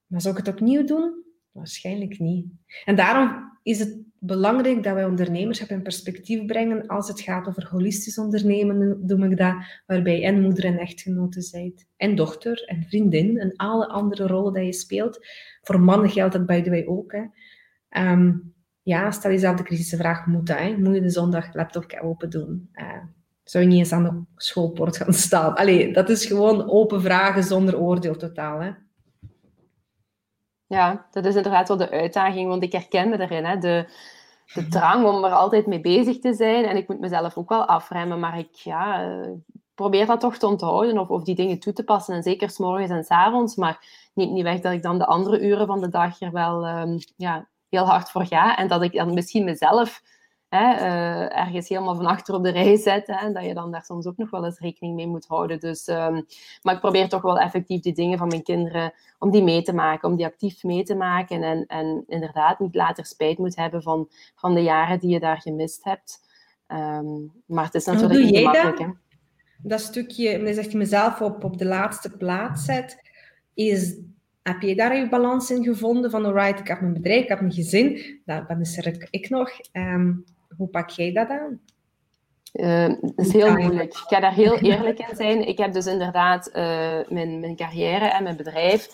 Maar 0.07 0.21
zou 0.21 0.37
ik 0.37 0.45
het 0.45 0.55
opnieuw 0.55 0.83
doen? 0.83 1.23
Waarschijnlijk 1.51 2.19
niet. 2.19 2.45
En 2.85 2.95
daarom 2.95 3.59
is 3.63 3.79
het 3.79 3.97
belangrijk 4.19 4.83
dat 4.83 4.93
wij 4.93 5.05
ondernemers 5.05 5.67
in 5.67 5.81
perspectief 5.81 6.45
brengen 6.45 6.87
als 6.87 7.07
het 7.07 7.21
gaat 7.21 7.47
over 7.47 7.67
holistisch 7.69 8.17
ondernemen, 8.17 9.05
noem 9.05 9.23
ik 9.23 9.37
dat, 9.37 9.55
waarbij 9.85 10.23
en 10.23 10.41
moeder 10.41 10.65
en 10.65 10.77
echtgenote 10.77 11.41
zijt, 11.41 11.87
en 11.97 12.15
dochter 12.15 12.63
en 12.65 12.83
vriendin 12.83 13.39
en 13.39 13.53
alle 13.55 13.87
andere 13.87 14.27
rollen 14.27 14.53
die 14.53 14.63
je 14.63 14.73
speelt. 14.73 15.27
Voor 15.61 15.79
mannen 15.79 16.09
geldt 16.09 16.33
dat 16.33 16.45
by 16.45 16.61
the 16.61 16.69
way 16.69 16.85
ook. 16.85 17.11
Hè. 17.11 17.23
Ehm, 17.89 18.37
ja, 18.81 19.11
stel 19.11 19.31
jezelf 19.31 19.57
de 19.57 19.63
kritische 19.63 19.97
vraag, 19.97 20.25
moet 20.25 20.47
dat? 20.47 20.57
Hè? 20.57 20.77
Moet 20.77 20.95
je 20.95 21.01
de 21.01 21.09
zondag 21.09 21.53
laptop 21.53 21.99
open 22.01 22.29
doen? 22.29 22.69
Uh, 22.73 23.03
zou 23.43 23.63
je 23.63 23.69
niet 23.69 23.79
eens 23.79 23.91
aan 23.91 24.03
de 24.03 24.21
schoolpoort 24.35 24.97
gaan 24.97 25.13
staan. 25.13 25.55
Allee, 25.55 25.93
dat 25.93 26.09
is 26.09 26.25
gewoon 26.25 26.69
open 26.69 27.01
vragen 27.01 27.43
zonder 27.43 27.79
oordeel 27.79 28.15
totaal. 28.15 28.59
Hè? 28.59 28.71
Ja, 30.69 31.05
dat 31.11 31.25
is 31.25 31.35
inderdaad 31.35 31.67
wel 31.67 31.77
de 31.77 31.89
uitdaging, 31.89 32.47
want 32.47 32.63
ik 32.63 32.71
herken 32.71 33.19
erin. 33.21 33.45
Hè? 33.45 33.57
De, 33.57 33.85
de 34.53 34.67
drang 34.67 35.05
om 35.05 35.23
er 35.23 35.31
altijd 35.31 35.65
mee 35.65 35.81
bezig 35.81 36.19
te 36.19 36.33
zijn. 36.33 36.65
En 36.65 36.77
ik 36.77 36.87
moet 36.87 36.99
mezelf 36.99 37.37
ook 37.37 37.49
wel 37.49 37.65
afremmen, 37.65 38.19
maar 38.19 38.37
ik 38.37 38.55
ja, 38.55 39.03
eh, 39.03 39.31
probeer 39.75 40.05
dat 40.05 40.19
toch 40.19 40.37
te 40.37 40.47
onthouden 40.47 40.97
of, 40.97 41.09
of 41.09 41.23
die 41.23 41.35
dingen 41.35 41.59
toe 41.59 41.73
te 41.73 41.83
passen. 41.83 42.15
En 42.15 42.23
zeker 42.23 42.49
s 42.49 42.57
morgens 42.57 42.91
en 42.91 43.03
s 43.03 43.09
avonds. 43.09 43.55
Maar 43.55 43.85
neemt 44.13 44.31
niet 44.31 44.43
weg 44.43 44.59
dat 44.59 44.73
ik 44.73 44.81
dan 44.81 44.97
de 44.97 45.05
andere 45.05 45.39
uren 45.39 45.67
van 45.67 45.81
de 45.81 45.89
dag 45.89 46.21
er 46.21 46.31
wel 46.31 46.67
um, 46.67 46.97
ja, 47.15 47.47
heel 47.69 47.85
hard 47.85 48.11
voor 48.11 48.25
ga. 48.25 48.57
En 48.57 48.67
dat 48.67 48.81
ik 48.81 48.93
dan 48.93 49.13
misschien 49.13 49.43
mezelf 49.43 50.01
hè, 50.49 50.75
uh, 50.75 51.37
ergens 51.37 51.69
helemaal 51.69 51.95
van 51.95 52.05
achter 52.05 52.35
op 52.35 52.43
de 52.43 52.51
rij 52.51 52.77
zetten. 52.77 53.17
en 53.17 53.33
dat 53.33 53.45
je 53.45 53.53
dan 53.53 53.71
daar 53.71 53.83
soms 53.83 54.05
ook 54.05 54.17
nog 54.17 54.29
wel 54.29 54.45
eens 54.45 54.59
rekening 54.59 54.95
mee 54.95 55.07
moet 55.07 55.27
houden. 55.27 55.59
Dus, 55.59 55.87
um, 55.87 56.25
maar 56.61 56.73
ik 56.73 56.79
probeer 56.79 57.09
toch 57.09 57.21
wel 57.21 57.39
effectief 57.39 57.81
die 57.81 57.93
dingen 57.93 58.17
van 58.17 58.27
mijn 58.27 58.43
kinderen, 58.43 58.93
om 59.19 59.31
die 59.31 59.43
mee 59.43 59.61
te 59.61 59.73
maken, 59.73 60.09
om 60.09 60.15
die 60.15 60.25
actief 60.25 60.63
mee 60.63 60.83
te 60.83 60.95
maken. 60.95 61.43
En, 61.43 61.65
en 61.65 62.03
inderdaad 62.07 62.59
niet 62.59 62.75
later 62.75 63.05
spijt 63.05 63.37
moet 63.37 63.55
hebben 63.55 63.81
van, 63.81 64.09
van 64.35 64.53
de 64.53 64.63
jaren 64.63 64.99
die 64.99 65.09
je 65.09 65.19
daar 65.19 65.41
gemist 65.41 65.83
hebt. 65.83 66.27
Um, 66.67 67.31
maar 67.45 67.65
het 67.65 67.75
is 67.75 67.85
natuurlijk 67.85 68.19
niet 68.19 68.43
makkelijk. 68.43 68.77
Dat? 68.77 68.87
Hè? 68.87 68.93
dat 69.61 69.81
stukje, 69.81 70.29
je 70.29 70.53
zegt 70.53 70.71
je 70.71 70.77
mezelf 70.77 71.21
op, 71.21 71.43
op 71.43 71.57
de 71.57 71.65
laatste 71.65 72.17
plaats 72.17 72.65
zet, 72.65 73.01
is 73.53 73.97
heb 74.41 74.61
je 74.61 74.75
daar 74.75 74.97
je 74.97 75.09
balans 75.09 75.51
in 75.51 75.63
gevonden 75.63 76.11
van, 76.11 76.25
alright, 76.25 76.59
ik 76.59 76.67
heb 76.67 76.81
mijn 76.81 76.93
bedrijf, 76.93 77.23
ik 77.23 77.29
heb 77.29 77.39
mijn 77.39 77.53
gezin, 77.53 78.19
dan 78.25 78.59
is 78.59 78.77
er 78.77 79.07
ik 79.09 79.29
nog. 79.29 79.51
Um, 79.73 80.25
hoe 80.57 80.67
pak 80.67 80.89
jij 80.89 81.13
dat 81.13 81.29
aan? 81.29 81.59
Uh, 82.53 82.87
dat 83.01 83.25
is 83.25 83.33
heel 83.33 83.57
moeilijk. 83.57 83.91
Ik 83.91 83.97
ga 84.07 84.19
daar 84.19 84.33
heel 84.33 84.57
eerlijk 84.57 84.99
in 84.99 85.15
zijn. 85.15 85.47
Ik 85.47 85.57
heb 85.57 85.73
dus 85.73 85.85
inderdaad 85.85 86.49
uh, 86.53 86.53
mijn, 87.09 87.39
mijn 87.39 87.55
carrière 87.55 88.05
en 88.05 88.23
mijn 88.23 88.35
bedrijf 88.35 88.87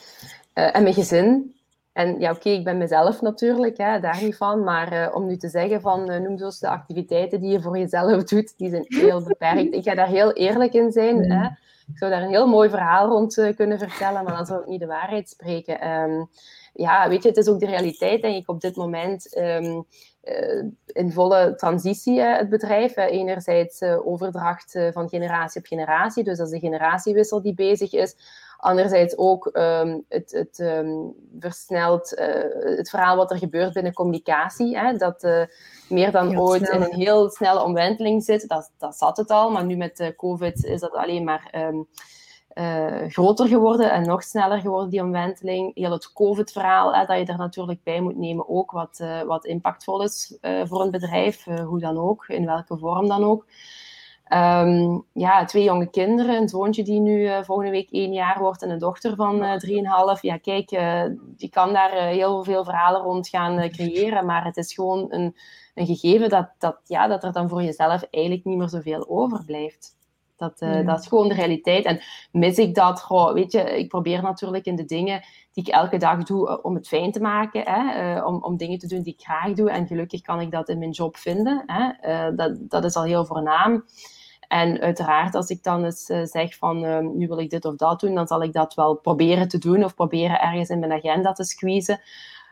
uh, 0.54 0.76
en 0.76 0.84
mijn 0.84 0.94
gezin. 0.94 1.56
En 1.94 2.20
ja, 2.20 2.32
oké, 2.32 2.50
ik 2.50 2.64
ben 2.64 2.78
mezelf 2.78 3.22
natuurlijk, 3.22 3.78
hè, 3.78 4.00
daar 4.00 4.24
niet 4.24 4.38
van. 4.38 4.64
Maar 4.64 5.14
om 5.14 5.26
nu 5.26 5.38
te 5.38 5.50
zeggen 5.50 5.82
van, 5.82 6.24
noem 6.24 6.38
zoals 6.38 6.60
de 6.60 6.70
activiteiten 6.70 7.42
die 7.42 7.52
je 7.52 7.62
voor 7.62 7.78
jezelf 7.78 8.24
doet, 8.30 8.58
die 8.58 8.70
zijn 8.70 8.86
heel 8.88 9.24
beperkt. 9.24 9.74
Ik 9.74 9.84
ga 9.84 9.96
daar 9.96 10.08
heel 10.08 10.34
eerlijk 10.34 10.74
in 10.74 10.92
zijn. 10.92 11.16
Mm. 11.16 11.32
Hè. 11.32 11.46
Ik 11.88 11.98
zou 11.98 12.12
daar 12.12 12.22
een 12.22 12.30
heel 12.30 12.48
mooi 12.48 12.70
verhaal 12.70 13.08
rond 13.08 13.54
kunnen 13.56 13.80
vertellen, 13.80 14.24
maar 14.24 14.36
dan 14.36 14.46
zou 14.46 14.62
ik 14.62 14.68
niet 14.68 14.80
de 14.80 14.86
waarheid 14.86 15.30
spreken. 15.30 15.88
Um, 15.90 16.30
ja, 16.74 17.10
weet 17.10 17.24
je, 17.24 17.30
het 17.30 17.38
is 17.38 17.48
ook 17.48 17.60
de 17.60 17.66
realiteit, 17.66 18.22
denk 18.22 18.36
ik, 18.36 18.50
op 18.50 18.62
dit 18.62 18.76
moment. 18.76 19.38
Um, 19.38 19.44
uh, 19.44 19.80
in 20.86 21.12
volle 21.12 21.56
transitie, 21.56 22.20
uh, 22.20 22.38
het 22.38 22.50
bedrijf. 22.50 22.98
Uh, 22.98 23.12
enerzijds 23.12 23.82
overdracht 23.82 24.80
van 24.92 25.10
generatie 25.10 25.62
op 25.62 25.68
generatie, 25.68 26.24
dus 26.24 26.38
dat 26.38 26.48
is 26.48 26.54
een 26.54 26.60
generatiewissel 26.60 27.42
die 27.42 27.54
bezig 27.54 27.94
is. 27.94 28.16
Anderzijds 28.58 29.18
ook 29.18 29.50
um, 29.54 30.06
het, 30.10 30.32
het 30.32 30.60
um, 30.60 31.14
versnelt 31.40 32.10
het 32.78 32.90
verhaal 32.90 33.16
wat 33.16 33.32
er 33.32 33.38
gebeurt 33.38 33.74
binnen 33.74 33.94
communicatie. 33.94 34.78
Hè, 34.78 34.98
dat 34.98 35.48
meer 35.90 36.12
dan 36.12 36.40
ooit 36.40 36.70
in 36.70 36.82
een 36.82 36.94
heel 36.94 37.30
snelle 37.30 37.64
omwenteling 37.64 38.24
zit. 38.24 38.48
Dat, 38.48 38.72
dat 38.78 38.96
zat 38.96 39.18
het 39.18 39.30
al, 39.30 39.52
maar 39.52 39.66
nu 39.66 39.76
met 39.76 40.14
COVID 40.18 40.64
is 40.64 40.80
dat 40.80 40.94
alleen 40.94 41.24
maar 41.24 41.74
uh, 42.56 43.10
groter 43.10 43.48
geworden 43.48 43.92
en 43.92 44.06
nog 44.06 44.24
sneller 44.24 44.60
geworden, 44.60 44.90
die 44.90 45.02
omwenteling. 45.02 45.72
Heel 45.76 45.92
het 45.92 46.14
COVID-verhaal, 46.14 47.08
dat 47.08 47.18
je 47.18 47.26
er 47.26 47.38
natuurlijk 47.38 47.84
bij 47.84 48.02
moet 48.02 48.18
nemen, 48.18 48.50
ook 48.50 48.72
wat, 48.72 49.00
uh, 49.02 49.22
wat 49.22 49.46
impactvol 49.46 50.04
is 50.04 50.38
uh, 50.42 50.62
voor 50.66 50.82
een 50.82 50.92
bedrijf, 50.92 51.44
hoe 51.44 51.80
dan 51.80 51.98
ook, 51.98 52.28
in 52.28 52.46
welke 52.46 52.78
vorm 52.78 53.08
dan 53.08 53.24
ook. 53.24 53.46
Um, 54.34 55.06
ja, 55.14 55.46
twee 55.46 55.64
jonge 55.64 55.90
kinderen, 55.90 56.36
een 56.36 56.50
zoontje 56.50 56.84
die 56.84 57.00
nu 57.00 57.44
volgende 57.44 57.72
week 57.72 57.92
één 57.92 58.14
jaar 58.14 58.40
wordt 58.40 58.64
en 58.64 58.70
een 58.70 58.80
dochter 58.80 59.16
van 59.16 59.58
drieënhalf. 59.58 60.22
Ja, 60.22 60.38
kijk, 60.38 60.70
die 61.38 61.50
kan 61.50 61.74
daar 61.74 61.92
heel 61.92 62.44
veel 62.44 62.64
verhalen 62.64 63.02
rond 63.02 63.28
gaan 63.28 63.70
creëren, 63.70 64.26
maar 64.26 64.46
het 64.46 64.58
is 64.58 64.74
gewoon 64.74 65.06
een, 65.10 65.36
een 65.74 65.86
gegeven 65.86 66.30
dat, 66.30 66.50
dat, 66.58 66.80
ja, 66.84 67.08
dat 67.08 67.24
er 67.24 67.32
dan 67.32 67.50
voor 67.50 67.64
jezelf 67.64 68.04
eigenlijk 68.10 68.46
niet 68.46 68.58
meer 68.58 68.70
zoveel 68.70 69.10
overblijft. 69.10 69.95
Dat, 70.38 70.62
uh, 70.62 70.86
dat 70.86 71.00
is 71.00 71.08
gewoon 71.08 71.28
de 71.28 71.34
realiteit. 71.34 71.86
En 71.86 72.02
mis 72.32 72.58
ik 72.58 72.76
dat, 72.76 73.02
goh, 73.02 73.34
weet 73.34 73.52
je, 73.52 73.78
ik 73.78 73.88
probeer 73.88 74.22
natuurlijk 74.22 74.66
in 74.66 74.76
de 74.76 74.86
dingen 74.86 75.22
die 75.52 75.64
ik 75.64 75.74
elke 75.74 75.98
dag 75.98 76.24
doe 76.24 76.50
uh, 76.50 76.58
om 76.62 76.76
het 76.76 76.88
fijn 76.88 77.12
te 77.12 77.22
maken, 77.22 77.62
hè, 77.66 78.16
uh, 78.16 78.26
om, 78.26 78.44
om 78.44 78.58
dingen 78.58 78.78
te 78.78 78.88
doen 78.88 79.02
die 79.02 79.14
ik 79.14 79.22
graag 79.22 79.54
doe. 79.54 79.70
En 79.70 79.88
gelukkig 79.88 80.22
kan 80.22 80.42
ik 80.42 80.52
dat 80.52 80.70
in 80.70 80.78
mijn 80.78 80.92
job 80.92 81.18
vinden. 81.18 81.64
Hè. 81.66 82.36
dat, 82.36 82.58
dat 82.60 82.84
is 82.84 82.96
al 82.96 83.04
heel 83.04 83.26
voornaam. 83.26 83.86
En 84.48 84.80
uiteraard, 84.80 85.36
als 85.36 85.50
ik 85.50 85.64
dan 85.64 85.86
eens 85.86 86.06
zeg 86.24 86.56
van 86.56 86.80
nu 87.18 87.28
wil 87.28 87.40
ik 87.40 87.50
dit 87.50 87.66
of 87.66 87.76
dat 87.76 88.00
doen, 88.00 88.16
dan 88.16 88.28
zal 88.28 88.44
ik 88.44 88.54
dat 88.54 88.74
wel 88.74 88.96
proberen 88.96 89.48
te 89.48 89.58
doen 89.58 89.84
of 89.84 89.96
proberen 89.96 90.42
ergens 90.42 90.70
in 90.70 90.80
mijn 90.80 90.92
agenda 90.92 91.32
te 91.32 91.44
squeezen. 91.44 92.02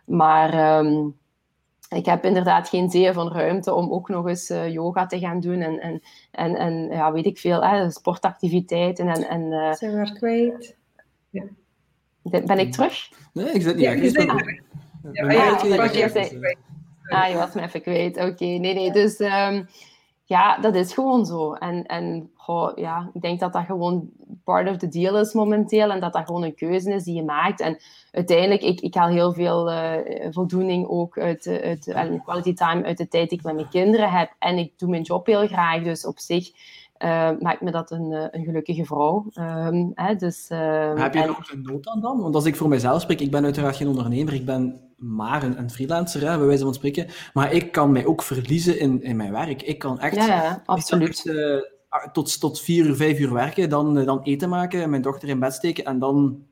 Maar 0.06 0.78
um, 0.78 1.16
ik 1.96 2.06
heb 2.06 2.26
inderdaad 2.26 2.70
geen 2.70 2.90
zee 2.90 3.14
van 3.14 3.32
ruimte 3.32 3.74
om 3.74 3.92
ook 3.92 4.10
nog 4.10 4.28
eens 4.28 4.50
uh, 4.50 4.74
yoga 4.74 5.06
te 5.06 5.20
gaan 5.20 5.40
doen 5.40 5.62
en, 5.62 5.80
en, 5.80 6.02
en, 6.32 6.56
en 6.56 6.88
ja, 6.92 7.12
weet 7.12 7.26
ik 7.26 7.38
veel, 7.38 7.64
hè, 7.64 7.92
sportactiviteiten. 7.92 9.08
En, 9.08 9.28
en, 9.30 9.42
uh, 9.42 9.74
Zijn 9.74 9.96
we 9.96 10.14
kwijt. 10.14 10.76
Ja. 11.30 11.44
Ben 12.24 12.60
ik 12.60 12.72
terug? 12.72 13.10
Nee, 13.34 13.52
ik 13.52 13.62
zit 13.62 13.76
niet 13.76 13.86
ja. 13.86 13.94
Ja, 15.12 15.32
ja, 15.32 15.58
Ah, 17.08 17.30
je 17.30 17.36
was 17.36 17.54
me 17.54 17.62
even 17.62 17.82
kwijt. 17.82 18.18
Oké, 18.18 18.46
nee, 18.46 18.74
nee. 18.74 18.92
Dus 18.92 19.20
um, 19.20 19.68
ja, 20.34 20.58
dat 20.58 20.76
is 20.76 20.94
gewoon 20.94 21.26
zo. 21.26 21.54
En, 21.54 21.86
en 21.86 22.30
goh, 22.36 22.78
ja, 22.78 23.10
ik 23.14 23.22
denk 23.22 23.40
dat 23.40 23.54
dat 23.54 23.66
gewoon 23.66 24.10
part 24.44 24.70
of 24.70 24.78
the 24.78 24.88
deal 24.88 25.20
is 25.20 25.34
momenteel. 25.34 25.92
En 25.92 26.00
dat 26.00 26.14
dat 26.14 26.26
gewoon 26.26 26.44
een 26.44 26.56
keuze 26.56 26.94
is 26.94 27.04
die 27.04 27.16
je 27.16 27.24
maakt. 27.24 27.60
En 27.60 27.78
uiteindelijk, 28.12 28.62
ik, 28.62 28.82
ik 28.82 28.94
haal 28.94 29.08
heel 29.08 29.34
veel 29.34 29.72
uh, 29.72 29.92
voldoening 30.30 30.88
ook 30.88 31.18
uit, 31.18 31.48
uit 31.48 31.88
uh, 31.88 32.24
quality 32.24 32.54
time 32.54 32.84
uit 32.84 32.98
de 32.98 33.08
tijd 33.08 33.30
die 33.30 33.38
ik 33.38 33.44
met 33.46 33.56
mijn 33.56 33.70
kinderen 33.70 34.12
heb. 34.12 34.36
En 34.40 34.58
ik 34.58 34.74
doe 34.78 34.90
mijn 34.90 35.02
job 35.02 35.26
heel 35.26 35.48
graag. 35.48 35.84
Dus 35.84 36.06
op 36.06 36.20
zich 36.20 36.52
uh, 37.04 37.30
maakt 37.40 37.62
me 37.62 37.72
dat 37.72 37.92
een, 37.92 38.12
eh, 38.12 38.26
een 38.32 38.44
gelukkige 38.44 38.86
vrouw. 38.86 39.26
Um, 39.40 39.92
hè, 39.96 40.16
dus, 40.16 40.50
uh, 40.50 40.96
Heb 40.96 41.14
je 41.14 41.30
ook 41.30 41.52
een 41.52 41.62
nood 41.62 41.88
aan 41.88 42.02
dan? 42.02 42.22
Want 42.22 42.36
als 42.36 42.46
ik 42.46 42.56
voor 42.56 42.68
mezelf 42.68 43.02
spreek, 43.02 43.20
ik 43.20 43.32
ben 43.32 43.44
uiteraard 43.44 43.76
geen 43.76 43.88
ondernemer, 43.88 44.34
ik 44.34 44.46
ben 44.46 44.80
maar 45.04 45.44
een, 45.44 45.60
een 45.60 45.72
freelancer, 45.72 46.30
hè, 46.30 46.38
bij 46.38 46.48
wijze 46.48 46.64
van 46.64 46.74
spreken. 46.74 47.08
Maar 47.34 47.54
ik 47.54 47.72
kan 47.72 47.92
mij 47.92 48.06
ook 48.06 48.24
verliezen 48.24 48.80
in, 48.80 49.02
in 49.02 49.16
mijn 49.16 49.32
werk. 49.32 49.62
Ik 49.62 49.80
kan 49.80 50.00
echt... 50.00 50.16
Ja, 50.16 50.26
ja 50.26 50.64
absoluut. 50.66 51.34
tot, 52.12 52.40
tot 52.40 52.62
vier 52.62 52.86
uur, 52.86 52.96
vijf 52.96 53.20
uur 53.20 53.34
werken, 53.34 53.70
dan, 53.70 54.06
dan 54.06 54.22
eten 54.24 54.50
maken, 54.50 54.90
mijn 54.90 55.02
dochter 55.02 55.30
in 55.30 55.40
bed 55.40 55.54
steken 55.54 55.86
en 55.86 56.00
dan 56.00 56.46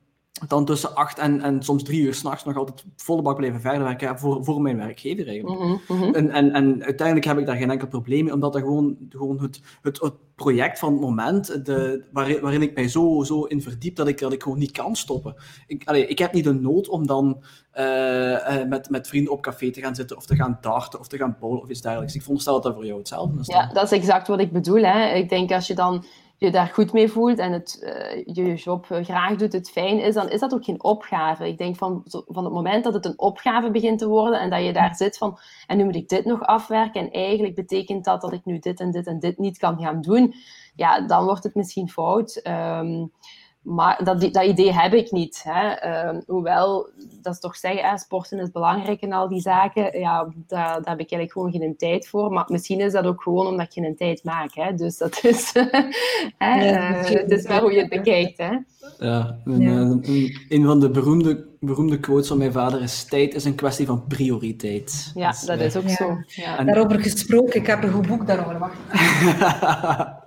dan 0.48 0.64
tussen 0.64 0.94
acht 0.94 1.18
en, 1.18 1.40
en 1.40 1.62
soms 1.62 1.82
drie 1.82 2.02
uur 2.02 2.14
s'nachts 2.14 2.44
nog 2.44 2.56
altijd 2.56 2.84
volle 2.96 3.22
bak 3.22 3.36
blijven 3.36 3.60
verder 3.60 3.82
werken 3.82 4.18
voor, 4.18 4.44
voor 4.44 4.62
mijn 4.62 4.76
werkgever 4.76 5.28
eigenlijk. 5.28 5.60
Mhm, 5.60 5.76
mhm. 5.88 6.14
En, 6.14 6.30
en, 6.30 6.52
en 6.52 6.84
uiteindelijk 6.84 7.26
heb 7.26 7.38
ik 7.38 7.46
daar 7.46 7.56
geen 7.56 7.70
enkel 7.70 7.88
probleem 7.88 8.24
mee, 8.24 8.34
omdat 8.34 8.52
dat 8.52 8.62
gewoon, 8.62 8.96
gewoon 9.08 9.40
het, 9.40 9.60
het, 9.82 10.00
het 10.00 10.14
project 10.34 10.78
van 10.78 10.92
het 10.92 11.00
moment, 11.00 11.66
de, 11.66 12.04
waarin, 12.12 12.40
waarin 12.40 12.62
ik 12.62 12.74
mij 12.74 12.88
zo, 12.88 13.22
zo 13.24 13.42
in 13.42 13.62
verdiep, 13.62 13.96
dat 13.96 14.08
ik, 14.08 14.18
dat 14.18 14.32
ik 14.32 14.42
gewoon 14.42 14.58
niet 14.58 14.70
kan 14.70 14.96
stoppen. 14.96 15.34
Ik, 15.66 15.82
allee, 15.84 16.06
ik 16.06 16.18
heb 16.18 16.32
niet 16.32 16.44
de 16.44 16.52
nood 16.52 16.88
om 16.88 17.06
dan 17.06 17.42
uh, 17.78 17.84
uh, 17.84 18.64
met, 18.68 18.90
met 18.90 19.08
vrienden 19.08 19.32
op 19.32 19.42
café 19.42 19.70
te 19.70 19.80
gaan 19.80 19.94
zitten, 19.94 20.16
of 20.16 20.26
te 20.26 20.36
gaan 20.36 20.58
darten, 20.60 20.98
of 20.98 21.08
te 21.08 21.16
gaan 21.16 21.36
bowlen, 21.40 21.62
of 21.62 21.68
iets 21.68 21.80
dergelijks. 21.80 22.14
Ik 22.14 22.20
veronderstel 22.20 22.54
dat 22.54 22.62
dat 22.62 22.74
voor 22.74 22.86
jou 22.86 22.98
hetzelfde 22.98 23.40
is. 23.40 23.46
Ja, 23.46 23.72
dat 23.72 23.84
is 23.84 23.92
exact 23.98 24.28
wat 24.28 24.40
ik 24.40 24.52
bedoel. 24.52 24.82
Hè. 24.82 25.14
Ik 25.14 25.28
denk 25.28 25.52
als 25.52 25.66
je 25.66 25.74
dan 25.74 26.04
je 26.44 26.50
daar 26.50 26.66
goed 26.66 26.92
mee 26.92 27.08
voelt 27.08 27.38
en 27.38 27.52
het, 27.52 27.78
uh, 27.82 28.24
je 28.34 28.54
job 28.54 28.86
graag 29.02 29.36
doet, 29.36 29.52
het 29.52 29.70
fijn 29.70 30.00
is, 30.00 30.14
dan 30.14 30.28
is 30.28 30.40
dat 30.40 30.54
ook 30.54 30.64
geen 30.64 30.82
opgave. 30.82 31.48
Ik 31.48 31.58
denk 31.58 31.76
van, 31.76 32.02
van 32.04 32.44
het 32.44 32.52
moment 32.52 32.84
dat 32.84 32.94
het 32.94 33.04
een 33.04 33.18
opgave 33.18 33.70
begint 33.70 33.98
te 33.98 34.08
worden 34.08 34.40
en 34.40 34.50
dat 34.50 34.64
je 34.64 34.72
daar 34.72 34.94
zit 34.94 35.18
van, 35.18 35.38
en 35.66 35.76
nu 35.76 35.84
moet 35.84 35.96
ik 35.96 36.08
dit 36.08 36.24
nog 36.24 36.40
afwerken 36.40 37.00
en 37.00 37.10
eigenlijk 37.10 37.54
betekent 37.54 38.04
dat 38.04 38.20
dat 38.20 38.32
ik 38.32 38.44
nu 38.44 38.58
dit 38.58 38.80
en 38.80 38.90
dit 38.90 39.06
en 39.06 39.18
dit 39.18 39.38
niet 39.38 39.58
kan 39.58 39.78
gaan 39.78 40.00
doen, 40.00 40.34
ja, 40.74 41.00
dan 41.00 41.24
wordt 41.24 41.44
het 41.44 41.54
misschien 41.54 41.88
fout. 41.88 42.40
Um, 42.46 43.12
maar 43.62 44.04
dat, 44.04 44.20
dat 44.20 44.44
idee 44.44 44.72
heb 44.72 44.92
ik 44.92 45.10
niet. 45.10 45.44
Hè. 45.48 45.88
Uh, 45.88 46.18
hoewel, 46.26 46.88
dat 47.22 47.32
is 47.32 47.40
toch 47.40 47.56
zeggen, 47.56 47.88
hè, 47.88 47.98
sporten 47.98 48.38
is 48.38 48.50
belangrijk 48.50 49.00
en 49.00 49.12
al 49.12 49.28
die 49.28 49.40
zaken. 49.40 49.98
Ja, 49.98 50.28
daar, 50.46 50.82
daar, 50.82 50.96
heb 50.96 51.00
ik 51.00 51.12
eigenlijk 51.12 51.32
gewoon 51.32 51.50
geen 51.50 51.76
tijd 51.76 52.08
voor. 52.08 52.32
Maar 52.32 52.44
misschien 52.48 52.80
is 52.80 52.92
dat 52.92 53.04
ook 53.04 53.22
gewoon 53.22 53.46
omdat 53.46 53.74
je 53.74 53.80
geen 53.80 53.96
tijd 53.96 54.24
maakt. 54.24 54.54
Hè. 54.54 54.74
Dus 54.74 54.98
dat 54.98 55.24
is, 55.24 55.52
hè, 56.38 56.54
ja, 56.64 56.90
uh, 56.90 57.04
het 57.04 57.30
is 57.30 57.46
wel 57.46 57.60
hoe 57.60 57.72
je 57.72 57.78
het 57.78 57.88
bekijkt. 58.02 58.38
Hè. 58.38 58.58
Ja, 58.98 59.36
een, 59.44 59.60
ja. 59.60 59.70
Een, 59.70 60.36
een, 60.48 60.64
van 60.64 60.80
de 60.80 60.90
beroemde, 60.90 61.46
beroemde 61.60 62.00
quotes 62.00 62.28
van 62.28 62.38
mijn 62.38 62.52
vader 62.52 62.82
is: 62.82 63.04
tijd 63.04 63.34
is 63.34 63.44
een 63.44 63.54
kwestie 63.54 63.86
van 63.86 64.06
prioriteit. 64.06 65.10
Ja, 65.14 65.30
dus, 65.30 65.40
dat 65.40 65.60
is 65.60 65.76
ook 65.76 65.88
zo. 65.88 66.16
Ja. 66.26 66.64
Daarover 66.64 67.00
gesproken, 67.00 67.60
ik 67.60 67.66
heb 67.66 67.82
een 67.82 67.92
goed 67.92 68.06
boek 68.06 68.26
daarover. 68.26 68.58
Wacht. 68.58 68.78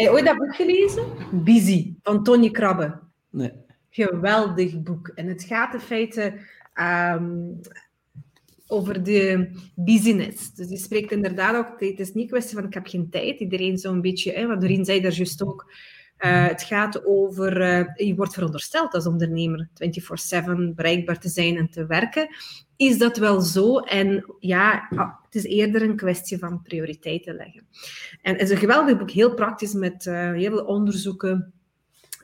Heb 0.00 0.08
je 0.08 0.14
ooit 0.14 0.26
dat 0.26 0.36
boek 0.36 0.54
gelezen? 0.54 1.04
Busy, 1.32 1.94
van 2.02 2.22
Tonje 2.22 2.50
Krabbe. 2.50 2.98
Nee. 3.30 3.52
Geweldig 3.90 4.82
boek. 4.82 5.08
En 5.14 5.26
het 5.26 5.42
gaat 5.42 5.74
in 5.74 5.80
feite 5.80 6.34
um, 7.14 7.60
over 8.66 9.02
de 9.02 9.50
business. 9.74 10.54
Dus 10.54 10.66
die 10.66 10.78
spreekt 10.78 11.12
inderdaad 11.12 11.56
ook, 11.56 11.80
het 11.80 11.98
is 11.98 12.12
niet 12.12 12.22
een 12.24 12.30
kwestie 12.30 12.56
van 12.56 12.66
ik 12.66 12.74
heb 12.74 12.86
geen 12.86 13.10
tijd. 13.10 13.40
Iedereen 13.40 13.78
zo'n 13.78 14.00
beetje, 14.00 14.32
hè, 14.32 14.46
wat 14.46 14.60
Doreen 14.60 14.84
zei 14.84 15.00
daar 15.00 15.12
juist 15.12 15.42
ook, 15.42 15.72
uh, 16.18 16.46
het 16.46 16.62
gaat 16.62 17.04
over, 17.04 17.60
uh, 17.60 18.06
je 18.06 18.14
wordt 18.14 18.34
verondersteld 18.34 18.94
als 18.94 19.06
ondernemer 19.06 19.68
24-7 19.74 20.74
bereikbaar 20.74 21.18
te 21.18 21.28
zijn 21.28 21.56
en 21.56 21.70
te 21.70 21.86
werken. 21.86 22.28
Is 22.80 22.98
dat 22.98 23.16
wel 23.16 23.40
zo? 23.40 23.78
En 23.78 24.24
ja, 24.38 24.88
ah, 24.90 25.12
het 25.24 25.34
is 25.34 25.44
eerder 25.44 25.82
een 25.82 25.96
kwestie 25.96 26.38
van 26.38 26.62
prioriteiten 26.62 27.34
leggen. 27.34 27.66
En 28.22 28.32
het 28.32 28.42
is 28.42 28.50
een 28.50 28.56
geweldig 28.56 28.98
boek, 28.98 29.10
heel 29.10 29.34
praktisch 29.34 29.72
met 29.72 30.06
uh, 30.06 30.32
heel 30.32 30.50
veel 30.50 30.64
onderzoeken. 30.64 31.52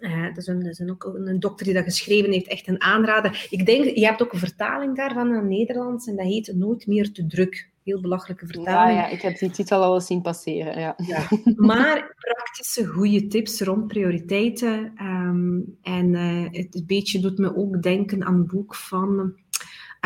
Uh, 0.01 0.25
dat 0.25 0.37
is, 0.37 0.47
een, 0.47 0.59
dat 0.59 0.73
is 0.73 0.79
een, 0.79 0.91
ook 0.91 1.05
een 1.05 1.41
dokter 1.41 1.67
die 1.67 1.75
dat 1.75 1.85
geschreven 1.85 2.33
heeft, 2.33 2.47
echt 2.47 2.69
een 2.69 2.83
aanrader. 2.83 3.47
Ik 3.51 3.67
denk, 3.67 3.85
je 3.85 4.05
hebt 4.05 4.23
ook 4.23 4.33
een 4.33 4.39
vertaling 4.39 4.97
daarvan 4.97 5.29
in 5.29 5.35
het 5.35 5.45
Nederlands 5.45 6.07
en 6.07 6.17
dat 6.17 6.27
heet 6.27 6.55
Nooit 6.55 6.87
meer 6.87 7.13
te 7.13 7.27
druk 7.27 7.71
heel 7.87 8.01
belachelijke 8.01 8.47
vertaling. 8.47 8.99
Ja, 8.99 9.07
ja, 9.07 9.09
ik 9.09 9.23
heb 9.23 9.39
die 9.39 9.51
titel 9.51 9.83
al 9.83 9.95
eens 9.95 10.07
zien 10.07 10.23
passeren. 10.23 10.79
Ja. 10.79 10.95
ja. 11.07 11.29
Maar 11.57 12.15
praktische, 12.19 12.87
goede 12.87 13.27
tips 13.27 13.61
rond 13.61 13.87
prioriteiten. 13.87 14.93
Um, 15.03 15.77
en 15.83 16.13
uh, 16.13 16.49
het 16.51 16.87
beetje 16.87 17.21
doet 17.21 17.39
me 17.39 17.57
ook 17.57 17.83
denken 17.83 18.25
aan 18.25 18.35
een 18.35 18.47
boek 18.47 18.75
van 18.75 19.35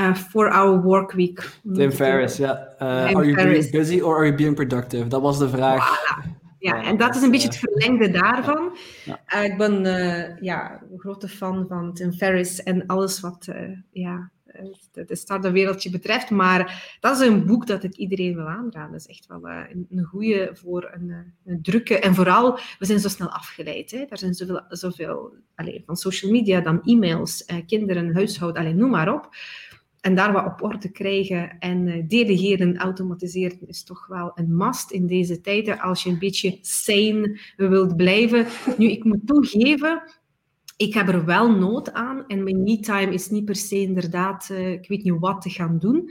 uh, 0.00 0.14
For 0.14 0.50
Our 0.50 0.82
Work 0.82 1.12
Week. 1.12 1.50
Tim 1.74 1.92
Ferriss, 1.92 2.36
ja. 2.36 2.74
Uh, 2.82 2.88
are 2.88 3.26
you 3.26 3.34
being 3.34 3.70
busy 3.70 4.00
or 4.00 4.16
are 4.16 4.26
you 4.26 4.36
being 4.36 4.54
productive? 4.54 5.08
Dat 5.08 5.22
was 5.22 5.38
de 5.38 5.48
vraag. 5.48 5.98
Voilà. 5.98 6.38
Ja, 6.58 6.82
en 6.88 6.96
dat 6.96 7.16
is 7.16 7.22
een 7.22 7.30
beetje 7.30 7.48
het 7.48 7.56
verlengde 7.56 8.10
daarvan. 8.10 8.76
Ja. 9.04 9.42
Ik 9.42 9.56
ben 9.56 9.82
ja, 10.40 10.82
een 10.92 10.98
grote 10.98 11.28
fan 11.28 11.66
van 11.68 11.94
Tim 11.94 12.12
Ferriss 12.12 12.62
en 12.62 12.86
alles 12.86 13.20
wat 13.20 13.48
ja, 13.90 14.30
de 14.92 15.16
start-up-wereldje 15.16 15.90
betreft. 15.90 16.30
Maar 16.30 16.96
dat 17.00 17.20
is 17.20 17.26
een 17.26 17.46
boek 17.46 17.66
dat 17.66 17.82
ik 17.82 17.94
iedereen 17.94 18.34
wil 18.34 18.48
aanraden. 18.48 18.92
Dat 18.92 19.00
is 19.00 19.06
echt 19.06 19.26
wel 19.26 19.48
een, 19.48 19.86
een 19.90 20.04
goede 20.04 20.50
voor 20.52 20.90
een, 20.92 21.34
een, 21.44 21.62
drukke. 21.62 21.98
En 21.98 22.14
vooral, 22.14 22.58
we 22.78 22.86
zijn 22.86 23.00
zo 23.00 23.08
snel 23.08 23.30
afgeleid. 23.30 23.90
Hè. 23.90 23.98
Er 23.98 24.18
zijn 24.18 24.34
zoveel, 24.34 24.62
zoveel 24.68 25.32
allez, 25.54 25.80
van 25.86 25.96
social 25.96 26.32
media, 26.32 26.60
dan 26.60 26.82
e-mails, 26.84 27.44
kinderen, 27.66 28.14
huishouden, 28.14 28.62
alleen 28.62 28.76
noem 28.76 28.90
maar 28.90 29.14
op. 29.14 29.28
En 30.00 30.14
daar 30.14 30.32
wat 30.32 30.46
op 30.46 30.62
orde 30.62 30.90
krijgen 30.90 31.58
en 31.58 31.86
uh, 31.86 32.04
delegeren, 32.08 32.76
automatiseren 32.76 33.68
is 33.68 33.84
toch 33.84 34.06
wel 34.06 34.32
een 34.34 34.56
must 34.56 34.90
in 34.90 35.06
deze 35.06 35.40
tijden 35.40 35.80
als 35.80 36.02
je 36.02 36.10
een 36.10 36.18
beetje 36.18 36.58
sane 36.60 37.40
wilt 37.56 37.96
blijven. 37.96 38.46
Nu, 38.78 38.90
ik 38.90 39.04
moet 39.04 39.26
toegeven, 39.26 40.02
ik 40.76 40.94
heb 40.94 41.08
er 41.08 41.24
wel 41.24 41.56
nood 41.56 41.92
aan 41.92 42.26
en 42.26 42.44
mijn 42.44 42.62
me-time 42.62 43.12
is 43.12 43.30
niet 43.30 43.44
per 43.44 43.56
se 43.56 43.80
inderdaad, 43.80 44.48
uh, 44.52 44.70
ik 44.70 44.88
weet 44.88 45.02
niet 45.02 45.18
wat 45.18 45.42
te 45.42 45.50
gaan 45.50 45.78
doen. 45.78 46.10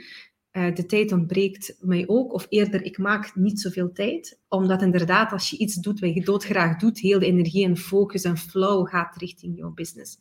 Uh, 0.52 0.76
de 0.76 0.86
tijd 0.86 1.12
ontbreekt 1.12 1.78
mij 1.80 2.04
ook, 2.08 2.34
of 2.34 2.46
eerder, 2.50 2.84
ik 2.84 2.98
maak 2.98 3.36
niet 3.36 3.60
zoveel 3.60 3.92
tijd, 3.92 4.40
omdat 4.48 4.82
inderdaad, 4.82 5.32
als 5.32 5.50
je 5.50 5.58
iets 5.58 5.76
doet 5.76 6.00
wat 6.00 6.14
je 6.14 6.24
doodgraag 6.24 6.78
doet, 6.78 7.00
heel 7.00 7.20
de 7.20 7.26
energie 7.26 7.66
en 7.66 7.78
focus 7.78 8.24
en 8.24 8.38
flow 8.38 8.88
gaat 8.88 9.16
richting 9.16 9.58
jouw 9.58 9.72
business. 9.74 10.18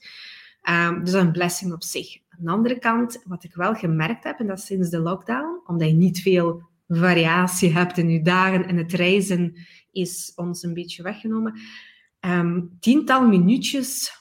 Um, 0.70 1.04
dus 1.04 1.12
een 1.14 1.32
blessing 1.32 1.72
op 1.72 1.82
zich. 1.82 2.16
Aan 2.28 2.44
de 2.44 2.50
andere 2.50 2.78
kant, 2.78 3.22
wat 3.24 3.44
ik 3.44 3.54
wel 3.54 3.74
gemerkt 3.74 4.24
heb, 4.24 4.38
en 4.38 4.46
dat 4.46 4.60
sinds 4.60 4.90
de 4.90 4.98
lockdown, 4.98 5.60
omdat 5.66 5.88
je 5.88 5.94
niet 5.94 6.20
veel 6.20 6.62
variatie 6.88 7.72
hebt 7.72 7.98
in 7.98 8.10
je 8.10 8.22
dagen 8.22 8.66
en 8.66 8.76
het 8.76 8.92
reizen 8.92 9.54
is 9.92 10.32
ons 10.36 10.62
een 10.62 10.74
beetje 10.74 11.02
weggenomen. 11.02 11.60
Um, 12.20 12.76
tiental 12.80 13.28
minuutjes. 13.28 14.16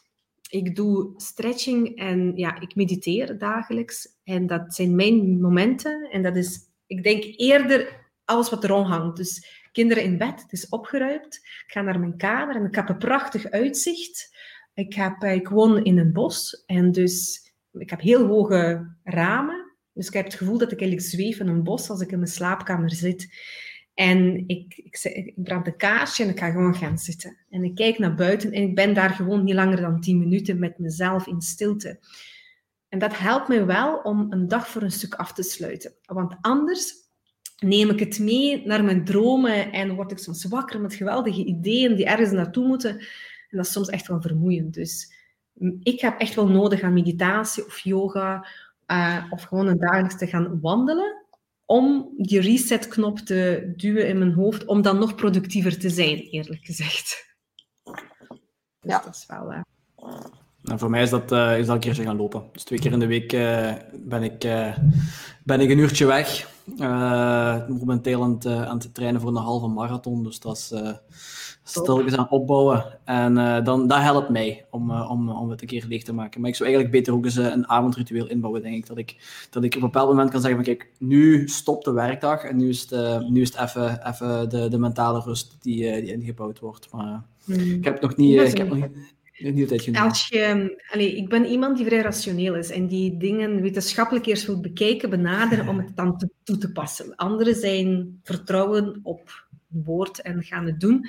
Ik 0.49 0.75
doe 0.75 1.13
stretching 1.17 1.97
en 1.97 2.31
ja, 2.35 2.59
ik 2.59 2.75
mediteer 2.75 3.37
dagelijks. 3.37 4.07
En 4.23 4.47
dat 4.47 4.75
zijn 4.75 4.95
mijn 4.95 5.41
momenten. 5.41 6.09
En 6.11 6.23
dat 6.23 6.35
is, 6.35 6.59
ik 6.85 7.03
denk 7.03 7.23
eerder 7.23 8.05
alles 8.25 8.49
wat 8.49 8.63
erom 8.63 8.83
hangt. 8.83 9.17
Dus 9.17 9.47
kinderen 9.71 10.03
in 10.03 10.17
bed, 10.17 10.41
het 10.41 10.51
is 10.51 10.69
opgeruimd. 10.69 11.35
Ik 11.35 11.71
ga 11.71 11.81
naar 11.81 11.99
mijn 11.99 12.17
kamer 12.17 12.55
en 12.55 12.65
ik 12.65 12.75
heb 12.75 12.89
een 12.89 12.97
prachtig 12.97 13.49
uitzicht. 13.49 14.36
Eh, 14.77 15.33
ik 15.33 15.49
woon 15.49 15.83
in 15.83 15.97
een 15.97 16.13
bos 16.13 16.63
en 16.65 16.91
dus 16.91 17.41
ik 17.71 17.89
heb 17.89 18.01
heel 18.01 18.27
hoge 18.27 18.87
ramen. 19.03 19.75
Dus 19.93 20.07
ik 20.07 20.13
heb 20.13 20.25
het 20.25 20.33
gevoel 20.33 20.57
dat 20.57 20.71
ik 20.71 20.79
eigenlijk 20.79 21.09
zweef 21.09 21.39
in 21.39 21.47
een 21.47 21.63
bos 21.63 21.89
als 21.89 22.01
ik 22.01 22.11
in 22.11 22.19
mijn 22.19 22.31
slaapkamer 22.31 22.91
zit. 22.91 23.35
En 23.93 24.43
ik, 24.47 24.77
ik, 24.77 24.99
ik 25.03 25.33
brand 25.35 25.67
een 25.67 25.77
kaarsje 25.77 26.23
en 26.23 26.29
ik 26.29 26.39
ga 26.39 26.51
gewoon 26.51 26.75
gaan 26.75 26.97
zitten. 26.97 27.37
En 27.49 27.63
ik 27.63 27.75
kijk 27.75 27.99
naar 27.99 28.15
buiten 28.15 28.51
en 28.51 28.63
ik 28.63 28.75
ben 28.75 28.93
daar 28.93 29.09
gewoon 29.09 29.43
niet 29.43 29.53
langer 29.53 29.81
dan 29.81 30.01
10 30.01 30.19
minuten 30.19 30.59
met 30.59 30.77
mezelf 30.77 31.27
in 31.27 31.41
stilte. 31.41 31.99
En 32.89 32.99
dat 32.99 33.17
helpt 33.17 33.47
mij 33.47 33.65
wel 33.65 33.97
om 33.97 34.27
een 34.29 34.47
dag 34.47 34.67
voor 34.67 34.81
een 34.81 34.91
stuk 34.91 35.15
af 35.15 35.33
te 35.33 35.43
sluiten. 35.43 35.93
Want 36.05 36.35
anders 36.41 36.93
neem 37.59 37.89
ik 37.89 37.99
het 37.99 38.19
mee 38.19 38.65
naar 38.65 38.83
mijn 38.83 39.05
dromen 39.05 39.71
en 39.71 39.95
word 39.95 40.11
ik 40.11 40.17
soms 40.17 40.45
wakker 40.45 40.81
met 40.81 40.93
geweldige 40.93 41.45
ideeën 41.45 41.95
die 41.95 42.05
ergens 42.05 42.31
naartoe 42.31 42.67
moeten. 42.67 43.01
En 43.49 43.57
dat 43.57 43.65
is 43.65 43.71
soms 43.71 43.89
echt 43.89 44.07
wel 44.07 44.21
vermoeiend. 44.21 44.73
Dus 44.73 45.13
ik 45.79 46.01
heb 46.01 46.19
echt 46.19 46.35
wel 46.35 46.47
nodig 46.47 46.81
aan 46.81 46.93
meditatie 46.93 47.65
of 47.65 47.79
yoga 47.79 48.47
uh, 48.87 49.23
of 49.29 49.43
gewoon 49.43 49.67
een 49.67 49.79
dagelijks 49.79 50.17
te 50.17 50.27
gaan 50.27 50.59
wandelen 50.61 51.25
om 51.65 52.13
die 52.17 52.39
resetknop 52.39 53.19
te 53.19 53.73
duwen 53.75 54.07
in 54.07 54.17
mijn 54.17 54.33
hoofd, 54.33 54.65
om 54.65 54.81
dan 54.81 54.99
nog 54.99 55.15
productiever 55.15 55.79
te 55.79 55.89
zijn, 55.89 56.17
eerlijk 56.17 56.65
gezegd. 56.65 57.35
Dus 57.83 58.91
ja. 58.91 59.01
dat 59.01 59.15
is 59.15 59.25
wel... 59.27 59.53
Uh... 59.53 59.59
Nou, 60.61 60.79
voor 60.79 60.89
mij 60.89 61.01
is 61.01 61.09
dat, 61.09 61.31
uh, 61.31 61.59
is 61.59 61.65
dat 61.65 61.75
een 61.75 61.81
keertje 61.81 62.03
gaan 62.03 62.17
lopen. 62.17 62.43
Dus 62.51 62.63
twee 62.63 62.79
keer 62.79 62.91
in 62.91 62.99
de 62.99 63.07
week 63.07 63.33
uh, 63.33 63.73
ben, 63.99 64.23
ik, 64.23 64.43
uh, 64.43 64.77
ben 65.43 65.59
ik 65.59 65.69
een 65.69 65.77
uurtje 65.77 66.05
weg. 66.05 66.49
momenteel 67.67 68.23
aan 68.23 68.33
het, 68.33 68.45
aan 68.45 68.77
het 68.77 68.93
trainen 68.93 69.21
voor 69.21 69.29
een 69.29 69.35
halve 69.35 69.67
marathon. 69.67 70.23
Dus 70.23 70.39
dat 70.39 70.57
is 70.57 70.73
stilletjes 71.69 72.15
aan 72.15 72.29
opbouwen. 72.29 72.99
En 73.03 73.63
dan, 73.63 73.87
dat 73.87 74.01
helpt 74.01 74.29
mij 74.29 74.65
om, 74.69 74.91
om, 74.91 75.29
om 75.29 75.49
het 75.49 75.61
een 75.61 75.67
keer 75.67 75.85
leeg 75.87 76.03
te 76.03 76.13
maken. 76.13 76.41
Maar 76.41 76.49
ik 76.49 76.55
zou 76.55 76.69
eigenlijk 76.69 76.97
beter 76.97 77.13
ook 77.13 77.25
eens 77.25 77.35
een 77.35 77.69
avondritueel 77.69 78.27
inbouwen, 78.27 78.61
denk 78.61 78.75
ik. 78.75 78.87
Dat 78.87 78.97
ik, 78.97 79.15
dat 79.49 79.63
ik 79.63 79.75
op 79.75 79.81
een 79.81 79.87
bepaald 79.87 80.09
moment 80.09 80.29
kan 80.29 80.41
zeggen 80.41 80.63
van 80.63 80.75
kijk, 80.75 80.91
nu 80.99 81.47
stopt 81.47 81.85
de 81.85 81.91
werkdag 81.91 82.43
en 82.43 82.57
nu 82.57 82.69
is 82.69 82.89
het, 82.89 83.29
nu 83.29 83.41
is 83.41 83.53
het 83.53 83.69
even, 83.69 84.07
even 84.07 84.49
de, 84.49 84.67
de 84.69 84.79
mentale 84.79 85.21
rust 85.21 85.57
die, 85.61 86.01
die 86.01 86.13
ingebouwd 86.13 86.59
wordt. 86.59 86.91
Maar 86.91 87.23
hmm. 87.43 87.59
ik 87.59 87.83
heb 87.83 88.01
nog 88.01 88.15
niet... 88.15 88.41
ik 88.41 88.57
heb 88.57 88.67
nog 88.67 88.77
niet 88.77 88.87
als 89.95 90.27
je, 90.27 90.77
allez, 90.91 91.13
ik 91.13 91.29
ben 91.29 91.45
iemand 91.45 91.77
die 91.77 91.85
vrij 91.85 92.01
rationeel 92.01 92.55
is 92.55 92.69
en 92.69 92.87
die 92.87 93.17
dingen 93.17 93.61
wetenschappelijk 93.61 94.25
eerst 94.25 94.45
wil 94.45 94.59
bekijken, 94.59 95.09
benaderen 95.09 95.67
om 95.67 95.77
het 95.77 95.95
dan 95.95 96.17
te, 96.17 96.29
toe 96.43 96.57
te 96.57 96.71
passen. 96.71 97.15
Anderen 97.15 97.55
zijn 97.55 98.19
vertrouwen 98.23 98.99
op 99.03 99.47
woord 99.67 100.21
en 100.21 100.43
gaan 100.43 100.65
het 100.65 100.79
doen. 100.79 101.07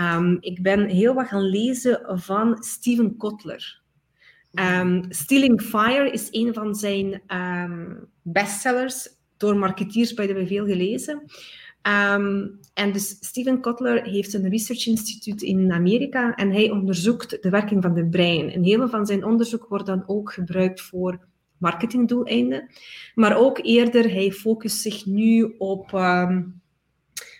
Um, 0.00 0.36
ik 0.40 0.62
ben 0.62 0.86
heel 0.86 1.14
wat 1.14 1.26
gaan 1.26 1.48
lezen 1.48 2.00
van 2.20 2.62
Steven 2.62 3.16
Kotler. 3.16 3.80
Um, 4.52 5.04
Stealing 5.08 5.62
Fire 5.62 6.10
is 6.10 6.28
een 6.30 6.54
van 6.54 6.74
zijn 6.74 7.22
um, 7.36 8.08
bestsellers. 8.22 9.08
Door 9.36 9.56
marketeers 9.56 10.14
bij 10.14 10.26
de 10.26 10.46
veel 10.46 10.66
gelezen. 10.66 11.22
En 12.74 12.92
dus 12.92 13.16
Steven 13.20 13.60
Kotler 13.60 14.04
heeft 14.04 14.34
een 14.34 14.48
research 14.48 14.86
instituut 14.86 15.42
in 15.42 15.72
Amerika 15.72 16.34
en 16.34 16.50
hij 16.50 16.70
onderzoekt 16.70 17.42
de 17.42 17.50
werking 17.50 17.82
van 17.82 17.94
de 17.94 18.06
brein. 18.06 18.50
En 18.50 18.62
heel 18.62 18.88
van 18.88 19.06
zijn 19.06 19.24
onderzoek 19.24 19.66
wordt 19.68 19.86
dan 19.86 20.04
ook 20.06 20.32
gebruikt 20.32 20.80
voor 20.80 21.20
marketingdoeleinden. 21.58 22.70
Maar 23.14 23.36
ook 23.36 23.58
eerder, 23.62 24.10
hij 24.10 24.32
focust 24.32 24.80
zich 24.80 25.06
nu 25.06 25.54
op, 25.58 25.90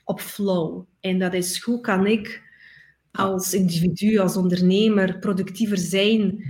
op 0.05 0.20
flow. 0.20 0.84
En 1.00 1.18
dat 1.18 1.34
is, 1.34 1.61
hoe 1.61 1.80
kan 1.80 2.07
ik 2.07 2.42
als 3.12 3.55
individu, 3.55 4.18
als 4.18 4.36
ondernemer 4.36 5.18
productiever 5.18 5.78
zijn? 5.78 6.44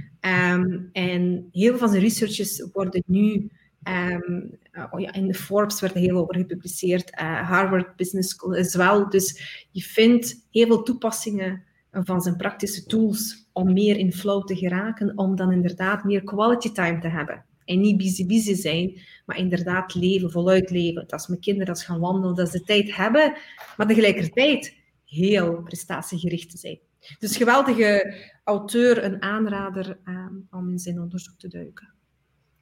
Um, 0.52 0.88
en 0.92 1.48
heel 1.52 1.70
veel 1.70 1.78
van 1.78 1.88
zijn 1.88 2.02
researches 2.02 2.68
worden 2.72 3.02
nu 3.06 3.50
Um, 3.88 4.58
oh 4.90 5.00
ja, 5.00 5.12
in 5.12 5.26
de 5.26 5.34
Forbes 5.34 5.80
werd 5.80 5.94
er 5.94 6.00
heel 6.00 6.16
over 6.16 6.36
gepubliceerd. 6.36 7.12
Uh, 7.20 7.48
Harvard 7.48 7.96
Business 7.96 8.30
School 8.30 8.54
is 8.54 8.74
wel. 8.74 9.10
Dus 9.10 9.42
je 9.70 9.80
vindt 9.82 10.46
heel 10.50 10.66
veel 10.66 10.82
toepassingen 10.82 11.62
van 11.90 12.20
zijn 12.20 12.36
praktische 12.36 12.86
tools 12.86 13.48
om 13.52 13.72
meer 13.72 13.96
in 13.96 14.12
flow 14.12 14.46
te 14.46 14.56
geraken, 14.56 15.18
om 15.18 15.36
dan 15.36 15.52
inderdaad 15.52 16.04
meer 16.04 16.22
quality 16.22 16.72
time 16.72 16.98
te 16.98 17.08
hebben. 17.08 17.44
En 17.64 17.80
niet 17.80 17.96
busy 17.96 18.26
busy 18.26 18.54
zijn, 18.54 19.00
maar 19.26 19.38
inderdaad 19.38 19.94
leven, 19.94 20.30
voluit 20.30 20.70
leven. 20.70 21.04
Dat 21.06 21.20
is 21.20 21.26
mijn 21.26 21.40
kinderen, 21.40 21.66
dat 21.66 21.76
is 21.76 21.84
gaan 21.84 22.00
wandelen, 22.00 22.36
dat 22.36 22.46
is 22.46 22.52
de 22.52 22.62
tijd 22.62 22.96
hebben, 22.96 23.36
maar 23.76 23.86
tegelijkertijd 23.86 24.76
heel 25.04 25.62
prestatiegericht 25.62 26.50
te 26.50 26.58
zijn. 26.58 26.78
Dus 27.18 27.36
geweldige 27.36 28.14
auteur, 28.44 29.04
een 29.04 29.22
aanrader 29.22 29.98
um, 30.04 30.46
om 30.50 30.70
in 30.70 30.78
zijn 30.78 31.00
onderzoek 31.00 31.38
te 31.38 31.48
duiken. 31.48 31.94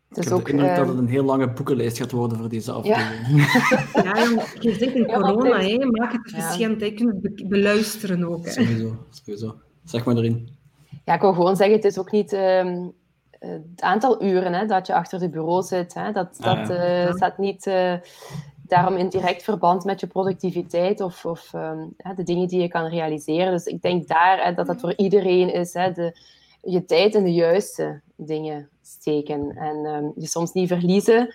Het 0.08 0.18
is 0.18 0.32
ook, 0.32 0.44
de 0.44 0.52
indruk 0.52 0.76
dat 0.76 0.88
het 0.88 0.98
een 0.98 1.08
heel 1.08 1.24
lange 1.24 1.52
boekenlijst 1.52 1.98
gaat 1.98 2.10
worden 2.10 2.38
voor 2.38 2.48
deze 2.48 2.72
afdeling. 2.72 3.26
Ja, 3.92 4.02
ja 4.02 4.44
je 4.60 4.74
zit 4.74 4.94
in 4.94 5.06
corona, 5.06 5.60
hè. 5.60 5.86
maak 5.86 6.12
het 6.12 6.32
efficiënt. 6.34 6.80
Je 6.80 6.92
kunt 6.92 7.22
het 7.22 7.48
beluisteren 7.48 8.24
ook. 8.24 8.44
Hè. 8.44 8.50
Sowieso, 8.50 9.06
sowieso. 9.10 9.60
Zeg 9.84 10.04
maar 10.04 10.16
erin. 10.16 10.48
Ja, 11.04 11.14
ik 11.14 11.20
wil 11.20 11.32
gewoon 11.32 11.56
zeggen, 11.56 11.76
het 11.76 11.84
is 11.84 11.98
ook 11.98 12.12
niet 12.12 12.32
uh, 12.32 12.86
het 13.48 13.80
aantal 13.80 14.22
uren 14.22 14.52
hè, 14.52 14.66
dat 14.66 14.86
je 14.86 14.94
achter 14.94 15.18
de 15.18 15.28
bureau 15.28 15.62
zit. 15.62 15.94
Hè, 15.94 16.12
dat 16.12 16.36
ah, 16.40 16.56
dat 16.56 16.70
uh, 16.70 17.12
staat 17.14 17.38
niet 17.38 17.66
uh, 17.66 17.94
daarom 18.62 18.96
in 18.96 19.08
direct 19.08 19.42
verband 19.42 19.84
met 19.84 20.00
je 20.00 20.06
productiviteit 20.06 21.00
of, 21.00 21.24
of 21.24 21.52
um, 21.52 21.94
de 22.16 22.22
dingen 22.22 22.48
die 22.48 22.60
je 22.60 22.68
kan 22.68 22.86
realiseren. 22.86 23.52
Dus 23.52 23.64
ik 23.64 23.82
denk 23.82 24.08
daar 24.08 24.44
hè, 24.44 24.54
dat 24.54 24.66
dat 24.66 24.80
voor 24.80 24.94
iedereen 24.96 25.52
is. 25.52 25.74
Hè, 25.74 25.92
de, 25.92 26.16
je 26.62 26.84
tijd 26.84 27.14
in 27.14 27.24
de 27.24 27.32
juiste 27.32 28.00
dingen 28.16 28.68
steken. 28.82 29.56
En 29.56 29.84
ehm, 29.84 30.04
je 30.14 30.26
soms 30.26 30.52
niet 30.52 30.68
verliezen 30.68 31.34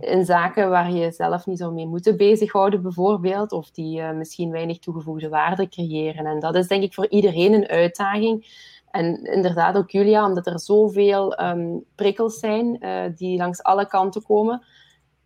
in 0.00 0.24
zaken 0.24 0.70
waar 0.70 0.92
je 0.92 1.12
zelf 1.12 1.46
niet 1.46 1.58
zou 1.58 1.72
mee 1.72 1.86
moeten 1.86 2.16
bezighouden, 2.16 2.82
bijvoorbeeld, 2.82 3.52
of 3.52 3.70
die 3.70 4.00
uh, 4.00 4.10
misschien 4.10 4.50
weinig 4.50 4.78
toegevoegde 4.78 5.28
waarde 5.28 5.68
creëren. 5.68 6.26
En 6.26 6.40
dat 6.40 6.54
is 6.54 6.66
denk 6.66 6.82
ik 6.82 6.94
voor 6.94 7.08
iedereen 7.08 7.52
een 7.52 7.68
uitdaging. 7.68 8.46
En 8.90 9.24
inderdaad 9.24 9.76
ook 9.76 9.90
Julia, 9.90 10.26
omdat 10.26 10.46
er 10.46 10.60
zoveel 10.60 11.40
um, 11.40 11.84
prikkels 11.94 12.38
zijn 12.38 12.76
uh, 12.80 13.02
die 13.16 13.36
langs 13.36 13.62
alle 13.62 13.86
kanten 13.86 14.22
komen, 14.22 14.62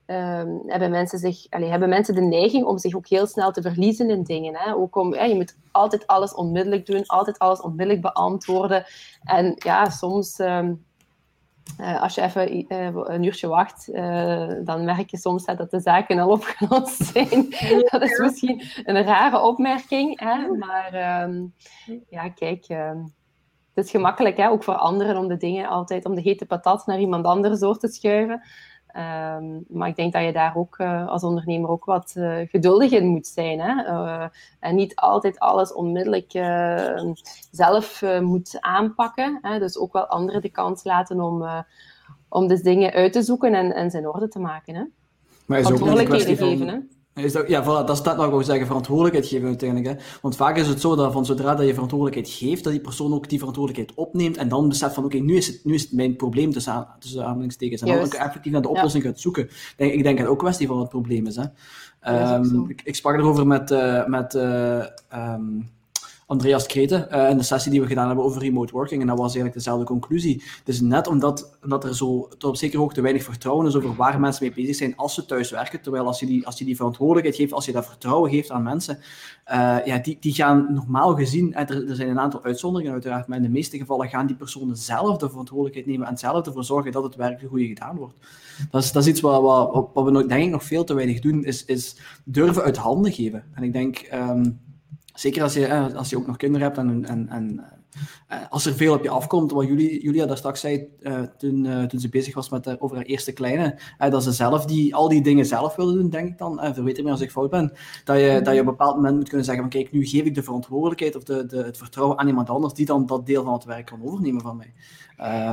um, 0.07 0.63
hebben, 0.67 0.91
mensen 0.91 1.19
zich, 1.19 1.47
hebben 1.51 1.89
mensen 1.89 2.15
de 2.15 2.21
neiging 2.21 2.65
om 2.65 2.79
zich 2.79 2.95
ook 2.95 3.07
heel 3.07 3.27
snel 3.27 3.53
te 3.53 3.63
verliezen 3.63 4.11
in 4.11 4.23
dingen. 4.23 4.57
Hè? 4.57 4.75
Ook 4.75 4.97
om, 4.97 5.15
je 5.15 5.35
moet 5.35 5.57
altijd 5.73 6.07
alles 6.07 6.35
onmiddellijk 6.35 6.87
doen, 6.87 7.07
altijd 7.07 7.39
alles 7.39 7.61
onmiddellijk 7.61 8.01
beantwoorden. 8.01 8.85
En 9.23 9.55
ja, 9.57 9.89
soms 9.89 10.39
uh, 11.81 12.03
als 12.03 12.15
je 12.15 12.23
even 12.23 12.73
uh, 12.73 12.91
een 12.93 13.23
uurtje 13.23 13.49
wacht, 13.49 13.89
uh, 13.89 14.51
dan 14.65 14.85
merk 14.85 15.11
je 15.11 15.17
soms 15.17 15.45
dat 15.45 15.71
de 15.71 15.81
zaken 15.81 16.19
al 16.19 16.31
opgelost 16.31 17.05
zijn. 17.05 17.51
dat 17.91 18.03
is 18.03 18.19
misschien 18.19 18.63
een 18.85 19.03
rare 19.03 19.41
opmerking, 19.41 20.21
hè? 20.21 20.49
maar 20.49 21.23
um, 21.23 21.55
ja, 22.09 22.29
kijk, 22.29 22.65
ehm, 22.69 22.99
het 23.75 23.85
is 23.85 23.91
gemakkelijk, 23.91 24.37
hè? 24.37 24.49
ook 24.49 24.63
voor 24.63 24.75
anderen, 24.75 25.17
om 25.17 25.29
de 25.29 25.37
dingen 25.37 25.69
altijd, 25.69 26.05
om 26.05 26.15
de 26.15 26.21
hete 26.21 26.47
patat 26.47 26.87
naar 26.87 27.01
iemand 27.01 27.25
anders 27.25 27.61
door 27.61 27.79
te 27.79 27.89
schuiven. 27.89 28.43
Ehm, 28.87 29.45
maar 29.69 29.89
ik 29.89 29.97
denk 29.97 30.13
dat 30.13 30.25
je 30.25 30.33
daar 30.33 30.57
ook 30.57 30.79
uh, 30.79 31.09
als 31.09 31.23
ondernemer 31.23 31.71
ook 31.71 31.85
wat 31.85 32.15
uh, 32.17 32.37
geduldig 32.49 32.91
in 32.91 33.07
moet 33.07 33.27
zijn. 33.27 33.61
Hè? 33.61 33.85
Uh, 33.85 34.27
en 34.61 34.75
niet 34.75 34.95
altijd 34.95 35.39
alles 35.39 35.73
onmiddellijk 35.73 36.31
zelf 37.51 38.03
moet 38.21 38.57
aanpakken. 38.61 39.39
Hè? 39.43 39.59
Dus 39.59 39.79
ook 39.79 39.93
wel 39.93 40.07
anderen 40.07 40.43
de 40.43 40.49
kans 40.49 40.85
laten 40.85 41.21
om, 41.21 41.65
om 42.29 42.49
dus 42.49 42.63
dingen 42.63 42.93
uit 42.93 43.13
te 43.13 43.23
zoeken 43.23 43.55
en, 43.55 43.75
en 43.75 43.91
zijn 43.91 44.09
orde 44.09 44.29
te 44.29 44.39
maken. 44.39 44.75
Hè? 44.75 44.83
Maar 45.47 45.59
is 45.59 45.73
ook 45.73 45.81
een 45.81 46.05
kwestie 46.05 46.39
van... 46.39 46.49
geven, 46.49 46.69
hè? 46.69 46.79
Is 47.15 47.33
dat, 47.33 47.49
ja, 47.49 47.63
voilà, 47.63 47.87
dat 47.87 47.97
staat 47.97 48.17
nog 48.17 48.31
wel 48.31 48.43
zeggen, 48.43 48.67
verantwoordelijkheid 48.67 49.27
geven 49.27 49.47
uiteindelijk. 49.47 49.91
Hè? 49.91 50.05
Want 50.21 50.37
vaak 50.37 50.57
is 50.57 50.69
het 50.69 50.81
zo 50.81 50.97
dat 50.97 51.13
van 51.13 51.27
zodra 51.27 51.55
dat 51.55 51.67
je 51.67 51.73
verantwoordelijkheid 51.73 52.29
geeft, 52.29 52.65
dat 52.65 52.73
die 52.73 52.83
persoon 52.83 53.15
ook 53.15 53.29
die 53.29 53.39
verantwoordelijkheid 53.39 53.99
opneemt 53.99 54.37
en 54.37 54.49
dan 54.49 54.69
beseft 54.69 54.95
van 54.95 55.05
oké, 55.05 55.19
nu, 55.19 55.37
is 55.37 55.47
het, 55.47 55.61
nu 55.65 55.75
is 55.75 55.83
het 55.83 55.93
mijn 55.93 56.17
probleem 56.17 56.53
tussen, 56.53 56.87
tussen 56.99 57.25
aanhalingstekens. 57.25 57.81
En 57.81 57.87
dan 57.87 58.05
ook 58.05 58.15
effectief 58.15 58.53
naar 58.53 58.63
de 58.63 58.69
oplossing 58.69 59.05
gaat 59.05 59.21
zoeken. 59.21 59.49
Denk, 59.77 59.93
ik 59.93 60.03
denk 60.03 60.17
dat 60.17 60.19
het 60.19 60.27
ook 60.27 60.33
een 60.33 60.45
kwestie 60.45 60.67
van 60.67 60.77
wat 60.77 60.85
het 60.85 60.95
probleem 60.95 61.27
is. 61.27 61.37
Hè? 61.37 61.45
Um, 62.35 62.71
ik, 62.71 62.81
ik, 62.85 62.95
sprak 62.95 63.15
erover 63.15 63.47
met, 63.47 63.71
uh, 63.71 64.07
met 64.07 64.35
uh, 64.35 64.85
um, 65.15 65.71
Andreas 66.27 66.67
Kreten 66.67 67.09
uh, 67.11 67.31
in 67.31 67.37
de 67.37 67.43
sessie 67.43 67.71
die 67.71 67.81
we 67.81 67.87
gedaan 67.87 68.07
hebben 68.07 68.25
over 68.25 68.43
remote 68.43 68.73
working. 68.73 69.01
En 69.01 69.07
dat 69.07 69.19
was 69.19 69.27
eigenlijk 69.27 69.55
dezelfde 69.55 69.85
conclusie. 69.85 70.43
Dus 70.65 70.81
net 70.81 71.07
omdat, 71.07 71.59
omdat 71.63 71.85
er 71.85 71.97
zo 71.97 72.29
tot 72.29 72.45
op 72.45 72.57
zekere 72.57 72.83
hoogte 72.83 73.01
weinig 73.01 73.23
vertrouwen 73.23 73.67
is 73.67 73.77
over 73.77 73.95
waar 73.95 74.21
mensen 74.21 74.45
mee 74.45 74.55
bezig 74.55 74.77
zijn 74.77 74.97
als 74.97 75.15
ze 75.15 75.25
thuis 75.27 75.51
werken. 75.51 75.81
Terwijl 75.81 76.07
als 76.07 76.21
je 76.21 76.27
die, 76.27 76.47
als 76.47 76.59
je 76.59 76.65
die 76.65 76.77
verantwoordelijkheid 76.77 77.37
geeft, 77.37 77.53
als 77.53 77.65
je 77.65 77.73
dat 77.73 77.87
vertrouwen 77.87 78.31
geeft 78.31 78.51
aan 78.51 78.63
mensen, 78.63 78.99
uh, 79.53 79.77
ja, 79.85 79.99
die, 79.99 80.17
die 80.21 80.33
gaan 80.33 80.67
normaal 80.75 81.15
gezien, 81.15 81.55
en 81.55 81.67
er, 81.67 81.97
zijn 81.97 82.09
een 82.09 82.21
aantal 82.21 82.45
uitzonderingen 82.45 82.93
uiteraard, 82.93 83.27
maar 83.27 83.37
in 83.37 83.43
de 83.43 83.49
meeste 83.49 83.79
gevallen 83.79 84.09
gaan 84.09 84.27
die 84.27 84.37
personen 84.37 84.77
zelf 84.77 85.17
de 85.17 85.29
verantwoordelijkheid 85.29 85.87
nemen 85.87 86.07
en 86.07 86.19
zelf 86.19 86.47
ervoor 86.47 86.65
zorgen 86.65 86.93
dat 86.93 87.03
het 87.03 87.15
werk 87.15 87.41
goed 87.49 87.61
gedaan 87.61 87.97
wordt. 87.97 88.19
Dat 88.71 88.83
is, 88.83 88.93
dat 88.93 89.03
is 89.03 89.09
iets 89.09 89.21
wat, 89.21 89.43
wat, 89.43 89.91
wat 89.95 90.05
we 90.05 90.11
nog, 90.11 90.27
denk 90.27 90.45
ik 90.45 90.51
nog 90.51 90.65
veel 90.65 90.85
te 90.85 90.95
weinig 90.95 91.21
doen, 91.21 91.45
is, 91.45 91.65
is 91.65 91.97
durven 92.25 92.63
uit 92.63 92.77
handen 92.77 93.13
geven. 93.13 93.45
En 93.55 93.63
ik 93.63 93.73
denk... 93.73 94.09
Um, 94.15 94.63
Zeker 95.15 95.43
als 95.43 95.55
je, 95.55 95.67
eh, 95.67 95.95
als 95.95 96.11
je 96.11 96.17
ook 96.17 96.27
nog 96.27 96.37
kinderen 96.37 96.67
hebt 96.67 96.79
en, 96.79 97.05
en, 97.05 97.29
en 97.29 97.65
uh, 98.31 98.37
als 98.49 98.67
er 98.67 98.75
veel 98.75 98.95
op 98.95 99.03
je 99.03 99.11
afkomt, 99.11 99.53
wat 99.53 99.67
Julia, 99.67 99.99
Julia 100.01 100.27
daar 100.27 100.37
straks 100.37 100.61
zei 100.61 100.89
uh, 101.01 101.21
toen, 101.39 101.65
uh, 101.65 101.83
toen 101.83 102.01
ze 102.01 102.09
bezig 102.09 102.35
was 102.35 102.49
met, 102.49 102.81
over 102.81 102.97
haar 102.97 103.05
eerste 103.05 103.33
kleine, 103.33 103.79
dat 103.99 104.23
ze 104.23 104.33
zelf 104.33 104.65
die, 104.65 104.95
al 104.95 105.09
die 105.09 105.23
dingen 105.23 105.47
zelf 105.47 105.77
wilde 105.77 105.93
doen, 105.93 106.11
denk 106.11 106.29
ik 106.29 106.39
dan, 106.39 106.65
uh, 106.65 106.73
verbeter 106.73 107.05
me 107.05 107.11
als 107.11 107.21
ik 107.21 107.31
fout 107.31 107.51
ben, 107.51 107.73
dat 108.05 108.21
je, 108.21 108.41
dat 108.43 108.55
je 108.55 108.61
op 108.61 108.67
een 108.67 108.77
bepaald 108.77 108.97
moment 108.97 109.17
moet 109.17 109.29
kunnen 109.29 109.45
zeggen 109.45 109.63
van 109.63 109.73
kijk, 109.73 109.93
nu 109.93 110.07
geef 110.07 110.25
ik 110.25 110.35
de 110.35 110.43
verantwoordelijkheid 110.43 111.17
of 111.17 111.23
de, 111.23 111.47
de, 111.47 111.57
het 111.57 111.79
vertrouwen 111.79 112.19
aan 112.19 112.29
iemand 112.29 112.51
anders 112.51 112.75
die 112.75 112.87
dan 112.87 113.07
dat 113.07 113.27
deel 113.27 113.45
van 113.45 113.53
het 113.53 113.65
werk 113.65 113.87
kan 113.87 114.05
overnemen 114.05 114.43
van 114.43 114.57
mij. 114.57 114.75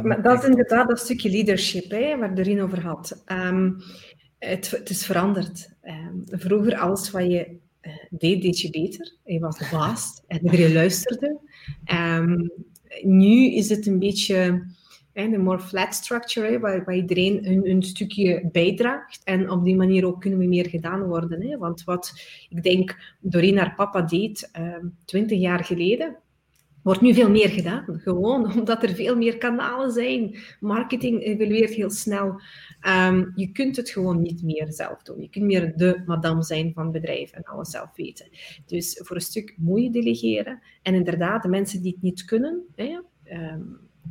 maar 0.02 0.22
dat 0.22 0.44
is 0.44 0.50
inderdaad 0.50 0.88
dat 0.88 1.00
stukje 1.00 1.30
leadership 1.30 1.92
hè, 1.92 2.18
waar 2.18 2.36
Doreen 2.36 2.62
over 2.62 2.82
had. 2.82 3.24
Um, 3.26 3.78
het, 4.40 4.72
het, 4.72 4.90
is 4.90 5.06
veranderd. 5.06 5.70
Um, 5.84 6.24
vroeger, 6.26 6.78
alles 6.78 7.12
wat 7.12 7.26
je 7.26 7.60
deed, 8.10 8.42
deed 8.42 8.60
je 8.60 8.70
beter. 8.70 9.14
Je 9.24 9.40
was 9.40 9.58
de 9.58 9.96
en 10.28 10.44
iedereen 10.44 10.74
luisterde. 10.74 11.40
Um, 11.94 12.52
nu 13.04 13.54
is 13.54 13.70
het 13.70 13.88
een 13.88 14.00
beetje 14.00 14.66
een 15.14 15.42
more 15.42 15.60
flat 15.60 15.94
structure, 15.94 16.60
waar, 16.60 16.96
iedereen 16.96 17.68
een, 17.70 17.84
stukje 17.84 18.50
bijdraagt. 18.52 19.22
En 19.24 19.50
op 19.50 19.64
die 19.64 19.76
manier 19.76 20.06
ook 20.06 20.22
kunnen 20.22 20.40
we 20.40 20.46
meer 20.46 20.70
gedaan 20.70 21.04
worden. 21.04 21.60
Want 21.60 21.84
wat 21.84 22.14
ik 22.50 22.64
denk 22.64 22.98
Doreen 23.20 23.58
haar 23.58 23.76
papa 23.76 24.02
deed 24.02 24.50
um, 24.60 24.96
twintig 25.06 25.40
jaar 25.40 25.64
geleden, 25.64 26.16
wordt 26.84 27.02
nu 27.02 27.14
veel 27.14 27.30
meer 27.30 27.50
gedaan. 27.50 27.86
Gewoon 28.04 28.54
omdat 28.60 28.84
er 28.84 28.96
veel 28.96 29.16
meer 29.16 29.38
kanalen 29.38 29.92
zijn. 29.92 30.36
Marketing 30.60 31.24
evolueert 31.24 31.74
heel 31.74 31.90
snel. 31.90 32.42
Ehm, 32.82 33.26
je 33.36 33.52
kunt 33.52 33.76
het 33.76 33.90
gewoon 33.90 34.22
niet 34.22 34.44
meer 34.44 34.74
zelf 34.74 35.04
doen. 35.04 35.22
Je 35.22 35.30
kunt 35.30 35.46
meer 35.46 35.74
de 35.76 36.04
madame 36.06 36.44
zijn 36.44 36.74
van 36.74 36.84
het 36.84 36.92
bedrijf 36.92 37.32
en 37.32 37.44
alles 37.44 37.70
zelf 37.70 37.90
weten. 37.96 38.30
Dus 38.66 39.00
voor 39.04 39.16
een 39.16 39.22
stuk 39.22 39.54
moet 39.58 39.82
je 39.82 39.92
delegeren. 39.92 40.62
En 40.82 40.94
inderdaad, 40.94 41.44
de 41.44 41.50
mensen 41.50 41.82
die 41.82 41.92
het 41.92 42.02
niet 42.02 42.26
kunnen, 42.26 42.64
hè, 42.76 43.00
ehm, 43.24 43.62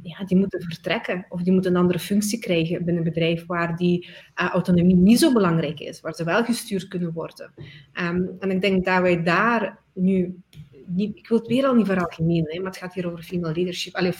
ja, 0.02 0.24
die 0.24 0.36
moeten 0.36 0.62
vertrekken 0.62 1.26
of 1.28 1.42
die 1.42 1.52
moeten 1.52 1.74
een 1.74 1.80
andere 1.80 1.98
functie 1.98 2.38
krijgen 2.38 2.84
binnen 2.84 2.96
een 2.96 3.12
bedrijf 3.12 3.46
waar 3.46 3.76
die 3.76 4.08
uh, 4.08 4.48
autonomie 4.48 4.96
niet 4.96 5.18
zo 5.18 5.32
belangrijk 5.32 5.80
is, 5.80 6.00
waar 6.00 6.14
ze 6.14 6.24
wel 6.24 6.44
gestuurd 6.44 6.88
kunnen 6.88 7.12
worden. 7.12 7.52
Ehm, 7.92 8.24
en 8.38 8.50
ik 8.50 8.60
denk 8.60 8.84
dat 8.84 9.00
wij 9.00 9.22
daar 9.22 9.78
nu 9.92 10.42
niet, 10.86 11.18
ik 11.18 11.28
wil 11.28 11.38
het 11.38 11.46
weer 11.46 11.66
al 11.66 11.74
niet 11.74 11.86
veralgemenen, 11.86 12.62
maar 12.62 12.70
het 12.70 12.80
gaat 12.80 12.94
hier 12.94 13.06
over 13.06 13.22
female 13.22 13.54
leadership, 13.54 13.94
alleen. 13.94 14.12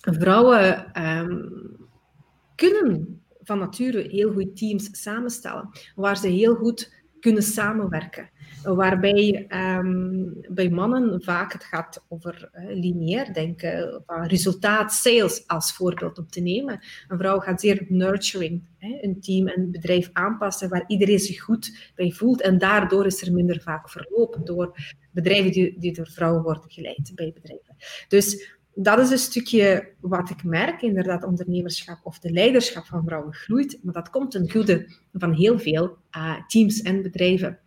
Vrouwen 0.00 0.92
ehm, 0.92 1.46
kunnen 2.58 3.22
van 3.42 3.58
nature 3.58 4.08
heel 4.08 4.32
goed 4.32 4.56
teams 4.56 4.88
samenstellen, 5.02 5.68
waar 5.94 6.16
ze 6.16 6.28
heel 6.28 6.54
goed 6.54 6.96
kunnen 7.20 7.42
samenwerken. 7.42 8.30
Waarbij 8.62 9.46
um, 9.78 10.34
bij 10.48 10.70
mannen 10.70 11.22
vaak 11.22 11.52
het 11.52 11.64
gaat 11.64 12.04
over 12.08 12.50
uh, 12.52 12.64
lineair 12.74 13.32
denken, 13.32 14.02
van 14.06 14.26
resultaat, 14.26 14.92
sales 14.92 15.46
als 15.46 15.72
voorbeeld 15.72 16.18
om 16.18 16.28
te 16.28 16.40
nemen. 16.40 16.80
Een 17.08 17.18
vrouw 17.18 17.38
gaat 17.38 17.60
zeer 17.60 17.84
nurturing, 17.88 18.62
hè, 18.78 18.98
een 19.00 19.20
team 19.20 19.48
en 19.48 19.70
bedrijf 19.70 20.10
aanpassen 20.12 20.68
waar 20.68 20.84
iedereen 20.86 21.18
zich 21.18 21.40
goed 21.40 21.92
bij 21.94 22.10
voelt. 22.10 22.40
En 22.40 22.58
daardoor 22.58 23.06
is 23.06 23.22
er 23.22 23.32
minder 23.32 23.60
vaak 23.60 23.90
verloop 23.90 24.40
door 24.44 24.76
bedrijven 25.12 25.52
die, 25.52 25.78
die 25.78 25.92
door 25.92 26.08
vrouwen 26.08 26.42
worden 26.42 26.70
geleid 26.70 27.12
bij 27.14 27.32
bedrijven. 27.34 27.76
Dus 28.08 28.57
dat 28.80 28.98
is 28.98 29.10
een 29.10 29.18
stukje 29.18 29.88
wat 30.00 30.30
ik 30.30 30.44
merk, 30.44 30.82
inderdaad, 30.82 31.24
ondernemerschap 31.24 31.98
of 32.02 32.18
de 32.18 32.30
leiderschap 32.30 32.86
van 32.86 33.04
vrouwen 33.04 33.34
groeit, 33.34 33.78
maar 33.82 33.94
dat 33.94 34.10
komt 34.10 34.30
ten 34.30 34.50
goede 34.50 34.86
van 35.12 35.32
heel 35.32 35.58
veel 35.58 35.96
uh, 36.16 36.46
teams 36.46 36.82
en 36.82 37.02
bedrijven. 37.02 37.58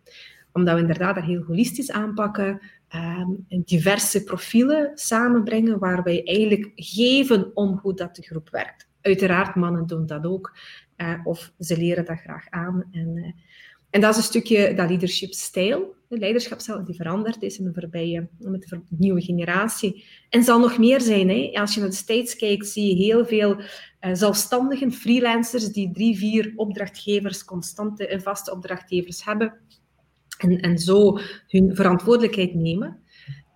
Omdat 0.52 0.74
we 0.74 0.80
inderdaad 0.80 1.14
dat 1.14 1.24
heel 1.24 1.42
holistisch 1.42 1.90
aanpakken, 1.90 2.60
uh, 2.94 3.28
diverse 3.48 4.24
profielen 4.24 4.90
samenbrengen, 4.94 5.78
waar 5.78 6.02
wij 6.02 6.24
eigenlijk 6.24 6.72
geven 6.74 7.50
om 7.56 7.78
hoe 7.82 7.94
dat 7.94 8.16
de 8.16 8.22
groep 8.22 8.48
werkt. 8.50 8.88
Uiteraard, 9.00 9.54
mannen 9.54 9.86
doen 9.86 10.06
dat 10.06 10.26
ook, 10.26 10.56
uh, 10.96 11.20
of 11.24 11.52
ze 11.58 11.76
leren 11.76 12.04
dat 12.04 12.20
graag 12.20 12.50
aan. 12.50 12.84
En, 12.92 13.34
en 13.90 14.00
dat 14.00 14.10
is 14.10 14.16
een 14.16 14.22
stukje 14.22 14.74
dat 14.74 14.88
leadership-stijl, 14.88 15.94
de 16.12 16.18
leiderschapsstijl 16.18 16.84
die 16.84 16.94
veranderd 16.94 17.42
is 17.42 17.58
in 17.58 17.64
de 17.64 17.72
voorbije, 17.72 18.28
met 18.38 18.68
de 18.68 18.80
nieuwe 18.88 19.22
generatie. 19.22 20.04
En 20.28 20.42
zal 20.42 20.60
nog 20.60 20.78
meer 20.78 21.00
zijn. 21.00 21.28
Hè? 21.28 21.50
Als 21.52 21.74
je 21.74 21.80
naar 21.80 21.88
de 21.88 21.94
States 21.94 22.36
kijkt, 22.36 22.66
zie 22.66 22.86
je 22.86 23.04
heel 23.04 23.26
veel 23.26 23.60
uh, 23.60 23.64
zelfstandigen, 24.12 24.92
freelancers, 24.92 25.72
die 25.72 25.92
drie, 25.92 26.16
vier 26.16 26.52
opdrachtgevers, 26.56 27.44
constante 27.44 28.06
en 28.06 28.22
vaste 28.22 28.52
opdrachtgevers 28.52 29.24
hebben. 29.24 29.54
En, 30.38 30.60
en 30.60 30.78
zo 30.78 31.18
hun 31.46 31.76
verantwoordelijkheid 31.76 32.54
nemen. 32.54 33.00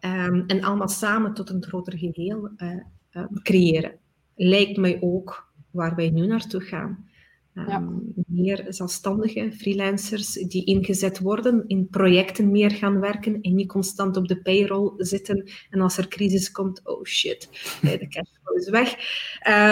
Um, 0.00 0.44
en 0.46 0.62
allemaal 0.62 0.88
samen 0.88 1.34
tot 1.34 1.50
een 1.50 1.64
groter 1.64 1.98
geheel 1.98 2.50
uh, 2.56 2.72
uh, 3.12 3.24
creëren. 3.42 3.98
Lijkt 4.34 4.76
mij 4.76 4.98
ook 5.00 5.52
waar 5.70 5.94
wij 5.94 6.10
nu 6.10 6.26
naartoe 6.26 6.60
gaan. 6.60 7.08
Um, 7.56 8.12
meer 8.26 8.64
zelfstandige 8.68 9.52
freelancers 9.52 10.32
die 10.32 10.64
ingezet 10.64 11.18
worden, 11.18 11.64
in 11.66 11.88
projecten 11.88 12.50
meer 12.50 12.70
gaan 12.70 13.00
werken 13.00 13.40
en 13.40 13.54
niet 13.54 13.68
constant 13.68 14.16
op 14.16 14.28
de 14.28 14.42
payroll 14.42 14.92
zitten. 14.96 15.50
En 15.70 15.80
als 15.80 15.98
er 15.98 16.08
crisis 16.08 16.50
komt, 16.50 16.80
oh 16.84 17.04
shit, 17.04 17.48
de 17.80 18.08
cashflow 18.08 18.56
is 18.56 18.68
weg. 18.68 18.96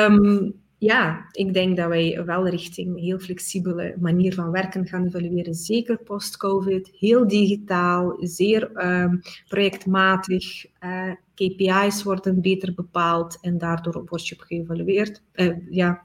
Um, 0.09 0.55
ja, 0.78 1.28
ik 1.30 1.55
denk 1.55 1.76
dat 1.76 1.89
wij 1.89 2.22
wel 2.24 2.49
richting 2.49 2.89
een 2.89 3.03
heel 3.03 3.18
flexibele 3.18 3.97
manier 4.01 4.35
van 4.35 4.51
werken 4.51 4.87
gaan 4.87 5.07
evalueren. 5.07 5.55
Zeker 5.55 5.99
post-COVID, 5.99 6.91
heel 6.99 7.28
digitaal, 7.28 8.16
zeer 8.20 8.87
um, 8.87 9.20
projectmatig. 9.49 10.66
Eh, 10.78 11.11
KPI's 11.35 12.03
worden 12.03 12.41
beter 12.41 12.74
bepaald 12.74 13.39
en 13.41 13.59
daardoor 13.59 14.05
word 14.05 14.28
je 14.28 14.37
geëvalueerd. 14.39 15.22
Uh, 15.35 15.57
ja. 15.70 16.03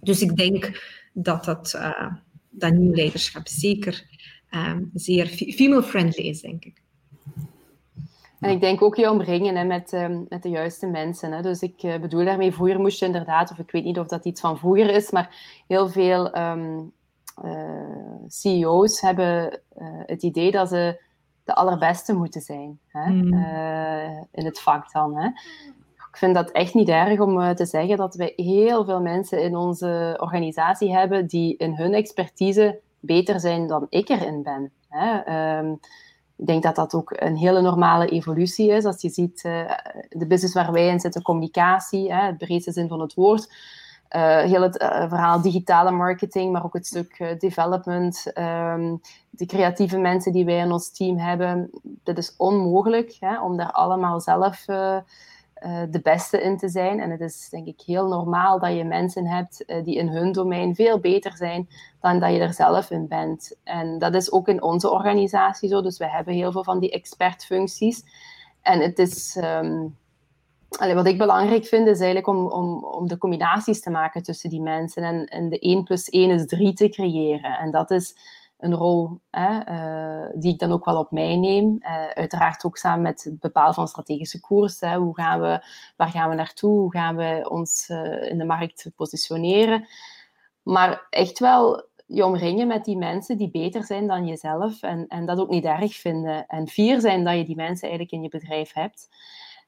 Dus 0.00 0.22
ik 0.22 0.36
denk 0.36 0.70
dat 1.12 1.44
dat, 1.44 1.72
uh, 1.76 2.12
dat 2.50 2.72
nieuw 2.72 2.94
leiderschap 2.94 3.48
zeker 3.48 4.06
um, 4.50 4.90
zeer 4.94 5.26
female-friendly 5.26 6.24
is, 6.24 6.40
denk 6.40 6.64
ik. 6.64 6.82
En 8.40 8.50
ik 8.50 8.60
denk 8.60 8.82
ook 8.82 8.96
je 8.96 9.10
omringen 9.10 9.56
hè, 9.56 9.64
met, 9.64 9.92
um, 9.92 10.26
met 10.28 10.42
de 10.42 10.48
juiste 10.48 10.86
mensen. 10.86 11.32
Hè. 11.32 11.42
Dus 11.42 11.60
ik 11.60 11.82
uh, 11.82 11.98
bedoel 11.98 12.24
daarmee, 12.24 12.52
vroeger 12.52 12.80
moest 12.80 12.98
je 12.98 13.06
inderdaad, 13.06 13.50
of 13.50 13.58
ik 13.58 13.70
weet 13.70 13.84
niet 13.84 13.98
of 13.98 14.06
dat 14.06 14.24
iets 14.24 14.40
van 14.40 14.58
vroeger 14.58 14.90
is, 14.90 15.10
maar 15.10 15.62
heel 15.66 15.88
veel 15.88 16.38
um, 16.38 16.92
uh, 17.44 18.24
CEO's 18.26 19.00
hebben 19.00 19.60
het 20.06 20.22
idee 20.22 20.50
dat 20.50 20.68
ze 20.68 21.00
de 21.44 21.54
allerbeste 21.54 22.14
moeten 22.14 22.40
zijn 22.40 22.78
hè, 22.86 23.10
mm. 23.10 23.34
in 24.32 24.44
het 24.44 24.60
vak 24.60 24.92
dan. 24.92 25.16
Hè 25.16 25.28
ik 26.12 26.18
vind 26.18 26.34
dat 26.34 26.50
echt 26.50 26.74
niet 26.74 26.88
erg 26.88 27.20
om 27.20 27.38
uh, 27.38 27.50
te 27.50 27.66
zeggen 27.66 27.96
dat 27.96 28.14
wij 28.14 28.32
heel 28.36 28.84
veel 28.84 29.00
mensen 29.00 29.42
in 29.42 29.56
onze 29.56 30.16
organisatie 30.20 30.94
hebben 30.96 31.26
die 31.26 31.56
in 31.56 31.74
hun 31.74 31.94
expertise 31.94 32.80
beter 33.00 33.40
zijn 33.40 33.66
dan 33.66 33.86
ik 33.88 34.08
erin 34.08 34.42
ben. 34.42 34.72
Um, 35.36 35.80
ik 36.36 36.46
denk 36.46 36.62
dat 36.62 36.74
dat 36.74 36.94
ook 36.94 37.12
een 37.16 37.36
hele 37.36 37.60
normale 37.60 38.08
evolutie 38.08 38.70
is. 38.70 38.84
Als 38.84 39.02
je 39.02 39.08
ziet, 39.08 39.44
uh, 39.44 39.70
de 40.08 40.26
business 40.26 40.54
waar 40.54 40.72
wij 40.72 40.88
in 40.88 41.00
zitten, 41.00 41.22
communicatie, 41.22 42.14
het 42.14 42.38
breedste 42.38 42.72
zin 42.72 42.88
van 42.88 43.00
het 43.00 43.14
woord. 43.14 43.52
Uh, 44.16 44.38
heel 44.38 44.62
het 44.62 44.76
verhaal 45.08 45.40
digitale 45.42 45.90
marketing, 45.90 46.52
maar 46.52 46.64
ook 46.64 46.74
het 46.74 46.86
stuk 46.86 47.36
development, 47.38 48.26
um, 48.38 49.00
de 49.30 49.46
creatieve 49.46 49.98
mensen 49.98 50.32
die 50.32 50.44
wij 50.44 50.58
in 50.58 50.72
ons 50.72 50.90
team 50.90 51.18
hebben. 51.18 51.70
Dat 51.82 52.18
is 52.18 52.34
onmogelijk 52.36 53.18
om 53.42 53.56
daar 53.56 53.72
allemaal 53.72 54.20
zelf 54.20 54.64
uh, 55.66 55.82
de 55.90 56.00
beste 56.00 56.42
in 56.42 56.56
te 56.56 56.68
zijn. 56.68 57.00
En 57.00 57.10
het 57.10 57.20
is 57.20 57.48
denk 57.50 57.66
ik 57.66 57.80
heel 57.86 58.08
normaal 58.08 58.58
dat 58.58 58.76
je 58.76 58.84
mensen 58.84 59.26
hebt 59.26 59.64
uh, 59.66 59.84
die 59.84 59.96
in 59.96 60.08
hun 60.08 60.32
domein 60.32 60.74
veel 60.74 60.98
beter 60.98 61.36
zijn 61.36 61.68
dan 62.00 62.18
dat 62.18 62.32
je 62.32 62.38
er 62.38 62.52
zelf 62.52 62.90
in 62.90 63.08
bent. 63.08 63.56
En 63.64 63.98
dat 63.98 64.14
is 64.14 64.32
ook 64.32 64.48
in 64.48 64.62
onze 64.62 64.90
organisatie 64.90 65.68
zo. 65.68 65.82
Dus 65.82 65.98
we 65.98 66.10
hebben 66.10 66.34
heel 66.34 66.52
veel 66.52 66.64
van 66.64 66.78
die 66.78 66.90
expertfuncties. 66.90 68.04
En 68.62 68.80
het 68.80 68.98
is. 68.98 69.38
Allee, 70.78 70.94
wat 70.94 71.06
ik 71.06 71.18
belangrijk 71.18 71.64
vind 71.64 71.86
is 71.86 71.98
eigenlijk 71.98 72.26
om, 72.26 72.46
om, 72.46 72.84
om 72.84 73.08
de 73.08 73.18
combinaties 73.18 73.80
te 73.80 73.90
maken 73.90 74.22
tussen 74.22 74.50
die 74.50 74.60
mensen 74.60 75.02
en, 75.02 75.26
en 75.26 75.48
de 75.48 75.58
1 75.58 75.84
plus 75.84 76.08
1 76.08 76.30
is 76.30 76.46
3 76.46 76.72
te 76.72 76.88
creëren. 76.88 77.58
En 77.58 77.70
dat 77.70 77.90
is 77.90 78.16
een 78.62 78.74
rol 78.74 79.20
hè, 79.30 79.72
uh, 79.72 80.30
die 80.34 80.52
ik 80.52 80.58
dan 80.58 80.72
ook 80.72 80.84
wel 80.84 80.98
op 80.98 81.10
mij 81.10 81.36
neem. 81.36 81.78
Uh, 81.80 82.06
uiteraard 82.06 82.64
ook 82.64 82.76
samen 82.76 83.02
met 83.02 83.24
het 83.24 83.40
bepalen 83.40 83.74
van 83.74 83.88
strategische 83.88 84.40
koers. 84.40 84.80
Hoe 84.80 85.14
gaan 85.14 85.40
we, 85.40 85.64
waar 85.96 86.08
gaan 86.08 86.28
we 86.28 86.34
naartoe? 86.34 86.78
Hoe 86.78 86.92
gaan 86.92 87.16
we 87.16 87.46
ons 87.50 87.88
uh, 87.88 88.30
in 88.30 88.38
de 88.38 88.44
markt 88.44 88.90
positioneren? 88.96 89.86
Maar 90.62 91.06
echt 91.10 91.38
wel 91.38 91.90
je 92.06 92.24
omringen 92.24 92.66
met 92.66 92.84
die 92.84 92.96
mensen 92.96 93.36
die 93.36 93.50
beter 93.50 93.84
zijn 93.84 94.06
dan 94.06 94.26
jezelf 94.26 94.82
en, 94.82 95.06
en 95.08 95.26
dat 95.26 95.38
ook 95.38 95.50
niet 95.50 95.64
erg 95.64 95.94
vinden. 95.94 96.46
En 96.46 96.68
fier 96.68 97.00
zijn 97.00 97.24
dat 97.24 97.36
je 97.36 97.44
die 97.44 97.56
mensen 97.56 97.88
eigenlijk 97.88 98.12
in 98.12 98.22
je 98.22 98.28
bedrijf 98.28 98.72
hebt. 98.72 99.08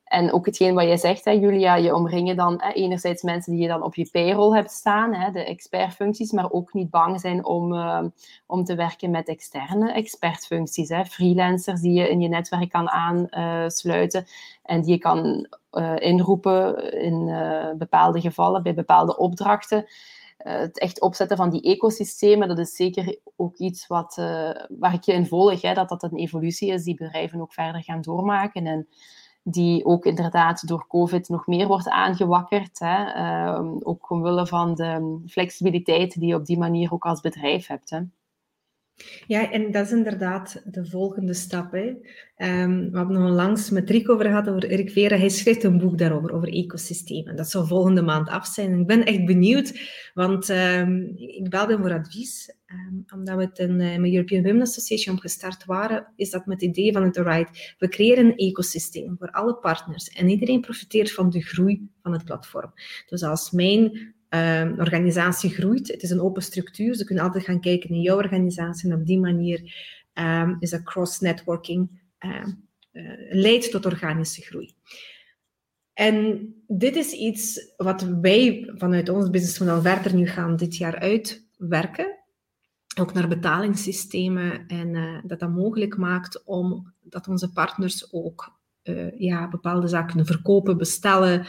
En 0.05 0.33
ook 0.33 0.47
hetgeen 0.47 0.75
wat 0.75 0.85
jij 0.85 0.97
zegt, 0.97 1.25
hè, 1.25 1.31
Julia, 1.31 1.75
je 1.75 1.95
omringen 1.95 2.37
dan 2.37 2.61
hè, 2.63 2.73
enerzijds 2.73 3.23
mensen 3.23 3.53
die 3.53 3.63
je 3.63 3.69
dan 3.69 3.83
op 3.83 3.95
je 3.95 4.09
payroll 4.13 4.55
hebt 4.57 4.71
staan, 4.71 5.15
hè, 5.15 5.31
de 5.31 5.45
expertfuncties, 5.45 6.33
maar 6.33 6.51
ook 6.51 6.73
niet 6.73 6.91
bang 6.91 7.21
zijn 7.21 7.45
om, 7.45 7.73
uh, 7.73 8.05
om 8.47 8.65
te 8.65 8.75
werken 8.75 9.11
met 9.11 9.29
externe 9.29 9.93
expertfuncties. 9.93 10.89
Hè, 10.89 11.05
freelancers 11.05 11.81
die 11.81 11.93
je 11.93 12.09
in 12.09 12.21
je 12.21 12.29
netwerk 12.29 12.71
kan 12.71 12.91
aansluiten 12.91 14.27
en 14.63 14.83
die 14.83 14.93
je 14.93 14.99
kan 14.99 15.49
uh, 15.73 15.95
inroepen 15.99 16.93
in 17.01 17.25
bepaalde 17.79 18.21
gevallen, 18.21 18.63
bij 18.63 18.75
bepaalde 18.75 19.17
opdrachten. 19.17 19.87
het 20.37 20.79
echt 20.79 21.01
opzetten 21.01 21.37
van 21.37 21.51
die 21.51 21.63
ecosystemen, 21.63 22.49
dat 22.49 22.59
is 22.59 22.77
zeker 22.77 23.19
ook 23.37 23.57
iets 23.57 23.87
wat, 23.87 24.15
waar 24.69 24.95
ik 24.95 25.03
je 25.03 25.13
in 25.13 25.27
volg, 25.27 25.63
hè, 25.63 25.75
dat 25.75 25.89
dat 25.89 26.03
een 26.03 26.19
evolutie 26.19 26.73
is 26.73 26.85
die 26.85 26.95
bedrijven 26.95 27.41
ook 27.41 27.53
verder 27.53 27.83
gaan 27.83 28.01
doormaken. 28.01 28.67
En, 28.67 28.89
die 29.47 29.85
ook 29.85 30.05
inderdaad 30.05 30.69
door 30.69 30.87
COVID 30.89 31.29
nog 31.29 31.47
meer 31.47 31.67
wordt 31.67 31.89
aangewakkerd. 31.89 32.79
Hè? 32.79 33.17
Uh, 33.17 33.71
ook 33.83 34.11
omwille 34.11 34.47
van 34.47 34.75
de 34.75 35.21
flexibiliteit 35.27 36.19
die 36.21 36.29
je 36.29 36.35
op 36.35 36.47
die 36.47 36.59
manier 36.59 36.93
ook 36.93 37.05
als 37.05 37.21
bedrijf 37.21 37.67
hebt. 37.67 37.91
Hè? 37.91 38.01
Ja, 39.27 39.51
en 39.51 39.71
dat 39.71 39.85
is 39.85 39.93
inderdaad 39.93 40.63
de 40.65 40.87
volgende 40.87 41.35
stap. 41.35 41.73
Hè. 41.73 41.87
Um, 42.63 42.91
we 42.91 42.97
hebben 42.97 43.13
nog 43.13 43.29
onlangs 43.29 43.71
met 43.71 43.91
Rick 43.91 44.11
over 44.11 44.25
gehad, 44.25 44.49
over 44.49 44.65
Erik 44.65 44.91
Vera. 44.91 45.17
Hij 45.17 45.29
schrijft 45.29 45.65
een 45.65 45.79
boek 45.79 45.99
daarover, 45.99 46.33
over 46.33 46.49
ecosystemen. 46.49 47.37
Dat 47.37 47.51
zal 47.51 47.67
volgende 47.67 48.03
maand 48.03 48.29
af 48.29 48.47
zijn. 48.47 48.81
Ik 48.81 48.87
ben 48.87 49.05
echt 49.05 49.25
benieuwd, 49.25 49.81
want 50.15 50.49
um, 50.49 51.13
ik 51.17 51.49
belde 51.49 51.73
hem 51.73 51.83
voor 51.83 51.93
advies. 51.93 52.55
Um, 52.67 53.05
omdat 53.15 53.37
we 53.37 53.63
in 53.63 53.81
uh, 53.81 53.97
met 53.97 54.13
European 54.13 54.43
Women 54.43 54.63
Association 54.63 55.21
gestart 55.21 55.65
waren, 55.65 56.13
is 56.17 56.31
dat 56.31 56.47
met 56.47 56.61
het 56.61 56.71
idee 56.71 56.93
van 56.93 57.03
het 57.03 57.17
right. 57.17 57.75
We 57.79 57.89
creëren 57.89 58.25
een 58.25 58.37
ecosysteem 58.37 59.17
voor 59.19 59.31
alle 59.31 59.55
partners. 59.55 60.09
En 60.09 60.29
iedereen 60.29 60.61
profiteert 60.61 61.13
van 61.13 61.31
de 61.31 61.43
groei 61.43 61.89
van 62.03 62.13
het 62.13 62.25
platform. 62.25 62.73
Dus 63.07 63.23
als 63.23 63.51
mijn 63.51 64.14
um, 64.35 64.81
organisatie 64.81 65.51
groeit. 65.51 65.89
Het 65.89 66.03
is 66.03 66.11
een 66.11 66.21
open 66.21 66.43
structuur. 66.43 66.95
Ze 66.95 67.05
kunnen 67.05 67.25
altijd 67.25 67.45
gaan 67.45 67.61
kijken 67.61 67.91
in 67.91 68.01
jouw 68.01 68.17
organisatie. 68.17 68.91
En 68.91 68.97
op 68.97 69.07
die 69.07 69.19
manier 69.19 69.75
um, 70.15 70.57
is 70.59 70.71
dat 70.71 70.83
cross-networking 70.83 72.01
um, 72.19 72.69
uh, 72.93 73.13
leidt 73.31 73.71
tot 73.71 73.87
organische 73.87 74.43
groei. 74.43 74.75
En 75.93 76.55
dit 76.67 76.97
is 76.97 77.13
iets 77.13 77.73
wat 77.77 78.03
wij 78.03 78.73
vanuit 78.75 79.09
ons 79.09 79.31
businessmodel 79.31 79.83
verder 79.83 80.15
nu 80.15 80.27
gaan 80.27 80.57
dit 80.57 80.77
jaar 80.77 80.99
uitwerken. 80.99 82.19
Ook 82.99 83.13
naar 83.13 83.29
betalingssystemen. 83.29 84.67
En 84.67 84.95
uh, 84.95 85.19
dat 85.25 85.39
dat 85.39 85.51
mogelijk 85.51 85.97
maakt 85.97 86.45
om 86.45 86.93
dat 87.01 87.29
onze 87.29 87.53
partners 87.53 88.13
ook 88.13 88.59
uh, 88.83 89.19
ja, 89.19 89.49
bepaalde 89.49 89.89
zaken 89.89 90.07
kunnen 90.07 90.27
verkopen, 90.27 90.77
bestellen. 90.77 91.47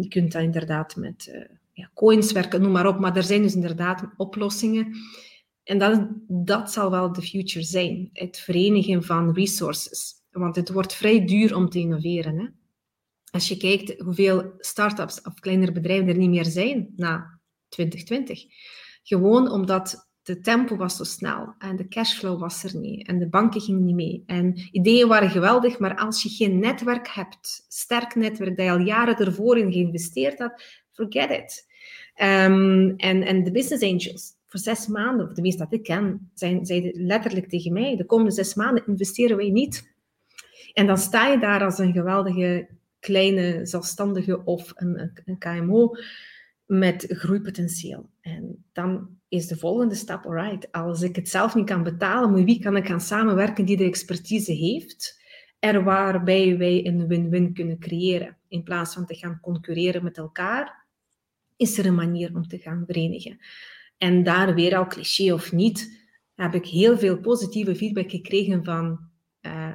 je 0.00 0.08
kunt 0.08 0.32
dat 0.32 0.42
inderdaad 0.42 0.96
met 0.96 1.48
ja, 1.72 1.90
coins 1.94 2.32
werken, 2.32 2.62
noem 2.62 2.72
maar 2.72 2.86
op. 2.86 2.98
Maar 2.98 3.16
er 3.16 3.22
zijn 3.22 3.42
dus 3.42 3.54
inderdaad 3.54 4.04
oplossingen. 4.16 4.96
En 5.62 5.78
dat, 5.78 6.08
dat 6.28 6.72
zal 6.72 6.90
wel 6.90 7.12
de 7.12 7.22
future 7.22 7.64
zijn. 7.64 8.10
Het 8.12 8.38
verenigen 8.38 9.02
van 9.02 9.34
resources. 9.34 10.14
Want 10.30 10.56
het 10.56 10.72
wordt 10.72 10.94
vrij 10.94 11.26
duur 11.26 11.56
om 11.56 11.68
te 11.68 11.78
innoveren. 11.78 12.38
Hè? 12.38 12.46
Als 13.30 13.48
je 13.48 13.56
kijkt 13.56 14.00
hoeveel 14.00 14.52
start-ups 14.58 15.22
of 15.22 15.34
kleinere 15.34 15.72
bedrijven 15.72 16.08
er 16.08 16.16
niet 16.16 16.30
meer 16.30 16.44
zijn 16.44 16.92
na 16.96 17.40
2020. 17.68 18.44
Gewoon 19.02 19.50
omdat 19.50 20.10
de 20.22 20.40
tempo 20.40 20.76
was 20.76 20.96
zo 20.96 21.04
snel 21.04 21.54
en 21.58 21.76
de 21.76 21.88
cashflow 21.88 22.40
was 22.40 22.64
er 22.64 22.76
niet 22.76 23.06
en 23.06 23.18
de 23.18 23.28
banken 23.28 23.60
gingen 23.60 23.84
niet 23.84 23.94
mee. 23.94 24.22
En 24.26 24.68
ideeën 24.70 25.08
waren 25.08 25.30
geweldig, 25.30 25.78
maar 25.78 25.96
als 25.96 26.22
je 26.22 26.28
geen 26.28 26.58
netwerk 26.58 27.08
hebt, 27.08 27.64
sterk 27.68 28.14
netwerk 28.14 28.56
dat 28.56 28.66
je 28.66 28.72
al 28.72 28.78
jaren 28.78 29.16
ervoor 29.16 29.58
in 29.58 29.72
geïnvesteerd 29.72 30.38
had, 30.38 30.81
forget 30.92 31.30
it. 31.30 31.70
Um, 32.22 32.96
en, 32.96 33.22
en 33.22 33.44
de 33.44 33.50
business 33.50 33.82
angels, 33.82 34.32
voor 34.46 34.60
zes 34.60 34.86
maanden, 34.86 35.28
of 35.28 35.34
de 35.34 35.42
meeste 35.42 35.62
dat 35.62 35.72
ik 35.72 35.82
ken, 35.82 36.30
zijn, 36.34 36.66
zeiden 36.66 37.06
letterlijk 37.06 37.48
tegen 37.48 37.72
mij, 37.72 37.96
de 37.96 38.06
komende 38.06 38.32
zes 38.32 38.54
maanden 38.54 38.86
investeren 38.86 39.36
wij 39.36 39.50
niet. 39.50 39.90
En 40.72 40.86
dan 40.86 40.98
sta 40.98 41.26
je 41.26 41.38
daar 41.38 41.64
als 41.64 41.78
een 41.78 41.92
geweldige 41.92 42.68
kleine 43.00 43.66
zelfstandige 43.66 44.44
of 44.44 44.72
een, 44.74 45.12
een 45.24 45.38
KMO 45.38 45.94
met 46.66 47.04
groeipotentieel. 47.08 48.10
En 48.20 48.64
dan 48.72 49.08
is 49.28 49.46
de 49.46 49.56
volgende 49.56 49.94
stap, 49.94 50.26
alright, 50.26 50.72
als 50.72 51.02
ik 51.02 51.16
het 51.16 51.28
zelf 51.28 51.54
niet 51.54 51.66
kan 51.66 51.82
betalen, 51.82 52.32
met 52.32 52.44
wie 52.44 52.60
kan 52.60 52.76
ik 52.76 52.86
gaan 52.86 53.00
samenwerken 53.00 53.64
die 53.64 53.76
de 53.76 53.84
expertise 53.84 54.52
heeft? 54.52 55.20
Er 55.58 55.84
waarbij 55.84 56.58
wij 56.58 56.86
een 56.86 57.06
win-win 57.06 57.54
kunnen 57.54 57.78
creëren. 57.78 58.36
In 58.48 58.62
plaats 58.62 58.94
van 58.94 59.06
te 59.06 59.14
gaan 59.14 59.38
concurreren 59.42 60.04
met 60.04 60.18
elkaar, 60.18 60.81
is 61.62 61.78
er 61.78 61.86
een 61.86 61.94
manier 61.94 62.34
om 62.34 62.48
te 62.48 62.58
gaan 62.58 62.82
verenigen. 62.86 63.38
En 63.98 64.22
daar 64.22 64.54
weer 64.54 64.76
al 64.76 64.86
cliché 64.86 65.32
of 65.32 65.52
niet, 65.52 66.00
heb 66.34 66.54
ik 66.54 66.66
heel 66.66 66.98
veel 66.98 67.18
positieve 67.18 67.74
feedback 67.74 68.10
gekregen 68.10 68.64
van 68.64 69.10
uh, 69.42 69.68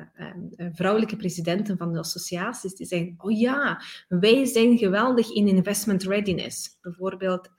uh, 0.58 0.68
vrouwelijke 0.74 1.16
presidenten 1.16 1.78
van 1.78 1.94
de 1.94 2.00
associaties. 2.00 2.76
Die 2.76 2.86
zeggen, 2.86 3.14
oh 3.18 3.40
ja, 3.40 3.82
wij 4.08 4.46
zijn 4.46 4.78
geweldig 4.78 5.34
in 5.34 5.48
investment 5.48 6.04
readiness. 6.04 6.78
Bijvoorbeeld 6.82 7.50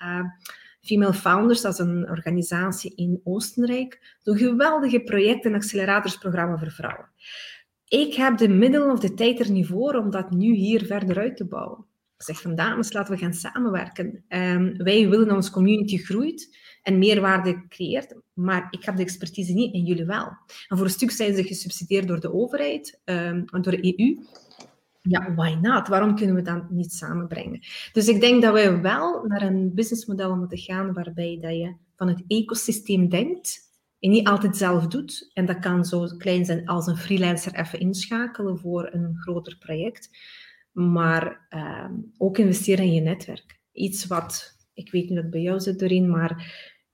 Female 0.81 1.15
Founders, 1.15 1.61
dat 1.61 1.73
is 1.73 1.79
een 1.79 2.09
organisatie 2.11 2.95
in 2.95 3.21
Oostenrijk, 3.25 4.17
zo'n 4.23 4.37
geweldige 4.37 5.01
project- 5.01 5.45
en 5.45 5.55
acceleratorsprogramma 5.55 6.59
voor 6.59 6.71
vrouwen. 6.71 7.09
Ik 7.89 8.15
heb 8.15 8.39
de 8.39 8.49
middelen 8.49 8.91
of 8.91 9.01
de 9.01 9.15
tijd 9.15 9.41
er 9.41 9.51
niet 9.51 9.67
voor 9.67 9.95
om 9.95 10.11
dat 10.11 10.31
nu 10.31 10.55
hier 10.55 10.85
verder 10.85 11.19
uit 11.19 11.37
te 11.37 11.45
bouwen. 11.45 11.85
Zeg 12.19 12.41
van 12.41 12.55
dames, 12.55 12.93
laten 12.93 13.15
we 13.15 13.21
gaan 13.21 13.35
samenwerken. 13.35 14.25
Um, 14.29 14.77
wij 14.77 15.09
willen 15.09 15.27
dat 15.27 15.37
onze 15.37 15.51
community 15.51 15.97
groeit 15.97 16.57
en 16.83 16.99
meerwaarde 16.99 17.67
creëert, 17.69 18.15
maar 18.33 18.67
ik 18.71 18.85
heb 18.85 18.97
de 18.97 19.03
expertise 19.03 19.53
niet 19.53 19.75
en 19.75 19.85
jullie 19.85 20.05
wel. 20.05 20.37
En 20.69 20.77
voor 20.77 20.87
een 20.87 20.93
stuk 20.93 21.11
zijn 21.11 21.35
ze 21.35 21.45
gesubsidieerd 21.45 22.09
door 22.09 22.21
de 22.21 22.33
overheid, 22.33 23.01
um, 23.05 23.45
door 23.45 23.73
de 23.73 23.99
EU. 23.99 24.19
Ja, 25.03 25.35
why 25.35 25.57
not? 25.63 25.89
Waarom 25.89 26.17
kunnen 26.17 26.35
we 26.35 26.43
dat 26.43 26.71
niet 26.71 26.93
samenbrengen? 26.93 27.61
Dus 27.93 28.09
ik 28.09 28.21
denk 28.21 28.43
dat 28.43 28.53
wij 28.53 28.81
wel 28.81 29.25
naar 29.27 29.43
een 29.43 29.75
businessmodel 29.75 30.37
moeten 30.37 30.59
gaan 30.59 30.93
waarbij 30.93 31.39
dat 31.41 31.53
je 31.53 31.75
van 31.97 32.09
het 32.09 32.25
ecosysteem 32.27 33.09
denkt 33.09 33.59
en 34.01 34.11
niet 34.11 34.29
altijd 34.29 34.57
zelf 34.57 34.87
doet. 34.87 35.31
En 35.33 35.47
dat 35.47 35.59
kan 35.59 35.85
zo 35.85 36.07
klein 36.17 36.45
zijn 36.45 36.67
als 36.67 36.87
een 36.87 36.97
freelancer 36.97 37.55
even 37.55 37.81
inschakelen 37.81 38.59
voor 38.59 38.89
een 38.93 39.17
groter 39.19 39.57
project. 39.59 40.11
Maar 40.73 41.47
uh, 41.51 41.91
ook 42.17 42.39
investeren 42.39 42.85
in 42.85 42.95
je 42.95 43.01
netwerk. 43.01 43.61
Iets 43.73 44.07
wat, 44.07 44.57
ik 44.75 44.91
weet 44.91 45.09
niet 45.09 45.19
het 45.19 45.31
bij 45.31 45.41
jou 45.41 45.61
zit 45.61 45.83
erin, 45.83 46.11
maar 46.11 46.53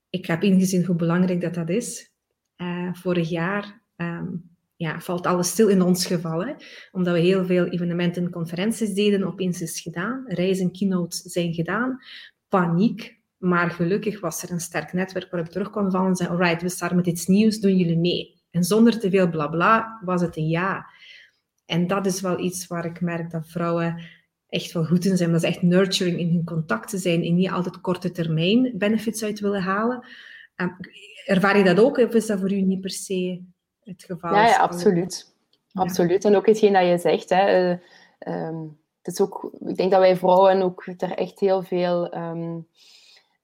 ik 0.09 0.25
heb 0.25 0.43
ingezien 0.43 0.85
hoe 0.85 0.95
belangrijk 0.95 1.41
dat 1.41 1.53
dat 1.53 1.69
is. 1.69 2.13
Uh, 2.57 2.93
vorig 2.93 3.29
jaar 3.29 3.81
um, 3.95 4.55
ja, 4.75 4.99
valt 4.99 5.25
alles 5.25 5.49
stil 5.49 5.67
in 5.67 5.81
ons 5.81 6.05
geval. 6.05 6.55
Omdat 6.91 7.13
we 7.13 7.19
heel 7.19 7.45
veel 7.45 7.65
evenementen 7.65 8.23
en 8.23 8.31
conferenties 8.31 8.93
deden, 8.93 9.23
opeens 9.23 9.61
is 9.61 9.79
gedaan. 9.79 10.23
Reizen, 10.27 10.71
keynotes 10.71 11.21
zijn 11.21 11.53
gedaan. 11.53 11.99
Paniek. 12.47 13.23
Maar 13.37 13.69
gelukkig 13.71 14.19
was 14.19 14.43
er 14.43 14.51
een 14.51 14.59
sterk 14.59 14.93
netwerk 14.93 15.31
waarop 15.31 15.49
terug 15.49 15.69
kon 15.69 15.91
vallen 15.91 16.07
en 16.07 16.15
zei, 16.15 16.29
alright, 16.29 16.61
we 16.61 16.69
starten 16.69 16.97
met 16.97 17.07
iets 17.07 17.27
nieuws, 17.27 17.59
doen 17.59 17.77
jullie 17.77 17.97
mee? 17.97 18.43
En 18.51 18.63
zonder 18.63 18.99
te 18.99 19.09
veel 19.09 19.29
blabla 19.29 20.01
was 20.05 20.21
het 20.21 20.37
een 20.37 20.47
ja. 20.47 20.85
En 21.65 21.87
dat 21.87 22.05
is 22.05 22.21
wel 22.21 22.39
iets 22.39 22.67
waar 22.67 22.85
ik 22.85 23.01
merk 23.01 23.31
dat 23.31 23.47
vrouwen 23.47 24.01
echt 24.49 24.71
wel 24.71 24.85
goed 24.85 25.05
in 25.05 25.17
zijn. 25.17 25.31
Dat 25.31 25.43
is 25.43 25.49
echt 25.49 25.61
nurturing 25.61 26.19
in 26.19 26.29
hun 26.29 26.45
contacten 26.45 26.99
zijn 26.99 27.23
en 27.23 27.35
niet 27.35 27.49
altijd 27.49 27.81
korte 27.81 28.11
termijn 28.11 28.71
benefits 28.77 29.23
uit 29.23 29.39
willen 29.39 29.61
halen. 29.61 30.05
Um, 30.55 30.77
ervaar 31.25 31.57
je 31.57 31.63
dat 31.63 31.79
ook 31.79 31.97
of 31.97 32.13
is 32.13 32.25
dat 32.25 32.39
voor 32.39 32.51
u 32.51 32.61
niet 32.61 32.81
per 32.81 32.89
se 32.89 33.41
het 33.83 34.03
geval? 34.03 34.33
Ja, 34.33 34.47
ja 34.47 34.57
absoluut. 34.57 35.33
Absoluut. 35.73 36.25
En 36.25 36.35
ook 36.35 36.45
hetgeen 36.45 36.73
dat 36.73 36.87
je 36.87 36.97
zegt. 36.97 37.29
Hè, 37.29 37.71
uh, 37.71 37.77
um, 38.47 38.77
het 39.01 39.13
is 39.13 39.21
ook, 39.21 39.51
ik 39.65 39.75
denk 39.75 39.91
dat 39.91 39.99
wij 39.99 40.17
vrouwen 40.17 40.61
ook 40.61 40.85
er 40.97 41.11
echt 41.11 41.39
heel 41.39 41.61
veel 41.61 42.15
um, 42.15 42.67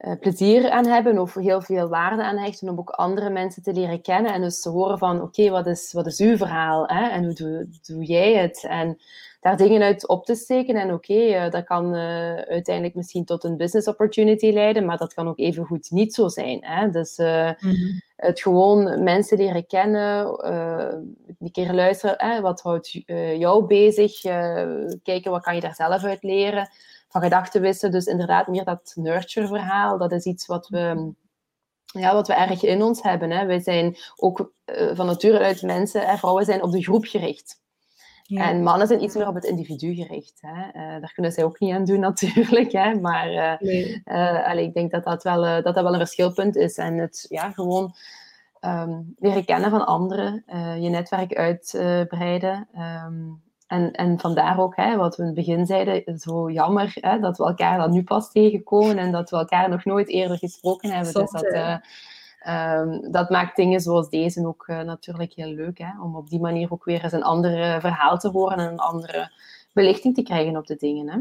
uh, 0.01 0.13
plezier 0.19 0.69
aan 0.69 0.85
hebben 0.85 1.19
of 1.19 1.33
heel 1.33 1.61
veel 1.61 1.87
waarde 1.87 2.23
aan 2.23 2.37
hechten 2.37 2.69
om 2.69 2.79
ook 2.79 2.89
andere 2.89 3.29
mensen 3.29 3.63
te 3.63 3.73
leren 3.73 4.01
kennen 4.01 4.33
en 4.33 4.41
dus 4.41 4.61
te 4.61 4.69
horen 4.69 4.97
van 4.97 5.15
oké, 5.15 5.23
okay, 5.23 5.49
wat, 5.51 5.67
is, 5.67 5.93
wat 5.93 6.05
is 6.05 6.19
uw 6.19 6.37
verhaal 6.37 6.87
hè? 6.87 7.07
en 7.07 7.23
hoe 7.23 7.33
doe, 7.33 7.67
doe 7.85 8.03
jij 8.03 8.33
het? 8.33 8.65
En 8.67 8.97
daar 9.41 9.57
dingen 9.57 9.81
uit 9.81 10.07
op 10.07 10.25
te 10.25 10.35
steken 10.35 10.75
en 10.75 10.93
oké, 10.93 11.13
okay, 11.13 11.45
uh, 11.45 11.51
dat 11.51 11.63
kan 11.63 11.95
uh, 11.95 12.35
uiteindelijk 12.35 12.95
misschien 12.95 13.25
tot 13.25 13.43
een 13.43 13.57
business 13.57 13.87
opportunity 13.87 14.51
leiden, 14.51 14.85
maar 14.85 14.97
dat 14.97 15.13
kan 15.13 15.27
ook 15.27 15.39
even 15.39 15.65
goed 15.65 15.91
niet 15.91 16.13
zo 16.13 16.27
zijn. 16.27 16.59
Hè? 16.61 16.89
Dus 16.89 17.17
mm 17.17 17.55
-hmm. 17.59 18.01
het 18.15 18.41
gewoon 18.41 19.03
mensen 19.03 19.37
leren 19.37 19.67
kennen, 19.67 20.45
een 21.39 21.51
keer 21.51 21.73
luisteren, 21.73 22.15
hè? 22.17 22.41
wat 22.41 22.61
houdt 22.61 22.91
jou 23.37 23.65
bezig, 23.65 24.21
kijken 25.03 25.31
wat 25.31 25.43
kan 25.43 25.55
je 25.55 25.61
daar 25.61 25.75
zelf 25.75 26.03
uit 26.03 26.23
leren 26.23 26.69
van 27.11 27.21
gedachten. 27.21 27.91
Dus 27.91 28.05
inderdaad, 28.05 28.47
meer 28.47 28.63
dat 28.63 28.91
nurture-verhaal, 28.95 29.97
dat 29.97 30.11
is 30.11 30.25
iets 30.25 30.45
wat 30.45 30.67
we, 30.67 31.13
ja, 31.85 32.13
wat 32.13 32.27
we 32.27 32.33
erg 32.33 32.63
in 32.63 32.83
ons 32.83 33.01
hebben. 33.01 33.31
Hè. 33.31 33.45
Wij 33.45 33.59
zijn 33.59 33.97
ook 34.15 34.53
uh, 34.65 34.95
van 34.95 35.05
nature 35.05 35.39
uit 35.39 35.61
mensen, 35.61 36.01
hè, 36.01 36.17
vrouwen 36.17 36.45
zijn 36.45 36.63
op 36.63 36.71
de 36.71 36.83
groep 36.83 37.05
gericht. 37.05 37.59
Ja. 38.23 38.49
En 38.49 38.63
mannen 38.63 38.87
zijn 38.87 39.03
iets 39.03 39.15
meer 39.15 39.27
op 39.27 39.35
het 39.35 39.43
individu 39.43 39.93
gericht. 39.95 40.37
Hè. 40.41 40.65
Uh, 40.67 41.01
daar 41.01 41.11
kunnen 41.13 41.31
zij 41.31 41.43
ook 41.43 41.59
niet 41.59 41.73
aan 41.73 41.85
doen, 41.85 41.99
natuurlijk. 42.09 42.71
Hè. 42.71 42.99
Maar 42.99 43.31
uh, 43.31 43.59
nee. 43.59 44.01
allee, 44.45 44.65
ik 44.65 44.73
denk 44.73 44.91
dat 44.91 45.03
dat, 45.03 45.23
wel, 45.23 45.41
dat 45.41 45.63
dat 45.63 45.83
wel 45.83 45.93
een 45.93 45.99
verschilpunt 45.99 46.55
is. 46.55 46.77
En 46.77 46.97
het 46.97 47.25
ja, 47.29 47.51
gewoon 47.51 47.95
um, 48.61 49.13
leren 49.17 49.45
kennen 49.45 49.69
van 49.69 49.85
anderen, 49.85 50.43
je 50.81 50.89
netwerk 50.89 51.35
uitbreiden. 51.35 52.67
Um, 53.05 53.41
en, 53.71 53.91
en 53.91 54.19
vandaar 54.19 54.59
ook, 54.59 54.75
hè, 54.75 54.97
wat 54.97 55.15
we 55.15 55.21
in 55.21 55.27
het 55.27 55.37
begin 55.37 55.65
zeiden, 55.65 56.19
zo 56.19 56.51
jammer 56.51 56.93
hè, 56.93 57.19
dat 57.19 57.37
we 57.37 57.43
elkaar 57.45 57.77
dan 57.77 57.91
nu 57.91 58.03
pas 58.03 58.31
tegenkomen 58.31 58.97
en 58.97 59.11
dat 59.11 59.29
we 59.29 59.37
elkaar 59.37 59.69
nog 59.69 59.85
nooit 59.85 60.07
eerder 60.07 60.37
gesproken 60.37 60.91
hebben. 60.91 61.13
dus 61.13 61.31
dat, 61.31 61.43
uh, 61.43 61.77
um, 62.79 63.11
dat 63.11 63.29
maakt 63.29 63.55
dingen 63.55 63.79
zoals 63.79 64.09
deze 64.09 64.47
ook 64.47 64.67
uh, 64.67 64.81
natuurlijk 64.81 65.33
heel 65.33 65.53
leuk, 65.53 65.77
hè, 65.77 66.01
om 66.01 66.15
op 66.15 66.29
die 66.29 66.39
manier 66.39 66.71
ook 66.71 66.85
weer 66.85 67.03
eens 67.03 67.13
een 67.13 67.23
ander 67.23 67.81
verhaal 67.81 68.17
te 68.17 68.29
horen 68.29 68.57
en 68.57 68.71
een 68.71 68.79
andere 68.79 69.31
belichting 69.73 70.15
te 70.15 70.23
krijgen 70.23 70.57
op 70.57 70.67
de 70.67 70.75
dingen. 70.75 71.09
Hè. 71.09 71.19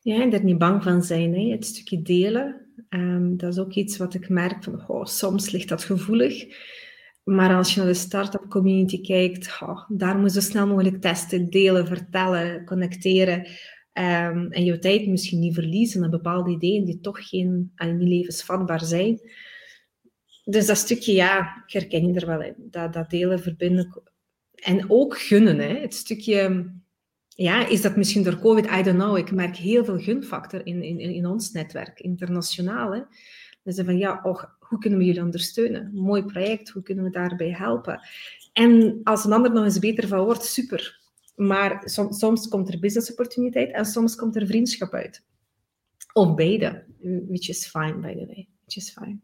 Ja, 0.00 0.22
en 0.22 0.32
er 0.32 0.44
niet 0.44 0.58
bang 0.58 0.82
van 0.82 1.02
zijn. 1.02 1.34
Hè. 1.34 1.50
Het 1.50 1.66
stukje 1.66 2.02
delen, 2.02 2.60
um, 2.88 3.36
dat 3.36 3.52
is 3.52 3.58
ook 3.58 3.72
iets 3.72 3.96
wat 3.96 4.14
ik 4.14 4.28
merk 4.28 4.64
van, 4.64 4.84
oh, 4.86 5.04
soms 5.04 5.50
ligt 5.50 5.68
dat 5.68 5.84
gevoelig. 5.84 6.46
Maar 7.24 7.54
als 7.54 7.74
je 7.74 7.80
naar 7.80 7.88
de 7.88 7.94
start-up 7.94 8.46
community 8.48 9.00
kijkt, 9.00 9.60
daar 9.88 10.18
moet 10.18 10.34
je 10.34 10.40
zo 10.40 10.48
snel 10.48 10.66
mogelijk 10.66 11.00
testen, 11.00 11.50
delen, 11.50 11.86
vertellen, 11.86 12.64
connecteren. 12.64 13.38
Um, 13.92 14.52
en 14.52 14.64
je 14.64 14.78
tijd 14.78 15.06
misschien 15.06 15.38
niet 15.40 15.54
verliezen 15.54 16.04
aan 16.04 16.10
bepaalde 16.10 16.50
ideeën 16.50 16.84
die 16.84 17.00
toch 17.00 17.28
geen, 17.28 17.72
aan 17.74 17.96
niet 17.96 18.08
levensvatbaar 18.08 18.84
zijn. 18.84 19.20
Dus 20.44 20.66
dat 20.66 20.76
stukje, 20.76 21.12
ja, 21.12 21.62
ik 21.66 21.72
herken 21.72 22.06
je 22.06 22.20
er 22.20 22.26
wel 22.26 22.42
in. 22.42 22.54
Dat, 22.56 22.92
dat 22.92 23.10
delen, 23.10 23.40
verbinden. 23.40 24.02
En 24.54 24.90
ook 24.90 25.18
gunnen. 25.18 25.58
Hè. 25.58 25.78
Het 25.80 25.94
stukje 25.94 26.72
ja, 27.28 27.66
is 27.66 27.82
dat 27.82 27.96
misschien 27.96 28.22
door 28.22 28.38
COVID? 28.38 28.66
I 28.66 28.82
don't 28.82 28.98
know. 28.98 29.16
Ik 29.16 29.32
merk 29.32 29.56
heel 29.56 29.84
veel 29.84 29.98
gunfactor 29.98 30.66
in, 30.66 30.82
in, 30.82 30.98
in 30.98 31.26
ons 31.26 31.50
netwerk, 31.50 32.00
internationaal. 32.00 32.94
Hè. 32.94 33.00
Dus 33.62 33.80
van 33.84 33.98
ja, 33.98 34.20
och, 34.22 34.53
hoe 34.68 34.78
kunnen 34.78 34.98
we 34.98 35.04
jullie 35.04 35.22
ondersteunen? 35.22 35.90
Mooi 35.94 36.24
project, 36.24 36.68
hoe 36.68 36.82
kunnen 36.82 37.04
we 37.04 37.10
daarbij 37.10 37.50
helpen? 37.50 38.00
En 38.52 39.00
als 39.02 39.24
een 39.24 39.32
ander 39.32 39.52
nog 39.52 39.64
eens 39.64 39.78
beter 39.78 40.08
van 40.08 40.24
wordt, 40.24 40.44
super. 40.44 41.00
Maar 41.36 41.82
soms, 42.08 42.48
komt 42.48 42.68
er 42.68 42.80
business 42.80 43.10
opportuniteit 43.10 43.72
en 43.72 43.84
soms 43.84 44.16
komt 44.16 44.36
er 44.36 44.46
vriendschap 44.46 44.92
uit. 44.92 45.24
Of 46.12 46.34
beide, 46.34 46.84
which 47.28 47.48
is 47.48 47.66
fine, 47.66 47.94
by 47.94 48.12
the 48.12 48.26
way. 48.26 48.48
Which 48.64 48.76
is 48.76 48.90
fine. 48.90 49.18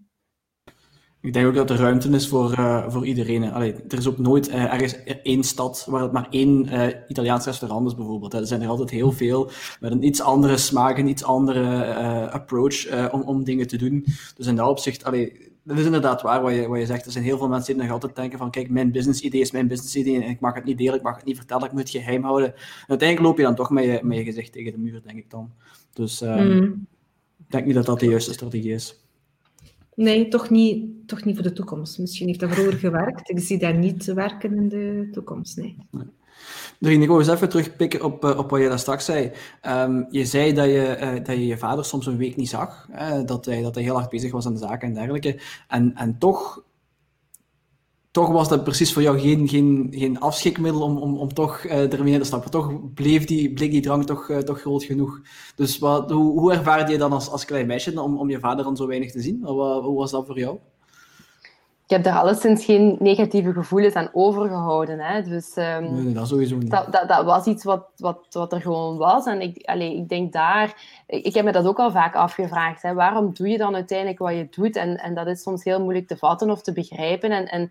Ik 1.23 1.33
denk 1.33 1.47
ook 1.47 1.55
dat 1.55 1.71
er 1.71 1.77
ruimte 1.77 2.09
is 2.09 2.29
voor, 2.29 2.51
uh, 2.59 2.89
voor 2.89 3.07
iedereen. 3.07 3.53
Allee, 3.53 3.75
er 3.89 3.99
is 3.99 4.09
ook 4.09 4.19
nooit 4.19 4.49
uh, 4.49 4.73
ergens 4.73 4.97
één 5.23 5.43
stad 5.43 5.87
waar 5.89 6.03
het 6.03 6.13
maar 6.13 6.27
één 6.31 6.67
uh, 6.67 6.87
Italiaans 7.09 7.45
restaurant 7.45 7.87
is, 7.87 7.95
bijvoorbeeld. 7.95 8.35
Er 8.35 8.47
zijn 8.47 8.63
er 8.63 8.69
altijd 8.69 8.91
heel 8.91 9.13
veel 9.13 9.51
met 9.81 9.93
een 9.93 10.03
iets 10.03 10.21
andere 10.21 10.57
smaak, 10.57 10.99
een 10.99 11.09
iets 11.09 11.25
andere 11.25 12.31
approach 12.31 13.11
om, 13.13 13.23
om 13.23 13.45
dingen 13.45 13.67
te 13.67 13.77
doen. 13.77 14.05
Dus 14.37 14.47
in 14.47 14.57
dat 14.57 14.69
opzicht, 14.69 15.05
allee, 15.05 15.53
dat 15.63 15.79
is 15.79 15.85
inderdaad 15.85 16.23
waar 16.23 16.43
wat 16.43 16.55
je, 16.55 16.69
wat 16.69 16.79
je 16.79 16.87
zegt. 16.87 17.07
Er 17.07 17.13
zijn 17.13 17.25
heel 17.25 17.39
veel 17.39 17.49
mensen 17.49 17.75
die 17.75 17.83
nog 17.83 17.93
altijd 17.93 18.17
denken 18.17 18.39
van, 18.39 18.51
kijk, 18.51 18.71
mijn 18.71 18.93
business 18.93 19.21
idee 19.21 19.41
is 19.41 19.51
mijn 19.51 19.69
business 19.69 19.97
idee 19.97 20.23
en 20.23 20.31
ik 20.31 20.41
mag 20.41 20.55
het 20.55 20.65
niet 20.65 20.79
delen, 20.79 20.95
ik 20.95 21.03
mag 21.03 21.17
het 21.17 21.25
niet 21.25 21.37
vertellen, 21.37 21.65
ik 21.65 21.73
moet 21.73 21.81
het 21.81 21.91
geheim 21.91 22.23
houden. 22.23 22.49
En 22.55 22.55
uiteindelijk 22.87 23.29
loop 23.29 23.39
je 23.39 23.45
dan 23.45 23.55
toch 23.55 23.71
met 23.71 23.85
je, 23.85 24.01
met 24.03 24.19
je 24.19 24.25
gezicht 24.25 24.53
tegen 24.53 24.73
de 24.73 24.79
muur, 24.79 25.03
denk 25.05 25.19
ik 25.19 25.31
dan. 25.31 25.51
Dus 25.93 26.21
mm. 26.21 26.87
ik 27.39 27.51
denk 27.51 27.67
niet 27.67 27.75
dat 27.75 27.87
dat 27.87 28.01
de 28.01 28.07
juiste 28.07 28.33
strategie 28.33 28.73
is. 28.73 29.01
Nee, 30.01 30.29
toch 30.29 30.51
niet, 30.51 31.09
toch 31.09 31.25
niet 31.25 31.35
voor 31.35 31.45
de 31.45 31.53
toekomst. 31.53 31.99
Misschien 31.99 32.27
heeft 32.27 32.41
dat 32.41 32.51
vroeger 32.51 32.79
gewerkt. 32.79 33.31
Ik 33.31 33.39
zie 33.39 33.59
dat 33.59 33.75
niet 33.75 34.05
werken 34.05 34.57
in 34.57 34.69
de 34.69 35.09
toekomst, 35.13 35.57
nee. 35.57 35.77
nee. 36.79 36.99
ik 36.99 37.07
wil 37.09 37.19
eens 37.19 37.29
even 37.29 37.49
terugpikken 37.49 38.05
op, 38.05 38.25
eh, 38.25 38.39
op 38.39 38.51
wat 38.51 38.61
je 38.61 38.69
daar 38.69 38.79
straks 38.79 39.05
zei. 39.05 39.31
Um, 39.67 40.07
je 40.11 40.25
zei 40.25 40.53
dat 40.53 40.65
je, 40.65 40.97
uh, 41.01 41.25
dat 41.25 41.27
je 41.37 41.47
je 41.47 41.59
vader 41.59 41.85
soms 41.85 42.07
een 42.07 42.17
week 42.17 42.37
niet 42.37 42.49
zag, 42.49 42.89
dat, 43.27 43.45
hij, 43.45 43.63
dat 43.63 43.75
hij 43.75 43.85
heel 43.85 43.95
hard 43.95 44.11
bezig 44.11 44.33
was 44.33 44.47
aan 44.47 44.53
de 44.53 44.59
zaken 44.59 44.89
en 44.89 44.95
dergelijke. 44.95 45.41
En, 45.69 45.95
en 45.95 46.19
toch 46.19 46.63
toch 48.11 48.29
was 48.29 48.49
dat 48.49 48.65
precies 48.65 48.93
voor 48.93 49.03
jou 49.03 49.21
geen, 49.21 49.49
geen, 49.49 49.89
geen 49.91 50.21
afschikmiddel 50.21 50.83
om, 50.83 50.99
om, 50.99 51.19
om 51.19 51.35
toch 51.35 51.65
uh, 51.65 51.93
ermee 51.93 52.19
te 52.19 52.25
stappen. 52.25 52.51
Toch 52.51 52.93
bleef 52.95 53.25
die, 53.25 53.53
bleek 53.53 53.71
die 53.71 53.81
drang 53.81 54.07
toch, 54.07 54.29
uh, 54.29 54.39
toch 54.39 54.61
groot 54.61 54.85
genoeg. 54.85 55.21
Dus 55.55 55.79
wat, 55.79 56.11
hoe, 56.11 56.41
hoe 56.41 56.53
ervaarde 56.53 56.93
je 56.93 56.99
dan 56.99 57.13
als, 57.13 57.31
als 57.31 57.45
klein 57.45 57.67
meisje 57.67 58.03
om, 58.03 58.19
om 58.19 58.31
je 58.31 58.39
vader 58.39 58.65
dan 58.65 58.77
zo 58.77 58.87
weinig 58.87 59.13
te 59.13 59.21
zien? 59.21 59.41
Wat, 59.41 59.85
hoe 59.85 59.97
was 59.97 60.11
dat 60.11 60.27
voor 60.27 60.39
jou? 60.39 60.59
Ik 61.91 61.97
heb 61.97 62.05
daar 62.05 62.21
alleszins 62.21 62.65
geen 62.65 62.97
negatieve 62.99 63.53
gevoelens 63.53 63.95
aan 63.95 64.11
overgehouden. 64.13 64.99
Hè. 64.99 65.23
Dus, 65.23 65.57
um, 65.57 66.05
nee, 66.05 66.13
dat 66.13 66.29
sowieso 66.29 66.57
niet. 66.57 66.71
Dat, 66.71 66.93
dat, 66.93 67.09
dat, 67.09 67.25
was 67.25 67.47
iets 67.47 67.65
wat, 67.65 67.87
wat, 67.97 68.27
wat 68.31 68.53
er 68.53 68.61
gewoon 68.61 68.97
was. 68.97 69.27
En 69.27 69.41
ik, 69.41 69.67
allez, 69.67 69.95
ik 69.95 70.09
denk 70.09 70.33
daar... 70.33 70.75
Ik 71.07 71.35
heb 71.35 71.45
me 71.45 71.53
dat 71.53 71.67
ook 71.67 71.79
al 71.79 71.91
vaak 71.91 72.15
afgevraagd. 72.15 72.83
Hè. 72.83 72.95
Waarom 72.95 73.35
doe 73.35 73.49
je 73.49 73.59
dan 73.59 73.75
uiteindelijk 73.75 74.19
wat 74.19 74.35
je 74.35 74.49
doet? 74.51 74.77
En, 74.77 74.97
en 74.97 75.15
dat 75.15 75.27
is 75.27 75.43
soms 75.43 75.65
heel 75.65 75.81
moeilijk 75.81 76.07
te 76.07 76.17
vatten 76.17 76.51
of 76.51 76.63
te 76.63 76.73
begrijpen. 76.73 77.31
En, 77.31 77.47
en 77.47 77.63
eh, 77.63 77.69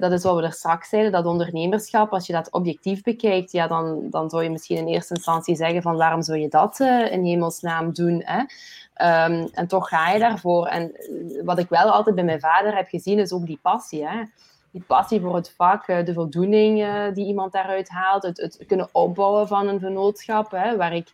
dat 0.00 0.12
is 0.12 0.22
wat 0.22 0.36
we 0.36 0.42
er 0.42 0.52
straks 0.52 0.88
zeiden, 0.88 1.12
dat 1.12 1.26
ondernemerschap, 1.26 2.12
als 2.12 2.26
je 2.26 2.32
dat 2.32 2.50
objectief 2.50 3.02
bekijkt, 3.02 3.52
ja, 3.52 3.66
dan, 3.66 4.06
dan 4.10 4.30
zou 4.30 4.42
je 4.42 4.50
misschien 4.50 4.76
in 4.76 4.86
eerste 4.86 5.14
instantie 5.14 5.56
zeggen 5.56 5.82
van 5.82 5.96
waarom 5.96 6.22
zou 6.22 6.38
je 6.38 6.48
dat 6.48 6.80
uh, 6.80 7.12
in 7.12 7.24
hemelsnaam 7.24 7.92
doen? 7.92 8.22
Hè? 8.24 8.38
Um, 8.38 9.48
en 9.52 9.66
toch 9.66 9.88
ga 9.88 10.10
je 10.10 10.18
daarvoor. 10.18 10.66
En 10.66 10.94
eh, 10.94 11.44
wat 11.44 11.58
ik 11.58 11.68
wel 11.68 11.90
altijd 11.90 12.14
bij 12.14 12.24
mijn 12.24 12.40
vader 12.40 12.76
heb 12.76 12.88
gezien, 12.88 13.18
is 13.18 13.32
ook 13.32 13.46
die 13.46 13.58
passie. 13.62 14.08
Hè? 14.08 14.22
Die 14.70 14.84
passie 14.86 15.20
voor 15.20 15.34
het 15.34 15.54
vak, 15.56 15.86
de 15.86 16.12
voldoening 16.12 16.84
die 17.14 17.26
iemand 17.26 17.52
daaruit 17.52 17.88
haalt, 17.88 18.22
het, 18.22 18.40
het 18.40 18.64
kunnen 18.66 18.88
opbouwen 18.92 19.48
van 19.48 19.68
een 19.68 19.80
vennootschap, 19.80 20.50
waar 20.50 20.94
ik 20.94 21.08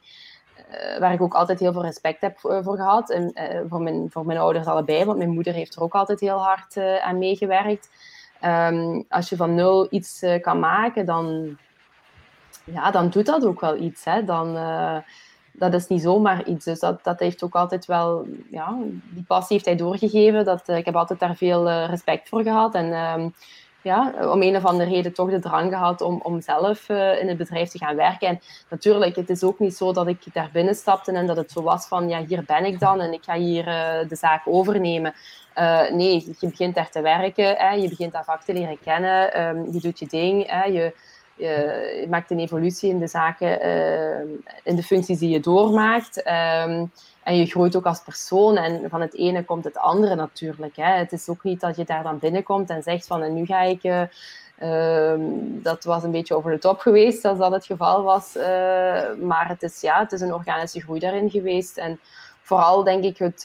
waar 0.99 1.13
ik 1.13 1.23
ook 1.23 1.35
altijd 1.35 1.61
heel 1.61 1.73
veel 1.73 1.83
respect 1.83 2.21
heb 2.21 2.39
voor, 2.39 2.77
gehad. 2.77 3.11
En 3.11 3.33
voor, 3.69 3.83
mijn, 3.83 4.11
voor 4.11 4.27
mijn 4.27 4.39
ouders 4.39 4.67
allebei, 4.67 5.05
want 5.05 5.19
mijn 5.19 5.31
moeder 5.31 5.53
heeft 5.53 5.75
er 5.75 5.83
ook 5.83 5.95
altijd 5.95 6.21
heel 6.21 6.39
hard 6.39 6.77
aan 7.01 7.19
meegewerkt. 7.19 7.89
Um, 8.45 9.05
als 9.09 9.29
je 9.29 9.37
van 9.37 9.55
nul 9.55 9.87
iets 9.91 10.23
uh, 10.23 10.41
kan 10.41 10.59
maken, 10.59 11.07
dan, 11.07 11.57
ja, 12.65 12.91
dan 12.91 13.09
doet 13.09 13.27
dat 13.27 13.47
ook 13.47 13.61
wel 13.61 13.77
iets. 13.77 14.05
Hè. 14.05 14.25
Dan, 14.25 14.57
uh, 14.57 14.97
dat 15.53 15.75
is 15.75 15.87
niet 15.87 16.03
zomaar 16.03 16.45
iets. 16.45 16.65
Dus 16.65 16.81
dat, 16.81 17.05
dat 17.05 17.19
heeft 17.19 17.43
ook 17.43 17.55
altijd 17.55 17.87
wel, 17.87 18.27
ja, 18.51 18.77
die 19.11 19.25
passie 19.27 19.55
heeft 19.57 19.65
hij 19.65 19.77
doorgegeven. 19.77 20.45
Dat, 20.45 20.69
uh, 20.69 20.77
ik 20.77 20.85
heb 20.85 20.97
altijd 20.97 21.19
daar 21.19 21.37
veel 21.37 21.71
respect 21.71 22.29
voor 22.29 22.43
gehad. 22.43 22.75
En 22.75 22.93
um, 22.93 23.35
ja, 23.83 24.13
om 24.33 24.43
een 24.43 24.57
of 24.57 24.65
andere 24.65 24.91
reden 24.91 25.13
toch 25.13 25.31
de 25.31 25.39
drang 25.39 25.73
gehad 25.73 26.01
om, 26.01 26.21
om 26.23 26.41
zelf 26.41 26.89
in 26.89 27.29
het 27.29 27.37
bedrijf 27.37 27.69
te 27.69 27.79
gaan 27.79 27.97
werken. 27.97 28.29
En 28.29 28.41
natuurlijk, 28.69 29.17
het 29.17 29.31
is 29.31 29.45
ook 29.45 29.59
niet 29.59 29.77
zo 29.77 29.93
dat 29.93 30.07
ik 30.07 30.23
daar 30.33 30.51
binnen 30.53 30.75
stapte 30.75 31.13
en 31.13 31.27
dat 31.27 31.37
het 31.37 31.51
zo 31.51 31.63
was 31.63 31.87
van, 31.87 32.09
ja, 32.09 32.25
hier 32.25 32.45
ben 32.47 32.65
ik 32.65 32.81
dan 32.81 33.01
en 33.01 33.13
ik 33.13 33.25
ga 33.25 33.35
hier 33.35 33.65
de 34.09 34.17
zaak 34.17 34.43
overnemen. 34.45 35.15
Uh, 35.59 35.91
nee, 35.91 36.35
je 36.41 36.49
begint 36.49 36.75
daar 36.75 36.91
te 36.91 37.01
werken, 37.01 37.57
hè, 37.57 37.71
je 37.71 37.89
begint 37.89 38.13
dat 38.13 38.25
vak 38.25 38.43
te 38.43 38.53
leren 38.53 38.79
kennen, 38.85 39.41
um, 39.47 39.73
je 39.73 39.81
doet 39.81 39.99
je 39.99 40.07
ding, 40.07 40.51
hè, 40.51 40.65
je, 40.65 40.93
maakt 42.09 42.31
een 42.31 42.39
evolutie 42.39 42.91
in 42.91 42.99
de 42.99 43.07
zaken, 43.07 43.67
uh, 43.67 44.21
in 44.65 44.77
de 44.77 44.83
functies 44.83 45.19
die 45.19 45.31
je 45.31 45.41
doormaakt. 45.41 46.17
Um, 46.17 46.93
en 47.23 47.37
je 47.37 47.47
groeit 47.47 47.77
ook 47.77 47.87
als 47.87 48.01
persoon 48.01 48.57
en 48.57 48.91
van 48.91 49.01
het 49.01 49.15
ene 49.15 49.45
komt 49.45 49.65
het 49.65 49.77
andere 49.77 50.15
natuurlijk. 50.15 50.77
Hè. 50.77 50.93
Het 50.93 51.13
is 51.13 51.29
ook 51.29 51.43
niet 51.43 51.61
dat 51.61 51.77
je 51.77 51.85
daar 51.85 52.03
dan 52.03 52.19
binnenkomt 52.19 52.71
en 52.71 52.83
zegt 52.83 53.07
van 53.07 53.23
en 53.23 53.35
nu 53.35 53.47
ga 53.47 53.61
ik... 53.61 53.85
Uh, 53.85 55.15
dat 55.63 55.85
was 55.85 56.03
een 56.03 56.11
beetje 56.11 56.37
over 56.37 56.51
de 56.51 56.59
top 56.59 56.79
geweest, 56.79 57.25
als 57.25 57.39
dat 57.39 57.53
het 57.53 57.67
geval 57.67 58.03
was. 58.03 58.35
Maar 59.21 59.49
het 59.49 59.63
is, 59.63 59.81
ja, 59.81 59.99
het 59.99 60.13
is 60.13 60.21
een 60.21 60.35
organische 60.35 60.81
groei 60.81 60.99
daarin 60.99 61.31
geweest. 61.31 61.77
En 61.77 62.01
vooral 62.43 62.85
denk 62.85 63.05
ik 63.05 63.19
het, 63.19 63.45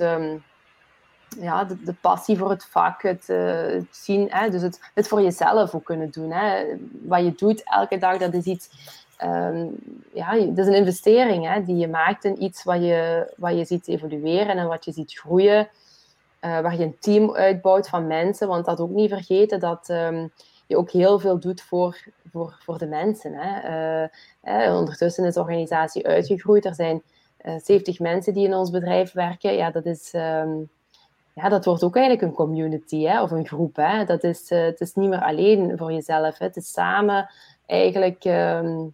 ja, 1.39 1.63
de, 1.63 1.93
passie 2.01 2.37
voor 2.37 2.49
het 2.49 2.65
vak, 2.65 3.01
het, 3.01 3.29
uh, 3.29 3.81
zien, 3.91 4.27
hè, 4.29 4.49
dus 4.49 4.61
het, 4.61 4.79
het 4.93 5.07
voor 5.07 5.21
jezelf 5.21 5.75
ook 5.75 5.83
kunnen 5.83 6.11
doen. 6.11 6.31
Hè. 6.31 6.65
Wat 7.01 7.23
je 7.23 7.33
doet 7.35 7.63
elke 7.63 7.97
dag, 7.97 8.17
dat 8.17 8.33
is 8.33 8.45
iets, 8.45 8.69
um, 9.23 9.75
ja, 10.13 10.33
dat 10.33 10.57
is 10.57 10.67
een 10.67 10.73
investering 10.73 11.47
hè, 11.47 11.63
die 11.63 11.75
je 11.75 11.87
maakt 11.87 12.25
in 12.25 12.43
iets 12.43 12.63
wat 12.63 12.81
je, 12.81 13.31
wat 13.37 13.57
je 13.57 13.65
ziet 13.65 13.87
evolueren 13.87 14.57
en 14.57 14.67
wat 14.67 14.85
je 14.85 14.91
ziet 14.91 15.13
groeien. 15.13 15.69
Uh, 16.45 16.59
waar 16.59 16.77
je 16.77 16.83
een 16.83 16.99
team 16.99 17.35
uitbouwt 17.35 17.89
van 17.89 18.07
mensen, 18.07 18.47
want 18.47 18.65
dat 18.65 18.79
ook 18.79 18.89
niet 18.89 19.09
vergeten 19.09 19.59
dat 19.59 19.89
um, 19.89 20.31
je 20.67 20.77
ook 20.77 20.91
heel 20.91 21.19
veel 21.19 21.39
doet 21.39 21.61
voor, 21.61 21.97
voor, 22.31 22.57
voor 22.59 22.77
de 22.77 22.87
mensen. 22.87 23.33
Hè. 23.35 24.07
Uh, 24.43 24.75
ondertussen 24.75 25.25
is 25.25 25.33
de 25.33 25.39
organisatie 25.39 26.07
uitgegroeid. 26.07 26.65
Er 26.65 26.75
zijn 26.75 27.01
70 27.63 27.99
mensen 27.99 28.33
die 28.33 28.45
in 28.45 28.53
ons 28.53 28.69
bedrijf 28.69 29.11
werken. 29.11 29.53
Ja, 29.53 29.71
dat 29.71 29.85
is. 29.85 30.13
Um, 30.13 30.69
ja, 31.33 31.49
dat 31.49 31.65
wordt 31.65 31.83
ook 31.83 31.95
eigenlijk 31.95 32.27
een 32.27 32.35
community 32.35 33.03
hè, 33.03 33.21
of 33.21 33.31
een 33.31 33.47
groep. 33.47 33.75
Hè. 33.75 34.05
Dat 34.05 34.23
is, 34.23 34.51
uh, 34.51 34.63
het 34.63 34.81
is 34.81 34.93
niet 34.93 35.09
meer 35.09 35.23
alleen 35.23 35.77
voor 35.77 35.91
jezelf. 35.91 36.37
Hè. 36.37 36.45
Het 36.45 36.55
is 36.55 36.71
samen 36.71 37.29
eigenlijk 37.65 38.25
um, 38.25 38.93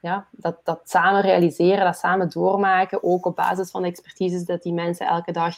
ja, 0.00 0.26
dat, 0.30 0.56
dat 0.64 0.80
samen 0.84 1.20
realiseren, 1.20 1.84
dat 1.84 1.96
samen 1.96 2.30
doormaken, 2.30 3.02
ook 3.02 3.26
op 3.26 3.36
basis 3.36 3.70
van 3.70 3.82
de 3.82 3.88
expertises 3.88 4.44
dat 4.44 4.62
die 4.62 4.72
mensen 4.72 5.06
elke 5.06 5.32
dag 5.32 5.56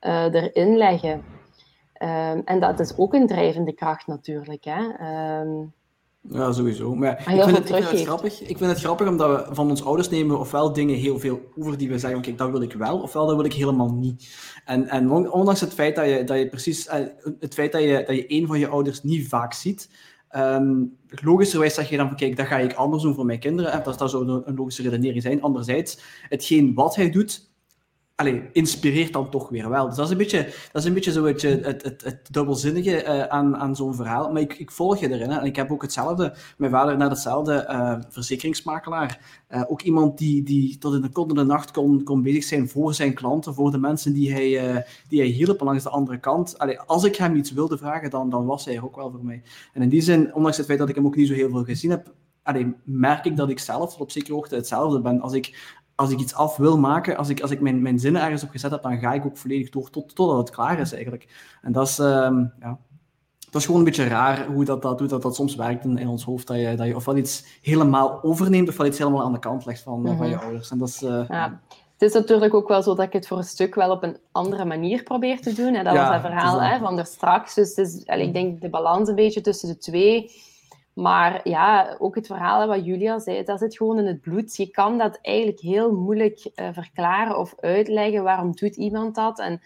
uh, 0.00 0.34
erin 0.34 0.76
leggen. 0.76 1.24
Um, 2.02 2.42
en 2.44 2.60
dat 2.60 2.80
is 2.80 2.98
ook 2.98 3.14
een 3.14 3.26
drijvende 3.26 3.72
kracht 3.72 4.06
natuurlijk. 4.06 4.64
Hè. 4.64 4.80
Um, 5.40 5.72
ja, 6.28 6.52
sowieso. 6.52 6.94
Maar 6.94 7.18
ik 7.18 7.42
vind, 7.42 7.56
het, 7.56 7.68
ik 7.68 7.74
vind, 7.74 7.90
het, 7.90 8.00
grappig. 8.00 8.40
Ik 8.40 8.58
vind 8.58 8.70
het 8.70 8.80
grappig 8.80 9.08
omdat 9.08 9.48
we 9.48 9.54
van 9.54 9.70
ons 9.70 9.84
ouders 9.84 10.08
nemen 10.08 10.38
ofwel 10.38 10.72
dingen 10.72 10.96
heel 10.96 11.18
veel 11.18 11.40
over 11.58 11.78
die 11.78 11.88
we 11.88 11.98
zeggen, 11.98 12.20
kijk, 12.20 12.38
dat 12.38 12.50
wil 12.50 12.62
ik 12.62 12.72
wel, 12.72 13.00
ofwel 13.00 13.26
dat 13.26 13.36
wil 13.36 13.44
ik 13.44 13.52
helemaal 13.52 13.92
niet. 13.92 14.36
En, 14.64 14.88
en 14.88 15.10
ondanks 15.10 15.60
het 15.60 15.74
feit 15.74 15.96
dat 15.96 16.06
je, 16.06 16.24
dat 16.24 16.38
je 16.38 16.48
precies, 16.48 16.86
eh, 16.86 17.06
het 17.40 17.54
feit 17.54 17.72
dat 17.72 17.82
je, 17.82 18.04
dat 18.06 18.16
je 18.16 18.24
een 18.28 18.46
van 18.46 18.58
je 18.58 18.68
ouders 18.68 19.02
niet 19.02 19.28
vaak 19.28 19.52
ziet, 19.52 19.88
um, 20.36 20.96
logischerwijs 21.08 21.74
zeg 21.74 21.88
je 21.88 21.96
dan 21.96 22.06
van, 22.08 22.16
kijk, 22.16 22.36
dat 22.36 22.46
ga 22.46 22.58
ik 22.58 22.72
anders 22.72 23.02
doen 23.02 23.14
voor 23.14 23.24
mijn 23.24 23.38
kinderen. 23.38 23.72
En 23.72 23.82
dat, 23.82 23.98
dat 23.98 24.10
zou 24.10 24.42
een 24.44 24.54
logische 24.54 24.82
redenering 24.82 25.22
zijn. 25.22 25.42
Anderzijds, 25.42 25.98
hetgeen 26.28 26.74
wat 26.74 26.96
hij 26.96 27.10
doet, 27.10 27.49
allee, 28.20 28.42
inspireert 28.52 29.12
dan 29.12 29.30
toch 29.30 29.48
weer 29.48 29.68
wel. 29.68 29.86
Dus 29.86 29.96
dat 29.96 30.04
is 30.04 30.10
een 30.10 30.18
beetje, 30.18 30.44
dat 30.72 30.82
is 30.82 30.84
een 30.84 30.94
beetje 30.94 31.12
zo 31.12 31.24
het, 31.24 31.42
het, 31.42 31.82
het, 31.82 32.04
het 32.04 32.28
dubbelzinnige 32.30 33.04
uh, 33.04 33.22
aan, 33.22 33.56
aan 33.56 33.76
zo'n 33.76 33.94
verhaal. 33.94 34.32
Maar 34.32 34.42
ik, 34.42 34.58
ik 34.58 34.70
volg 34.70 34.98
je 34.98 35.10
erin. 35.10 35.30
Hè. 35.30 35.38
En 35.38 35.46
ik 35.46 35.56
heb 35.56 35.70
ook 35.70 35.82
hetzelfde, 35.82 36.34
mijn 36.56 36.70
vader 36.70 36.96
naar 36.96 37.10
hetzelfde 37.10 37.66
uh, 37.70 37.96
verzekeringsmakelaar. 38.08 39.38
Ook 39.68 39.82
iemand 39.82 40.18
die, 40.18 40.42
die 40.42 40.78
tot 40.78 40.94
in 40.94 41.00
de 41.00 41.08
konden 41.08 41.46
nacht 41.46 41.70
kon, 41.70 42.04
kon 42.04 42.22
bezig 42.22 42.44
zijn 42.44 42.68
voor 42.68 42.94
zijn 42.94 43.14
klanten, 43.14 43.54
voor 43.54 43.70
de 43.70 43.78
mensen 43.78 44.12
die 44.12 44.32
hij, 44.32 44.84
die 45.08 45.20
hij 45.20 45.28
hielp. 45.28 45.60
langs 45.60 45.82
de 45.82 45.90
andere 45.90 46.18
kant, 46.18 46.58
allee, 46.58 46.80
als 46.80 47.04
ik 47.04 47.16
hem 47.16 47.36
iets 47.36 47.52
wilde 47.52 47.78
vragen, 47.78 48.10
dan, 48.10 48.30
dan 48.30 48.46
was 48.46 48.64
hij 48.64 48.76
er 48.76 48.84
ook 48.84 48.96
wel 48.96 49.10
voor 49.10 49.24
mij. 49.24 49.42
En 49.72 49.82
in 49.82 49.88
die 49.88 50.02
zin, 50.02 50.34
ondanks 50.34 50.56
het 50.56 50.66
feit 50.66 50.78
dat 50.78 50.88
ik 50.88 50.94
hem 50.94 51.06
ook 51.06 51.16
niet 51.16 51.28
zo 51.28 51.34
heel 51.34 51.50
veel 51.50 51.64
gezien 51.64 51.90
heb, 51.90 52.14
allee, 52.42 52.74
merk 52.84 53.24
ik 53.24 53.36
dat 53.36 53.50
ik 53.50 53.58
zelf 53.58 53.98
op 53.98 54.10
zekere 54.10 54.34
hoogte 54.34 54.54
hetzelfde 54.54 55.00
ben. 55.00 55.20
Als 55.20 55.32
ik 55.32 55.78
als 56.00 56.10
ik 56.10 56.18
iets 56.18 56.34
af 56.34 56.56
wil 56.56 56.78
maken, 56.78 57.16
als 57.16 57.28
ik, 57.28 57.40
als 57.40 57.50
ik 57.50 57.60
mijn, 57.60 57.82
mijn 57.82 57.98
zinnen 57.98 58.22
ergens 58.22 58.42
op 58.42 58.50
gezet 58.50 58.70
heb, 58.70 58.82
dan 58.82 58.98
ga 58.98 59.12
ik 59.12 59.24
ook 59.24 59.36
volledig 59.36 59.70
door 59.70 59.90
tot, 59.90 60.14
totdat 60.14 60.38
het 60.38 60.50
klaar 60.50 60.78
is 60.78 60.92
eigenlijk. 60.92 61.28
En 61.62 61.72
dat 61.72 61.88
is, 61.88 61.98
um, 61.98 62.52
ja, 62.60 62.78
dat 63.50 63.60
is 63.60 63.64
gewoon 63.64 63.80
een 63.80 63.86
beetje 63.86 64.08
raar 64.08 64.46
hoe 64.46 64.64
dat, 64.64 64.82
dat, 64.82 64.98
hoe 64.98 65.08
dat, 65.08 65.22
dat 65.22 65.34
soms 65.34 65.54
werkt 65.54 65.84
in, 65.84 65.98
in 65.98 66.08
ons 66.08 66.24
hoofd. 66.24 66.46
Dat 66.46 66.56
je, 66.56 66.74
dat 66.76 66.86
je 66.86 66.96
ofwel 66.96 67.16
iets 67.16 67.58
helemaal 67.62 68.22
overneemt, 68.22 68.68
ofwel 68.68 68.86
iets 68.86 68.98
helemaal 68.98 69.22
aan 69.22 69.32
de 69.32 69.38
kant 69.38 69.66
legt 69.66 69.82
van, 69.82 69.98
mm 69.98 70.06
-hmm. 70.06 70.16
van 70.16 70.28
je 70.28 70.38
ouders. 70.38 70.70
En 70.70 70.78
dat 70.78 70.88
is, 70.88 71.02
uh, 71.02 71.24
ja. 71.28 71.60
Het 71.98 72.08
is 72.08 72.14
natuurlijk 72.14 72.54
ook 72.54 72.68
wel 72.68 72.82
zo 72.82 72.94
dat 72.94 73.06
ik 73.06 73.12
het 73.12 73.26
voor 73.26 73.38
een 73.38 73.44
stuk 73.44 73.74
wel 73.74 73.90
op 73.90 74.02
een 74.02 74.16
andere 74.32 74.64
manier 74.64 75.02
probeer 75.02 75.40
te 75.40 75.54
doen. 75.54 75.74
En 75.74 75.84
dat 75.84 75.94
ja, 75.94 76.04
was 76.04 76.12
het 76.12 76.20
verhaal 76.20 76.62
hè, 76.62 76.78
van 76.78 76.98
er 76.98 77.06
straks. 77.06 77.54
Dus 77.54 77.68
het 77.68 77.86
is, 77.86 78.02
ik 78.04 78.32
denk 78.32 78.60
de 78.60 78.70
balans 78.70 79.08
een 79.08 79.14
beetje 79.14 79.40
tussen 79.40 79.68
de 79.68 79.78
twee 79.78 80.30
maar 80.92 81.48
ja, 81.48 81.96
ook 81.98 82.14
het 82.14 82.26
verhaal 82.26 82.66
wat 82.66 82.84
Julia 82.84 83.18
zei, 83.18 83.44
dat 83.44 83.58
zit 83.58 83.76
gewoon 83.76 83.98
in 83.98 84.06
het 84.06 84.20
bloed. 84.20 84.56
Je 84.56 84.70
kan 84.70 84.98
dat 84.98 85.18
eigenlijk 85.22 85.60
heel 85.60 85.92
moeilijk 85.92 86.50
uh, 86.54 86.68
verklaren 86.72 87.38
of 87.38 87.54
uitleggen. 87.60 88.22
Waarom 88.22 88.52
doet 88.54 88.76
iemand 88.76 89.14
dat? 89.14 89.38
En, 89.38 89.60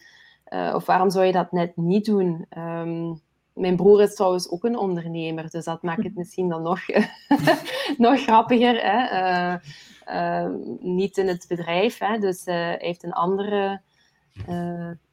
uh, 0.48 0.72
of 0.74 0.86
waarom 0.86 1.10
zou 1.10 1.24
je 1.24 1.32
dat 1.32 1.52
net 1.52 1.76
niet 1.76 2.04
doen? 2.04 2.46
Um, 2.58 3.20
mijn 3.52 3.76
broer 3.76 4.02
is 4.02 4.14
trouwens 4.14 4.50
ook 4.50 4.64
een 4.64 4.78
ondernemer, 4.78 5.50
dus 5.50 5.64
dat 5.64 5.82
maakt 5.82 6.02
het 6.02 6.16
misschien 6.16 6.48
dan 6.48 6.62
nog, 6.62 6.80
nog 7.98 8.20
grappiger. 8.20 8.80
Hè? 8.82 9.56
Uh, 10.08 10.50
niet 10.80 11.18
in 11.18 11.28
het 11.28 11.44
bedrijf, 11.48 11.98
hè? 11.98 12.18
dus 12.18 12.44
hij 12.44 12.76
heeft 12.78 13.02
een 13.02 13.12
andere 13.12 13.80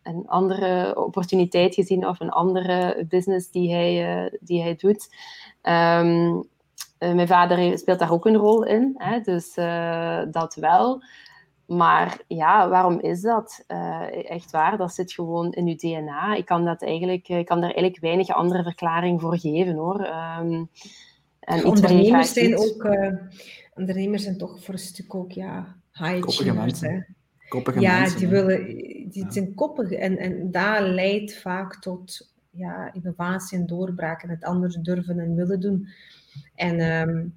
een 0.04 0.28
andere 0.28 0.96
opportuniteit 1.04 1.74
gezien 1.74 2.08
of 2.08 2.20
een 2.20 2.30
andere 2.30 3.06
business 3.10 3.52
die 3.52 3.74
hij, 3.74 4.38
die 4.40 4.62
hij 4.62 4.76
doet. 4.76 5.10
Um, 5.64 6.36
uh, 7.00 7.14
mijn 7.14 7.28
vader 7.28 7.78
speelt 7.78 8.00
daar 8.00 8.12
ook 8.12 8.26
een 8.26 8.36
rol 8.36 8.66
in, 8.66 8.94
hè, 8.98 9.20
dus 9.20 9.58
uh, 9.58 10.22
dat 10.32 10.56
wel. 10.56 11.04
Maar 11.66 12.22
ja, 12.28 12.70
waarom 12.70 13.00
is 13.00 13.22
dat? 13.22 13.64
echt 14.28 14.52
waar, 14.52 14.78
dat 14.78 14.94
zit 14.94 15.14
gewoon 15.14 15.52
in 15.52 15.68
uw 15.68 15.76
DNA. 15.76 16.36
Ik 16.36 16.46
kan, 16.46 16.66
dat 16.66 16.82
eigenlijk, 16.82 17.28
ik 17.28 17.46
kan 17.46 17.58
daar 17.58 17.70
eigenlijk 17.70 18.00
weinig 18.00 18.30
andere 18.30 18.64
verklaring 18.64 19.22
voor 19.22 19.38
geven 19.38 19.76
hoor. 19.76 20.00
Um, 20.40 20.70
en 21.40 21.66
ondernemers, 21.66 22.34
zijn 22.34 22.58
ook, 22.58 22.88
ondernemers 23.74 24.24
zijn 24.24 24.38
toch 24.38 24.64
voor 24.64 24.74
een 24.74 24.80
stuk 24.80 25.16
ook 25.16 25.32
ja, 25.32 25.76
high 25.94 26.28
achievers. 26.28 26.82
Koppige 27.52 27.80
ja, 27.80 28.00
mensen, 28.00 28.20
die, 28.20 28.28
willen, 28.28 28.66
die 29.10 29.26
zijn 29.30 29.54
koppig 29.54 29.92
en, 29.92 30.18
en 30.18 30.52
dat 30.52 30.80
leidt 30.80 31.38
vaak 31.38 31.76
tot 31.76 32.31
ja, 32.52 32.94
innovatie 32.94 33.58
en 33.58 33.66
doorbraak 33.66 34.24
en 34.24 34.30
het 34.30 34.44
anders 34.44 34.76
durven 34.76 35.20
en 35.20 35.36
willen 35.36 35.60
doen. 35.60 35.88
En 36.56 36.80
um, 36.80 37.34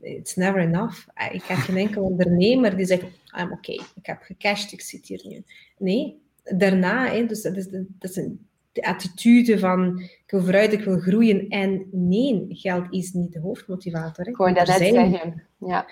it's 0.00 0.34
never 0.34 0.60
enough. 0.60 1.06
Ik 1.32 1.42
heb 1.42 1.58
geen 1.58 1.76
enkel 1.76 2.02
ondernemer 2.02 2.76
die 2.76 2.86
zegt, 2.86 3.02
I'm 3.02 3.52
oké, 3.52 3.52
okay, 3.52 3.80
ik 3.94 4.06
heb 4.06 4.22
gecashed, 4.22 4.72
ik 4.72 4.80
zit 4.80 5.06
hier 5.06 5.20
nu. 5.24 5.42
Nee, 5.78 6.20
daarna, 6.44 7.10
hè, 7.10 7.26
dus 7.26 7.42
dat 7.42 7.56
is, 7.56 7.68
dat 7.70 8.10
is 8.10 8.16
een 8.16 8.47
de 8.72 8.82
attitude 8.82 9.58
van 9.58 9.98
ik 9.98 10.24
wil 10.26 10.42
vooruit, 10.42 10.72
ik 10.72 10.84
wil 10.84 10.98
groeien. 10.98 11.48
En 11.48 11.88
nee, 11.92 12.46
geld 12.48 12.84
is 12.90 13.12
niet 13.12 13.32
de 13.32 13.40
hoofdmotivator. 13.40 14.24
Hè. 14.24 14.34
Gewoon 14.34 14.54
dat 14.54 14.66
net 14.66 14.76
zeggen. 14.76 15.42
Ja. 15.58 15.86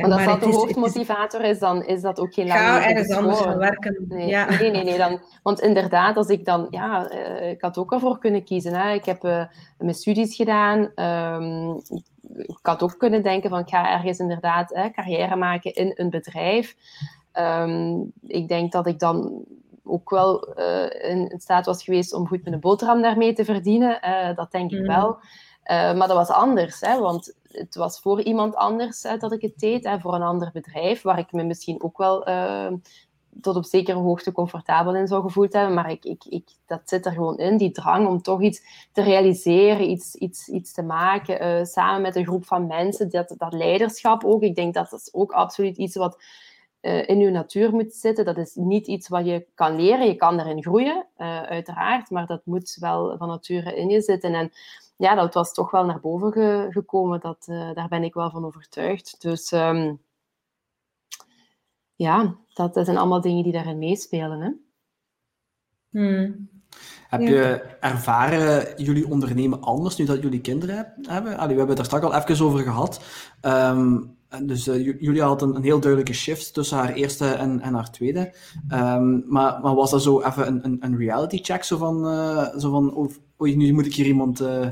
Want 0.00 0.12
als 0.12 0.24
dat 0.24 0.40
de 0.40 0.46
hoofdmotivator 0.46 1.40
is, 1.44 1.58
dan 1.58 1.84
is 1.84 2.00
dat 2.00 2.20
ook 2.20 2.34
geen 2.34 2.46
lange 2.46 2.60
Ga 2.60 2.88
ergens 2.88 3.10
anders 3.10 3.40
gaan 3.40 3.58
werken. 3.58 4.04
Nee, 4.08 4.28
ja. 4.28 4.50
nee, 4.58 4.70
nee, 4.70 4.84
nee. 4.84 4.98
Dan, 4.98 5.20
want 5.42 5.60
inderdaad, 5.60 6.16
als 6.16 6.28
ik 6.28 6.44
dan... 6.44 6.66
Ja, 6.70 7.12
uh, 7.12 7.50
ik 7.50 7.60
had 7.60 7.78
ook 7.78 7.92
ervoor 7.92 8.18
kunnen 8.18 8.44
kiezen. 8.44 8.74
Hè. 8.74 8.92
Ik 8.92 9.04
heb 9.04 9.24
uh, 9.24 9.44
mijn 9.78 9.94
studies 9.94 10.36
gedaan. 10.36 10.78
Um, 10.94 11.80
ik 12.36 12.58
had 12.62 12.82
ook 12.82 12.98
kunnen 12.98 13.22
denken 13.22 13.50
van 13.50 13.58
ik 13.58 13.68
ga 13.68 13.92
ergens 13.92 14.18
inderdaad 14.18 14.74
hè, 14.74 14.90
carrière 14.90 15.36
maken 15.36 15.74
in 15.74 15.92
een 15.94 16.10
bedrijf. 16.10 16.76
Um, 17.38 18.12
ik 18.26 18.48
denk 18.48 18.72
dat 18.72 18.86
ik 18.86 18.98
dan 18.98 19.44
ook 19.84 20.10
wel 20.10 20.58
uh, 20.58 21.10
in, 21.10 21.34
staat 21.36 21.66
was 21.66 21.84
geweest 21.84 22.12
om 22.12 22.26
goed 22.28 22.44
met 22.44 22.52
een 22.52 22.60
boterham 22.60 23.02
daarmee 23.02 23.32
te 23.32 23.44
verdienen. 23.44 24.00
Uh, 24.04 24.36
dat 24.36 24.50
denk 24.50 24.70
ik 24.70 24.80
mm. 24.80 24.86
wel. 24.86 25.16
Uh, 25.16 25.94
maar 25.94 26.08
dat 26.08 26.16
was 26.16 26.28
anders, 26.28 26.80
hè, 26.80 26.98
want 26.98 27.34
het 27.42 27.74
was 27.74 28.00
voor 28.00 28.22
iemand 28.22 28.54
anders 28.54 29.00
dat 29.18 29.32
ik 29.32 29.42
het 29.42 29.58
deed, 29.58 29.84
hè, 29.84 30.00
voor 30.00 30.14
een 30.14 30.22
ander 30.22 30.50
bedrijf, 30.52 31.02
waar 31.02 31.18
ik 31.18 31.32
me 31.32 31.42
misschien 31.44 31.82
ook 31.82 31.98
wel 31.98 32.24
tot 33.40 33.56
op 33.56 33.64
zekere 33.64 33.98
hoogte 33.98 34.32
comfortabel 34.32 34.96
in 34.96 35.06
zou 35.06 35.22
gevoeld 35.22 35.52
hebben. 35.52 35.74
Maar 35.74 35.90
ik, 35.90 36.04
ik, 36.04 36.24
ik, 36.24 36.48
dat 36.66 36.80
zit 36.84 37.06
er 37.06 37.12
gewoon 37.12 37.38
in, 37.38 37.56
die 37.56 37.70
drang 37.70 38.06
om 38.06 38.22
toch 38.22 38.42
iets 38.42 38.88
te 38.92 39.02
realiseren, 39.02 39.90
iets, 39.90 40.14
iets, 40.14 40.48
iets 40.48 40.72
te 40.72 40.82
maken, 40.82 41.66
samen 41.66 42.02
met 42.02 42.16
een 42.16 42.26
groep 42.26 42.46
van 42.46 42.66
mensen. 42.66 43.10
Dat, 43.10 43.34
dat 43.38 43.52
leiderschap 43.52 44.24
ook, 44.24 44.42
ik 44.42 44.54
denk 44.54 44.74
dat 44.74 44.90
dat 44.90 45.00
is 45.00 45.14
ook 45.14 45.32
absoluut 45.32 45.76
iets 45.76 45.96
wat 45.96 46.22
uh, 46.82 47.08
in 47.08 47.18
je 47.18 47.30
natuur 47.30 47.70
moet 47.72 47.92
zitten. 47.92 48.24
Dat 48.24 48.36
is 48.36 48.54
niet 48.54 48.86
iets 48.86 49.08
wat 49.08 49.26
je 49.26 49.46
kan 49.54 49.76
leren. 49.76 50.06
Je 50.06 50.16
kan 50.16 50.40
erin 50.40 50.62
groeien, 50.62 51.06
uh, 51.18 51.42
uiteraard, 51.42 52.10
maar 52.10 52.26
dat 52.26 52.40
moet 52.44 52.76
wel 52.80 53.16
van 53.18 53.28
nature 53.28 53.76
in 53.76 53.88
je 53.88 54.00
zitten. 54.00 54.34
En 54.34 54.52
ja, 54.96 55.14
dat 55.14 55.34
was 55.34 55.52
toch 55.52 55.70
wel 55.70 55.84
naar 55.84 56.00
boven 56.00 56.32
ge 56.32 56.66
gekomen. 56.70 57.20
Dat, 57.20 57.46
uh, 57.50 57.74
daar 57.74 57.88
ben 57.88 58.02
ik 58.02 58.14
wel 58.14 58.30
van 58.30 58.44
overtuigd. 58.44 59.20
Dus 59.20 59.52
um, 59.52 60.00
ja, 61.94 62.36
dat, 62.52 62.74
dat, 62.74 62.84
zijn 62.84 62.96
allemaal 62.96 63.20
dingen 63.20 63.42
die 63.42 63.52
daarin 63.52 63.78
meespelen. 63.78 64.40
Hè? 64.40 64.50
Hmm. 65.90 66.50
Heb 67.08 67.20
je 67.20 67.62
ervaren 67.80 68.82
jullie 68.82 69.08
ondernemen 69.08 69.60
anders 69.60 69.96
nu 69.96 70.04
dat 70.04 70.22
jullie 70.22 70.40
kinderen 70.40 70.94
hebben? 71.02 71.36
Allee, 71.36 71.52
we 71.52 71.58
hebben 71.58 71.66
het 71.66 71.76
daar 71.76 71.84
straks 71.84 72.04
al 72.04 72.14
even 72.14 72.44
over 72.44 72.60
gehad. 72.60 73.00
Um, 73.42 74.16
dus 74.42 74.68
uh, 74.68 75.00
Julia 75.00 75.26
had 75.26 75.42
een, 75.42 75.62
heel 75.62 75.80
duidelijke 75.80 76.12
shift 76.12 76.54
tussen 76.54 76.78
haar 76.78 76.92
eerste 76.92 77.26
en, 77.26 77.60
en 77.60 77.74
haar 77.74 77.90
tweede. 77.90 78.34
Um, 78.72 79.24
maar, 79.26 79.60
maar, 79.60 79.74
was 79.74 79.90
dat 79.90 80.02
zo 80.02 80.20
even 80.20 80.46
een, 80.46 80.64
een, 80.64 80.76
een 80.80 80.96
reality 80.96 81.38
check? 81.42 81.64
Zo 81.64 81.76
van, 81.76 82.06
uh, 82.06 82.58
zo 82.58 82.70
van 82.70 83.10
nu 83.38 83.72
moet 83.72 83.86
ik 83.86 83.94
hier 83.94 84.06
iemand. 84.06 84.40
Uh, 84.40 84.66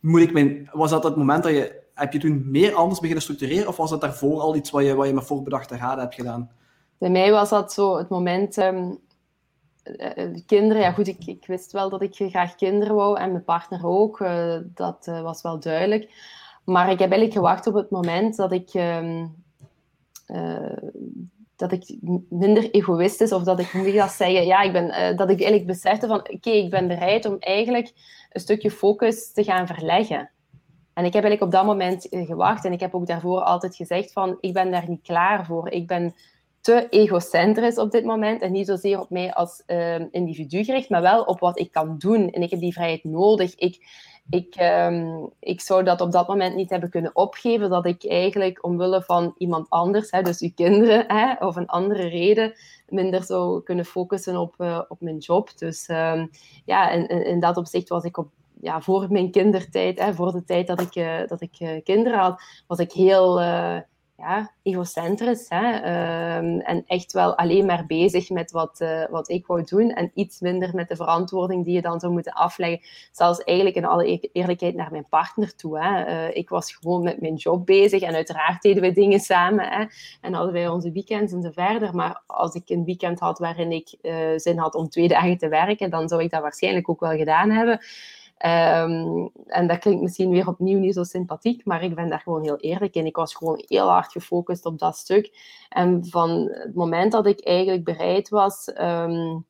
moet 0.00 0.20
ik 0.20 0.32
mijn, 0.32 0.68
was 0.72 0.90
dat 0.90 1.04
het 1.04 1.16
moment 1.16 1.42
dat 1.42 1.52
je. 1.52 1.80
Heb 1.94 2.12
je 2.12 2.18
toen 2.18 2.50
meer 2.50 2.74
anders 2.74 2.98
beginnen 2.98 3.22
structureren? 3.22 3.68
Of 3.68 3.76
was 3.76 3.90
dat 3.90 4.00
daarvoor 4.00 4.40
al 4.40 4.56
iets 4.56 4.70
wat 4.70 4.84
je, 4.84 4.94
wat 4.94 5.06
je 5.06 5.14
met 5.14 5.24
voorbedachte 5.24 5.76
raden 5.76 6.00
hebt 6.00 6.14
gedaan? 6.14 6.50
Bij 6.98 7.10
mij 7.10 7.30
was 7.30 7.48
dat 7.48 7.72
zo 7.72 7.96
het 7.96 8.08
moment. 8.08 8.56
Um, 8.56 8.98
kinderen, 10.46 10.82
ja 10.82 10.92
goed, 10.92 11.08
ik, 11.08 11.26
ik, 11.26 11.46
wist 11.46 11.72
wel 11.72 11.90
dat 11.90 12.02
ik 12.02 12.14
graag 12.14 12.54
kinderen 12.54 12.94
wou 12.94 13.18
en 13.18 13.32
mijn 13.32 13.44
partner 13.44 13.86
ook. 13.86 14.18
dat 14.74 15.06
was 15.22 15.42
wel 15.42 15.60
duidelijk. 15.60 16.10
Maar 16.64 16.90
ik 16.90 16.98
heb 16.98 17.10
eigenlijk 17.10 17.32
gewacht 17.32 17.66
op 17.66 17.74
het 17.74 17.90
moment 17.90 18.36
dat 18.36 18.52
ik, 18.52 18.74
uh, 18.74 19.24
uh, 20.26 20.76
dat 21.56 21.72
ik 21.72 21.96
minder 22.28 22.70
egoïstisch 22.70 23.32
of 23.32 23.42
dat 23.42 23.60
ik, 23.60 23.72
moet 23.72 23.94
dat 23.94 24.10
zeggen, 24.10 24.46
ja, 24.46 24.62
ik 24.62 24.72
ben, 24.72 24.84
uh, 24.84 25.16
dat 25.16 25.30
ik 25.30 25.40
eigenlijk 25.40 25.66
besefte 25.66 26.06
van, 26.06 26.18
oké, 26.18 26.50
ik 26.50 26.70
ben 26.70 26.88
bereid 26.88 27.26
om 27.26 27.36
eigenlijk 27.38 27.92
een 28.30 28.40
stukje 28.40 28.70
focus 28.70 29.32
te 29.32 29.44
gaan 29.44 29.66
verleggen. 29.66 30.30
En 30.94 31.04
ik 31.04 31.12
heb 31.12 31.24
eigenlijk 31.24 31.42
op 31.42 31.50
dat 31.50 31.64
moment 31.64 32.08
eh, 32.08 32.26
gewacht 32.26 32.64
en 32.64 32.72
ik 32.72 32.80
heb 32.80 32.94
ook 32.94 33.06
daarvoor 33.06 33.40
altijd 33.40 33.76
gezegd 33.76 34.12
van, 34.12 34.36
ik 34.40 34.52
ben 34.52 34.70
daar 34.70 34.88
niet 34.88 35.02
klaar 35.02 35.46
voor. 35.46 35.70
Ik 35.70 35.86
ben 35.86 36.14
te 36.60 36.86
egocentrisch 36.88 37.78
op 37.78 37.90
dit 37.90 38.04
moment 38.04 38.42
en 38.42 38.52
niet 38.52 38.66
zozeer 38.66 39.00
op 39.00 39.10
mij 39.10 39.32
als 39.32 39.62
ehm, 39.66 40.06
individu 40.10 40.64
gericht, 40.64 40.88
maar 40.88 41.02
wel 41.02 41.22
op 41.22 41.40
wat 41.40 41.58
ik 41.58 41.72
kan 41.72 41.98
doen. 41.98 42.30
En 42.30 42.42
ik 42.42 42.50
heb 42.50 42.60
die 42.60 42.72
vrijheid 42.72 43.04
nodig. 43.04 43.54
Ik, 43.54 43.86
ik, 44.30 44.56
um, 44.60 45.30
ik 45.38 45.60
zou 45.60 45.84
dat 45.84 46.00
op 46.00 46.12
dat 46.12 46.28
moment 46.28 46.54
niet 46.54 46.70
hebben 46.70 46.90
kunnen 46.90 47.16
opgeven, 47.16 47.70
dat 47.70 47.86
ik 47.86 48.04
eigenlijk 48.04 48.64
omwille 48.64 49.02
van 49.02 49.34
iemand 49.38 49.70
anders, 49.70 50.10
hè, 50.10 50.22
dus 50.22 50.40
uw 50.40 50.52
kinderen, 50.54 51.04
hè, 51.06 51.46
of 51.46 51.56
een 51.56 51.66
andere 51.66 52.08
reden, 52.08 52.52
minder 52.88 53.22
zou 53.22 53.62
kunnen 53.62 53.84
focussen 53.84 54.36
op, 54.36 54.54
uh, 54.58 54.80
op 54.88 55.00
mijn 55.00 55.18
job. 55.18 55.58
Dus 55.58 55.88
um, 55.88 56.30
ja, 56.64 56.90
in, 56.90 57.08
in, 57.08 57.26
in, 57.26 57.40
dat 57.40 57.56
opzicht 57.56 57.88
was 57.88 58.04
ik 58.04 58.16
op, 58.16 58.28
ja, 58.60 58.80
voor 58.80 59.06
mijn 59.10 59.30
kindertijd, 59.30 59.98
hè, 59.98 60.14
voor 60.14 60.32
de 60.32 60.44
tijd 60.44 60.66
dat 60.66 60.80
ik, 60.80 60.96
uh, 60.96 61.26
dat 61.26 61.40
ik 61.40 61.60
uh, 61.60 61.82
kinderen 61.84 62.18
had, 62.18 62.42
was 62.66 62.78
ik 62.78 62.92
heel 62.92 63.40
ja, 64.22 64.50
egocentrisch. 64.62 65.46
Hè? 65.48 65.70
Ehm, 65.70 66.58
en 66.58 66.84
echt 66.86 67.12
wel 67.12 67.36
alleen 67.36 67.66
maar 67.66 67.86
bezig 67.86 68.30
met 68.30 68.50
wat, 68.50 68.80
uh, 68.80 69.04
wat 69.10 69.28
ik 69.28 69.46
wou 69.46 69.64
doen. 69.64 69.90
En 69.90 70.10
iets 70.14 70.40
minder 70.40 70.74
met 70.74 70.88
de 70.88 70.96
verantwoording 70.96 71.64
die 71.64 71.74
je 71.74 71.82
dan 71.82 72.00
zou 72.00 72.12
moeten 72.12 72.32
afleggen. 72.32 72.80
Zelfs 73.12 73.38
eigenlijk 73.38 73.76
in 73.76 73.84
alle 73.84 74.20
eerlijkheid 74.32 74.74
naar 74.74 74.90
mijn 74.90 75.08
partner 75.08 75.54
toe. 75.54 75.82
Hè? 75.82 76.06
Uh, 76.06 76.36
ik 76.36 76.48
was 76.48 76.72
gewoon 76.72 77.02
met 77.02 77.20
mijn 77.20 77.34
job 77.34 77.66
bezig. 77.66 78.02
En 78.02 78.14
uiteraard 78.14 78.62
deden 78.62 78.82
we 78.82 78.92
dingen 78.92 79.20
samen. 79.20 79.68
Hè? 79.68 79.84
En 80.20 80.32
hadden 80.32 80.52
wij 80.52 80.68
onze 80.68 80.92
weekends 80.92 81.32
en 81.32 81.42
zo 81.42 81.50
verder. 81.50 81.94
Maar 81.94 82.22
als 82.26 82.54
ik 82.54 82.68
een 82.68 82.84
weekend 82.84 83.20
had 83.20 83.38
waarin 83.38 83.72
ik 83.72 83.96
uh, 84.02 84.14
zin 84.36 84.58
had 84.58 84.74
om 84.74 84.88
twee 84.88 85.08
dagen 85.08 85.38
te 85.38 85.48
werken, 85.48 85.90
dan 85.90 86.08
zou 86.08 86.22
ik 86.22 86.30
dat 86.30 86.42
waarschijnlijk 86.42 86.88
ook 86.88 87.00
wel 87.00 87.16
gedaan 87.16 87.50
hebben. 87.50 87.80
Um, 88.46 89.30
en 89.46 89.66
dat 89.66 89.78
klinkt 89.78 90.02
misschien 90.02 90.30
weer 90.30 90.48
opnieuw 90.48 90.78
niet 90.78 90.94
zo 90.94 91.02
sympathiek, 91.02 91.64
maar 91.64 91.82
ik 91.82 91.94
ben 91.94 92.08
daar 92.08 92.20
gewoon 92.20 92.42
heel 92.42 92.56
eerlijk 92.56 92.94
in. 92.94 93.06
Ik 93.06 93.16
was 93.16 93.34
gewoon 93.34 93.64
heel 93.66 93.88
hard 93.88 94.12
gefocust 94.12 94.66
op 94.66 94.78
dat 94.78 94.96
stuk. 94.96 95.36
En 95.68 96.06
van 96.06 96.30
het 96.50 96.74
moment 96.74 97.12
dat 97.12 97.26
ik 97.26 97.44
eigenlijk 97.44 97.84
bereid 97.84 98.28
was 98.28 98.72
um, 98.80 99.46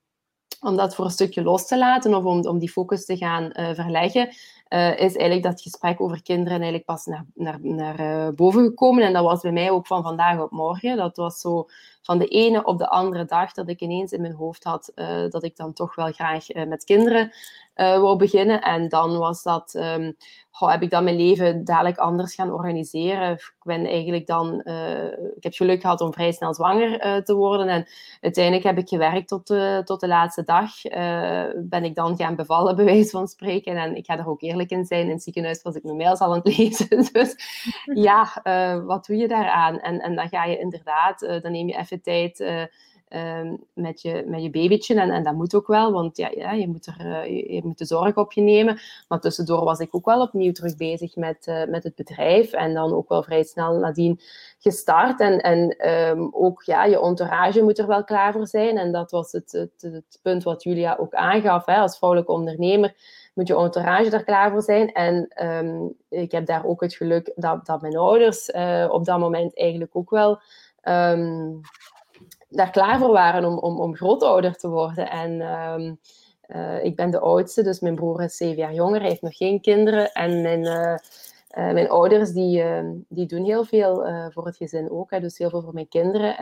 om 0.61 0.77
dat 0.77 0.95
voor 0.95 1.05
een 1.05 1.11
stukje 1.11 1.43
los 1.43 1.67
te 1.67 1.79
laten 1.79 2.15
of 2.15 2.25
om, 2.25 2.47
om 2.47 2.59
die 2.59 2.71
focus 2.71 3.05
te 3.05 3.17
gaan 3.17 3.51
uh, 3.53 3.75
verleggen, 3.75 4.29
uh, 4.73 4.91
is 4.91 5.17
eigenlijk 5.17 5.43
dat 5.43 5.61
gesprek 5.61 6.01
over 6.01 6.23
kinderen 6.23 6.53
eigenlijk 6.53 6.85
pas 6.85 7.07
naar, 7.07 7.25
naar, 7.35 7.59
naar 7.63 8.01
uh, 8.01 8.29
boven 8.35 8.65
gekomen. 8.65 9.05
En 9.05 9.13
dat 9.13 9.25
was 9.25 9.41
bij 9.41 9.53
mij 9.53 9.71
ook 9.71 9.87
van 9.87 10.03
vandaag 10.03 10.41
op 10.41 10.51
morgen. 10.51 10.97
Dat 10.97 11.17
was 11.17 11.41
zo 11.41 11.67
van 12.03 12.19
de 12.19 12.27
ene 12.27 12.65
op 12.65 12.79
de 12.79 12.89
andere 12.89 13.25
dag 13.25 13.53
dat 13.53 13.69
ik 13.69 13.81
ineens 13.81 14.13
in 14.13 14.21
mijn 14.21 14.35
hoofd 14.35 14.65
had 14.65 14.93
uh, 14.95 15.29
dat 15.29 15.45
ik 15.45 15.57
dan 15.57 15.73
toch 15.73 15.95
wel 15.95 16.13
graag 16.13 16.47
met 16.67 16.85
kinderen 16.85 17.33
wou 17.75 18.17
beginnen. 18.17 18.63
En 18.63 18.89
dan 18.89 19.19
was 19.19 19.43
dat 19.43 19.75
um, 19.75 20.17
heb 20.51 20.83
ik 20.83 20.91
dan 20.91 21.05
mijn 21.05 21.17
leven 21.17 21.65
dadelijk 21.65 21.99
anders 21.99 22.35
gaan 22.35 22.53
organiseren. 22.53 23.31
Ik 23.31 23.55
ben 23.63 23.87
eigenlijk 23.87 24.27
dan, 24.27 24.61
ik 25.37 25.43
heb 25.43 25.53
geluk 25.53 25.81
gehad 25.81 26.01
om 26.01 26.13
vrij 26.13 26.33
snel 26.33 26.55
zwanger 26.55 27.25
te 27.25 27.35
worden. 27.35 27.69
En 27.69 27.87
uiteindelijk 28.21 28.65
heb 28.65 28.79
ik 28.79 28.89
gewerkt 28.89 29.29
tot 29.29 29.47
de, 29.47 29.83
tot 29.85 30.01
de 30.01 30.09
laatste 30.09 30.43
dag. 30.45 30.83
Ben 31.57 31.85
ik 31.85 31.95
dan 31.95 32.17
gaan 32.17 32.37
bevallen, 32.37 32.77
bij 32.77 32.85
wijze 32.85 33.11
van 33.11 33.29
spreken. 33.29 33.77
En 33.77 33.97
ik 33.97 34.07
ga 34.07 34.19
er 34.19 34.29
ook 34.29 34.43
eerlijk 34.43 34.62
in 34.71 34.85
zijn, 34.85 35.05
in 35.05 35.11
het 35.11 35.23
ziekenhuis 35.23 35.63
was 35.63 35.75
ik 35.75 35.83
mijn 35.83 35.97
mails 35.97 36.19
al 36.19 36.31
aan 36.31 36.41
het 36.45 36.57
lezen. 36.57 37.13
Dus 37.13 37.35
ja, 37.95 38.41
wat 38.87 39.07
doe 39.07 39.17
je 39.17 39.29
daaraan? 39.29 39.81
En, 39.81 40.01
en 40.01 40.15
dan 40.15 40.29
ga 40.29 40.45
je 40.45 40.59
inderdaad, 40.59 41.21
dan 41.43 41.53
neem 41.53 41.69
je 41.69 41.77
even 41.77 42.03
tijd 42.03 42.41
Ehm, 43.13 43.57
met, 43.75 44.03
je, 44.03 44.25
met 44.27 44.43
je 44.43 44.51
babytje. 44.51 45.01
En, 45.01 45.11
en 45.11 45.23
dat 45.23 45.35
moet 45.35 45.55
ook 45.55 45.67
wel, 45.67 45.93
want 45.93 46.17
ja, 46.17 46.31
ja 46.35 46.53
je, 46.53 46.69
moet 46.69 46.87
er, 46.87 47.31
je, 47.31 47.61
moet 47.65 47.79
de 47.79 47.85
zorg 47.85 48.17
op 48.17 48.33
je 48.33 48.41
nemen. 48.41 48.79
Maar 49.09 49.21
tussendoor 49.21 49.65
was 49.65 49.79
ik 49.79 49.95
ook 49.95 50.05
wel 50.05 50.21
opnieuw 50.21 50.53
terug 50.53 50.77
bezig 50.77 51.17
met, 51.17 51.65
met 51.69 51.85
het 51.85 51.95
bedrijf. 51.95 52.53
En 52.53 52.75
dan 52.75 52.93
ook 52.93 53.09
wel 53.09 53.23
vrij 53.23 53.43
snel 53.43 53.79
nadien 53.79 54.21
gestart. 54.59 55.21
En, 55.21 55.41
en 55.41 55.89
um, 55.89 56.31
ook 56.33 56.63
ja, 56.63 56.85
je 56.85 57.01
entourage 57.01 57.63
moet 57.63 57.79
er 57.79 57.87
wel 57.87 58.05
klaar 58.05 58.33
voor 58.33 58.47
zijn. 58.47 58.79
En 58.79 58.93
dat 58.93 59.11
was 59.11 59.33
het, 59.33 59.53
het, 59.53 59.93
het 59.93 60.19
punt 60.23 60.43
wat 60.43 60.63
Julia 60.63 60.97
ook 61.01 61.15
aangaf. 61.15 61.67
Hè, 61.67 61.77
als 61.77 61.97
vrouwelijke 61.97 62.33
ondernemer 62.33 62.95
moet 63.33 63.49
je 63.49 63.57
entourage 63.57 64.11
er 64.11 64.25
klaar 64.25 64.51
voor 64.51 64.63
zijn. 64.63 64.93
En 64.93 65.47
um, 65.47 65.95
ik 66.09 66.33
heb 66.33 66.47
daar 66.47 66.65
ook 66.65 66.81
het 66.81 66.95
geluk 66.95 67.33
dat, 67.35 67.67
dat 67.67 67.81
mijn 67.81 67.97
ouders 67.97 68.49
uh, 68.49 68.89
op 68.91 69.05
dat 69.05 69.19
moment 69.19 69.59
eigenlijk 69.59 69.97
ook 69.97 70.11
wel 70.11 70.41
um, 70.83 71.61
daar 72.49 72.71
klaar 72.71 72.99
voor 72.99 73.13
waren 73.13 73.45
om, 73.45 73.59
om, 73.59 73.81
om 73.81 73.97
grootouder 73.97 74.57
te 74.57 74.69
worden. 74.69 75.11
En 75.11 75.41
um, 75.41 75.99
uh, 76.49 76.85
ik 76.85 76.97
ben 76.97 77.11
de 77.11 77.21
oudste, 77.21 77.63
dus 77.63 77.81
mijn 77.81 77.95
broer 77.95 78.23
is 78.23 78.37
zeven 78.37 78.59
jaar 78.59 78.75
jonger, 78.75 79.01
hij 79.01 79.09
heeft 79.09 79.23
nog 79.23 79.37
geen 79.37 79.61
kinderen. 79.61 80.13
En 80.13 80.43
mijn, 80.43 80.61
uh, 80.65 80.97
mijn 81.73 81.89
ouders 81.91 82.31
die, 82.31 82.63
ehm, 82.63 82.91
die 83.09 83.27
doen 83.27 83.45
heel 83.45 83.65
veel 83.65 84.07
voor 84.31 84.47
het 84.47 84.57
gezin 84.57 84.91
ook, 84.91 85.11
hè, 85.11 85.21
dus 85.21 85.39
heel 85.39 85.51
veel 85.51 85.63
voor 85.63 85.75
mijn 85.75 85.89
kinderen. 85.89 86.35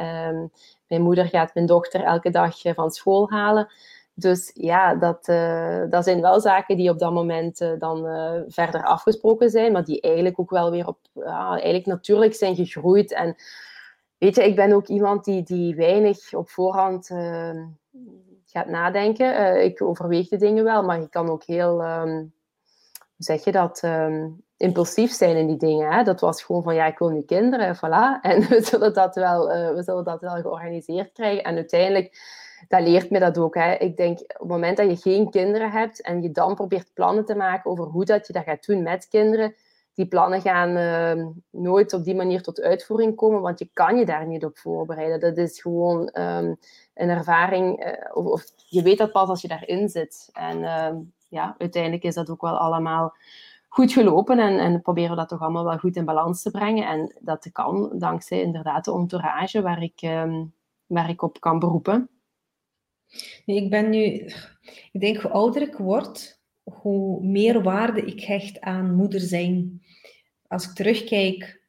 Mijn 0.86 1.02
moeder 1.02 1.26
gaat 1.26 1.54
mijn 1.54 1.66
dochter 1.66 2.02
elke 2.02 2.30
dag 2.30 2.60
van 2.62 2.90
school 2.90 3.30
halen. 3.30 3.68
Dus 4.14 4.50
ja, 4.54 4.94
dat, 4.94 5.24
dat 5.90 6.04
zijn 6.04 6.20
wel 6.20 6.40
zaken 6.40 6.76
die 6.76 6.90
op 6.90 6.98
dat 6.98 7.12
moment 7.12 7.58
dan 7.78 7.98
verder 8.48 8.84
afgesproken 8.84 9.50
zijn, 9.50 9.72
maar 9.72 9.84
die 9.84 10.00
eigenlijk 10.00 10.40
ook 10.40 10.50
wel 10.50 10.70
weer 10.70 10.86
op, 10.86 10.98
eigenlijk 11.24 11.86
natuurlijk 11.86 12.34
zijn 12.34 12.54
gegroeid. 12.54 13.12
En 13.12 13.36
Weet 14.20 14.34
je, 14.34 14.44
ik 14.44 14.56
ben 14.56 14.72
ook 14.72 14.86
iemand 14.86 15.24
die, 15.24 15.42
die 15.42 15.74
weinig 15.74 16.34
op 16.34 16.50
voorhand 16.50 17.06
gaat 18.46 18.66
nadenken. 18.66 19.62
Ik 19.64 19.82
overweeg 19.82 20.28
de 20.28 20.36
dingen 20.36 20.64
wel, 20.64 20.82
maar 20.82 21.00
ik 21.00 21.10
kan 21.10 21.30
ook 21.30 21.44
heel, 21.44 21.84
um, 21.84 22.10
hoe 22.16 22.32
zeg 23.16 23.44
je 23.44 23.52
dat, 23.52 23.82
um, 23.84 24.42
impulsief 24.56 25.12
zijn 25.12 25.36
in 25.36 25.46
die 25.46 25.56
dingen. 25.56 25.92
Hè? 25.92 26.02
Dat 26.02 26.20
was 26.20 26.42
gewoon 26.42 26.62
van, 26.62 26.74
ja, 26.74 26.86
ik 26.86 26.98
wil 26.98 27.08
nu 27.08 27.22
kinderen, 27.22 27.76
voilà. 27.76 28.20
En 28.30 28.48
we 28.48 28.62
zullen 28.62 28.94
dat 28.94 29.14
wel, 29.14 29.46
we 29.74 29.82
zullen 29.82 30.04
dat 30.04 30.20
wel 30.20 30.40
georganiseerd 30.40 31.12
krijgen. 31.12 31.44
En 31.44 31.54
uiteindelijk, 31.54 32.18
dat 32.68 32.80
leert 32.80 33.10
me 33.10 33.18
dat 33.18 33.38
ook. 33.38 33.54
Hè? 33.54 33.74
Ik 33.74 33.96
denk, 33.96 34.20
op 34.20 34.38
het 34.38 34.48
moment 34.48 34.76
dat 34.76 34.90
je 34.90 35.10
geen 35.10 35.30
kinderen 35.30 35.70
hebt 35.70 36.02
en 36.02 36.22
je 36.22 36.30
dan 36.30 36.54
probeert 36.54 36.94
plannen 36.94 37.24
te 37.24 37.34
maken 37.34 37.70
over 37.70 37.84
hoe 37.84 38.04
dat 38.04 38.26
je 38.26 38.32
dat 38.32 38.44
gaat 38.44 38.66
doen 38.66 38.82
met 38.82 39.08
kinderen, 39.08 39.54
die 39.94 40.08
plannen 40.08 40.40
gaan 40.40 40.76
uh, 40.76 41.26
nooit 41.50 41.92
op 41.92 42.04
die 42.04 42.14
manier 42.14 42.42
tot 42.42 42.60
uitvoering 42.60 43.16
komen, 43.16 43.40
want 43.40 43.58
je 43.58 43.68
kan 43.72 43.96
je 43.96 44.04
daar 44.04 44.26
niet 44.26 44.44
op 44.44 44.58
voorbereiden. 44.58 45.20
Dat 45.20 45.36
is 45.36 45.60
gewoon 45.60 46.00
um, 46.00 46.56
een 46.94 47.08
ervaring, 47.08 47.84
uh, 47.86 47.92
of, 48.12 48.26
of, 48.26 48.44
je 48.66 48.82
weet 48.82 48.98
dat 48.98 49.12
pas 49.12 49.28
als 49.28 49.42
je 49.42 49.48
daarin 49.48 49.88
zit. 49.88 50.28
En 50.32 50.58
uh, 50.58 50.96
ja, 51.28 51.54
uiteindelijk 51.58 52.02
is 52.02 52.14
dat 52.14 52.30
ook 52.30 52.40
wel 52.40 52.58
allemaal 52.58 53.14
goed 53.68 53.92
gelopen 53.92 54.38
en, 54.38 54.58
en 54.58 54.82
proberen 54.82 55.10
we 55.10 55.16
dat 55.16 55.28
toch 55.28 55.40
allemaal 55.40 55.64
wel 55.64 55.78
goed 55.78 55.96
in 55.96 56.04
balans 56.04 56.42
te 56.42 56.50
brengen. 56.50 56.88
En 56.88 57.14
dat 57.20 57.48
kan 57.52 57.90
dankzij 57.98 58.40
inderdaad 58.40 58.84
de 58.84 58.92
entourage 58.92 59.62
waar 59.62 59.82
ik, 59.82 60.00
waar 60.86 61.08
ik 61.08 61.22
op 61.22 61.40
kan 61.40 61.58
beroepen. 61.58 62.08
Ik 63.44 63.70
ben 63.70 63.90
nu, 63.90 64.02
ik 64.92 65.00
denk 65.00 65.16
hoe 65.16 65.30
ouder 65.30 65.62
ik 65.62 65.74
word, 65.74 66.40
hoe 66.62 67.24
meer 67.24 67.62
waarde 67.62 68.04
ik 68.04 68.20
hecht 68.20 68.60
aan 68.60 68.94
moeder 68.94 69.20
zijn. 69.20 69.82
Als 70.46 70.64
ik 70.64 70.74
terugkijk, 70.74 71.60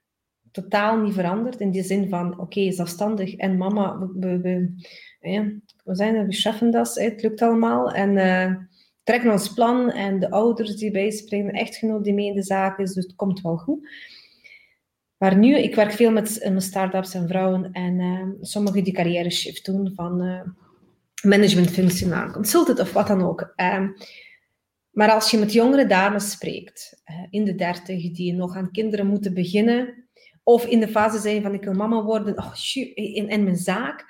totaal 0.51 0.97
niet 0.97 1.13
veranderd. 1.13 1.59
In 1.59 1.71
die 1.71 1.83
zin 1.83 2.09
van, 2.09 2.31
oké, 2.31 2.41
okay, 2.41 2.71
zelfstandig 2.71 3.35
en 3.35 3.57
mama, 3.57 3.97
we, 3.99 4.39
we, 4.39 4.75
we, 5.83 5.95
zijn 5.95 6.15
er, 6.15 6.25
we 6.25 6.33
schaffen 6.33 6.71
dat, 6.71 6.95
het 6.95 7.21
lukt 7.21 7.41
allemaal. 7.41 7.91
En 7.91 8.09
uh, 8.17 8.55
trekken 9.03 9.31
ons 9.31 9.53
plan 9.53 9.91
en 9.91 10.19
de 10.19 10.31
ouders 10.31 10.75
die 10.75 10.91
bijspringen, 10.91 11.53
echtgenoot 11.53 12.03
die 12.03 12.13
mee 12.13 12.27
in 12.27 12.35
de 12.35 12.43
zaak 12.43 12.79
is, 12.79 12.93
dus 12.93 13.03
het 13.03 13.15
komt 13.15 13.41
wel 13.41 13.57
goed. 13.57 13.87
Maar 15.17 15.37
nu, 15.37 15.57
ik 15.57 15.75
werk 15.75 15.91
veel 15.91 16.11
met, 16.11 16.53
start-ups 16.57 17.13
en 17.13 17.27
vrouwen 17.27 17.71
en 17.71 17.99
uh, 17.99 18.27
sommigen 18.41 18.83
die 18.83 18.93
carrière 18.93 19.29
shift 19.29 19.65
doen 19.65 19.91
van 19.95 20.23
uh, 20.23 20.41
managementfunctie 21.21 22.07
naar 22.07 22.31
consultant 22.31 22.79
of 22.79 22.93
wat 22.93 23.07
dan 23.07 23.21
ook. 23.21 23.53
Maar 24.91 25.11
als 25.11 25.31
je 25.31 25.37
met 25.37 25.53
jongere 25.53 25.85
dames 25.85 26.31
spreekt, 26.31 27.01
eh, 27.03 27.15
in 27.29 27.43
de 27.43 27.55
dertig, 27.55 28.11
die 28.11 28.33
nog 28.33 28.55
aan 28.55 28.71
kinderen 28.71 29.07
moeten 29.07 29.33
beginnen, 29.33 30.07
of 30.43 30.65
in 30.65 30.79
de 30.79 30.87
fase 30.87 31.19
zijn 31.19 31.41
van 31.41 31.53
ik 31.53 31.63
wil 31.63 31.73
mama 31.73 32.03
worden, 32.03 32.37
oh, 32.37 32.53
in, 32.93 33.29
in 33.29 33.43
mijn 33.43 33.57
zaak, 33.57 34.05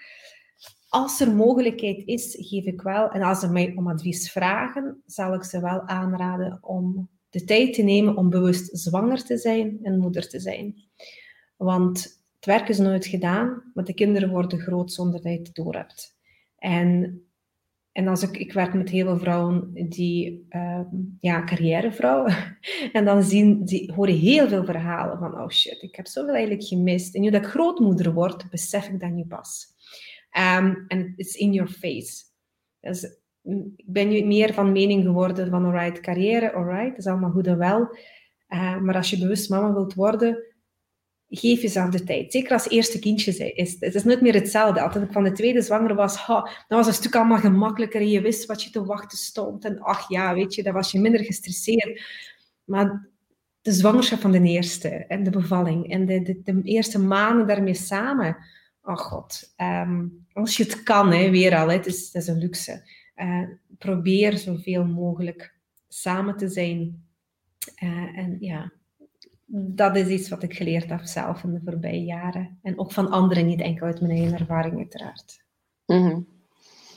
als 0.89 1.19
er 1.19 1.35
mogelijkheid 1.35 2.03
is, 2.05 2.35
geef 2.39 2.65
ik 2.65 2.81
wel, 2.81 3.09
en 3.09 3.21
als 3.21 3.39
ze 3.39 3.51
mij 3.51 3.73
om 3.75 3.87
advies 3.87 4.31
vragen, 4.31 5.01
zal 5.05 5.33
ik 5.33 5.43
ze 5.43 5.61
wel 5.61 5.81
aanraden 5.81 6.59
om 6.61 7.09
de 7.29 7.43
tijd 7.43 7.73
te 7.73 7.81
nemen 7.81 8.17
om 8.17 8.29
bewust 8.29 8.79
zwanger 8.79 9.23
te 9.23 9.37
zijn 9.37 9.79
en 9.83 9.99
moeder 9.99 10.29
te 10.29 10.39
zijn. 10.39 10.75
Want 11.57 12.03
het 12.35 12.45
werk 12.45 12.69
is 12.69 12.77
nooit 12.77 13.05
gedaan, 13.05 13.71
maar 13.73 13.83
de 13.83 13.93
kinderen 13.93 14.29
worden 14.29 14.59
groot 14.59 14.91
zonder 14.91 15.21
dat 15.21 15.31
je 15.31 15.37
het 15.37 15.55
door 15.55 15.75
hebt. 15.75 16.19
En 16.61 17.21
en 17.91 18.07
als 18.07 18.23
ik, 18.23 18.37
ik 18.37 18.53
werk 18.53 18.73
met 18.73 18.89
heel 18.89 19.05
veel 19.05 19.17
vrouwen 19.17 19.73
die, 19.73 20.47
uh, 20.49 20.81
ja, 21.19 21.43
carrièrevrouwen. 21.43 22.35
En 22.93 23.05
dan 23.05 23.23
zien, 23.23 23.65
die, 23.65 23.91
horen 23.93 24.15
heel 24.15 24.47
veel 24.47 24.65
verhalen 24.65 25.17
van, 25.17 25.41
oh 25.41 25.49
shit, 25.49 25.81
ik 25.81 25.95
heb 25.95 26.07
zoveel 26.07 26.33
eigenlijk 26.33 26.63
gemist. 26.63 27.15
En 27.15 27.21
nu 27.21 27.29
dat 27.29 27.41
ik 27.41 27.49
grootmoeder 27.49 28.13
word, 28.13 28.49
besef 28.49 28.87
ik 28.87 28.99
dat 28.99 29.09
nu 29.09 29.25
pas. 29.25 29.67
Um, 30.37 30.85
en 30.87 31.13
it's 31.15 31.35
in 31.35 31.53
your 31.53 31.71
face. 31.71 32.23
Dus 32.79 33.03
ik 33.75 33.85
ben 33.85 34.09
nu 34.09 34.23
meer 34.23 34.53
van 34.53 34.71
mening 34.71 35.03
geworden 35.03 35.49
van, 35.49 35.65
alright, 35.65 35.99
carrière, 35.99 36.53
alright, 36.53 36.97
is 36.97 37.07
allemaal 37.07 37.31
goed 37.31 37.47
en 37.47 37.57
wel. 37.57 37.97
Uh, 38.49 38.77
maar 38.77 38.95
als 38.95 39.09
je 39.09 39.19
bewust 39.19 39.49
mama 39.49 39.73
wilt 39.73 39.93
worden, 39.93 40.50
geef 41.39 41.61
jezelf 41.61 41.89
de 41.89 42.03
tijd. 42.03 42.31
Zeker 42.31 42.51
als 42.51 42.69
eerste 42.69 42.99
kindje 42.99 43.53
is. 43.53 43.75
Het 43.79 43.95
is 43.95 44.03
nooit 44.03 44.21
meer 44.21 44.33
hetzelfde. 44.33 44.81
Als 44.81 44.95
ik 44.95 45.11
van 45.11 45.23
de 45.23 45.31
tweede 45.31 45.61
zwanger 45.61 45.95
was, 45.95 46.25
dan 46.27 46.47
was 46.67 46.85
het 46.85 46.95
stuk 46.95 47.15
allemaal 47.15 47.37
gemakkelijker. 47.37 48.01
En 48.01 48.09
je 48.09 48.21
wist 48.21 48.45
wat 48.45 48.63
je 48.63 48.69
te 48.69 48.85
wachten 48.85 49.17
stond. 49.17 49.65
En 49.65 49.79
ach 49.79 50.09
ja, 50.09 50.33
weet 50.33 50.55
je, 50.55 50.63
dan 50.63 50.73
was 50.73 50.91
je 50.91 50.99
minder 50.99 51.23
gestresseerd. 51.23 52.01
Maar 52.63 53.09
de 53.61 53.71
zwangerschap 53.71 54.19
van 54.19 54.31
de 54.31 54.41
eerste 54.41 54.89
en 54.89 55.23
de 55.23 55.29
bevalling 55.29 55.91
en 55.91 56.05
de, 56.05 56.21
de, 56.21 56.41
de 56.43 56.61
eerste 56.63 56.99
maanden 56.99 57.47
daarmee 57.47 57.73
samen. 57.73 58.37
Oh 58.83 58.97
god, 58.97 59.53
um, 59.57 60.25
als 60.33 60.57
je 60.57 60.63
het 60.63 60.83
kan, 60.83 61.11
hè, 61.11 61.29
weer 61.29 61.55
al, 61.55 61.67
hè, 61.67 61.85
is, 61.85 62.13
een 62.13 62.37
luxe. 62.37 62.89
Uh, 63.15 63.43
probeer 63.77 64.37
zoveel 64.37 64.85
mogelijk 64.85 65.55
samen 65.87 66.37
te 66.37 66.47
zijn. 66.47 67.05
Uh, 67.83 68.17
en 68.17 68.37
ja, 68.39 68.71
dat 69.53 69.95
is 69.95 70.07
iets 70.07 70.29
wat 70.29 70.43
ik 70.43 70.53
geleerd 70.53 70.89
heb 70.89 71.01
zelf 71.03 71.43
in 71.43 71.53
de 71.53 71.61
voorbije 71.65 72.03
jaren. 72.03 72.59
En 72.61 72.79
ook 72.79 72.91
van 72.91 73.09
anderen, 73.09 73.45
niet 73.45 73.61
enkel 73.61 73.85
uit 73.85 74.01
mijn 74.01 74.17
eigen 74.17 74.39
ervaring 74.39 74.77
uiteraard. 74.77 75.43
Mm 75.85 76.27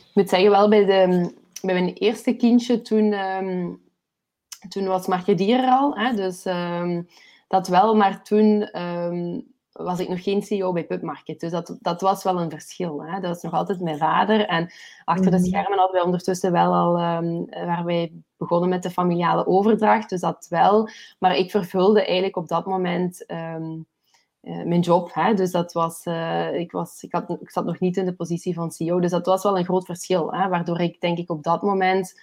Ik 0.08 0.14
moet 0.14 0.28
zeggen, 0.28 0.50
wel 0.50 0.68
bij, 0.68 0.84
de, 0.84 1.32
bij 1.62 1.74
mijn 1.74 1.92
eerste 1.92 2.36
kindje, 2.36 2.82
toen, 2.82 3.12
um, 3.12 3.80
toen 4.68 4.86
was 4.86 5.06
Marke 5.06 5.66
al. 5.70 5.96
Hè, 5.96 6.14
dus 6.14 6.44
ehm, 6.44 7.02
dat 7.48 7.68
wel, 7.68 7.96
maar 7.96 8.22
toen 8.22 8.62
ehm, 8.62 9.40
was 9.74 10.00
ik 10.00 10.08
nog 10.08 10.22
geen 10.22 10.42
CEO 10.42 10.72
bij 10.72 10.86
Pubmarket. 10.86 11.40
Dus 11.40 11.50
dat, 11.50 11.76
dat 11.80 12.00
was 12.00 12.22
wel 12.22 12.40
een 12.40 12.50
verschil. 12.50 13.04
Hè. 13.04 13.20
Dat 13.20 13.30
was 13.30 13.42
nog 13.42 13.52
altijd 13.52 13.80
mijn 13.80 13.98
vader. 13.98 14.46
En 14.46 14.72
achter 15.04 15.30
de 15.30 15.36
mhm. 15.36 15.46
schermen 15.46 15.78
hadden 15.78 15.94
wij 15.94 16.04
ondertussen 16.04 16.52
wel 16.52 16.74
al, 16.74 17.16
um, 17.16 17.46
waar 17.50 17.84
wij 17.84 18.12
begonnen 18.36 18.68
met 18.68 18.82
de 18.82 18.90
familiale 18.90 19.46
overdracht. 19.46 20.08
Dus 20.08 20.20
dat 20.20 20.46
wel. 20.48 20.88
Maar 21.18 21.36
ik 21.36 21.50
vervulde 21.50 22.04
eigenlijk 22.04 22.36
op 22.36 22.48
dat 22.48 22.66
moment 22.66 23.26
ehm, 23.26 23.78
eh, 24.40 24.62
mijn 24.64 24.80
job. 24.80 25.14
Hè. 25.14 25.34
Dus 25.34 25.50
dat 25.50 25.72
was, 25.72 26.04
uh, 26.06 26.54
ik, 26.54 26.72
was 26.72 27.02
ik, 27.02 27.12
had, 27.12 27.36
ik 27.40 27.50
zat 27.50 27.64
nog 27.64 27.80
niet 27.80 27.96
in 27.96 28.04
de 28.04 28.14
positie 28.14 28.54
van 28.54 28.70
CEO. 28.70 29.00
Dus 29.00 29.10
dat 29.10 29.26
was 29.26 29.42
wel 29.42 29.58
een 29.58 29.64
groot 29.64 29.84
verschil. 29.84 30.32
Hè. 30.32 30.48
Waardoor 30.48 30.80
ik 30.80 31.00
denk 31.00 31.18
ik 31.18 31.30
op 31.30 31.42
dat 31.42 31.62
moment 31.62 32.20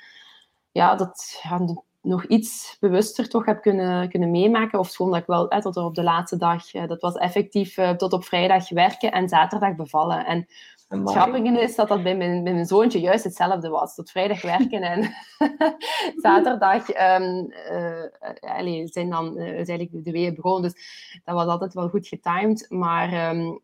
ja, 0.71 0.95
dat, 0.95 1.39
ja, 1.43 1.59
nog 2.01 2.25
iets 2.25 2.77
bewuster 2.79 3.29
toch 3.29 3.45
heb 3.45 3.61
kunnen, 3.61 4.09
kunnen 4.09 4.31
meemaken. 4.31 4.79
Of 4.79 4.95
gewoon 4.95 5.11
dat 5.11 5.21
ik 5.21 5.27
wel 5.27 5.47
tot 5.47 5.77
op 5.77 5.95
de 5.95 6.03
laatste 6.03 6.37
dag, 6.37 6.73
eh, 6.73 6.87
dat 6.87 7.01
was 7.01 7.15
effectief 7.15 7.77
uh, 7.77 7.89
tot 7.89 8.13
op 8.13 8.23
vrijdag 8.23 8.69
werken 8.69 9.11
en 9.11 9.29
zaterdag 9.29 9.75
bevallen. 9.75 10.25
En 10.25 10.47
het 10.87 11.11
grappige 11.11 11.61
is 11.61 11.75
dat 11.75 11.87
dat 11.87 12.03
bij 12.03 12.17
mijn, 12.17 12.43
bij 12.43 12.53
mijn 12.53 12.65
zoontje 12.65 12.99
juist 12.99 13.23
hetzelfde 13.23 13.69
was. 13.69 13.95
Tot 13.95 14.11
vrijdag 14.11 14.41
werken 14.41 14.81
en 14.81 15.13
zaterdag 16.25 16.89
um, 16.89 17.53
uh, 18.61 18.87
zijn 18.87 19.09
dan 19.09 19.37
uiteindelijk 19.37 20.05
de 20.05 20.11
weeën 20.11 20.35
begonnen. 20.35 20.61
Dus 20.61 21.21
dat 21.23 21.35
was 21.35 21.47
altijd 21.47 21.73
wel 21.73 21.89
goed 21.89 22.07
getimed. 22.07 22.65
Maar 22.69 23.35
um, 23.35 23.61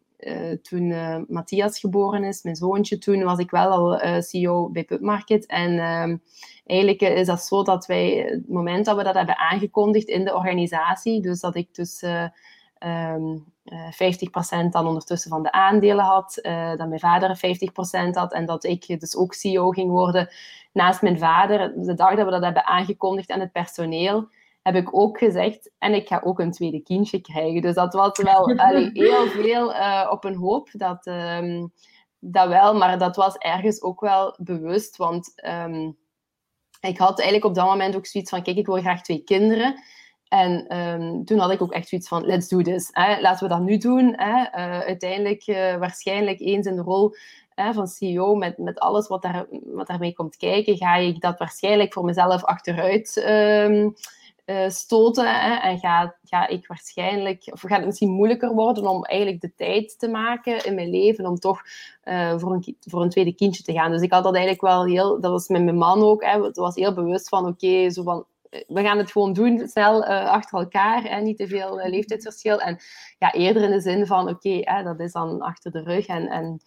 toen 0.61 0.93
Matthias 1.27 1.79
geboren 1.79 2.23
is, 2.23 2.43
mijn 2.43 2.55
zoontje, 2.55 2.97
toen 2.97 3.23
was 3.23 3.39
ik 3.39 3.51
wel 3.51 3.71
al 3.71 4.21
CEO 4.21 4.69
bij 4.69 4.83
Pubmarket. 4.83 5.45
En 5.45 5.71
um, 5.71 6.21
eigenlijk 6.65 7.01
is 7.01 7.27
dat 7.27 7.41
zo 7.41 7.63
dat 7.63 7.85
wij, 7.85 8.09
het 8.29 8.49
moment 8.49 8.85
dat 8.85 8.97
we 8.97 9.03
dat 9.03 9.15
hebben 9.15 9.37
aangekondigd 9.37 10.07
in 10.07 10.25
de 10.25 10.35
organisatie, 10.35 11.21
dus 11.21 11.39
dat 11.39 11.55
ik 11.55 11.75
dus 11.75 12.01
uh, 12.01 12.27
um, 13.13 13.45
uh, 13.65 14.65
50% 14.65 14.69
dan 14.69 14.87
ondertussen 14.87 15.29
van 15.29 15.43
de 15.43 15.51
aandelen 15.51 16.05
had, 16.05 16.39
dat 16.77 16.87
mijn 16.87 16.99
vader 16.99 17.39
50% 18.09 18.09
had 18.11 18.33
en 18.33 18.45
dat 18.45 18.63
ik 18.63 18.99
dus 18.99 19.15
ook 19.15 19.33
CEO 19.33 19.69
ging 19.69 19.89
worden 19.89 20.29
naast 20.77 21.01
mijn 21.01 21.19
vader. 21.19 21.73
De 21.75 21.93
dag 21.93 22.15
dat 22.15 22.25
we 22.25 22.31
dat 22.31 22.43
hebben 22.43 22.65
aangekondigd 22.65 23.31
aan 23.31 23.39
het 23.39 23.51
personeel, 23.51 24.27
heb 24.67 24.75
ik 24.75 24.97
ook 24.97 25.17
gezegd, 25.17 25.71
en 25.77 25.93
ik 25.93 26.07
ga 26.07 26.21
ook 26.23 26.39
een 26.39 26.51
tweede 26.51 26.79
kindje 26.79 27.21
krijgen. 27.21 27.61
Dus 27.61 27.75
dat 27.75 27.93
was 27.93 28.21
wel 28.21 28.47
heel 28.93 29.27
veel 29.27 29.73
uh, 29.73 30.07
op 30.09 30.23
een 30.23 30.35
hoop. 30.35 30.69
Dat, 30.71 31.05
um, 31.05 31.71
dat 32.19 32.47
wel, 32.47 32.75
maar 32.75 32.97
dat 32.97 33.15
was 33.15 33.35
ergens 33.37 33.81
ook 33.81 33.99
wel 33.99 34.35
bewust, 34.39 34.97
want 34.97 35.33
um, 35.45 35.97
ik 36.81 36.97
had 36.97 37.19
eigenlijk 37.19 37.45
op 37.45 37.55
dat 37.55 37.65
moment 37.65 37.95
ook 37.95 38.05
zoiets 38.05 38.29
van, 38.29 38.43
kijk, 38.43 38.57
ik 38.57 38.65
wil 38.65 38.79
graag 38.79 39.01
twee 39.01 39.23
kinderen. 39.23 39.83
En 40.27 40.77
um, 40.77 41.25
toen 41.25 41.39
had 41.39 41.51
ik 41.51 41.61
ook 41.61 41.73
echt 41.73 41.87
zoiets 41.87 42.07
van, 42.07 42.25
let's 42.25 42.47
do 42.47 42.61
this. 42.61 42.89
Hè? 42.91 43.19
Laten 43.19 43.47
we 43.47 43.53
dat 43.53 43.63
nu 43.63 43.77
doen. 43.77 44.13
Hè? 44.17 44.39
Uh, 44.39 44.79
uiteindelijk, 44.79 45.47
uh, 45.47 45.75
waarschijnlijk 45.75 46.39
eens 46.39 46.67
in 46.67 46.75
de 46.75 46.81
rol 46.81 47.15
van 47.55 47.87
CEO, 47.87 48.35
met, 48.35 48.57
met 48.57 48.79
alles 48.79 49.07
wat, 49.07 49.21
daar, 49.21 49.45
wat 49.65 49.87
daarmee 49.87 50.13
komt 50.13 50.37
kijken, 50.37 50.77
ga 50.77 50.95
ik 50.95 51.21
dat 51.21 51.37
waarschijnlijk 51.37 51.93
voor 51.93 52.03
mezelf 52.03 52.43
achteruit 52.43 53.15
uh, 54.47 54.69
stoten. 54.69 55.41
Hè? 55.41 55.55
En 55.55 55.79
ga, 55.79 56.15
ga 56.23 56.47
ik 56.47 56.67
waarschijnlijk, 56.67 57.49
of 57.51 57.61
gaat 57.61 57.77
het 57.77 57.85
misschien 57.85 58.11
moeilijker 58.11 58.53
worden 58.53 58.87
om 58.87 59.03
eigenlijk 59.03 59.41
de 59.41 59.53
tijd 59.55 59.99
te 59.99 60.07
maken 60.07 60.65
in 60.65 60.75
mijn 60.75 60.89
leven 60.89 61.25
om 61.25 61.35
toch 61.35 61.61
uh, 62.03 62.39
voor, 62.39 62.51
een, 62.51 62.77
voor 62.79 63.01
een 63.01 63.09
tweede 63.09 63.35
kindje 63.35 63.63
te 63.63 63.73
gaan. 63.73 63.91
Dus 63.91 64.01
ik 64.01 64.11
had 64.11 64.23
dat 64.23 64.35
eigenlijk 64.35 64.63
wel 64.63 64.85
heel, 64.85 65.21
dat 65.21 65.31
was 65.31 65.47
met 65.47 65.63
mijn 65.63 65.77
man 65.77 66.01
ook, 66.01 66.23
het 66.23 66.57
was 66.57 66.75
heel 66.75 66.93
bewust 66.93 67.29
van 67.29 67.47
oké, 67.47 67.89
zo 67.89 68.03
van 68.03 68.25
eh, 68.49 68.61
we 68.67 68.81
gaan 68.81 68.97
het 68.97 69.11
gewoon 69.11 69.33
doen, 69.33 69.67
snel 69.67 70.05
achter 70.05 70.59
elkaar, 70.59 71.03
hè, 71.03 71.21
niet 71.21 71.37
te 71.37 71.47
veel 71.47 71.75
leeftijdsverschil. 71.75 72.59
En 72.59 72.77
ja, 73.19 73.33
eerder 73.33 73.63
in 73.63 73.71
de 73.71 73.81
zin 73.81 74.05
van, 74.05 74.29
oké, 74.29 74.83
dat 74.83 74.99
is 74.99 75.11
dan 75.11 75.41
achter 75.41 75.71
de 75.71 75.81
rug. 75.81 76.05
En, 76.05 76.27
en 76.27 76.59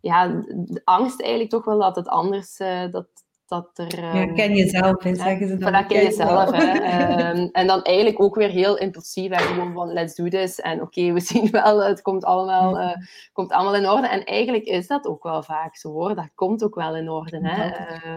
ja, 0.00 0.28
de 0.48 0.80
angst 0.84 1.20
eigenlijk 1.20 1.50
toch 1.50 1.64
wel 1.64 1.78
dat 1.78 1.96
het 1.96 2.08
anders, 2.08 2.56
dat, 2.90 3.06
dat 3.46 3.70
er... 3.74 3.98
Um, 3.98 4.04
ja, 4.04 4.12
ehm, 4.12 4.34
ken 4.34 4.54
jezelf, 4.54 5.02
hè, 5.02 5.14
zeggen 5.14 5.48
ze 5.48 5.56
dan. 5.56 5.72
Voilà, 5.72 5.86
ken 5.86 6.02
jezelf. 6.02 6.50
Hè. 6.50 7.30
um, 7.30 7.48
en 7.52 7.66
dan 7.66 7.82
eigenlijk 7.82 8.20
ook 8.20 8.34
weer 8.34 8.48
heel 8.48 8.78
impulsief. 8.78 9.36
Gewoon 9.36 9.72
van, 9.72 9.92
let's 9.92 10.14
do 10.14 10.28
this. 10.28 10.60
En 10.60 10.80
oké, 10.80 11.00
okay, 11.00 11.12
we 11.12 11.20
zien 11.32 11.50
wel, 11.50 11.84
het 11.84 12.02
komt 12.02 12.24
allemaal, 12.24 12.80
uh, 12.80 12.96
komt 13.32 13.52
allemaal 13.52 13.74
in 13.74 13.88
orde. 13.88 14.08
En 14.08 14.24
eigenlijk 14.24 14.64
is 14.64 14.86
dat 14.86 15.06
ook 15.06 15.22
wel 15.22 15.42
vaak 15.42 15.76
zo, 15.76 15.90
hoor. 15.90 16.14
Dat 16.14 16.30
komt 16.34 16.64
ook 16.64 16.74
wel 16.74 16.96
in 16.96 17.10
orde. 17.10 17.38
Hè. 17.42 17.66
Uh, 17.66 18.16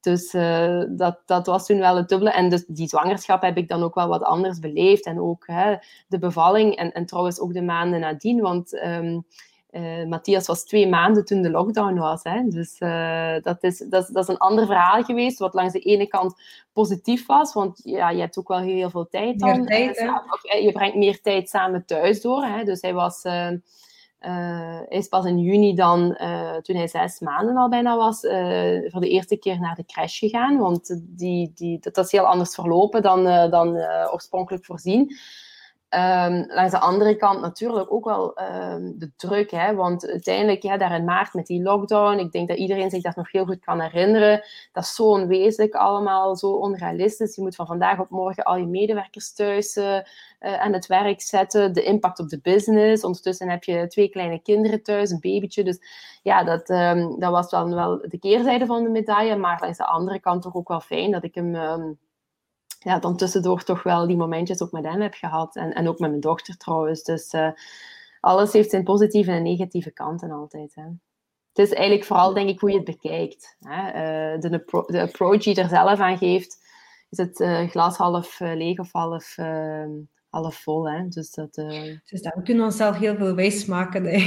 dus 0.00 0.34
uh, 0.34 0.84
dat, 0.88 1.22
dat 1.26 1.46
was 1.46 1.66
toen 1.66 1.78
wel 1.78 1.96
het 1.96 2.08
dubbele. 2.08 2.30
En 2.30 2.48
dus 2.48 2.64
die 2.66 2.88
zwangerschap 2.88 3.42
heb 3.42 3.56
ik 3.56 3.68
dan 3.68 3.82
ook 3.82 3.94
wel 3.94 4.08
wat 4.08 4.22
anders 4.22 4.58
beleefd. 4.58 5.04
En 5.04 5.20
ook 5.20 5.46
hè, 5.46 5.76
de 6.08 6.18
bevalling 6.18 6.76
en, 6.76 6.92
en 6.92 7.06
trouwens 7.06 7.40
ook 7.40 7.52
de 7.52 7.62
maanden 7.62 8.00
nadien. 8.00 8.40
Want... 8.40 8.82
Um, 8.84 9.24
uh, 9.72 10.06
Matthias 10.06 10.46
was 10.46 10.64
twee 10.64 10.88
maanden 10.88 11.24
toen 11.24 11.42
de 11.42 11.50
lockdown 11.50 11.98
was. 11.98 12.22
Hè? 12.22 12.48
Dus 12.48 12.80
uh, 12.80 13.34
dat, 13.42 13.62
is, 13.62 13.78
dat, 13.78 14.02
is, 14.02 14.08
dat 14.08 14.22
is 14.22 14.28
een 14.28 14.38
ander 14.38 14.66
verhaal 14.66 15.02
geweest, 15.02 15.38
wat 15.38 15.54
langs 15.54 15.72
de 15.72 15.78
ene 15.78 16.06
kant 16.06 16.34
positief 16.72 17.26
was, 17.26 17.52
want 17.52 17.80
ja, 17.84 18.10
je 18.10 18.20
hebt 18.20 18.38
ook 18.38 18.48
wel 18.48 18.58
heel 18.58 18.90
veel 18.90 19.08
tijd 19.08 19.38
dan. 19.38 19.66
Tijd, 19.66 20.00
uh, 20.00 20.18
of, 20.30 20.52
je 20.62 20.72
brengt 20.72 20.96
meer 20.96 21.20
tijd 21.20 21.48
samen 21.48 21.84
thuis 21.86 22.20
door. 22.20 22.44
Hè? 22.44 22.64
Dus 22.64 22.80
hij 22.80 22.94
was... 22.94 23.22
hij 23.22 23.60
is 24.88 25.08
pas 25.08 25.24
in 25.24 25.38
juni 25.38 25.74
dan, 25.74 26.16
toen 26.62 26.76
hij 26.76 26.88
zes 26.88 27.20
maanden 27.20 27.56
al 27.56 27.68
bijna 27.68 27.96
was, 27.96 28.20
voor 28.90 29.00
de 29.00 29.08
eerste 29.08 29.36
keer 29.36 29.60
naar 29.60 29.74
de 29.74 29.84
crash 29.84 30.18
gegaan. 30.18 30.58
Want 30.58 31.00
die, 31.02 31.52
die, 31.54 31.78
dat, 31.80 32.04
is 32.04 32.12
heel 32.12 32.26
anders 32.26 32.54
verlopen 32.54 33.02
dan, 33.02 33.50
dan 33.50 33.76
oorspronkelijk 34.12 34.64
voorzien. 34.64 35.16
Um, 35.94 36.44
langs 36.48 36.70
de 36.70 36.80
andere 36.80 37.16
kant 37.16 37.40
natuurlijk 37.40 37.92
ook 37.92 38.04
wel 38.04 38.38
um, 38.40 38.98
de 38.98 39.12
druk, 39.16 39.50
hè? 39.50 39.74
want 39.74 40.06
uiteindelijk 40.06 40.62
ja, 40.62 40.76
daar 40.76 40.94
in 40.94 41.04
maart 41.04 41.34
met 41.34 41.46
die 41.46 41.62
lockdown, 41.62 42.18
ik 42.18 42.32
denk 42.32 42.48
dat 42.48 42.56
iedereen 42.56 42.90
zich 42.90 43.02
dat 43.02 43.16
nog 43.16 43.32
heel 43.32 43.44
goed 43.44 43.60
kan 43.60 43.80
herinneren, 43.80 44.42
dat 44.72 44.82
is 44.84 44.94
zo 44.94 45.02
onwezenlijk 45.02 45.74
allemaal, 45.74 46.36
zo 46.36 46.50
onrealistisch. 46.50 47.36
Je 47.36 47.42
moet 47.42 47.54
van 47.54 47.66
vandaag 47.66 47.98
op 47.98 48.10
morgen 48.10 48.44
al 48.44 48.56
je 48.56 48.66
medewerkers 48.66 49.32
thuis 49.32 49.76
uh, 49.76 49.98
aan 50.38 50.72
het 50.72 50.86
werk 50.86 51.20
zetten, 51.20 51.72
de 51.72 51.82
impact 51.82 52.18
op 52.18 52.28
de 52.28 52.40
business. 52.40 53.04
Ondertussen 53.04 53.50
heb 53.50 53.64
je 53.64 53.86
twee 53.86 54.08
kleine 54.08 54.42
kinderen 54.42 54.82
thuis, 54.82 55.10
een 55.10 55.20
babytje, 55.20 55.64
dus 55.64 55.78
ja, 56.22 56.44
dat, 56.44 56.70
um, 56.70 57.20
dat 57.20 57.30
was 57.30 57.50
dan 57.50 57.74
wel 57.74 57.98
de 58.08 58.18
keerzijde 58.18 58.66
van 58.66 58.82
de 58.82 58.90
medaille, 58.90 59.36
maar 59.36 59.60
langs 59.60 59.78
de 59.78 59.86
andere 59.86 60.20
kant 60.20 60.42
toch 60.42 60.54
ook 60.54 60.68
wel 60.68 60.80
fijn 60.80 61.10
dat 61.10 61.24
ik 61.24 61.34
hem 61.34 61.54
ja, 62.82 62.98
dan 62.98 63.16
tussendoor 63.16 63.62
toch 63.62 63.82
wel 63.82 64.06
die 64.06 64.16
momentjes 64.16 64.62
ook 64.62 64.72
met 64.72 64.84
hem 64.84 65.00
heb 65.00 65.14
gehad. 65.14 65.56
En, 65.56 65.74
en 65.74 65.88
ook 65.88 65.98
met 65.98 66.10
mijn 66.10 66.22
dochter 66.22 66.56
trouwens. 66.56 67.02
Dus 67.02 67.32
uh, 67.32 67.50
alles 68.20 68.52
heeft 68.52 68.70
zijn 68.70 68.84
positieve 68.84 69.30
en 69.30 69.42
negatieve 69.42 69.90
kanten 69.90 70.30
altijd. 70.30 70.74
Hè. 70.74 70.82
Het 71.52 71.68
is 71.68 71.72
eigenlijk 71.72 72.06
vooral, 72.06 72.34
denk 72.34 72.48
ik, 72.48 72.60
hoe 72.60 72.70
je 72.70 72.76
het 72.76 72.84
bekijkt. 72.84 73.56
Hè. 73.60 73.86
Uh, 74.34 74.40
de, 74.40 74.64
de 74.86 75.00
approach 75.00 75.42
die 75.42 75.54
er 75.54 75.68
zelf 75.68 75.98
aan 75.98 76.18
geeft. 76.18 76.58
Is 77.10 77.18
het 77.18 77.40
uh, 77.40 77.68
glas 77.68 77.96
half 77.96 78.40
leeg 78.40 78.78
of 78.78 78.92
half, 78.92 79.38
ehm, 79.38 79.90
half 80.28 80.56
vol? 80.56 80.90
Hè. 80.90 81.08
Dus 81.08 81.30
dat, 81.30 81.54
dus 82.04 82.22
dat, 82.22 82.34
we 82.34 82.42
kunnen 82.42 82.64
onszelf 82.64 82.96
heel 82.96 83.16
veel 83.16 83.34
wijs 83.34 83.64
maken. 83.64 84.20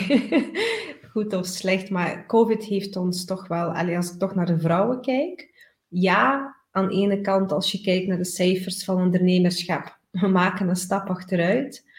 Goed 1.12 1.34
of 1.34 1.46
slecht. 1.46 1.90
Maar 1.90 2.26
COVID 2.26 2.64
heeft 2.64 2.96
ons 2.96 3.26
toch 3.26 3.48
wel... 3.48 3.72
Als 3.72 4.12
ik 4.14 4.20
toch 4.20 4.36
naar 4.36 4.46
de 4.46 4.60
vrouwen 4.60 5.02
kijk... 5.02 5.52
Ja, 5.88 6.53
aan 6.74 6.88
de 6.88 6.94
ene 6.94 7.22
kant, 7.22 7.52
als 7.52 7.72
je 7.72 7.82
kijkt 7.82 8.08
naar 8.08 8.18
de 8.18 8.26
cijfers 8.26 8.84
van 8.84 9.02
ondernemerschap, 9.02 10.00
we 10.12 10.28
maken 10.28 10.70
een 10.70 10.76
stap 10.76 11.10
achteruit. 11.10 11.92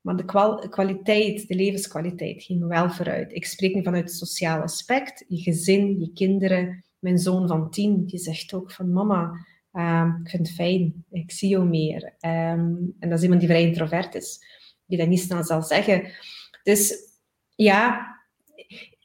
Maar 0.00 0.16
de 0.16 0.68
kwaliteit, 0.68 1.48
de 1.48 1.54
levenskwaliteit 1.54 2.42
ging 2.42 2.66
wel 2.66 2.90
vooruit. 2.90 3.32
Ik 3.32 3.46
spreek 3.46 3.74
nu 3.74 3.82
vanuit 3.82 4.04
het 4.04 4.14
sociale 4.14 4.62
aspect. 4.62 5.24
Je 5.28 5.38
gezin, 5.38 6.00
je 6.00 6.12
kinderen. 6.12 6.84
Mijn 6.98 7.18
zoon 7.18 7.48
van 7.48 7.70
tien, 7.70 8.06
die 8.06 8.18
zegt 8.18 8.54
ook 8.54 8.72
van 8.72 8.92
mama, 8.92 9.46
uh, 9.72 10.14
ik 10.22 10.30
vind 10.30 10.46
het 10.46 10.56
fijn, 10.56 11.04
ik 11.10 11.32
zie 11.32 11.48
jou 11.48 11.64
meer. 11.64 12.02
Um, 12.04 12.94
en 12.98 13.08
dat 13.08 13.18
is 13.18 13.22
iemand 13.22 13.40
die 13.40 13.48
vrij 13.48 13.62
introvert 13.62 14.14
is, 14.14 14.38
die 14.86 14.98
dat 14.98 15.08
niet 15.08 15.20
snel 15.20 15.44
zal 15.44 15.62
zeggen. 15.62 16.10
Dus 16.62 16.94
ja, 17.54 18.06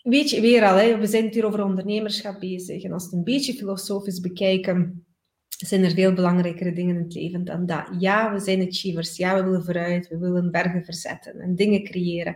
weet 0.04 0.30
je, 0.30 0.42
weer 0.42 0.64
al, 0.64 0.76
hè, 0.76 0.98
we 0.98 1.08
zijn 1.08 1.30
hier 1.32 1.46
over 1.46 1.64
ondernemerschap 1.64 2.40
bezig. 2.40 2.84
En 2.84 2.92
als 2.92 3.04
we 3.04 3.10
het 3.10 3.18
een 3.18 3.34
beetje 3.34 3.54
filosofisch 3.54 4.20
bekijken, 4.20 5.06
zijn 5.48 5.84
er 5.84 5.92
veel 5.92 6.14
belangrijkere 6.14 6.74
dingen 6.74 6.96
in 6.96 7.04
het 7.04 7.14
leven 7.14 7.44
dan 7.44 7.66
dat. 7.66 7.88
Ja, 8.00 8.34
we 8.34 8.40
zijn 8.40 8.68
achievers. 8.68 9.18
Ja, 9.18 9.36
we 9.36 9.44
willen 9.44 9.64
vooruit. 9.64 10.08
We 10.08 10.18
willen 10.18 10.52
bergen 10.52 10.84
verzetten 10.84 11.40
en 11.40 11.56
dingen 11.56 11.84
creëren. 11.84 12.36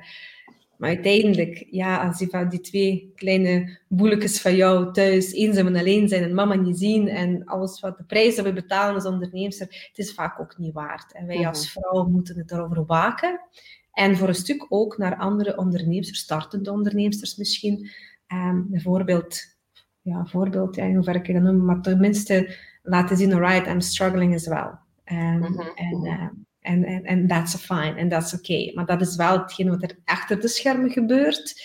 Maar 0.77 0.89
uiteindelijk, 0.89 1.67
ja, 1.69 2.07
als 2.07 2.17
die, 2.17 2.29
van 2.29 2.49
die 2.49 2.59
twee 2.59 3.11
kleine 3.15 3.79
boelekjes 3.87 4.41
van 4.41 4.55
jou 4.55 4.93
thuis 4.93 5.31
eenzaam 5.31 5.67
en 5.67 5.75
alleen 5.75 6.07
zijn 6.07 6.23
en 6.23 6.33
mama 6.33 6.55
niet 6.55 6.77
zien 6.77 7.07
en 7.07 7.45
alles 7.45 7.79
wat 7.79 7.97
de 7.97 8.03
prijs 8.03 8.35
dat 8.35 8.45
we 8.45 8.53
betalen 8.53 8.95
als 8.95 9.05
ondernemer, 9.05 9.59
het 9.59 9.91
is 9.93 10.13
vaak 10.13 10.39
ook 10.39 10.57
niet 10.57 10.73
waard. 10.73 11.13
En 11.13 11.27
wij 11.27 11.47
als 11.47 11.73
mhm. 11.73 11.79
vrouw 11.79 12.07
moeten 12.07 12.37
het 12.37 12.51
erover 12.51 12.85
waken. 12.85 13.39
En 13.95 14.17
voor 14.17 14.27
een 14.27 14.35
stuk 14.35 14.65
ook 14.69 14.97
naar 14.97 15.15
andere 15.15 15.57
ondernemers, 15.57 16.17
startende 16.17 16.71
ondernemers 16.71 17.35
misschien. 17.35 17.89
Um, 18.33 18.65
bijvoorbeeld, 18.69 19.39
ja, 20.01 20.25
voorbeeld, 20.25 20.75
ja, 20.75 20.83
in 20.83 20.95
hoeverre 20.95 21.19
ik 21.19 21.33
dat 21.33 21.43
noemen, 21.43 21.65
maar 21.65 21.81
tenminste 21.81 22.55
laten 22.83 23.17
zien, 23.17 23.33
alright, 23.33 23.67
I'm 23.67 23.81
struggling 23.81 24.33
as 24.33 24.47
well. 24.47 24.71
Um, 25.05 25.59
En 25.75 26.03
uh, 26.03 26.27
en, 26.65 26.83
en, 26.83 27.03
en 27.03 27.27
that's 27.27 27.55
fine, 27.55 27.95
en 27.95 28.09
that's 28.09 28.33
okay. 28.33 28.71
Maar 28.73 28.85
dat 28.85 29.01
is 29.01 29.15
wel 29.15 29.39
hetgeen 29.39 29.69
wat 29.69 29.83
er 29.83 29.97
achter 30.05 30.41
de 30.41 30.47
schermen 30.47 30.89
gebeurt. 30.89 31.61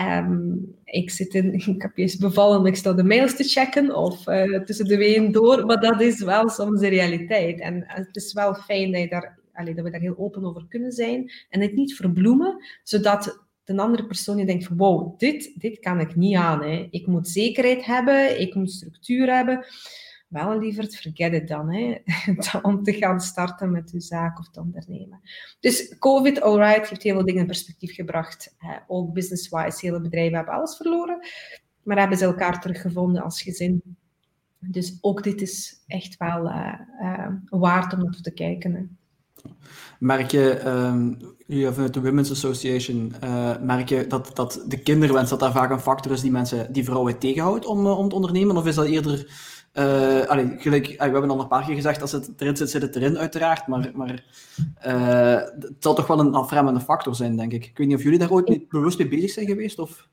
Um, 0.00 0.74
ik 0.84 1.10
zit 1.10 1.34
in, 1.34 1.52
ik 1.74 1.82
heb 1.82 1.96
je 1.96 2.16
bevallen 2.18 2.66
ik 2.66 2.76
stel 2.76 2.94
de 2.94 3.04
mails 3.04 3.36
te 3.36 3.44
checken 3.44 3.96
of 3.96 4.26
uh, 4.26 4.60
tussen 4.60 4.86
de 4.86 4.96
ween 4.96 5.32
door, 5.32 5.66
maar 5.66 5.80
dat 5.80 6.00
is 6.00 6.22
wel 6.22 6.48
soms 6.48 6.80
de 6.80 6.88
realiteit. 6.88 7.60
En 7.60 7.84
het 7.86 8.16
is 8.16 8.32
wel 8.32 8.54
fijn 8.54 8.92
dat, 8.92 9.00
je 9.00 9.08
daar, 9.08 9.37
dat 9.64 9.84
we 9.84 9.90
daar 9.90 10.00
heel 10.00 10.18
open 10.18 10.44
over 10.44 10.66
kunnen 10.68 10.92
zijn 10.92 11.30
en 11.48 11.60
het 11.60 11.74
niet 11.74 11.94
verbloemen, 11.94 12.64
zodat 12.82 13.46
de 13.64 13.76
andere 13.76 14.06
persoon 14.06 14.38
je 14.38 14.46
denkt 14.46 14.64
van 14.64 14.76
wow, 14.76 15.18
dit, 15.18 15.60
dit 15.60 15.78
kan 15.78 16.00
ik 16.00 16.16
niet 16.16 16.36
aan. 16.36 16.62
Hè. 16.62 16.88
Ik 16.90 17.06
moet 17.06 17.28
zekerheid 17.28 17.84
hebben, 17.84 18.40
ik 18.40 18.54
moet 18.54 18.72
structuur 18.72 19.34
hebben 19.34 19.66
wel 20.28 20.58
liever 20.58 20.84
forget 20.84 21.32
it 21.32 21.48
dan, 21.48 21.72
hè, 21.72 21.96
om 22.62 22.82
te 22.82 22.92
gaan 22.92 23.20
starten 23.20 23.70
met 23.70 23.90
je 23.90 24.00
zaak 24.00 24.38
of 24.38 24.50
te 24.50 24.60
ondernemen. 24.60 25.20
Dus 25.60 25.98
COVID, 25.98 26.40
alright, 26.40 26.88
heeft 26.88 27.02
heel 27.02 27.14
veel 27.14 27.24
dingen 27.24 27.40
in 27.40 27.46
perspectief 27.46 27.94
gebracht. 27.94 28.56
ook 28.86 29.12
business-wise, 29.12 29.86
hele 29.86 30.00
bedrijven 30.00 30.36
hebben 30.36 30.54
alles 30.54 30.76
verloren, 30.76 31.18
maar 31.82 31.98
hebben 31.98 32.18
ze 32.18 32.24
elkaar 32.24 32.60
teruggevonden 32.60 33.22
als 33.22 33.42
gezin. 33.42 33.82
Dus 34.58 34.98
ook 35.00 35.22
dit 35.22 35.40
is 35.40 35.84
echt 35.86 36.16
wel 36.16 36.46
uh, 36.46 36.80
uh, 37.02 37.28
waard 37.44 37.92
om 37.92 38.02
op 38.02 38.12
te 38.12 38.32
kijken. 38.32 38.97
Merk 39.98 40.30
je, 40.30 40.66
um, 40.66 41.18
vanuit 41.48 41.94
de 41.94 42.00
Women's 42.00 42.30
Association, 42.30 43.14
uh, 43.24 43.50
merk 43.60 43.88
je 43.88 44.06
dat, 44.06 44.30
dat 44.34 44.64
de 44.66 44.78
kinderwens, 44.78 45.30
dat 45.30 45.40
daar 45.40 45.52
vaak 45.52 45.70
een 45.70 45.80
factor 45.80 46.12
is 46.12 46.20
die 46.20 46.30
mensen, 46.30 46.72
die 46.72 46.84
vrouwen 46.84 47.18
tegenhoudt 47.18 47.66
om, 47.66 47.86
om 47.86 48.08
te 48.08 48.14
ondernemen? 48.14 48.56
Of 48.56 48.66
is 48.66 48.74
dat 48.74 48.86
eerder 48.86 49.26
uh, 49.74 50.26
allee, 50.26 50.54
gelijk, 50.58 50.86
we 50.86 51.02
hebben 51.02 51.30
al 51.30 51.40
een 51.40 51.48
paar 51.48 51.64
keer 51.64 51.74
gezegd, 51.74 52.00
als 52.00 52.12
het 52.12 52.30
erin 52.36 52.56
zit, 52.56 52.70
zit 52.70 52.82
het 52.82 52.96
erin 52.96 53.18
uiteraard, 53.18 53.66
maar, 53.66 53.90
maar 53.94 54.24
het 54.78 55.76
zal 55.78 55.94
toch 55.94 56.06
wel 56.06 56.20
een 56.20 56.34
afremmende 56.34 56.80
factor 56.80 57.14
zijn, 57.14 57.36
denk 57.36 57.52
ik. 57.52 57.64
Ik 57.64 57.78
weet 57.78 57.86
niet 57.86 57.96
of 57.96 58.02
jullie 58.02 58.18
daar 58.18 58.32
ooit 58.32 58.48
mee, 58.48 58.66
bewust 58.68 58.98
mee 58.98 59.08
bezig 59.08 59.30
zijn 59.30 59.46
geweest? 59.46 59.78
Of? 59.78 60.08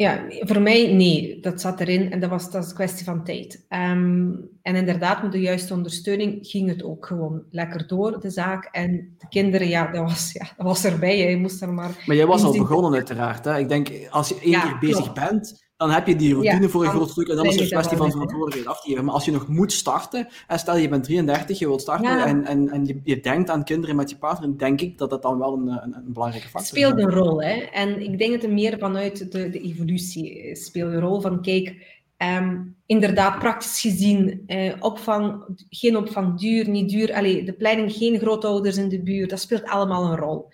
Ja, 0.00 0.24
voor 0.28 0.60
mij 0.60 0.92
nee, 0.92 1.40
dat 1.40 1.60
zat 1.60 1.80
erin 1.80 2.12
en 2.12 2.20
dat 2.20 2.30
was, 2.30 2.50
dat 2.50 2.68
een 2.68 2.74
kwestie 2.74 3.04
van 3.04 3.24
tijd. 3.24 3.66
Um, 3.68 4.48
en 4.62 4.74
inderdaad, 4.74 5.22
met 5.22 5.32
de 5.32 5.40
juiste 5.40 5.74
ondersteuning 5.74 6.38
ging 6.46 6.68
het 6.68 6.82
ook 6.82 7.06
gewoon 7.06 7.42
lekker 7.50 7.86
door, 7.86 8.20
de 8.20 8.30
zaak. 8.30 8.68
En 8.72 9.14
de 9.18 9.28
kinderen, 9.28 9.68
ja, 9.68 9.90
dat 9.90 10.02
was, 10.02 10.32
ja, 10.32 10.44
dat 10.56 10.66
was 10.66 10.84
erbij, 10.84 11.30
je 11.30 11.36
moest 11.36 11.62
er 11.62 11.72
maar... 11.72 12.04
Maar 12.06 12.16
jij 12.16 12.26
was 12.26 12.42
al 12.42 12.52
begonnen 12.52 12.94
uiteraard, 12.94 13.44
hè? 13.44 13.58
Ik 13.58 13.68
denk, 13.68 13.88
als 14.10 14.28
je 14.28 14.40
één 14.40 14.60
keer 14.60 14.76
bezig 14.80 15.12
bent, 15.12 15.69
dan 15.80 15.90
heb 15.90 16.06
je 16.06 16.16
die 16.16 16.34
routine 16.34 16.68
voor 16.68 16.84
een 16.84 16.90
groot 16.90 17.10
stuk 17.10 17.28
en 17.28 17.36
dan 17.36 17.44
is 17.44 17.52
het 17.52 17.62
een 17.62 17.68
kwestie 17.68 17.96
van 17.96 18.10
verantwoordelijkheid 18.10 18.66
af 18.76 18.82
te 18.82 18.88
geven. 18.88 19.04
Maar 19.04 19.14
als 19.14 19.24
je 19.24 19.30
nog 19.30 19.48
moet 19.48 19.72
starten, 19.72 20.28
en 20.46 20.58
stel 20.58 20.76
je 20.76 20.88
bent 20.88 21.04
33, 21.04 21.58
je 21.58 21.66
wilt 21.66 21.80
starten 21.80 22.24
en, 22.24 22.44
en, 22.44 22.68
en 22.68 22.86
je, 22.86 23.00
je, 23.04 23.20
denkt 23.20 23.50
aan 23.50 23.64
kinderen 23.64 23.96
met 23.96 24.10
je 24.10 24.16
partner, 24.16 24.58
denk 24.58 24.80
ik 24.80 24.98
dat 24.98 25.10
dat 25.10 25.22
dan 25.22 25.38
wel 25.38 25.52
een, 25.52 25.68
een, 25.68 25.94
een 25.94 26.12
belangrijke 26.12 26.48
factor 26.48 26.76
is. 26.78 26.84
Het 26.84 26.92
speelt 26.92 27.04
een 27.04 27.18
rol, 27.18 27.42
hè. 27.42 27.52
En 27.52 28.02
ik 28.02 28.18
denk 28.18 28.32
dat 28.32 28.42
het 28.42 28.50
meer 28.50 28.78
vanuit 28.78 29.32
de, 29.32 29.50
de 29.50 29.60
evolutie 29.60 30.56
speelt 30.56 30.92
een 30.92 31.00
rol 31.00 31.20
van, 31.20 31.42
kijk, 31.42 31.98
Um, 32.38 32.76
inderdaad, 32.86 33.38
praktisch 33.38 33.80
gezien, 33.80 34.42
eh, 34.46 34.72
opvang, 34.78 35.44
geen 35.70 35.96
opvang 35.96 36.38
duur, 36.38 36.68
niet 36.68 36.90
duur. 36.90 37.14
Allee, 37.14 37.44
de 37.44 37.52
planning, 37.52 37.92
geen 37.92 38.18
grootouders 38.18 38.76
in 38.76 38.88
de 38.88 39.02
buurt, 39.02 39.30
dat 39.30 39.40
speelt 39.40 39.64
allemaal 39.64 40.04
een 40.04 40.16
rol. 40.16 40.48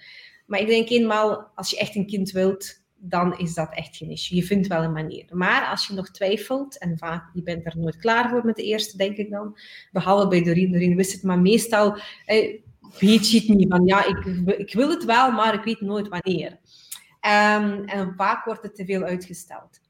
Maar 0.47 0.61
ik 0.61 0.67
denk 0.67 0.89
eenmaal, 0.89 1.51
als 1.55 1.71
je 1.71 1.79
echt 1.79 1.97
een 1.97 2.07
kind 2.07 2.31
wilt, 2.31 2.85
dan 3.09 3.39
is 3.39 3.55
dat 3.55 3.75
echt 3.75 3.97
geen 3.97 4.11
issue. 4.11 4.39
Je 4.39 4.45
vindt 4.45 4.67
wel 4.67 4.83
een 4.83 4.93
manier. 4.93 5.25
Maar 5.31 5.67
als 5.67 5.87
je 5.87 5.95
nog 5.95 6.11
twijfelt, 6.11 6.79
en 6.79 6.99
vaak, 6.99 7.31
je 7.33 7.43
bent 7.43 7.67
er 7.67 7.79
nooit 7.79 7.97
klaar 7.97 8.29
voor 8.29 8.45
met 8.45 8.57
de 8.57 8.63
eerste, 8.63 8.97
denk 8.97 9.17
ik 9.17 9.31
dan, 9.31 9.59
behalve 9.93 10.29
bij 10.29 10.43
Doreen, 10.43 10.73
Doreen 10.73 10.97
wist 10.97 11.13
het, 11.13 11.23
maar 11.23 11.41
meestal 11.41 11.99
eh, 12.25 12.61
weet 12.99 13.31
je 13.31 13.39
het 13.39 13.49
niet. 13.49 13.69
Van 13.69 13.87
ja, 13.87 14.07
ik, 14.07 14.25
ik 14.59 14.73
wil 14.73 14.91
het 14.91 15.05
wel, 15.05 15.31
maar 15.31 15.55
ik 15.55 15.65
weet 15.65 15.81
nooit 15.81 16.09
wanneer. 16.09 16.59
Um, 17.27 17.85
en 17.85 18.15
vaak 18.17 18.45
wordt 18.45 18.63
het 18.63 18.75
te 18.75 18.85
veel 18.85 19.03
uitgesteld. 19.03 19.81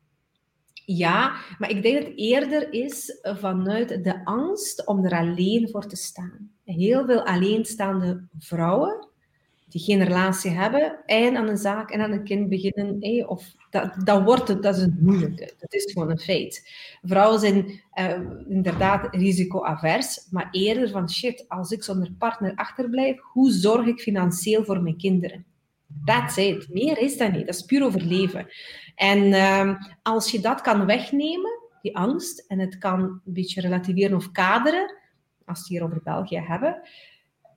Ja, 0.84 1.36
maar 1.58 1.70
ik 1.70 1.82
denk 1.82 1.98
dat 1.98 2.06
het 2.06 2.18
eerder 2.18 2.72
is 2.72 3.18
vanuit 3.22 4.04
de 4.04 4.24
angst 4.24 4.86
om 4.86 5.04
er 5.04 5.12
alleen 5.12 5.68
voor 5.68 5.86
te 5.86 5.96
staan. 5.96 6.50
Heel 6.64 7.06
veel 7.06 7.24
alleenstaande 7.24 8.28
vrouwen 8.38 9.05
die 9.68 9.80
geen 9.80 10.04
relatie 10.04 10.50
hebben 10.50 10.98
en 11.06 11.36
aan 11.36 11.48
een 11.48 11.56
zaak 11.56 11.90
en 11.90 12.00
aan 12.00 12.12
een 12.12 12.24
kind 12.24 12.48
beginnen, 12.48 13.28
of 13.28 13.54
dat, 13.70 13.94
dat 14.04 14.22
wordt 14.22 14.48
het, 14.48 14.62
dat 14.62 14.76
is 14.76 14.80
het 14.80 15.02
moeilijke. 15.02 15.52
Dat 15.58 15.74
is 15.74 15.92
gewoon 15.92 16.10
een 16.10 16.18
feit. 16.18 16.70
Vrouwen 17.02 17.40
zijn 17.40 17.82
uh, 17.98 18.20
inderdaad 18.48 19.14
risicoavers, 19.14 20.26
maar 20.30 20.48
eerder 20.50 20.90
van 20.90 21.10
shit, 21.10 21.44
als 21.48 21.70
ik 21.70 21.82
zonder 21.82 22.12
partner 22.18 22.54
achterblijf, 22.54 23.20
hoe 23.20 23.50
zorg 23.50 23.86
ik 23.86 24.00
financieel 24.00 24.64
voor 24.64 24.82
mijn 24.82 24.96
kinderen? 24.96 25.44
That's 26.04 26.36
it. 26.36 26.68
Meer 26.68 26.98
is 26.98 27.16
dat 27.16 27.32
niet. 27.32 27.46
Dat 27.46 27.54
is 27.54 27.62
puur 27.62 27.84
overleven. 27.84 28.46
En 28.94 29.22
uh, 29.22 29.82
als 30.02 30.30
je 30.30 30.40
dat 30.40 30.60
kan 30.60 30.86
wegnemen, 30.86 31.60
die 31.82 31.96
angst, 31.96 32.44
en 32.48 32.58
het 32.58 32.78
kan 32.78 33.00
een 33.00 33.20
beetje 33.24 33.60
relativeren 33.60 34.16
of 34.16 34.30
kaderen, 34.30 34.94
als 35.44 35.58
we 35.58 35.64
het 35.64 35.68
hier 35.68 35.82
over 35.82 36.00
België 36.04 36.38
hebben, 36.38 36.80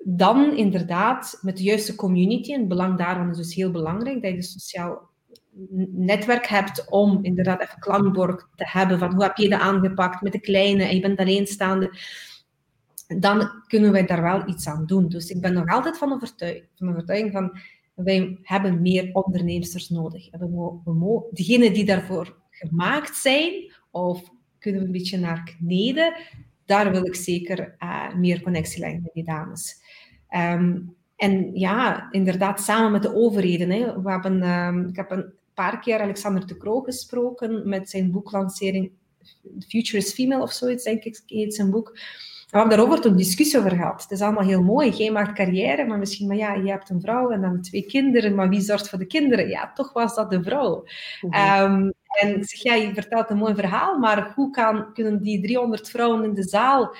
dan 0.04 0.58
inderdaad 0.58 1.40
met 1.42 1.58
de 1.58 1.64
juiste 1.64 1.96
community, 1.96 2.54
en 2.54 2.60
het 2.60 2.68
belang 2.68 2.98
daarvan 2.98 3.30
is 3.30 3.38
dus 3.38 3.56
heel 3.56 3.72
belangrijk, 3.72 4.22
dat 4.22 4.32
je 4.32 4.38
een 4.38 4.44
sociaal 4.44 5.10
netwerk 5.92 6.48
hebt 6.48 6.90
om 6.90 7.20
inderdaad 7.22 7.62
even 7.62 7.80
klankbord 7.80 8.48
te 8.56 8.68
hebben 8.68 9.00
van 9.00 9.14
hoe 9.14 9.24
heb 9.24 9.38
je 9.38 9.50
dat 9.50 9.60
aangepakt 9.60 10.22
met 10.22 10.32
de 10.32 10.40
kleine 10.40 10.84
en 10.84 10.96
je 10.96 11.02
bent 11.02 11.20
alleenstaande, 11.20 11.98
dan 13.08 13.50
kunnen 13.68 13.92
wij 13.92 14.06
daar 14.06 14.22
wel 14.22 14.48
iets 14.48 14.68
aan 14.68 14.86
doen. 14.86 15.10
Dus 15.10 15.30
ik 15.30 15.42
ben 15.42 15.54
nog 15.54 15.68
altijd 15.68 15.98
van 15.98 16.14
overtuigd, 16.14 16.68
van 16.76 16.90
overtuiging 16.90 17.32
van 17.32 17.60
wij 17.94 18.38
hebben 18.42 18.82
meer 18.82 19.10
ondernemers 19.14 19.90
nodig. 19.90 20.30
En 20.30 20.40
we 20.40 21.28
degenen 21.32 21.74
die 21.74 21.86
daarvoor 21.86 22.38
gemaakt 22.50 23.16
zijn, 23.16 23.74
of 23.92 24.32
kunnen 24.60 24.82
we 24.82 24.88
een 24.88 24.94
beetje 24.94 25.18
naar 25.18 25.44
kneden, 25.58 26.14
daar 26.66 26.92
wil 26.92 27.06
ik 27.06 27.16
zeker 27.16 27.76
uh, 27.80 28.16
meer 28.16 28.42
connectie 28.42 28.80
leggen 28.80 29.02
met 29.02 29.14
die 29.14 29.24
dames. 29.24 29.79
Um, 30.36 30.96
en 31.16 31.56
ja, 31.56 32.08
inderdaad, 32.12 32.62
samen 32.62 32.92
met 32.92 33.02
de 33.02 33.16
overheden. 33.16 33.70
Hè. 33.70 34.02
We 34.02 34.12
hebben, 34.12 34.44
um, 34.50 34.88
ik 34.88 34.96
heb 34.96 35.12
een 35.12 35.34
paar 35.54 35.80
keer 35.80 36.00
Alexander 36.00 36.48
de 36.48 36.58
Croo 36.58 36.82
gesproken 36.82 37.70
met 37.70 37.90
zijn 37.90 38.12
boeklancering 38.12 38.92
The 39.60 39.68
Future 39.68 39.98
is 39.98 40.14
Female 40.14 40.42
of 40.42 40.52
zoiets, 40.52 40.84
denk 40.84 41.04
ik, 41.04 41.22
heet 41.26 41.56
zijn 41.56 41.72
boek. 41.72 41.90
we 42.50 42.58
hebben 42.58 42.78
daarover 42.78 43.06
een 43.06 43.16
discussie 43.16 43.60
over 43.60 43.72
gehad. 43.72 44.02
Het 44.02 44.12
is 44.12 44.22
allemaal 44.22 44.44
heel 44.44 44.64
mooi. 44.64 44.90
Jij 44.90 45.12
maakt 45.12 45.34
carrière, 45.34 45.86
maar 45.86 45.98
misschien, 45.98 46.28
maar 46.28 46.38
ja, 46.38 46.54
je 46.54 46.70
hebt 46.70 46.90
een 46.90 47.02
vrouw 47.02 47.30
en 47.30 47.42
dan 47.42 47.62
twee 47.62 47.86
kinderen, 47.86 48.36
maar 48.36 48.50
wie 48.50 48.62
zorgt 48.62 48.90
voor 48.90 49.00
de 49.00 49.06
kinderen? 49.06 49.48
Ja, 49.48 49.72
toch 49.74 49.94
was 49.94 50.16
dat 50.16 50.30
de 50.30 50.44
vrouw. 50.44 50.84
um, 51.22 51.94
en 52.20 52.36
ik 52.36 52.50
zeg, 52.50 52.64
ja, 52.64 52.74
je 52.74 52.94
vertelt 52.94 53.30
een 53.30 53.38
mooi 53.38 53.56
verhaal, 53.56 54.00
maar 54.00 54.32
hoe 54.36 54.52
kan, 54.52 54.94
kunnen 54.94 55.22
die 55.22 55.42
300 55.42 55.90
vrouwen 55.90 56.24
in 56.24 56.34
de 56.34 56.44
zaal 56.44 56.96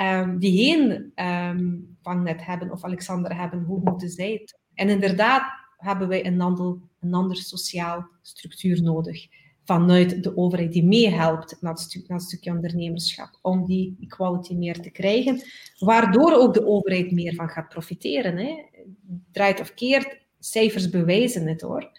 um, 0.00 0.38
die 0.38 0.64
geen 0.64 1.12
um, 1.26 1.89
vangnet 2.02 2.44
hebben 2.44 2.70
of 2.70 2.84
Alexander 2.84 3.36
hebben, 3.36 3.62
hoe 3.62 3.80
moeten 3.84 4.08
zij 4.08 4.32
het? 4.32 4.58
En 4.74 4.88
inderdaad 4.88 5.42
hebben 5.76 6.08
wij 6.08 6.26
een 6.26 6.40
ander, 6.40 6.76
een 7.00 7.14
ander 7.14 7.36
sociaal 7.36 8.08
structuur 8.22 8.82
nodig 8.82 9.26
vanuit 9.64 10.22
de 10.22 10.36
overheid 10.36 10.72
die 10.72 10.84
meehelpt 10.84 11.56
naar 11.60 11.72
het, 12.06 12.22
stukje 12.22 12.50
ondernemerschap, 12.52 13.38
om 13.42 13.66
die 13.66 13.96
equality 14.00 14.54
meer 14.54 14.80
te 14.80 14.90
krijgen, 14.90 15.42
waardoor 15.78 16.32
ook 16.32 16.54
de 16.54 16.66
overheid 16.66 17.10
meer 17.10 17.34
van 17.34 17.48
gaat 17.48 17.68
profiteren. 17.68 18.36
Hè. 18.36 18.64
Draait 19.32 19.60
of 19.60 19.74
keert, 19.74 20.18
cijfers 20.38 20.90
bewijzen 20.90 21.46
het 21.46 21.60
hoor. 21.60 21.90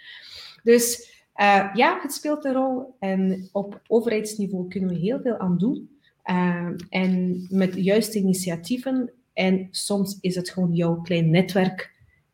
Dus 0.64 1.10
uh, 1.36 1.70
ja, 1.74 2.00
het 2.02 2.14
speelt 2.14 2.46
een 2.46 2.54
rol 2.54 2.96
en 3.00 3.50
op 3.52 3.82
overheidsniveau 3.88 4.68
kunnen 4.68 4.90
we 4.90 4.96
heel 4.96 5.20
veel 5.22 5.38
aan 5.38 5.58
doen. 5.58 6.00
Uh, 6.26 6.70
en 6.90 7.46
met 7.50 7.76
juiste 7.76 8.18
initiatieven, 8.18 9.12
en 9.42 9.68
soms 9.72 10.18
is 10.20 10.36
het 10.36 10.50
gewoon 10.50 10.74
jouw 10.74 10.96
klein 10.96 11.30
netwerk, 11.30 11.92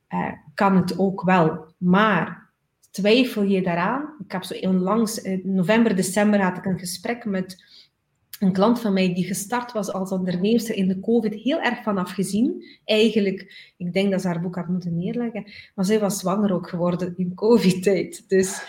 uh, 0.10 0.32
kan 0.54 0.76
het 0.76 1.00
ook 1.00 1.24
wel. 1.24 1.66
Maar 1.78 2.50
twijfel 2.92 3.44
je 3.44 3.62
daaraan? 3.62 4.16
Ik 4.26 4.32
heb 4.32 4.44
zo 4.44 4.54
onlangs, 4.54 5.22
in 5.22 5.42
november, 5.44 5.96
december, 5.96 6.42
had 6.42 6.58
ik 6.58 6.66
een 6.66 6.80
gesprek 6.80 7.26
met 7.26 7.64
een 8.40 8.54
klant 8.54 8.80
van 8.80 8.94
mij 8.94 9.14
die 9.14 9.26
gestart 9.26 9.72
was 9.72 9.92
als 9.92 10.12
onderneemster 10.12 10.76
in 10.76 10.88
de 10.88 11.00
COVID, 11.00 11.34
heel 11.34 11.62
erg 11.62 11.84
vanaf 11.84 12.12
gezien. 12.12 12.64
Eigenlijk, 12.86 13.72
ik 13.78 13.94
denk 13.94 14.12
dat 14.12 14.22
ze 14.22 14.28
haar 14.28 14.42
boek 14.42 14.56
had 14.56 14.68
moeten 14.68 14.98
neerleggen. 14.98 15.52
Maar 15.76 15.86
zij 15.86 16.00
was 16.00 16.20
zwanger 16.20 16.54
ook 16.54 16.70
geworden 16.70 17.14
in 17.18 17.34
COVID-tijd. 17.36 18.24
Dus 18.28 18.62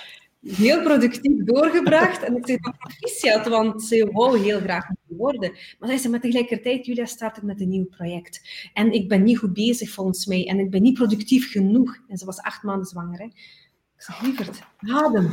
heel 0.46 0.82
productief 0.82 1.44
doorgebracht. 1.44 2.22
En 2.22 2.36
ik 2.36 2.46
zei 2.46 2.58
proficiat, 2.78 3.48
want 3.48 3.82
ze 3.82 4.08
wou 4.12 4.38
heel 4.38 4.60
graag 4.60 4.86
worden. 5.08 5.52
Maar 5.78 5.88
zij 5.88 5.98
zei, 5.98 6.12
maar 6.12 6.20
tegelijkertijd, 6.20 6.86
Julia, 6.86 7.04
start 7.04 7.36
ik 7.36 7.42
met 7.42 7.60
een 7.60 7.68
nieuw 7.68 7.86
project. 7.86 8.70
En 8.72 8.92
ik 8.92 9.08
ben 9.08 9.22
niet 9.22 9.38
goed 9.38 9.52
bezig 9.52 9.90
volgens 9.90 10.26
mij. 10.26 10.46
En 10.46 10.58
ik 10.58 10.70
ben 10.70 10.82
niet 10.82 10.94
productief 10.94 11.50
genoeg. 11.50 11.98
En 12.08 12.16
ze 12.16 12.24
was 12.24 12.40
acht 12.40 12.62
maanden 12.62 12.86
zwanger. 12.86 13.18
Hè. 13.18 13.24
Ik 13.24 14.02
zei, 14.04 14.18
lieverd, 14.22 14.62
adem. 14.78 15.30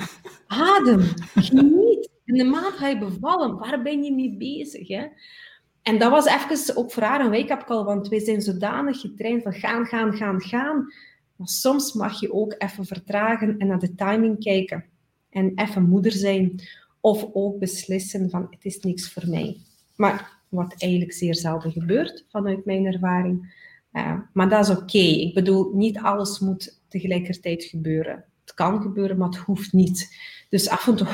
Adem. 0.48 1.02
Geniet. 1.36 2.10
In 2.26 2.38
de 2.38 2.44
maand 2.44 2.74
ga 2.74 2.88
je 2.88 2.98
bevallen. 2.98 3.58
Waar 3.58 3.82
ben 3.82 4.04
je 4.04 4.14
mee 4.14 4.38
bezig? 4.38 4.88
Hè? 4.88 5.06
En 5.82 6.00
dat 6.00 6.12
was 6.12 6.26
even 6.26 6.76
ook 6.76 6.92
voor 6.92 7.04
haar 7.04 7.20
een 7.20 7.32
wake-up 7.32 7.64
call, 7.66 7.84
want 7.84 8.08
wij 8.08 8.20
zijn 8.20 8.42
zodanig 8.42 9.00
getraind 9.00 9.44
van 9.44 9.54
gaan, 9.54 9.86
gaan, 9.86 10.14
gaan, 10.14 10.42
gaan. 10.42 10.94
Maar 11.36 11.48
soms 11.48 11.94
mag 11.94 12.20
je 12.20 12.34
ook 12.34 12.56
even 12.58 12.86
vertragen 12.86 13.58
en 13.58 13.68
naar 13.68 13.80
de 13.80 13.96
timing 13.96 14.40
kijken. 14.40 14.86
En 15.30 15.52
even 15.56 15.90
moeder 15.90 16.12
zijn. 16.12 16.62
Of 17.06 17.30
ook 17.34 17.60
beslissen 17.60 18.30
van 18.30 18.48
het 18.50 18.66
is 18.66 18.80
niks 18.80 19.14
voor 19.14 19.28
mij. 19.28 19.58
Maar 19.96 20.42
wat 20.50 20.76
eigenlijk 20.78 21.14
zeer 21.14 21.36
zelden 21.36 21.72
gebeurt 21.72 22.26
vanuit 22.30 22.66
mijn 22.66 22.86
ervaring. 22.86 23.64
Uh, 23.94 24.20
maar 24.34 24.50
dat 24.50 24.70
is 24.70 24.76
oké. 24.76 24.98
Ik 24.98 25.34
bedoel, 25.34 25.72
niet 25.74 25.98
alles 25.98 26.40
moet 26.40 26.82
tegelijkertijd 26.88 27.64
gebeuren. 27.64 28.26
Het 28.42 28.54
kan 28.54 28.82
gebeuren, 28.82 29.18
maar 29.18 29.28
het 29.28 29.38
hoeft 29.38 29.74
niet. 29.74 30.18
Dus 30.50 30.70
af 30.70 30.88
en 30.88 30.96
toe 30.96 31.08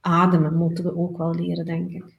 ademen 0.00 0.54
moeten 0.54 0.84
we 0.84 0.96
ook 0.96 1.18
wel 1.18 1.34
leren, 1.34 1.64
denk 1.64 1.90
ik. 1.90 2.16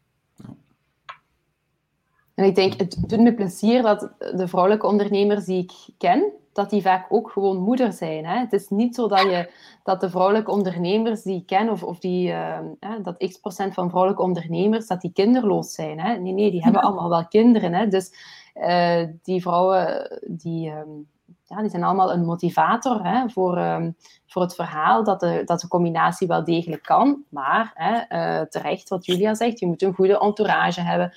En 2.33 2.45
ik 2.45 2.55
denk, 2.55 2.73
het 2.79 2.97
doet 3.07 3.19
me 3.19 3.33
plezier 3.33 3.81
dat 3.81 4.11
de 4.35 4.47
vrouwelijke 4.47 4.87
ondernemers 4.87 5.45
die 5.45 5.63
ik 5.63 5.71
ken, 5.97 6.31
dat 6.55 6.69
die 6.69 6.81
vaak 6.81 7.05
ook 7.09 7.31
gewoon 7.31 7.57
moeder 7.57 7.93
zijn. 7.93 8.25
Hè? 8.25 8.39
Het 8.39 8.53
is 8.53 8.69
niet 8.69 8.95
zo 8.95 9.07
dat, 9.07 9.21
je, 9.21 9.51
dat 9.83 10.01
de 10.01 10.09
vrouwelijke 10.09 10.51
ondernemers 10.51 11.21
die 11.21 11.39
ik 11.39 11.45
ken, 11.45 11.69
of, 11.69 11.83
of 11.83 11.99
die, 11.99 12.29
uh, 12.29 12.59
dat 13.01 13.17
x 13.17 13.37
procent 13.37 13.73
van 13.73 13.89
vrouwelijke 13.89 14.23
ondernemers, 14.23 14.87
dat 14.87 15.01
die 15.01 15.11
kinderloos 15.13 15.73
zijn. 15.73 15.99
Hè? 15.99 16.15
Nee, 16.17 16.33
nee, 16.33 16.51
die 16.51 16.63
hebben 16.63 16.81
allemaal 16.81 17.09
wel 17.09 17.27
kinderen. 17.27 17.73
Hè? 17.73 17.87
Dus 17.87 18.13
uh, 18.55 19.03
die 19.23 19.41
vrouwen, 19.41 20.09
die, 20.27 20.71
um, 20.71 21.07
ja, 21.43 21.61
die 21.61 21.69
zijn 21.69 21.83
allemaal 21.83 22.13
een 22.13 22.25
motivator 22.25 23.03
hè, 23.03 23.29
voor, 23.29 23.57
um, 23.57 23.95
voor 24.27 24.41
het 24.41 24.55
verhaal 24.55 25.03
dat 25.03 25.19
de, 25.19 25.41
dat 25.45 25.59
de 25.59 25.67
combinatie 25.67 26.27
wel 26.27 26.43
degelijk 26.43 26.83
kan. 26.83 27.23
Maar 27.29 27.71
hè, 27.73 28.17
uh, 28.17 28.45
terecht, 28.45 28.89
wat 28.89 29.05
Julia 29.05 29.33
zegt, 29.33 29.59
je 29.59 29.67
moet 29.67 29.81
een 29.81 29.93
goede 29.93 30.19
entourage 30.19 30.81
hebben. 30.81 31.13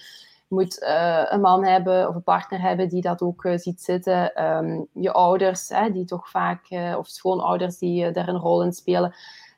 Moet 0.49 0.83
uh, 0.83 1.23
een 1.29 1.41
man 1.41 1.65
hebben 1.65 2.09
of 2.09 2.15
een 2.15 2.23
partner 2.23 2.61
hebben 2.61 2.89
die 2.89 3.03
dat 3.03 3.23
ook 3.23 3.45
uh, 3.45 3.57
ziet 3.57 3.83
zitten. 3.83 4.45
Um, 4.45 4.87
je 4.93 5.13
ouders, 5.13 5.69
hè, 5.69 5.93
die 5.93 6.05
toch 6.05 6.31
vaak, 6.31 6.67
of 6.97 7.07
schoonouders 7.07 7.79
die 7.79 8.11
daar 8.11 8.29
een 8.29 8.39
rol 8.39 8.63
in 8.63 8.73
spelen. 8.73 9.15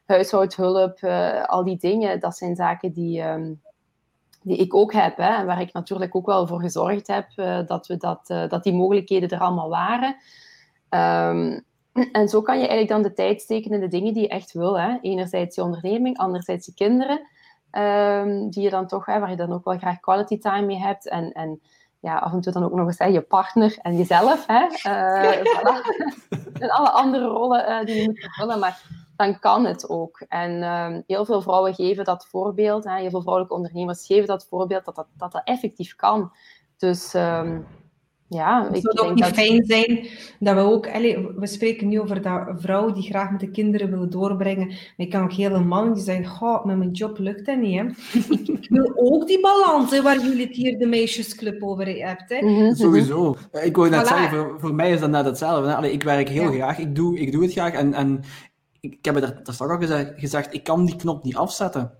Huishoudhulp, 0.07 1.05
al 1.47 1.65
die 1.65 1.77
dingen, 1.77 2.21
dat 2.21 2.37
zijn 2.37 2.57
zaken 2.57 2.93
die, 2.93 3.23
um, 3.23 3.63
die 4.43 4.57
ik 4.57 4.75
ook 4.75 4.93
heb. 4.93 5.17
Hè, 5.17 5.35
en 5.35 5.47
waar 5.47 5.61
ik 5.61 5.73
natuurlijk 5.73 6.15
ook 6.15 6.27
wel 6.27 6.47
voor 6.47 6.61
gezorgd 6.61 7.07
heb 7.07 7.27
dat, 7.67 7.87
we 7.87 7.97
dat, 7.97 8.27
dat 8.27 8.63
die 8.63 8.75
mogelijkheden 8.75 9.29
er 9.29 9.41
allemaal 9.41 9.69
waren. 9.69 10.17
Um, 10.91 11.65
en 12.13 12.29
zo 12.29 12.43
kan 12.43 12.55
je 12.55 12.67
eigenlijk 12.67 12.89
dan 12.89 13.03
de 13.03 13.13
tijd 13.13 13.41
steken 13.41 13.71
in 13.71 13.81
de 13.81 13.89
dingen 13.89 14.15
die 14.15 14.23
je 14.23 14.29
echt 14.29 14.53
wil. 14.53 14.81
Hè. 14.81 14.99
Enerzijds 15.01 15.57
je 15.57 15.63
onderneming, 15.63 16.19
anderzijds 16.19 16.67
je 16.67 16.75
kinderen. 16.75 17.21
Um, 17.73 18.51
die 18.51 18.63
je 18.63 18.71
dan 18.71 18.87
toch, 18.87 19.07
hè, 19.07 19.19
waar 19.19 19.31
je 19.31 19.37
dan 19.37 19.53
ook 19.53 19.65
wel 19.65 19.79
graag 19.79 20.01
quality 20.01 20.39
time 20.39 20.67
mee 20.67 20.79
hebt. 20.79 21.09
En, 21.09 21.33
en 21.33 21.61
ja, 22.01 22.17
af 22.17 22.33
en 22.33 22.41
toe 22.41 22.53
dan 22.53 22.65
ook 22.65 22.73
nog 22.73 22.87
eens 22.87 22.99
hè, 22.99 23.05
je 23.05 23.21
partner 23.21 23.79
en 23.79 23.97
jezelf. 23.97 24.47
Hè. 24.47 24.67
Uh, 24.87 25.39
en 26.63 26.71
alle 26.71 26.91
andere 26.91 27.27
rollen 27.27 27.71
uh, 27.71 27.85
die 27.85 28.01
je 28.01 28.07
moet 28.09 28.21
vervullen. 28.21 28.59
Maar 28.59 28.83
dan 29.17 29.39
kan 29.39 29.65
het 29.65 29.89
ook. 29.89 30.25
En 30.29 30.63
um, 30.63 31.03
heel 31.07 31.25
veel 31.25 31.43
vrouwen 31.43 31.75
geven 31.75 32.05
dat 32.05 32.27
voorbeeld. 32.27 32.85
Hè, 32.85 32.99
heel 32.99 33.11
veel 33.11 33.21
vrouwelijke 33.21 33.57
ondernemers 33.57 34.07
geven 34.07 34.27
dat 34.27 34.47
voorbeeld 34.47 34.85
dat 34.85 34.95
dat, 34.95 35.07
dat, 35.17 35.33
dat 35.33 35.45
effectief 35.45 35.97
kan. 35.97 36.33
Dus 36.77 37.15
um, 37.15 37.67
ja, 38.31 38.69
ik 38.73 38.83
zou 38.83 38.89
het 38.89 39.01
ook 39.01 39.15
niet 39.15 39.25
dat... 39.25 39.33
fijn 39.33 39.65
zijn 39.65 40.07
dat 40.39 40.55
we 40.55 40.61
ook... 40.61 40.89
Allez, 40.89 41.17
we 41.37 41.47
spreken 41.47 41.89
nu 41.89 42.01
over 42.01 42.23
dat 42.23 42.43
vrouwen 42.57 42.95
die 42.95 43.03
graag 43.03 43.31
met 43.31 43.41
de 43.41 43.51
kinderen 43.51 43.91
willen 43.91 44.11
doorbrengen. 44.11 44.67
Maar 44.67 44.77
ik 44.97 45.11
kan 45.11 45.23
ook 45.23 45.33
hele 45.33 45.61
mannen 45.61 45.95
die 45.95 46.03
zeggen, 46.03 46.27
goh, 46.27 46.65
met 46.65 46.77
mijn 46.77 46.91
job 46.91 47.19
lukt 47.19 47.47
dat 47.47 47.59
niet. 47.59 47.79
Hè. 47.79 47.85
ik 48.61 48.67
wil 48.69 48.93
ook 48.95 49.27
die 49.27 49.41
balans 49.41 49.91
hè, 49.91 50.03
waar 50.03 50.21
jullie 50.21 50.47
het 50.47 50.57
hier 50.57 50.79
de 50.79 50.87
meisjesclub 50.87 51.63
over 51.63 51.87
hebt. 51.87 52.29
Hè. 52.29 52.47
Mm 52.47 52.57
-hmm. 52.57 52.75
Sowieso. 52.75 53.37
Ik 53.63 53.77
wou 53.77 53.91
net 53.91 54.05
voilà. 54.05 54.09
zeggen, 54.09 54.29
voor, 54.29 54.61
voor, 54.61 54.75
mij 54.75 54.91
is 54.91 55.01
dat 55.01 55.11
net 55.11 55.25
hetzelfde. 55.25 55.75
Allee, 55.75 55.93
ik 55.93 56.03
werk 56.03 56.29
heel 56.29 56.53
ja. 56.53 56.57
graag, 56.57 56.79
ik 56.79 56.95
doe, 56.95 57.19
ik 57.19 57.33
doe 57.33 57.43
het 57.43 57.53
graag. 57.53 57.73
En, 57.73 57.95
en 57.95 58.21
ik, 58.81 58.93
ik 58.93 59.05
heb 59.05 59.15
het 59.15 59.25
daar 59.25 59.55
straks 59.55 59.73
al 59.73 59.79
gezegd, 59.79 60.13
gezegd, 60.17 60.55
ik 60.55 60.65
kan 60.65 60.85
die 60.85 60.97
knop 60.97 61.25
niet 61.25 61.37
afzetten. 61.37 62.00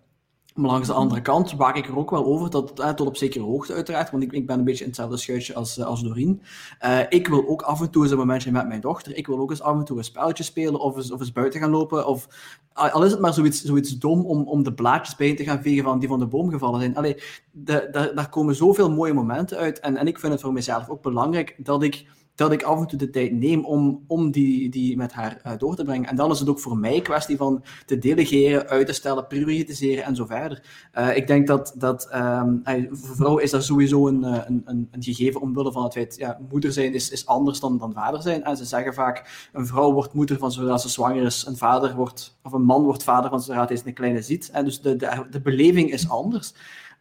Maar 0.55 0.71
langs 0.71 0.87
de 0.87 0.93
andere 0.93 1.23
kant 1.23 1.53
waak 1.53 1.77
ik 1.77 1.87
er 1.87 1.99
ook 1.99 2.11
wel 2.11 2.25
over, 2.25 2.51
dat, 2.51 2.81
eh, 2.81 2.89
tot 2.89 3.07
op 3.07 3.17
zekere 3.17 3.45
hoogte 3.45 3.73
uiteraard, 3.73 4.11
want 4.11 4.23
ik, 4.23 4.33
ik 4.33 4.47
ben 4.47 4.59
een 4.59 4.65
beetje 4.65 4.83
in 4.83 4.89
hetzelfde 4.89 5.17
schuitje 5.17 5.55
als, 5.55 5.79
uh, 5.79 5.85
als 5.85 6.03
Doreen. 6.03 6.43
Uh, 6.85 7.01
ik 7.09 7.29
wil 7.29 7.49
ook 7.49 7.63
af 7.63 7.81
en 7.81 7.91
toe 7.91 8.03
eens 8.03 8.13
een 8.13 8.19
momentje 8.19 8.53
met 8.53 8.69
mijn 8.69 8.81
dochter, 8.81 9.17
ik 9.17 9.27
wil 9.27 9.39
ook 9.39 9.51
eens 9.51 9.63
af 9.63 9.79
en 9.79 9.85
toe 9.85 9.99
een 9.99 10.05
spelletje 10.05 10.45
spelen 10.45 10.81
of 10.81 10.97
eens, 10.97 11.13
of 11.13 11.21
eens 11.21 11.33
buiten 11.33 11.61
gaan 11.61 11.71
lopen. 11.71 12.07
Of, 12.07 12.29
al 12.73 13.05
is 13.05 13.11
het 13.11 13.21
maar 13.21 13.35
zoiets, 13.35 13.63
zoiets 13.63 13.99
dom 13.99 14.27
om, 14.27 14.43
om 14.43 14.63
de 14.63 14.73
blaadjes 14.73 15.17
bij 15.17 15.37
te 15.37 15.45
gaan 15.45 15.63
vegen 15.63 15.85
van 15.85 15.99
die 15.99 16.09
van 16.09 16.19
de 16.19 16.27
boom 16.27 16.51
gevallen 16.51 16.81
zijn. 16.81 16.97
Allee, 16.97 17.23
de, 17.51 18.11
daar 18.15 18.29
komen 18.29 18.55
zoveel 18.55 18.91
mooie 18.91 19.13
momenten 19.13 19.59
uit 19.59 19.81
en, 19.81 19.97
en 19.97 20.07
ik 20.07 20.19
vind 20.19 20.33
het 20.33 20.43
voor 20.43 20.53
mezelf 20.53 20.89
ook 20.89 21.03
belangrijk 21.03 21.55
dat 21.59 21.83
ik 21.83 22.07
dat 22.41 22.53
ik 22.53 22.63
af 22.63 22.81
en 22.81 22.87
toe 22.87 22.99
de 22.99 23.11
tijd 23.11 23.33
neem 23.33 23.65
om, 23.65 24.05
om 24.07 24.31
die, 24.31 24.71
die 24.71 24.97
met 24.97 25.13
haar 25.13 25.41
uh, 25.47 25.53
door 25.59 25.77
te 25.77 25.85
brengen. 25.85 26.09
En 26.09 26.17
dan 26.17 26.31
is 26.31 26.39
het 26.39 26.49
ook 26.49 26.61
voor 26.61 26.77
mij 26.77 27.01
kwestie 27.01 27.37
van 27.37 27.65
te 27.87 27.99
delegeren, 27.99 28.69
uit 28.69 28.87
te 28.87 28.93
stellen, 28.93 29.27
prioritiseren 29.27 30.05
en 30.05 30.17
zo 30.17 30.27
verder. 30.27 30.63
Uh, 30.99 31.17
ik 31.17 31.27
denk 31.27 31.47
dat, 31.47 31.75
dat 31.77 32.11
um, 32.15 32.63
voor 32.91 33.17
vrouwen 33.17 33.43
is 33.43 33.51
dat 33.51 33.65
sowieso 33.65 34.09
een, 34.09 34.23
een, 34.23 34.63
een, 34.65 34.89
een 34.91 35.03
gegeven 35.03 35.41
omwille 35.41 35.73
van 35.73 35.83
het 35.83 35.93
feit, 35.93 36.17
ja, 36.17 36.39
moeder 36.51 36.73
zijn 36.73 36.95
is, 36.95 37.11
is 37.11 37.27
anders 37.27 37.61
dan, 37.61 37.79
dan 37.79 37.93
vader 37.93 38.23
zijn. 38.23 38.45
En 38.45 38.57
ze 38.57 38.65
zeggen 38.65 38.95
vaak, 38.95 39.49
een 39.53 39.67
vrouw 39.67 39.93
wordt 39.93 40.13
moeder 40.13 40.39
van 40.39 40.53
zodra 40.53 40.79
ze 40.79 40.89
zwanger 40.89 41.23
is, 41.23 41.47
een 41.47 41.57
vader 41.57 41.95
wordt, 41.95 42.39
of 42.43 42.53
een 42.53 42.65
man 42.65 42.83
wordt 42.83 43.03
vader 43.03 43.31
van 43.31 43.41
zodra 43.41 43.67
hij 43.67 43.81
een 43.85 43.95
kleine 43.95 44.23
ziet. 44.23 44.51
En 44.53 44.65
dus 44.65 44.81
de, 44.81 44.97
de, 44.97 45.27
de 45.31 45.41
beleving 45.41 45.93
is 45.93 46.09
anders. 46.09 46.55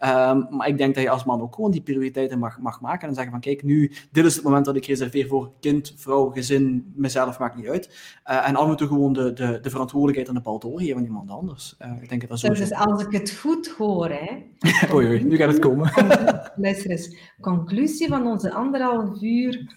Um, 0.05 0.47
maar 0.49 0.67
ik 0.67 0.77
denk 0.77 0.95
dat 0.95 1.03
je 1.03 1.09
als 1.09 1.23
man 1.23 1.41
ook 1.41 1.55
gewoon 1.55 1.71
die 1.71 1.81
prioriteiten 1.81 2.39
mag, 2.39 2.59
mag 2.59 2.81
maken 2.81 3.07
en 3.07 3.13
zeggen 3.13 3.31
van 3.31 3.41
kijk, 3.41 3.63
nu, 3.63 3.91
dit 4.11 4.26
is 4.26 4.35
het 4.35 4.43
moment 4.43 4.65
dat 4.65 4.76
ik 4.76 4.85
reserveer 4.85 5.27
voor 5.27 5.51
kind, 5.59 5.93
vrouw, 5.95 6.30
gezin, 6.30 6.93
mezelf, 6.95 7.39
maakt 7.39 7.55
niet 7.55 7.67
uit. 7.67 7.88
Uh, 8.26 8.47
en 8.47 8.55
af 8.55 8.69
en 8.69 8.76
toe 8.76 8.88
gewoon 8.88 9.13
de, 9.13 9.34
de, 9.34 9.59
de 9.61 9.69
verantwoordelijkheid 9.69 10.30
aan 10.30 10.35
de 10.35 10.41
bal 10.41 10.59
doorgeven 10.59 10.97
aan 10.97 11.03
iemand 11.03 11.30
anders. 11.30 11.76
Uh, 11.81 12.01
ik 12.01 12.09
denk 12.09 12.21
dat 12.21 12.30
dat 12.30 12.39
zo 12.39 12.47
Dus 12.47 12.73
als 12.73 13.03
ik 13.03 13.11
het 13.11 13.31
goed 13.31 13.67
hoor, 13.77 14.09
hè. 14.09 14.45
oei, 14.93 15.07
oei, 15.07 15.23
nu 15.23 15.35
gaat 15.35 15.51
het 15.51 15.59
komen. 15.59 15.91
Luister 16.55 16.91
eens, 16.91 17.17
conclusie 17.41 18.07
van 18.07 18.27
onze 18.27 18.53
anderhalf 18.53 19.21
uur 19.21 19.73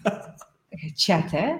chat, 0.95 1.31
hè 1.31 1.53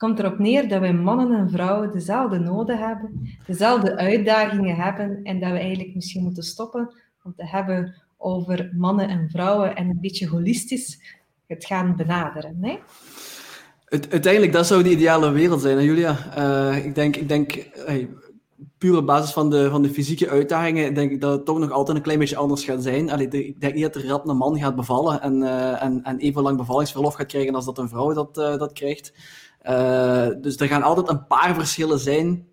komt 0.00 0.18
erop 0.18 0.38
neer 0.38 0.68
dat 0.68 0.80
wij 0.80 0.92
mannen 0.92 1.38
en 1.38 1.50
vrouwen 1.50 1.92
dezelfde 1.92 2.38
noden 2.38 2.78
hebben, 2.78 3.38
dezelfde 3.46 3.96
uitdagingen 3.96 4.76
hebben 4.76 5.22
en 5.22 5.40
dat 5.40 5.50
we 5.50 5.58
eigenlijk 5.58 5.94
misschien 5.94 6.22
moeten 6.22 6.42
stoppen 6.42 6.94
om 7.22 7.34
te 7.34 7.46
hebben 7.46 7.94
over 8.20 8.70
mannen 8.72 9.08
en 9.08 9.28
vrouwen 9.30 9.76
en 9.76 9.88
een 9.88 10.00
beetje 10.00 10.28
holistisch 10.28 11.18
het 11.46 11.64
gaan 11.64 11.96
benaderen. 11.96 12.60
Uiteindelijk, 13.84 14.52
dat 14.52 14.66
zou 14.66 14.82
de 14.82 14.90
ideale 14.90 15.30
wereld 15.30 15.60
zijn, 15.60 15.84
Julia. 15.84 16.16
Uh, 16.38 16.84
ik 16.84 16.94
denk, 16.94 17.16
ik 17.16 17.28
denk 17.28 17.68
hey, 17.74 18.08
puur 18.78 18.96
op 18.96 19.06
basis 19.06 19.32
van 19.32 19.50
de, 19.50 19.70
van 19.70 19.82
de 19.82 19.90
fysieke 19.90 20.28
uitdagingen, 20.28 20.94
denk 20.94 21.10
ik 21.10 21.20
dat 21.20 21.32
het 21.32 21.44
toch 21.44 21.58
nog 21.58 21.70
altijd 21.70 21.96
een 21.96 22.02
klein 22.02 22.18
beetje 22.18 22.36
anders 22.36 22.64
gaat 22.64 22.82
zijn. 22.82 23.10
Allee, 23.10 23.28
ik 23.28 23.60
denk 23.60 23.74
niet 23.74 23.82
dat 23.82 23.94
er 23.94 24.06
rap 24.08 24.28
een 24.28 24.36
man 24.36 24.58
gaat 24.58 24.76
bevallen 24.76 25.22
en, 25.22 25.40
uh, 25.40 25.82
en, 25.82 26.02
en 26.02 26.18
even 26.18 26.42
lang 26.42 26.56
bevallingsverlof 26.56 27.14
gaat 27.14 27.26
krijgen 27.26 27.54
als 27.54 27.64
dat 27.64 27.78
een 27.78 27.88
vrouw 27.88 28.12
dat, 28.12 28.38
uh, 28.38 28.58
dat 28.58 28.72
krijgt. 28.72 29.12
dus 30.42 30.56
er 30.56 30.66
gaan 30.66 30.82
altijd 30.82 31.08
een 31.08 31.26
paar 31.26 31.54
verschillen 31.54 31.98
zijn, 31.98 32.46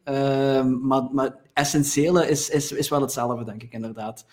maar, 0.82 1.08
maar 1.12 1.36
essentiële 1.54 2.30
is, 2.30 2.50
is, 2.50 2.72
is 2.72 2.90
wel 2.90 3.02
hetzelfde, 3.02 3.46
denk 3.46 3.64
ik 3.64 3.74
inderdaad. 3.74 4.26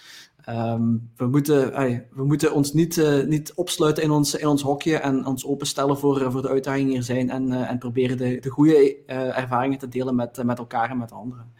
Um, 0.48 1.10
we, 1.16 1.26
moeten, 1.26 1.74
ay, 1.74 2.06
we 2.10 2.24
moeten 2.24 2.54
ons 2.54 2.72
niet, 2.72 2.96
uh, 2.96 3.24
niet 3.24 3.52
opsluiten 3.54 4.02
in 4.02 4.10
ons, 4.10 4.34
in 4.34 4.46
ons 4.46 4.62
hokje 4.62 4.96
en 4.96 5.26
ons 5.26 5.46
openstellen 5.46 5.98
voor, 5.98 6.20
uh, 6.20 6.30
voor 6.30 6.42
de 6.42 6.48
uitdagingen 6.48 6.88
die 6.88 6.96
er 6.96 7.02
zijn 7.02 7.30
en, 7.30 7.48
uh, 7.48 7.70
en 7.70 7.78
proberen 7.78 8.16
de, 8.16 8.40
de 8.40 8.48
goede 8.48 8.96
ervaringen 9.06 9.78
te 9.78 9.88
delen 9.88 10.14
met, 10.14 10.44
met 10.44 10.58
elkaar 10.58 10.90
en 10.90 10.98
met 10.98 11.12
anderen. 11.12 11.52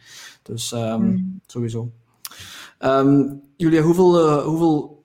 Dus 0.43 0.71
um, 0.71 1.01
mm. 1.01 1.39
sowieso. 1.47 1.91
Um, 2.79 3.41
Julia, 3.57 3.81
hoeveel, 3.81 4.41
hoeveel, 4.41 5.03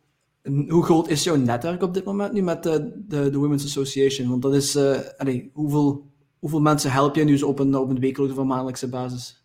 hoe 0.69 0.85
groot 0.85 1.09
is 1.09 1.25
jouw 1.25 1.37
netwerk 1.37 1.83
op 1.83 1.95
dit 1.95 2.05
moment 2.05 2.33
nu 2.33 2.43
met 2.43 2.63
de, 2.63 3.05
de, 3.09 3.31
de 3.31 3.39
Women's 3.39 3.65
Association? 3.65 4.29
Want 4.29 4.43
dat 4.43 4.55
is, 4.55 4.77
allee, 5.17 5.51
hoeveel, 5.55 6.07
hoeveel 6.39 6.61
mensen 6.61 6.91
help 6.93 7.15
je 7.15 7.25
nu 7.25 7.41
op 7.41 7.59
een, 7.59 7.77
op 7.77 7.91
een 7.91 8.01
wekelijkse 8.01 8.41
of 8.41 8.47
maandelijkse 8.47 8.89
basis? 8.89 9.40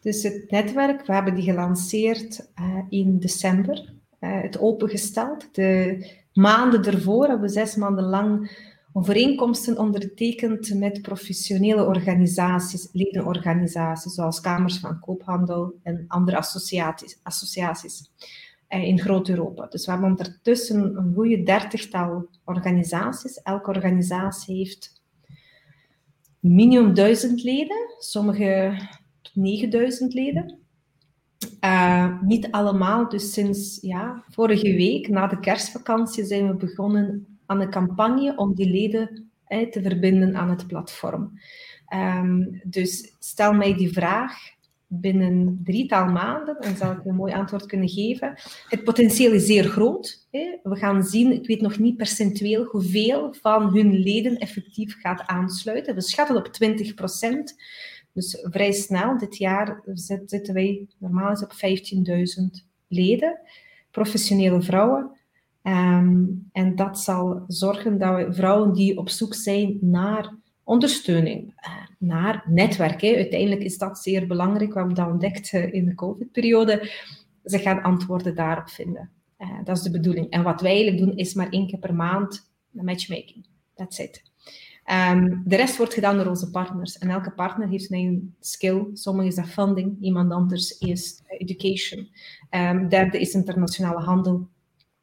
Dus 0.00 0.22
het 0.22 0.50
netwerk, 0.50 1.06
we 1.06 1.12
hebben 1.12 1.34
die 1.34 1.44
gelanceerd 1.44 2.48
uh, 2.60 2.78
in 2.88 3.18
december 3.18 3.92
het 4.18 4.58
opengesteld. 4.58 5.54
De 5.54 6.06
maanden 6.32 6.84
ervoor 6.84 7.22
hebben 7.22 7.46
we 7.46 7.52
zes 7.52 7.76
maanden 7.76 8.04
lang 8.04 8.50
overeenkomsten 8.92 9.78
ondertekend 9.78 10.74
met 10.74 11.02
professionele 11.02 11.84
organisaties, 11.84 12.88
ledenorganisaties, 12.92 14.14
zoals 14.14 14.40
Kamers 14.40 14.78
van 14.78 15.00
Koophandel 15.00 15.74
en 15.82 16.04
andere 16.08 16.36
associaties, 16.36 17.18
associaties 17.22 18.10
in 18.68 19.00
Groot-Europa. 19.00 19.66
Dus 19.66 19.84
we 19.84 19.90
hebben 19.90 20.10
ondertussen 20.10 20.96
een 20.96 21.14
goede 21.14 21.42
dertigtal 21.42 22.28
organisaties. 22.44 23.42
Elke 23.42 23.70
organisatie 23.70 24.56
heeft 24.56 25.02
minimum 26.40 26.94
duizend 26.94 27.42
leden, 27.42 27.94
sommige 27.98 28.76
9000 29.34 30.14
leden. 30.14 30.58
Uh, 31.64 32.22
niet 32.22 32.50
allemaal, 32.50 33.08
dus 33.08 33.32
sinds 33.32 33.78
ja, 33.80 34.24
vorige 34.28 34.74
week, 34.74 35.08
na 35.08 35.26
de 35.26 35.40
kerstvakantie, 35.40 36.24
zijn 36.24 36.48
we 36.48 36.54
begonnen 36.54 37.38
aan 37.46 37.60
een 37.60 37.70
campagne 37.70 38.36
om 38.36 38.54
die 38.54 38.70
leden 38.70 39.30
te 39.70 39.82
verbinden 39.82 40.36
aan 40.36 40.50
het 40.50 40.66
platform. 40.66 41.40
Um, 41.94 42.60
dus 42.64 43.14
stel 43.18 43.52
mij 43.52 43.74
die 43.74 43.92
vraag 43.92 44.34
binnen 44.86 45.60
drietal 45.64 46.06
maanden, 46.06 46.56
dan 46.60 46.76
zal 46.76 46.92
ik 46.92 47.04
een 47.04 47.14
mooi 47.14 47.32
antwoord 47.32 47.66
kunnen 47.66 47.88
geven. 47.88 48.34
Het 48.68 48.84
potentieel 48.84 49.32
is 49.32 49.46
zeer 49.46 49.64
groot. 49.64 50.26
Hè. 50.30 50.58
We 50.62 50.76
gaan 50.76 51.02
zien, 51.02 51.32
ik 51.32 51.46
weet 51.46 51.60
nog 51.60 51.78
niet 51.78 51.96
percentueel 51.96 52.64
hoeveel 52.64 53.34
van 53.40 53.74
hun 53.74 53.98
leden 53.98 54.36
effectief 54.36 55.00
gaat 55.00 55.26
aansluiten. 55.26 55.94
We 55.94 56.00
schatten 56.00 56.36
op 56.36 56.46
20 56.46 56.94
procent. 56.94 57.54
Dus 58.12 58.38
vrij 58.42 58.72
snel, 58.72 59.18
dit 59.18 59.36
jaar 59.36 59.82
zitten 60.26 60.54
wij 60.54 60.86
normaal 60.98 61.30
eens 61.30 61.44
op 61.44 61.52
15.000 61.52 62.66
leden, 62.88 63.38
professionele 63.90 64.62
vrouwen. 64.62 65.10
Ehm, 65.62 66.24
en 66.52 66.76
dat 66.76 67.00
zal 67.00 67.44
zorgen 67.46 67.98
dat 67.98 68.16
we 68.16 68.32
vrouwen 68.32 68.72
die 68.72 68.98
op 68.98 69.08
zoek 69.08 69.34
zijn 69.34 69.78
naar 69.80 70.34
ondersteuning, 70.64 71.52
eh, 71.56 71.72
naar 71.98 72.44
netwerken. 72.46 73.14
Uiteindelijk 73.14 73.62
is 73.62 73.78
dat 73.78 73.98
zeer 73.98 74.26
belangrijk. 74.26 74.72
We 74.72 74.78
hebben 74.78 74.96
dat 74.96 75.10
ontdekt 75.10 75.52
eh, 75.52 75.72
in 75.72 75.84
de 75.84 75.94
COVID-periode. 75.94 76.90
Ze 77.44 77.58
gaan 77.58 77.82
antwoorden 77.82 78.34
daarop 78.34 78.68
vinden. 78.68 79.10
Uh, 79.38 79.64
dat 79.64 79.76
is 79.76 79.82
de 79.82 79.90
bedoeling. 79.90 80.30
En 80.30 80.42
wat 80.42 80.60
wij 80.60 80.70
eigenlijk 80.70 81.04
doen, 81.04 81.16
is 81.16 81.34
maar 81.34 81.48
één 81.48 81.66
keer 81.66 81.78
per 81.78 81.94
maand 81.94 82.50
matchmaking. 82.70 83.46
That's 83.74 83.98
it. 83.98 84.31
Um, 84.92 85.42
de 85.44 85.56
rest 85.56 85.76
wordt 85.76 85.94
gedaan 85.94 86.16
door 86.16 86.26
onze 86.26 86.50
partners. 86.50 86.98
En 86.98 87.10
elke 87.10 87.30
partner 87.30 87.68
heeft 87.68 87.92
een 87.92 88.34
skill. 88.40 88.86
Sommige 88.92 89.28
is 89.28 89.34
dat 89.34 89.46
funding, 89.46 89.96
iemand 90.00 90.32
anders 90.32 90.78
is 90.78 91.22
education. 91.26 92.08
Um, 92.50 92.88
derde 92.88 93.20
is 93.20 93.34
internationale 93.34 94.00
handel. 94.00 94.48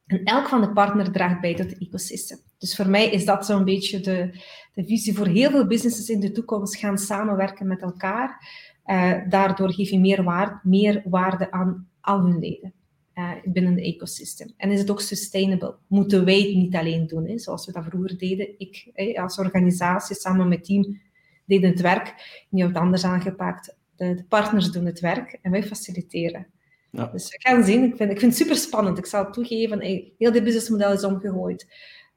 En 0.06 0.24
elk 0.24 0.48
van 0.48 0.60
de 0.60 0.72
partners 0.72 1.08
draagt 1.12 1.40
bij 1.40 1.54
tot 1.54 1.70
het 1.70 1.78
ecosysteem. 1.78 2.38
Dus 2.58 2.76
voor 2.76 2.88
mij 2.88 3.10
is 3.10 3.24
dat 3.24 3.46
zo'n 3.46 3.64
beetje 3.64 4.00
de, 4.00 4.30
de 4.74 4.84
visie 4.84 5.14
voor 5.14 5.26
heel 5.26 5.50
veel 5.50 5.66
businesses 5.66 6.08
in 6.08 6.20
de 6.20 6.32
toekomst 6.32 6.76
gaan 6.76 6.98
samenwerken 6.98 7.66
met 7.66 7.82
elkaar. 7.82 8.48
Uh, 8.86 9.14
daardoor 9.28 9.72
geef 9.72 9.90
je 9.90 10.00
meer 10.00 10.22
waarde, 10.22 10.60
meer 10.62 11.02
waarde 11.04 11.50
aan 11.50 11.88
al 12.00 12.20
hun 12.20 12.38
leden 12.38 12.74
uh, 13.14 13.32
binnen 13.44 13.74
het 13.74 13.84
ecosysteem. 13.84 14.52
En 14.56 14.70
is 14.70 14.80
het 14.80 14.90
ook 14.90 15.00
sustainable? 15.00 15.76
Moeten 15.86 16.24
wij 16.24 16.40
het 16.40 16.54
niet 16.54 16.76
alleen 16.76 17.06
doen, 17.06 17.26
hè, 17.26 17.38
zoals 17.38 17.66
we 17.66 17.72
dat 17.72 17.84
vroeger 17.84 18.18
deden. 18.18 18.58
Ik 18.58 18.90
als 19.18 19.38
organisatie 19.38 20.16
samen 20.16 20.48
met 20.48 20.64
team 20.64 21.00
deden 21.44 21.70
het 21.70 21.80
werk. 21.80 22.14
Nu 22.48 22.62
het 22.62 22.76
anders 22.76 23.04
aangepakt. 23.04 23.76
De, 23.96 24.14
de 24.14 24.24
partners 24.24 24.70
doen 24.70 24.84
het 24.84 25.00
werk 25.00 25.38
en 25.42 25.50
wij 25.50 25.62
faciliteren. 25.62 26.46
Ja. 26.90 27.06
Dus 27.06 27.30
we 27.30 27.48
gaan 27.48 27.64
zien. 27.64 27.84
Ik 27.84 27.96
vind, 27.96 28.10
ik 28.10 28.18
vind 28.18 28.32
het 28.32 28.40
super 28.40 28.56
spannend. 28.56 28.98
Ik 28.98 29.06
zal 29.06 29.32
toegeven, 29.32 29.80
heel 30.18 30.32
dit 30.32 30.44
businessmodel 30.44 30.92
is 30.92 31.04
omgegooid. 31.04 31.66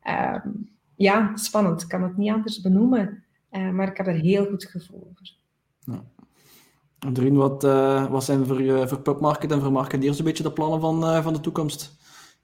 Ehm, 0.01 0.49
ja, 0.95 1.35
spannend. 1.35 1.81
Ik 1.81 1.87
kan 1.87 2.03
het 2.03 2.17
niet 2.17 2.31
anders 2.31 2.61
benoemen. 2.61 3.23
Uh, 3.51 3.69
maar 3.69 3.87
ik 3.87 3.97
heb 3.97 4.07
er 4.07 4.13
heel 4.13 4.45
goed 4.45 4.65
gevoel 4.65 5.07
over. 5.11 5.35
Ja. 5.79 6.03
Doreen, 7.11 7.35
wat, 7.35 7.63
uh, 7.63 8.05
wat 8.11 8.23
zijn 8.23 8.45
voor, 8.45 8.61
uh, 8.61 8.87
voor 8.87 9.01
pubmarket 9.01 9.51
en 9.51 9.61
voor 9.61 9.71
marketeers 9.71 10.19
een 10.19 10.25
beetje 10.25 10.43
de 10.43 10.51
plannen 10.51 10.79
van, 10.79 11.03
uh, 11.03 11.23
van 11.23 11.33
de 11.33 11.39
toekomst? 11.39 11.95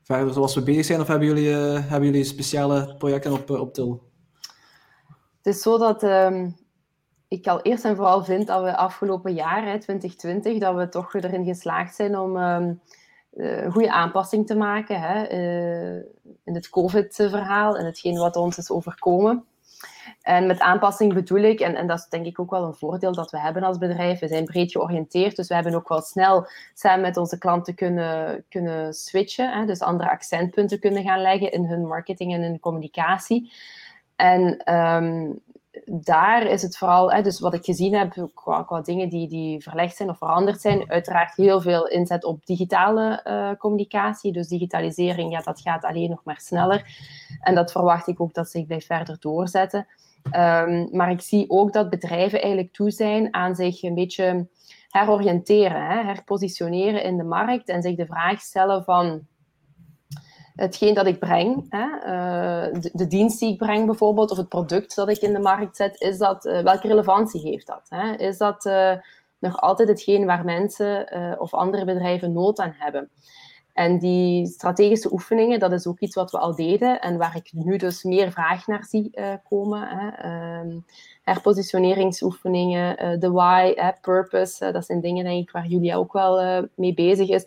Verder 0.04 0.34
zoals 0.34 0.56
we 0.56 0.62
bezig 0.62 0.86
zijn, 0.86 1.02
of 1.02 1.08
hebben 1.08 1.28
jullie, 1.28 1.50
hebben 1.54 2.10
jullie 2.10 2.24
speciale 2.24 2.96
projecten 2.98 3.32
op, 3.32 3.50
op 3.50 3.74
til? 3.74 4.04
Het 5.42 5.56
is 5.56 5.62
zo 5.62 5.78
dat 5.78 6.04
um, 6.04 6.56
ik 7.28 7.48
al 7.48 7.62
eerst 7.62 7.86
en 7.86 7.96
vooral 7.96 8.24
vind 8.24 8.48
dat 8.48 8.64
we 8.64 8.78
afgelopen 8.78 9.34
jaar, 9.34 9.66
hè, 9.66 9.80
2020, 9.80 10.60
dat 10.60 10.76
we 10.76 10.90
toch 10.90 11.14
erin 11.14 11.46
geslaagd 11.46 11.96
zijn 11.96 12.18
om 12.18 12.38
um, 12.38 12.82
een 13.34 13.72
goede 13.72 13.92
aanpassing 13.92 14.48
te 14.48 14.56
maken 14.56 15.02
hè, 15.02 15.24
in 16.44 16.56
het 16.56 16.70
COVID-verhaal 16.70 17.78
en 17.78 17.86
hetgeen 17.86 18.18
wat 18.18 18.36
ons 18.36 18.58
is 18.58 18.72
overkomen. 18.72 19.46
En 20.30 20.48
met 20.48 20.60
aanpassing 20.60 21.14
bedoel 21.14 21.42
ik, 21.42 21.60
en, 21.60 21.76
en 21.76 21.88
dat 21.88 21.98
is 21.98 22.08
denk 22.10 22.26
ik 22.26 22.40
ook 22.40 22.50
wel 22.50 22.64
een 22.64 22.74
voordeel 22.74 23.14
dat 23.14 23.32
we 23.32 23.40
hebben 23.40 23.64
als 23.64 23.78
bedrijf, 23.78 24.20
we 24.20 24.28
zijn 24.28 24.46
breed 24.46 24.72
georiënteerd, 24.72 25.36
dus 25.36 25.48
we 25.48 25.54
hebben 25.54 25.74
ook 25.74 25.88
wel 25.88 26.02
snel 26.02 26.48
samen 26.74 27.02
met 27.02 27.18
onze 27.18 27.38
klanten 27.38 27.76
kunnen, 27.76 28.46
kunnen 28.50 28.94
switchen, 28.94 29.52
hè, 29.52 29.66
dus 29.66 29.82
andere 29.82 30.10
accentpunten 30.10 30.80
kunnen 30.80 31.04
gaan 31.04 31.22
leggen 31.22 31.52
in 31.52 31.66
hun 31.66 31.88
marketing 31.88 32.34
en 32.34 32.42
in 32.42 32.60
communicatie. 32.60 33.52
En 34.16 34.74
um, 34.76 35.42
daar 35.86 36.44
is 36.44 36.62
het 36.62 36.78
vooral, 36.78 37.12
hè, 37.12 37.22
dus 37.22 37.40
wat 37.40 37.54
ik 37.54 37.66
gezien 37.66 37.94
heb 37.94 38.30
qua, 38.34 38.64
qua 38.64 38.82
dingen 38.82 39.10
die, 39.10 39.28
die 39.28 39.62
verlegd 39.64 39.96
zijn 39.96 40.10
of 40.10 40.18
veranderd 40.18 40.62
zijn, 40.62 40.90
uiteraard 40.90 41.36
heel 41.36 41.62
veel 41.62 41.88
inzet 41.88 42.24
op 42.24 42.46
digitale 42.46 43.26
uh, 43.28 43.52
communicatie. 43.58 44.32
Dus 44.32 44.48
digitalisering, 44.48 45.32
ja, 45.32 45.42
dat 45.42 45.62
gaat 45.62 45.84
alleen 45.84 46.10
nog 46.10 46.24
maar 46.24 46.40
sneller. 46.40 46.86
En 47.42 47.56
dat 47.56 47.72
verwacht 47.72 48.08
ik 48.08 48.22
ook 48.22 48.34
dat 48.34 48.50
zich 48.50 48.66
blijft 48.66 48.86
verder 48.86 49.18
doorzetten. 49.20 49.88
Um, 50.24 50.90
maar 50.92 51.12
ik 51.12 51.22
zie 51.22 51.50
ook 51.50 51.74
dat 51.74 51.90
bedrijven 51.90 52.42
eigenlijk 52.42 52.74
toe 52.74 52.92
zijn 52.92 53.34
aan 53.34 53.56
zich 53.56 53.84
een 53.84 53.96
beetje 53.96 54.48
heroriënteren, 54.90 55.86
hè, 55.86 56.04
herpositioneren 56.04 57.04
in 57.04 57.18
de 57.18 57.24
markt 57.24 57.70
en 57.70 57.82
zich 57.82 57.96
de 57.96 58.06
vraag 58.06 58.42
stellen 58.42 58.84
van 58.84 59.28
hetgeen 60.56 60.94
dat 60.94 61.08
ik 61.08 61.20
breng, 61.20 61.66
hè, 61.70 61.86
uh, 61.86 62.82
de, 62.82 62.90
de, 62.94 63.08
dienst 63.08 63.40
die 63.40 63.52
ik 63.52 63.58
breng 63.58 63.86
bijvoorbeeld, 63.86 64.32
of 64.32 64.38
het 64.38 64.50
product 64.50 64.96
dat 64.96 65.10
ik 65.10 65.18
in 65.18 65.34
de 65.34 65.40
markt 65.40 65.76
zet, 65.76 66.02
is 66.02 66.18
dat, 66.18 66.46
uh, 66.46 66.60
welke 66.60 66.88
relevantie 66.88 67.42
heeft 67.42 67.68
dat? 67.68 67.86
Hè? 67.90 68.16
Is 68.16 68.38
dat 68.38 68.66
uh, 68.66 68.94
nog 69.40 69.62
altijd 69.62 69.90
hetgeen 69.90 70.26
waar 70.26 70.46
mensen 70.46 71.08
of 71.40 71.54
andere 71.54 71.86
bedrijven 71.86 72.34
nood 72.34 72.60
aan 72.60 72.76
hebben? 72.78 73.10
En 73.80 74.00
die 74.00 74.48
strategische 74.48 75.12
oefeningen, 75.12 75.60
dat 75.60 75.72
is 75.72 75.88
ook 75.88 76.00
iets 76.00 76.16
wat 76.16 76.32
we 76.32 76.38
al 76.38 76.56
deden 76.56 77.02
en 77.02 77.18
waar 77.18 77.36
ik 77.36 77.50
nu 77.54 77.78
dus 77.78 78.04
meer 78.04 78.32
vraag 78.32 78.68
naar 78.68 78.84
zie 78.84 79.18
komen. 79.50 79.88
Hè? 79.88 80.60
Um, 80.60 80.86
herpositioneringsoefeningen, 81.24 83.20
de 83.20 83.32
why, 83.32 83.74
purpose, 84.02 84.72
dat 84.72 84.86
zijn 84.86 85.02
dingen 85.02 85.24
denk 85.24 85.44
ik 85.44 85.52
waar 85.52 85.68
Julia 85.68 85.96
ook 85.96 86.14
wel 86.14 86.68
mee 86.76 86.94
bezig 86.94 87.30
is 87.30 87.46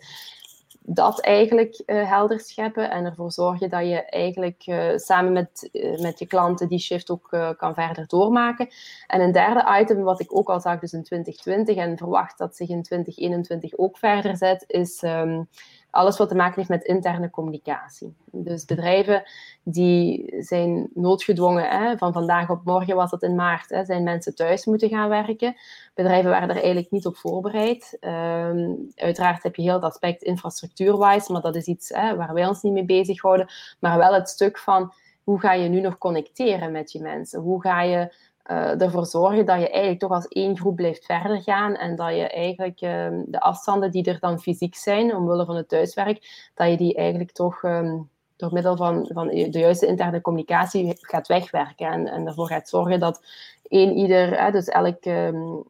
dat 0.85 1.21
eigenlijk 1.21 1.81
uh, 1.85 2.09
helder 2.09 2.39
scheppen 2.39 2.91
en 2.91 3.05
ervoor 3.05 3.31
zorgen 3.31 3.69
dat 3.69 3.87
je 3.87 4.05
eigenlijk 4.05 4.67
uh, 4.67 4.97
samen 4.97 5.31
met, 5.31 5.69
uh, 5.71 5.99
met 5.99 6.19
je 6.19 6.25
klanten 6.25 6.67
die 6.67 6.79
shift 6.79 7.09
ook 7.09 7.55
kan 7.57 7.73
verder 7.73 8.07
doormaken. 8.07 8.67
En 9.07 9.21
een 9.21 9.31
derde 9.31 9.79
item, 9.81 10.01
wat 10.01 10.19
ik 10.19 10.37
ook 10.37 10.49
al 10.49 10.59
zag 10.59 10.79
dus 10.79 10.93
in 10.93 11.03
2020 11.03 11.75
en 11.75 11.97
verwacht 11.97 12.37
dat 12.37 12.55
zich 12.55 12.69
in 12.69 12.83
2021 12.83 13.77
ook 13.77 13.97
verder 13.97 14.37
zet, 14.37 14.63
is 14.67 15.01
um, 15.01 15.47
alles 15.93 16.17
wat 16.17 16.29
te 16.29 16.35
maken 16.35 16.55
heeft 16.55 16.69
met 16.69 16.83
interne 16.83 17.29
communicatie. 17.29 18.15
Dus 18.31 18.65
bedrijven 18.65 19.23
die 19.63 20.35
zijn 20.39 20.89
noodgedwongen, 20.93 21.69
hè, 21.69 21.97
van 21.97 22.13
vandaag 22.13 22.49
op 22.49 22.63
morgen 22.63 22.95
was 22.95 23.11
het 23.11 23.21
in 23.21 23.35
maart, 23.35 23.69
hè, 23.69 23.85
zijn 23.85 24.03
mensen 24.03 24.35
thuis 24.35 24.65
moeten 24.65 24.89
gaan 24.89 25.09
werken. 25.09 25.55
Bedrijven 25.93 26.29
waren 26.29 26.49
er 26.49 26.55
eigenlijk 26.55 26.91
niet 26.91 27.05
op 27.05 27.17
voorbereid. 27.17 27.97
Um, 28.01 28.91
uiteraard 28.95 29.43
heb 29.43 29.55
je 29.55 29.61
heel 29.61 29.73
het 29.73 29.83
aspect 29.83 30.21
infrastructuurwise, 30.21 31.31
maar 31.31 31.41
dat 31.41 31.55
is 31.55 31.65
iets 31.65 31.89
hè, 31.89 32.15
waar 32.15 32.33
wij 32.33 32.47
ons 32.47 32.61
niet 32.61 32.73
mee 32.73 32.85
bezighouden. 32.85 33.47
Maar 33.79 33.97
wel 33.97 34.13
het 34.13 34.29
stuk 34.29 34.57
van 34.57 34.93
hoe 35.23 35.39
ga 35.39 35.53
je 35.53 35.69
nu 35.69 35.79
nog 35.79 35.97
connecteren 35.97 36.71
met 36.71 36.91
je 36.91 37.01
mensen? 37.01 37.41
Hoe 37.41 37.61
ga 37.61 37.81
je 37.81 38.13
uh, 38.51 38.81
ervoor 38.81 39.05
zorgen 39.05 39.45
dat 39.45 39.59
je 39.59 39.69
eigenlijk 39.69 39.99
toch 39.99 40.11
als 40.11 40.27
één 40.27 40.57
groep 40.57 40.75
blijft 40.75 41.05
verder 41.05 41.41
gaan 41.41 41.75
en 41.75 41.95
dat 41.95 42.15
je 42.15 42.27
eigenlijk 42.27 42.81
uh, 42.81 43.07
de 43.25 43.39
afstanden 43.39 43.91
die 43.91 44.03
er 44.03 44.19
dan 44.19 44.39
fysiek 44.39 44.75
zijn, 44.75 45.15
omwille 45.15 45.45
van 45.45 45.55
het 45.55 45.69
thuiswerk, 45.69 46.49
dat 46.53 46.69
je 46.69 46.77
die 46.77 46.95
eigenlijk 46.95 47.31
toch 47.31 47.63
um, 47.63 48.09
door 48.35 48.53
middel 48.53 48.75
van, 48.75 49.09
van 49.13 49.27
de 49.27 49.59
juiste 49.59 49.87
interne 49.87 50.21
communicatie 50.21 50.97
gaat 50.99 51.27
wegwerken 51.27 51.87
en, 51.87 52.07
en 52.07 52.27
ervoor 52.27 52.47
gaat 52.47 52.69
zorgen 52.69 52.99
dat 52.99 53.23
één 53.67 53.95
ieder, 53.95 54.51
dus 54.51 54.67
elk, 54.67 55.05
um, 55.05 55.63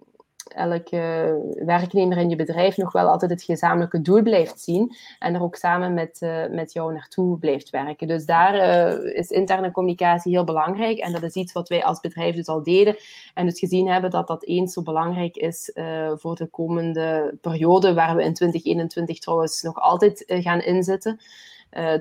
elke 0.47 1.39
werknemer 1.65 2.17
in 2.17 2.29
je 2.29 2.35
bedrijf 2.35 2.77
nog 2.77 2.91
wel 2.91 3.07
altijd 3.07 3.31
het 3.31 3.43
gezamenlijke 3.43 4.01
doel 4.01 4.21
blijft 4.21 4.59
zien 4.59 4.95
en 5.19 5.33
er 5.33 5.41
ook 5.41 5.55
samen 5.55 5.93
met, 5.93 6.21
uh, 6.21 6.47
met 6.49 6.73
jou 6.73 6.93
naartoe 6.93 7.37
blijft 7.39 7.69
werken. 7.69 8.07
Dus 8.07 8.25
daar 8.25 8.55
uh, 8.55 9.15
is 9.15 9.29
interne 9.29 9.71
communicatie 9.71 10.31
heel 10.31 10.43
belangrijk 10.43 10.97
en 10.97 11.11
dat 11.11 11.23
is 11.23 11.33
iets 11.33 11.53
wat 11.53 11.69
wij 11.69 11.83
als 11.83 11.99
bedrijf 11.99 12.35
dus 12.35 12.47
al 12.47 12.63
deden 12.63 12.95
en 13.33 13.45
dus 13.45 13.59
gezien 13.59 13.87
hebben 13.87 14.09
dat 14.09 14.27
dat 14.27 14.43
eens 14.43 14.73
zo 14.73 14.81
belangrijk 14.81 15.35
is 15.35 15.71
uh, 15.73 16.11
voor 16.15 16.35
de 16.35 16.47
komende 16.47 17.37
periode, 17.41 17.93
waar 17.93 18.15
we 18.15 18.23
in 18.23 18.33
2021 18.33 19.19
trouwens 19.19 19.61
nog 19.61 19.79
altijd 19.79 20.23
gaan 20.27 20.61
inzetten. 20.61 21.19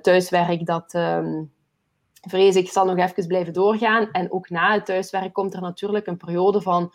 thuiswerk, 0.03 0.67
dat... 0.67 0.95
Um, 0.95 1.51
vrees 2.29 2.57
ik 2.57 2.71
zal 2.71 2.85
nog 2.85 2.97
even 2.97 3.27
blijven 3.27 3.53
doorgaan. 3.53 4.11
En 4.11 4.33
ook 4.33 4.51
na 4.51 4.73
het 4.73 4.87
thuiswerk 4.87 5.33
komt 5.33 5.55
er 5.55 5.61
natuurlijk 5.61 6.07
een 6.07 6.17
periode 6.17 6.61
van 6.61 6.93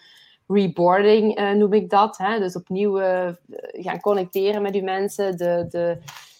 reboarding 0.47 1.39
uh, 1.39 1.51
noem 1.51 1.73
ik 1.73 1.89
dat. 1.89 2.17
Hè? 2.17 2.39
Dus 2.39 2.55
opnieuw 2.55 2.99
uh, 2.99 3.29
gaan 3.71 3.99
connecteren 3.99 4.61
met 4.61 4.75
uw 4.75 4.83
mensen. 4.83 5.37
De, 5.37 5.65
de, 5.69 5.97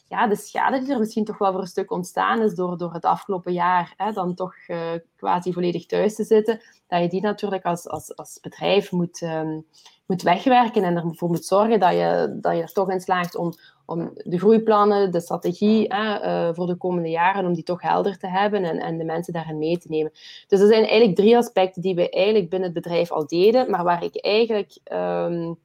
ja, 0.08 0.28
de 0.28 0.36
schade 0.36 0.80
die 0.80 0.94
er 0.94 1.00
misschien 1.00 1.26
toch 1.26 1.38
wel 1.38 1.52
voor 1.52 1.62
een 1.62 1.68
stuk 1.68 1.92
ontstaan 1.92 2.42
is 2.42 2.56
door, 2.56 2.78
door 2.78 2.94
het 2.94 3.06
afgelopen 3.06 3.54
jaar 3.54 3.94
hè, 3.98 4.12
dan 4.12 4.36
toch 4.36 4.54
uh, 4.68 4.92
quasi 5.16 5.54
volledig 5.54 5.86
thuis 5.86 6.16
te 6.16 6.24
zitten, 6.24 6.62
dat 6.88 7.02
je 7.02 7.08
die 7.10 7.22
natuurlijk 7.22 7.66
als, 7.66 7.88
als, 7.88 8.16
als 8.16 8.40
bedrijf 8.42 8.92
moet, 8.92 9.22
um, 9.22 9.66
moet 10.06 10.22
wegwerken 10.22 10.84
en 10.84 10.96
ervoor 10.96 11.30
moet 11.30 11.46
zorgen 11.46 11.80
dat 11.80 11.92
je, 11.92 12.38
dat 12.42 12.56
je 12.56 12.62
er 12.62 12.72
toch 12.74 12.92
in 12.92 13.00
slaagt 13.00 13.36
om, 13.36 13.54
om 13.88 14.12
de 14.16 14.40
groeiplannen, 14.40 15.12
de 15.12 15.20
strategie 15.20 15.86
hè, 15.94 16.26
uh, 16.26 16.54
voor 16.54 16.68
de 16.68 16.76
komende 16.76 17.10
jaren, 17.10 17.46
om 17.46 17.54
die 17.54 17.64
toch 17.64 17.82
helder 17.82 18.18
te 18.18 18.28
hebben 18.28 18.64
en, 18.64 18.80
en 18.80 18.98
de 18.98 19.04
mensen 19.04 19.34
daarin 19.34 19.58
mee 19.58 19.78
te 19.78 19.88
nemen. 19.90 20.12
Dus 20.48 20.60
er 20.60 20.68
zijn 20.68 20.86
eigenlijk 20.86 21.16
drie 21.16 21.38
aspecten 21.38 21.82
die 21.82 21.96
we 21.96 22.10
eigenlijk 22.10 22.50
binnen 22.50 22.74
het 22.74 22.84
bedrijf 22.84 23.12
al 23.12 23.28
deden, 23.28 23.70
maar 23.70 23.84
waar 23.84 24.04
ik 24.04 24.24
eigenlijk... 24.24 24.78
Um, 24.94 25.58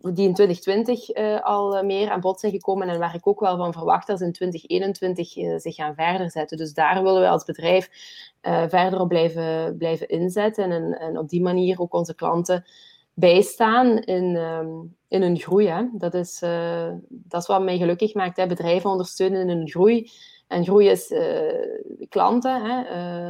die 0.00 0.26
in 0.26 0.34
2020 0.34 1.16
uh, 1.16 1.34
eh, 1.34 1.42
al 1.42 1.84
meer 1.84 2.10
aan 2.10 2.20
bod 2.20 2.40
zijn 2.40 2.52
gekomen 2.52 2.88
en 2.88 2.98
waar 2.98 3.14
ik 3.14 3.26
ook 3.26 3.40
wel 3.40 3.56
van 3.56 3.72
verwacht 3.72 4.06
dat 4.06 4.18
ze 4.18 4.24
in 4.24 4.32
2021 4.32 5.36
uh, 5.36 5.58
zich 5.58 5.74
gaan 5.74 5.94
verder 5.94 6.30
zetten. 6.30 6.56
Dus 6.56 6.74
daar 6.74 7.02
willen 7.02 7.20
we 7.20 7.28
als 7.28 7.44
bedrijf 7.44 7.90
verder 8.68 9.00
op 9.00 9.08
blijven, 9.08 9.76
blijven 9.76 10.08
inzetten 10.08 10.70
en, 10.70 10.98
en 10.98 11.18
op 11.18 11.28
die 11.28 11.42
manier 11.42 11.80
ook 11.80 11.94
onze 11.94 12.14
klanten 12.14 12.64
bijstaan 13.14 13.98
in, 13.98 14.36
um, 14.36 14.96
in 15.08 15.22
hun 15.22 15.38
groei. 15.38 15.66
Hè. 15.66 15.84
Dat, 15.92 16.14
is, 16.14 16.42
uh, 16.42 16.88
dat 17.08 17.40
is 17.40 17.46
wat 17.46 17.62
mij 17.62 17.78
gelukkig 17.78 18.14
maakt. 18.14 18.36
Hè. 18.36 18.46
Bedrijven 18.46 18.90
ondersteunen 18.90 19.40
in 19.40 19.48
hun 19.48 19.68
groei. 19.68 20.10
En 20.48 20.64
groei 20.64 20.88
is 20.88 21.10
uh, 21.10 22.08
klanten. 22.08 22.62
Hè. 22.62 22.82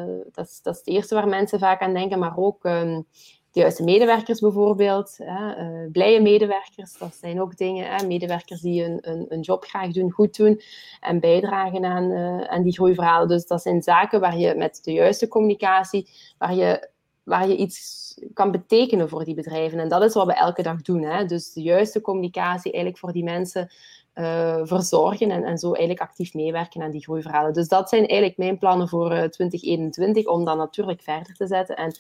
Uh, 0.07 0.21
dat, 0.33 0.47
is, 0.47 0.61
dat 0.63 0.75
is 0.75 0.79
het 0.79 0.89
eerste 0.89 1.15
waar 1.15 1.29
mensen 1.29 1.59
vaak 1.59 1.81
aan 1.81 1.95
denken. 1.95 2.19
Maar 2.19 2.37
ook 2.37 2.65
um, 2.65 3.07
de 3.51 3.61
juiste 3.61 3.85
medewerkers 3.85 4.41
bijvoorbeeld. 4.41 5.19
Hè. 5.23 5.89
blije 5.91 6.21
medewerkers, 6.21 6.99
dat 6.99 7.15
zijn 7.15 7.41
ook 7.41 7.57
dingen. 7.57 7.87
Hè. 7.87 8.07
Medewerkers 8.07 8.61
die 8.61 8.85
een, 8.85 9.27
een, 9.29 9.41
job 9.41 9.65
graag 9.65 9.93
doen, 9.93 10.11
goed 10.11 10.37
doen. 10.37 10.61
En 11.01 11.21
bijdragen 11.21 11.85
aan, 11.85 12.13
aan 12.49 12.63
die 12.63 12.73
groeiverhalen. 12.73 13.29
Dus 13.29 13.47
dat 13.47 13.63
zijn 13.63 13.83
zaken 13.83 14.21
waar 14.21 14.39
je 14.39 14.55
met 14.55 14.81
de 14.83 14.93
juiste 14.93 15.29
communicatie... 15.29 16.09
Waar 16.39 16.55
je 16.55 16.91
waar 17.25 17.49
je 17.49 17.57
iets 17.57 18.01
kan 18.35 18.51
betekenen 18.51 19.09
voor 19.09 19.25
die 19.25 19.35
bedrijven. 19.35 19.79
En 19.79 19.89
dat 19.89 20.03
is 20.03 20.15
wat 20.15 20.27
we 20.27 20.35
elke 20.35 20.63
dag 20.63 20.83
doen. 20.83 21.03
Hè? 21.03 21.25
Dus 21.25 21.53
de 21.53 21.63
juiste 21.63 22.01
communicatie 22.01 22.73
eigenlijk 22.73 22.99
voor 22.99 23.13
die 23.13 23.25
mensen 23.25 23.71
uh, 24.15 24.61
verzorgen 24.63 25.31
en, 25.31 25.45
en 25.45 25.59
zo 25.59 25.67
eigenlijk 25.67 26.01
actief 26.01 26.35
meewerken 26.35 26.83
aan 26.83 26.91
die 26.91 27.03
groeiverhalen. 27.03 27.53
Dus 27.53 27.69
dat 27.69 27.89
zijn 27.89 28.07
eigenlijk 28.07 28.39
mijn 28.39 28.59
plannen 28.59 28.89
voor 28.89 29.13
uh, 29.13 29.25
eh, 29.25 29.31
2021, 29.31 30.27
om 30.27 30.45
dat 30.45 30.57
natuurlijk 30.57 31.03
verder 31.03 31.35
te 31.35 31.47
zetten. 31.47 31.77
En 31.77 31.97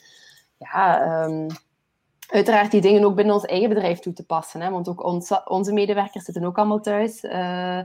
ja, 0.58 1.24
um, 1.24 1.46
uiteraard 2.26 2.70
die 2.70 2.80
dingen 2.80 3.04
ook 3.04 3.14
binnen 3.14 3.34
ons 3.34 3.44
eigen 3.44 3.68
bedrijf 3.68 3.98
toe 3.98 4.12
te 4.12 4.26
passen. 4.26 4.60
Hè? 4.60 4.70
Want 4.70 4.88
ook 4.88 5.04
onze 5.44 5.72
medewerkers 5.72 6.24
zitten 6.24 6.44
ook 6.44 6.58
allemaal 6.58 6.80
thuis. 6.80 7.24
Uh, 7.24 7.80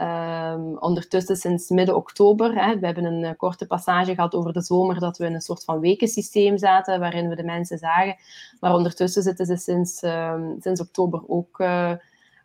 Um, 0.00 0.78
ondertussen 0.78 1.36
sinds 1.36 1.68
midden 1.68 1.96
oktober. 1.96 2.54
Hè, 2.54 2.78
we 2.78 2.86
hebben 2.86 3.04
een 3.04 3.22
uh, 3.22 3.30
korte 3.36 3.66
passage 3.66 4.14
gehad 4.14 4.34
over 4.34 4.52
de 4.52 4.62
zomer 4.62 5.00
dat 5.00 5.18
we 5.18 5.26
in 5.26 5.34
een 5.34 5.40
soort 5.40 5.64
van 5.64 5.80
wekensysteem 5.80 6.58
zaten 6.58 7.00
waarin 7.00 7.28
we 7.28 7.34
de 7.34 7.44
mensen 7.44 7.78
zagen. 7.78 8.16
Maar 8.60 8.74
ondertussen 8.74 9.22
zitten 9.22 9.46
ze 9.46 9.56
sinds, 9.56 10.02
um, 10.02 10.56
sinds 10.60 10.80
oktober 10.80 11.22
ook, 11.28 11.58
uh, 11.58 11.92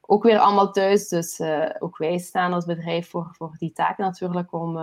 ook 0.01 0.23
weer 0.23 0.39
allemaal 0.39 0.71
thuis. 0.71 1.07
Dus 1.07 1.39
uh, 1.39 1.69
ook 1.79 1.97
wij 1.97 2.17
staan 2.17 2.53
als 2.53 2.65
bedrijf 2.65 3.09
voor, 3.09 3.29
voor 3.31 3.55
die 3.57 3.71
taak 3.71 3.97
natuurlijk 3.97 4.53
om, 4.53 4.77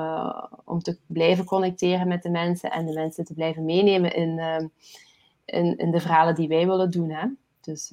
om 0.64 0.82
te 0.82 0.98
blijven 1.06 1.44
connecteren 1.44 2.08
met 2.08 2.22
de 2.22 2.30
mensen 2.30 2.70
en 2.70 2.86
de 2.86 2.92
mensen 2.92 3.24
te 3.24 3.34
blijven 3.34 3.64
meenemen 3.64 4.14
in, 4.14 4.38
in, 5.44 5.76
in 5.78 5.90
de 5.90 6.00
verhalen 6.00 6.34
die 6.34 6.48
wij 6.48 6.66
willen 6.66 6.90
doen. 6.90 7.10
Hè. 7.10 7.26
Dus 7.60 7.92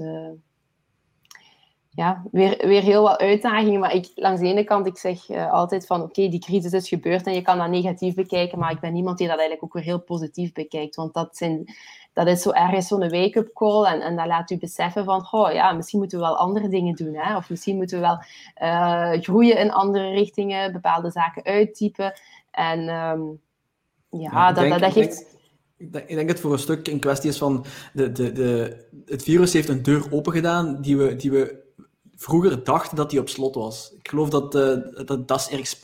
ja, 1.95 2.23
weer, 2.31 2.67
weer 2.67 2.81
heel 2.81 3.03
wat 3.03 3.19
uitdagingen. 3.19 3.79
Maar 3.79 3.93
ik, 3.93 4.11
langs 4.15 4.41
de 4.41 4.47
ene 4.47 4.63
kant, 4.63 4.87
ik 4.87 4.97
zeg 4.97 5.29
uh, 5.29 5.51
altijd 5.51 5.85
van 5.85 6.01
oké, 6.01 6.27
die 6.29 6.39
crisis 6.39 6.71
is 6.71 6.87
gebeurd 6.87 7.25
en 7.25 7.33
je 7.33 7.41
kan 7.41 7.57
dat 7.57 7.69
negatief 7.69 8.13
bekijken. 8.13 8.59
Maar 8.59 8.71
ik 8.71 8.79
ben 8.79 8.95
iemand 8.95 9.17
die 9.17 9.27
dat 9.27 9.37
eigenlijk 9.37 9.65
ook 9.65 9.73
weer 9.73 9.83
heel 9.83 10.01
positief 10.01 10.51
bekijkt. 10.51 10.95
Want 10.95 11.13
dat, 11.13 11.37
zijn, 11.37 11.73
dat 12.13 12.27
is 12.27 12.41
zo 12.41 12.51
ergens 12.51 12.87
zo'n 12.87 13.09
wake-up 13.09 13.53
call. 13.53 13.85
En, 13.85 14.01
en 14.01 14.15
dat 14.15 14.25
laat 14.25 14.51
u 14.51 14.57
beseffen 14.57 15.03
van, 15.03 15.27
oh 15.31 15.51
ja, 15.51 15.71
misschien 15.71 15.99
moeten 15.99 16.17
we 16.17 16.23
wel 16.23 16.37
andere 16.37 16.67
dingen 16.67 16.95
doen. 16.95 17.15
Hè? 17.15 17.35
Of 17.35 17.49
misschien 17.49 17.75
moeten 17.75 17.99
we 17.99 18.05
wel 18.05 18.23
uh, 18.69 19.21
groeien 19.21 19.57
in 19.57 19.71
andere 19.71 20.09
richtingen, 20.09 20.71
bepaalde 20.71 21.11
zaken 21.11 21.43
uittypen. 21.43 22.13
En 22.51 22.79
um, 22.79 23.39
ja, 24.09 24.29
ja 24.31 24.51
dat, 24.51 24.69
dat, 24.69 24.79
dat 24.79 24.91
geeft 24.91 25.31
ik 25.77 25.93
denk, 25.93 26.07
ik 26.07 26.15
denk 26.15 26.27
dat 26.27 26.37
het 26.37 26.39
voor 26.39 26.53
een 26.53 26.59
stuk 26.59 26.87
een 26.87 26.99
kwestie 26.99 27.29
is 27.29 27.37
van 27.37 27.65
de, 27.93 28.11
de, 28.11 28.31
de, 28.31 28.77
het 29.05 29.23
virus 29.23 29.53
heeft 29.53 29.69
een 29.69 29.83
deur 29.83 30.05
open 30.11 30.33
gedaan 30.33 30.81
die 30.81 30.97
we, 30.97 31.15
die 31.15 31.31
we 31.31 31.62
vroeger 32.23 32.63
dachten 32.63 32.95
dat 32.97 33.09
die 33.09 33.19
op 33.19 33.29
slot 33.29 33.55
was. 33.55 33.93
Ik 33.97 34.07
geloof 34.07 34.29
dat 34.29 34.55
uh, 34.55 34.77
dat, 35.05 35.27
dat, 35.27 35.49
is, 35.51 35.79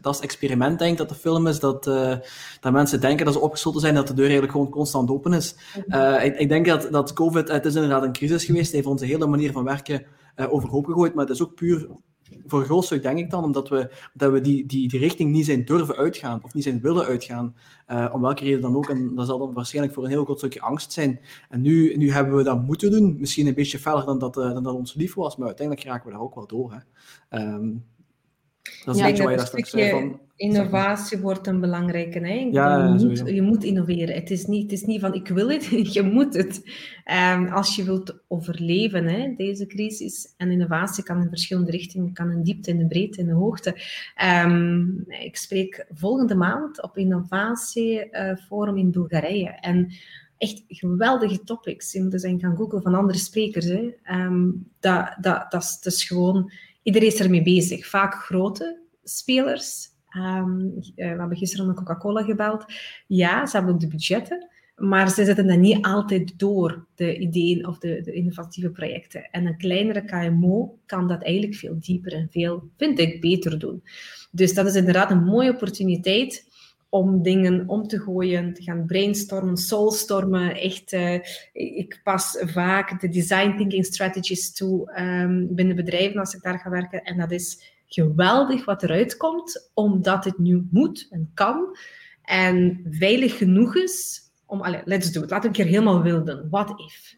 dat 0.00 0.14
is 0.14 0.20
experiment, 0.20 0.78
denk 0.78 0.98
dat 0.98 1.08
de 1.08 1.14
film 1.14 1.46
is, 1.46 1.60
dat, 1.60 1.86
uh, 1.86 2.16
dat 2.60 2.72
mensen 2.72 3.00
denken 3.00 3.24
dat 3.24 3.34
ze 3.34 3.40
opgesloten 3.40 3.80
zijn, 3.80 3.94
dat 3.94 4.06
de 4.06 4.14
deur 4.14 4.24
eigenlijk 4.24 4.52
gewoon 4.52 4.70
constant 4.70 5.10
open 5.10 5.32
is. 5.32 5.54
Uh, 5.86 6.24
ik, 6.24 6.38
ik, 6.38 6.48
denk 6.48 6.66
dat, 6.66 6.88
dat 6.90 7.12
COVID, 7.12 7.48
het 7.48 7.66
is 7.66 7.74
inderdaad 7.74 8.02
een 8.02 8.12
crisis 8.12 8.44
geweest, 8.44 8.72
heeft 8.72 8.86
onze 8.86 9.04
hele 9.04 9.26
manier 9.26 9.52
van 9.52 9.64
werken 9.64 10.06
overhoop 10.36 10.86
gegooid, 10.86 11.14
maar 11.14 11.24
het 11.24 11.34
is 11.34 11.42
ook 11.42 11.54
puur 11.54 11.88
voor 12.46 12.58
een 12.60 12.64
groot 12.64 12.84
stuk 12.84 13.02
denk 13.02 13.18
ik 13.18 13.30
dan, 13.30 13.44
omdat 13.44 13.68
we, 13.68 13.90
dat 14.14 14.32
we 14.32 14.40
die, 14.40 14.66
die, 14.66 14.88
die 14.88 14.98
richting 14.98 15.32
niet 15.32 15.44
zijn 15.44 15.64
durven 15.64 15.96
uitgaan, 15.96 16.40
of 16.42 16.54
niet 16.54 16.64
zijn 16.64 16.80
willen 16.80 17.04
uitgaan, 17.04 17.54
uh, 17.88 18.10
om 18.12 18.20
welke 18.20 18.44
reden 18.44 18.60
dan 18.60 18.76
ook. 18.76 18.88
En 18.88 19.14
dat 19.14 19.26
zal 19.26 19.38
dan 19.38 19.52
waarschijnlijk 19.52 19.94
voor 19.94 20.04
een 20.04 20.10
heel 20.10 20.24
groot 20.24 20.38
stukje 20.38 20.60
angst 20.60 20.92
zijn. 20.92 21.20
En 21.48 21.60
nu, 21.60 21.96
nu 21.96 22.12
hebben 22.12 22.36
we 22.36 22.42
dat 22.42 22.62
moeten 22.62 22.90
doen, 22.90 23.16
misschien 23.18 23.46
een 23.46 23.54
beetje 23.54 23.78
feller 23.78 24.04
dan 24.04 24.18
dat, 24.18 24.36
uh, 24.36 24.52
dan 24.52 24.62
dat 24.62 24.74
ons 24.74 24.94
lief 24.94 25.14
was, 25.14 25.36
maar 25.36 25.46
uiteindelijk 25.46 25.86
raken 25.86 26.06
we 26.06 26.12
daar 26.12 26.22
ook 26.22 26.34
wel 26.34 26.46
door. 26.46 26.72
Hè. 27.28 27.54
Um, 27.54 27.84
dat 28.84 28.94
is 28.94 29.00
ja, 29.00 29.06
een 29.06 29.10
beetje 29.10 29.22
wat 29.22 29.32
je 29.32 29.38
daar 29.38 29.46
straks 29.46 29.70
zei 29.70 29.90
van 29.90 30.20
Innovatie 30.38 31.18
wordt 31.18 31.46
een 31.46 31.60
belangrijke. 31.60 32.18
Hè? 32.18 32.48
Ja, 32.50 32.84
je, 32.84 33.06
moet, 33.06 33.22
je, 33.24 33.42
moet, 33.42 33.64
innoveren. 33.64 34.14
Het 34.14 34.30
is, 34.30 34.46
niet, 34.46 34.62
het 34.62 34.72
is 34.72 34.82
niet 34.82 35.00
van 35.00 35.14
ik 35.14 35.28
wil 35.28 35.50
het, 35.50 35.68
je 35.94 36.02
moet 36.02 36.34
het. 36.34 36.62
Um, 37.34 37.48
als 37.48 37.76
je 37.76 37.84
wilt 37.84 38.18
overleven, 38.28 39.04
hè, 39.04 39.34
deze 39.36 39.66
crisis. 39.66 40.34
En 40.36 40.50
innovatie 40.50 41.04
kan 41.04 41.22
in 41.22 41.28
verschillende 41.28 41.70
richtingen, 41.70 42.12
kan 42.12 42.30
in 42.30 42.42
diepte, 42.42 42.70
in 42.70 42.78
de 42.78 42.86
breedte, 42.86 43.20
in 43.20 43.26
de 43.26 43.32
hoogte. 43.32 43.76
Um, 44.44 45.04
ik 45.08 45.36
spreek 45.36 45.86
volgende 45.94 46.34
maand 46.34 46.82
op 46.82 46.96
innovatieforum 46.96 48.76
in 48.76 48.90
Bulgarije. 48.90 49.48
En 49.48 49.92
echt 50.36 50.64
geweldige 50.68 51.44
topics. 51.44 51.92
Je 51.92 52.02
moet 52.02 52.24
eens 52.24 52.42
gaan 52.42 52.56
googlen 52.56 52.82
van 52.82 52.94
andere 52.94 53.18
sprekers. 53.18 53.66
Hè. 53.66 53.90
Um, 54.12 54.66
dat, 54.80 55.16
dat, 55.20 55.50
dat, 55.50 55.62
is, 55.62 55.80
dat 55.80 55.92
is 55.92 56.04
gewoon... 56.04 56.50
Iedereen 56.82 57.08
is 57.08 57.20
ermee 57.20 57.42
bezig. 57.42 57.86
Vaak 57.86 58.14
grote 58.14 58.82
spelers, 59.02 59.96
Um, 60.16 60.74
we 60.94 61.04
hebben 61.04 61.36
gisteren 61.36 61.66
met 61.66 61.76
Coca-Cola 61.76 62.22
gebeld. 62.22 62.64
Ja, 63.06 63.46
ze 63.46 63.56
hebben 63.56 63.74
ook 63.74 63.80
de 63.80 63.88
budgetten, 63.88 64.48
maar 64.76 65.10
ze 65.10 65.24
zetten 65.24 65.46
dat 65.46 65.58
niet 65.58 65.84
altijd 65.84 66.38
door, 66.38 66.86
de 66.94 67.18
ideeën 67.18 67.66
of 67.66 67.78
de, 67.78 68.00
de, 68.02 68.12
innovatieve 68.12 68.70
projecten. 68.70 69.28
En 69.30 69.46
een 69.46 69.56
kleinere 69.56 70.04
KMO 70.04 70.78
kan 70.86 71.08
dat 71.08 71.22
eigenlijk 71.22 71.54
veel 71.54 71.76
dieper 71.78 72.12
en 72.12 72.28
veel, 72.30 72.70
vind 72.76 72.98
ik, 72.98 73.20
beter 73.20 73.58
doen. 73.58 73.82
Dus 74.30 74.54
dat 74.54 74.66
is 74.66 74.74
inderdaad 74.74 75.10
een 75.10 75.24
mooie 75.24 75.50
opportuniteit 75.50 76.47
om 76.88 77.22
dingen 77.22 77.68
om 77.68 77.86
te 77.86 77.98
gooien, 77.98 78.54
te 78.54 78.62
gaan 78.62 78.86
brainstormen, 78.86 79.56
soulstormen. 79.56 80.54
Echt, 80.54 80.92
uh, 80.92 81.18
ik 81.52 82.00
pas 82.02 82.36
vaak 82.40 83.00
de 83.00 83.08
design 83.08 83.56
thinking 83.56 83.84
strategies 83.84 84.52
toe 84.52 85.00
um, 85.00 85.54
binnen 85.54 85.76
bedrijven 85.76 86.20
als 86.20 86.34
ik 86.34 86.42
daar 86.42 86.58
ga 86.58 86.70
werken. 86.70 87.02
En 87.02 87.18
dat 87.18 87.30
is 87.30 87.76
geweldig 87.86 88.64
wat 88.64 88.82
eruit 88.82 89.16
komt, 89.16 89.70
omdat 89.74 90.24
het 90.24 90.38
nu 90.38 90.66
moet 90.70 91.06
en 91.10 91.30
kan 91.34 91.76
en 92.22 92.86
veilig 92.90 93.38
genoeg 93.38 93.76
is 93.76 94.22
om, 94.46 94.62
allez, 94.62 94.82
let's 94.84 95.12
do 95.12 95.22
it, 95.22 95.30
we 95.30 95.34
een 95.42 95.52
keer 95.52 95.66
helemaal 95.66 96.02
wilden. 96.02 96.46
What 96.50 96.80
if? 96.80 97.12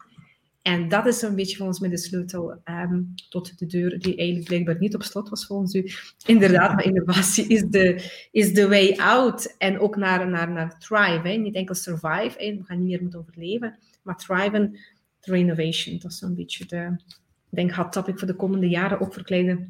En 0.61 0.89
dat 0.89 1.05
is 1.05 1.21
een 1.21 1.35
beetje 1.35 1.57
voor 1.57 1.65
ons 1.65 1.79
met 1.79 1.91
de 1.91 1.97
sleutel 1.97 2.61
um, 2.65 3.13
tot 3.29 3.59
de 3.59 3.65
deur, 3.65 3.99
die 3.99 4.15
eigenlijk 4.15 4.47
blijkbaar 4.47 4.77
niet 4.79 4.95
op 4.95 5.03
slot 5.03 5.29
was 5.29 5.45
volgens 5.45 5.73
u. 5.73 5.91
Inderdaad, 6.25 6.75
maar 6.75 6.85
innovatie 6.85 7.47
is 7.47 7.63
de, 7.69 8.11
is 8.31 8.53
de 8.53 8.67
way 8.67 8.91
out. 8.97 9.55
En 9.57 9.79
ook 9.79 9.95
naar, 9.95 10.29
naar, 10.29 10.51
naar 10.51 10.79
thrive. 10.79 11.27
Niet 11.27 11.55
enkel 11.55 11.75
survive, 11.75 12.33
hè. 12.37 12.55
we 12.55 12.63
gaan 12.63 12.79
niet 12.79 12.87
meer 12.87 13.01
moeten 13.01 13.19
overleven, 13.19 13.77
maar 14.01 14.17
thriven 14.17 14.79
renovation. 15.21 15.97
Dat 15.99 16.11
is 16.11 16.17
zo'n 16.17 16.35
beetje 16.35 16.65
de, 16.65 17.01
ik 17.49 17.57
denk, 17.57 17.71
hot 17.71 17.91
topic 17.91 18.19
voor 18.19 18.27
de 18.27 18.35
komende 18.35 18.69
jaren, 18.69 18.99
ook 18.99 19.13
voor 19.13 19.23
kleine, 19.23 19.67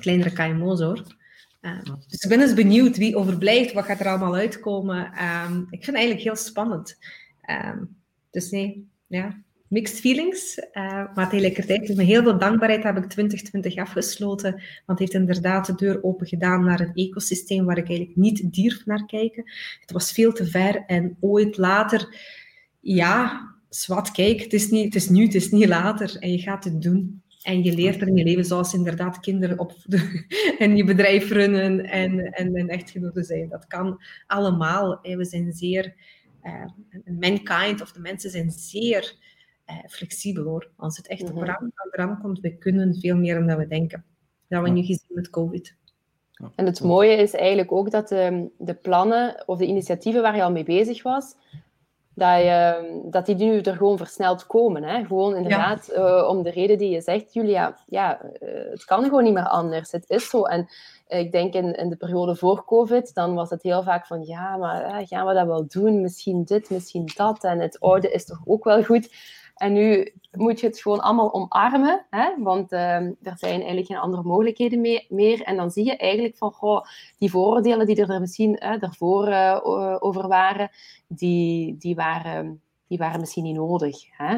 kleinere 0.00 0.32
KMO's 0.32 0.80
hoor. 0.80 1.02
Uh, 1.60 1.82
dus 2.08 2.22
ik 2.22 2.28
ben 2.28 2.40
eens 2.40 2.54
benieuwd 2.54 2.96
wie 2.96 3.16
overblijft, 3.16 3.72
wat 3.72 3.84
gaat 3.84 4.00
er 4.00 4.08
allemaal 4.08 4.34
uitkomen. 4.34 4.96
Um, 4.96 5.60
ik 5.60 5.84
vind 5.84 5.86
het 5.86 5.94
eigenlijk 5.94 6.24
heel 6.24 6.36
spannend. 6.36 6.98
Dus 8.30 8.50
nee, 8.50 8.88
ja, 9.06 9.42
mixed 9.72 10.00
feelings. 10.00 10.58
Uh, 10.58 11.14
maar 11.14 11.28
tegelijkertijd, 11.28 11.96
met 11.96 12.06
heel 12.06 12.22
veel 12.22 12.38
dankbaarheid 12.38 12.82
heb 12.82 12.96
ik 12.96 13.04
2020 13.04 13.76
afgesloten. 13.76 14.50
Want 14.50 14.62
het 14.86 14.98
heeft 14.98 15.14
inderdaad 15.14 15.66
de 15.66 15.74
deur 15.74 16.02
open 16.02 16.26
gedaan 16.26 16.64
naar 16.64 16.80
een 16.80 16.94
ecosysteem 16.94 17.64
waar 17.64 17.78
ik 17.78 17.88
eigenlijk 17.88 18.16
niet 18.16 18.54
durf 18.54 18.86
naar 18.86 19.06
kijken. 19.06 19.44
Het 19.80 19.92
was 19.92 20.12
veel 20.12 20.32
te 20.32 20.46
ver 20.46 20.84
en 20.86 21.16
ooit 21.20 21.56
later, 21.56 22.16
ja, 22.80 23.48
zwart, 23.68 24.10
kijk, 24.10 24.40
het 24.40 24.52
is, 24.52 24.70
niet, 24.70 24.84
het 24.84 24.94
is 24.94 25.08
nu, 25.08 25.24
het 25.24 25.34
is 25.34 25.50
niet 25.50 25.68
later. 25.68 26.16
En 26.18 26.32
je 26.32 26.38
gaat 26.38 26.64
het 26.64 26.82
doen. 26.82 27.22
En 27.42 27.64
je 27.64 27.74
leert 27.74 28.00
er 28.00 28.08
in 28.08 28.16
je 28.16 28.24
leven, 28.24 28.44
zoals 28.44 28.74
inderdaad 28.74 29.20
kinderen 29.20 29.58
opvoeden 29.58 30.26
en 30.58 30.76
je 30.76 30.84
bedrijf 30.84 31.30
runnen 31.30 31.84
en, 31.84 32.20
en 32.20 32.58
een 32.58 32.68
echtgenote 32.68 33.22
zijn. 33.22 33.48
Dat 33.48 33.66
kan 33.66 34.02
allemaal. 34.26 34.98
We 35.02 35.24
zijn 35.24 35.52
zeer, 35.52 35.94
uh, 36.44 36.64
mankind 37.20 37.80
of 37.80 37.92
de 37.92 38.00
mensen 38.00 38.30
zijn 38.30 38.50
zeer 38.50 39.20
flexibel 39.88 40.44
hoor. 40.44 40.70
Als 40.76 40.96
het 40.96 41.08
echt 41.08 41.22
mm 41.22 41.28
-hmm. 41.28 41.72
op 41.84 41.92
eraan 41.92 42.20
komt, 42.22 42.40
we 42.40 42.58
kunnen 42.58 42.94
veel 42.94 43.16
meer 43.16 43.46
dan 43.46 43.56
we 43.56 43.66
denken. 43.66 44.04
Dat 44.48 44.60
hebben 44.60 44.72
we 44.72 44.78
nu 44.78 44.84
gezien 44.86 45.06
met 45.08 45.30
COVID. 45.30 45.76
En 46.54 46.66
het 46.66 46.82
mooie 46.82 47.16
is 47.16 47.34
eigenlijk 47.34 47.72
ook 47.72 47.90
dat 47.90 48.08
de, 48.08 48.50
de 48.58 48.74
plannen 48.74 49.42
of 49.46 49.58
de 49.58 49.66
initiatieven 49.66 50.22
waar 50.22 50.36
je 50.36 50.42
al 50.42 50.50
mee 50.50 50.64
bezig 50.64 51.02
was, 51.02 51.34
dat, 52.14 52.38
je, 52.38 53.00
dat 53.04 53.26
die 53.26 53.34
nu 53.34 53.60
er 53.60 53.76
gewoon 53.76 53.96
versneld 53.96 54.46
komen. 54.46 54.82
Hè? 54.82 55.04
Gewoon 55.04 55.36
inderdaad, 55.36 55.90
ja. 55.94 56.20
uh, 56.20 56.28
om 56.28 56.42
de 56.42 56.50
reden 56.50 56.78
die 56.78 56.90
je 56.90 57.00
zegt, 57.00 57.32
Julia, 57.32 57.78
ja, 57.86 58.22
uh, 58.22 58.30
het 58.70 58.84
kan 58.84 59.04
gewoon 59.04 59.24
niet 59.24 59.34
meer 59.34 59.48
anders. 59.48 59.92
Het 59.92 60.10
is 60.10 60.28
zo. 60.28 60.42
En 60.42 60.68
uh, 61.08 61.18
ik 61.18 61.32
denk 61.32 61.54
in, 61.54 61.74
in 61.74 61.88
de 61.88 61.96
periode 61.96 62.36
voor 62.36 62.64
COVID, 62.64 63.14
dan 63.14 63.34
was 63.34 63.50
het 63.50 63.62
heel 63.62 63.82
vaak 63.82 64.06
van, 64.06 64.24
ja, 64.24 64.56
maar 64.56 65.06
gaan 65.06 65.26
we 65.26 65.34
dat 65.34 65.46
wel 65.46 65.66
doen? 65.68 66.00
Misschien 66.00 66.44
dit, 66.44 66.70
misschien 66.70 67.08
dat. 67.16 67.44
En 67.44 67.60
het 67.60 67.80
oude 67.80 68.10
is 68.10 68.24
toch 68.24 68.40
ook 68.44 68.64
wel 68.64 68.84
goed. 68.84 69.14
En 69.62 69.72
nu 69.72 70.12
moet 70.30 70.60
je 70.60 70.66
het 70.66 70.80
gewoon 70.80 71.00
allemaal 71.00 71.34
omarmen, 71.34 72.06
hè? 72.10 72.30
want 72.38 72.72
uh, 72.72 72.96
er 72.96 73.34
zijn 73.34 73.54
eigenlijk 73.54 73.86
geen 73.86 73.96
andere 73.96 74.22
mogelijkheden 74.22 74.80
mee, 74.80 75.06
meer. 75.08 75.42
En 75.42 75.56
dan 75.56 75.70
zie 75.70 75.84
je 75.84 75.96
eigenlijk 75.96 76.36
van, 76.36 76.86
die 77.18 77.30
vooroordelen 77.30 77.86
die 77.86 78.06
er 78.06 78.20
misschien 78.20 78.62
daarvoor 78.80 79.28
uh, 79.28 79.58
over 79.98 80.28
waren, 80.28 80.70
die, 81.08 81.76
die, 81.78 81.94
waren, 81.94 82.62
die 82.86 82.98
waren 82.98 83.20
misschien 83.20 83.42
niet 83.42 83.56
nodig. 83.56 83.96
Hè? 84.10 84.34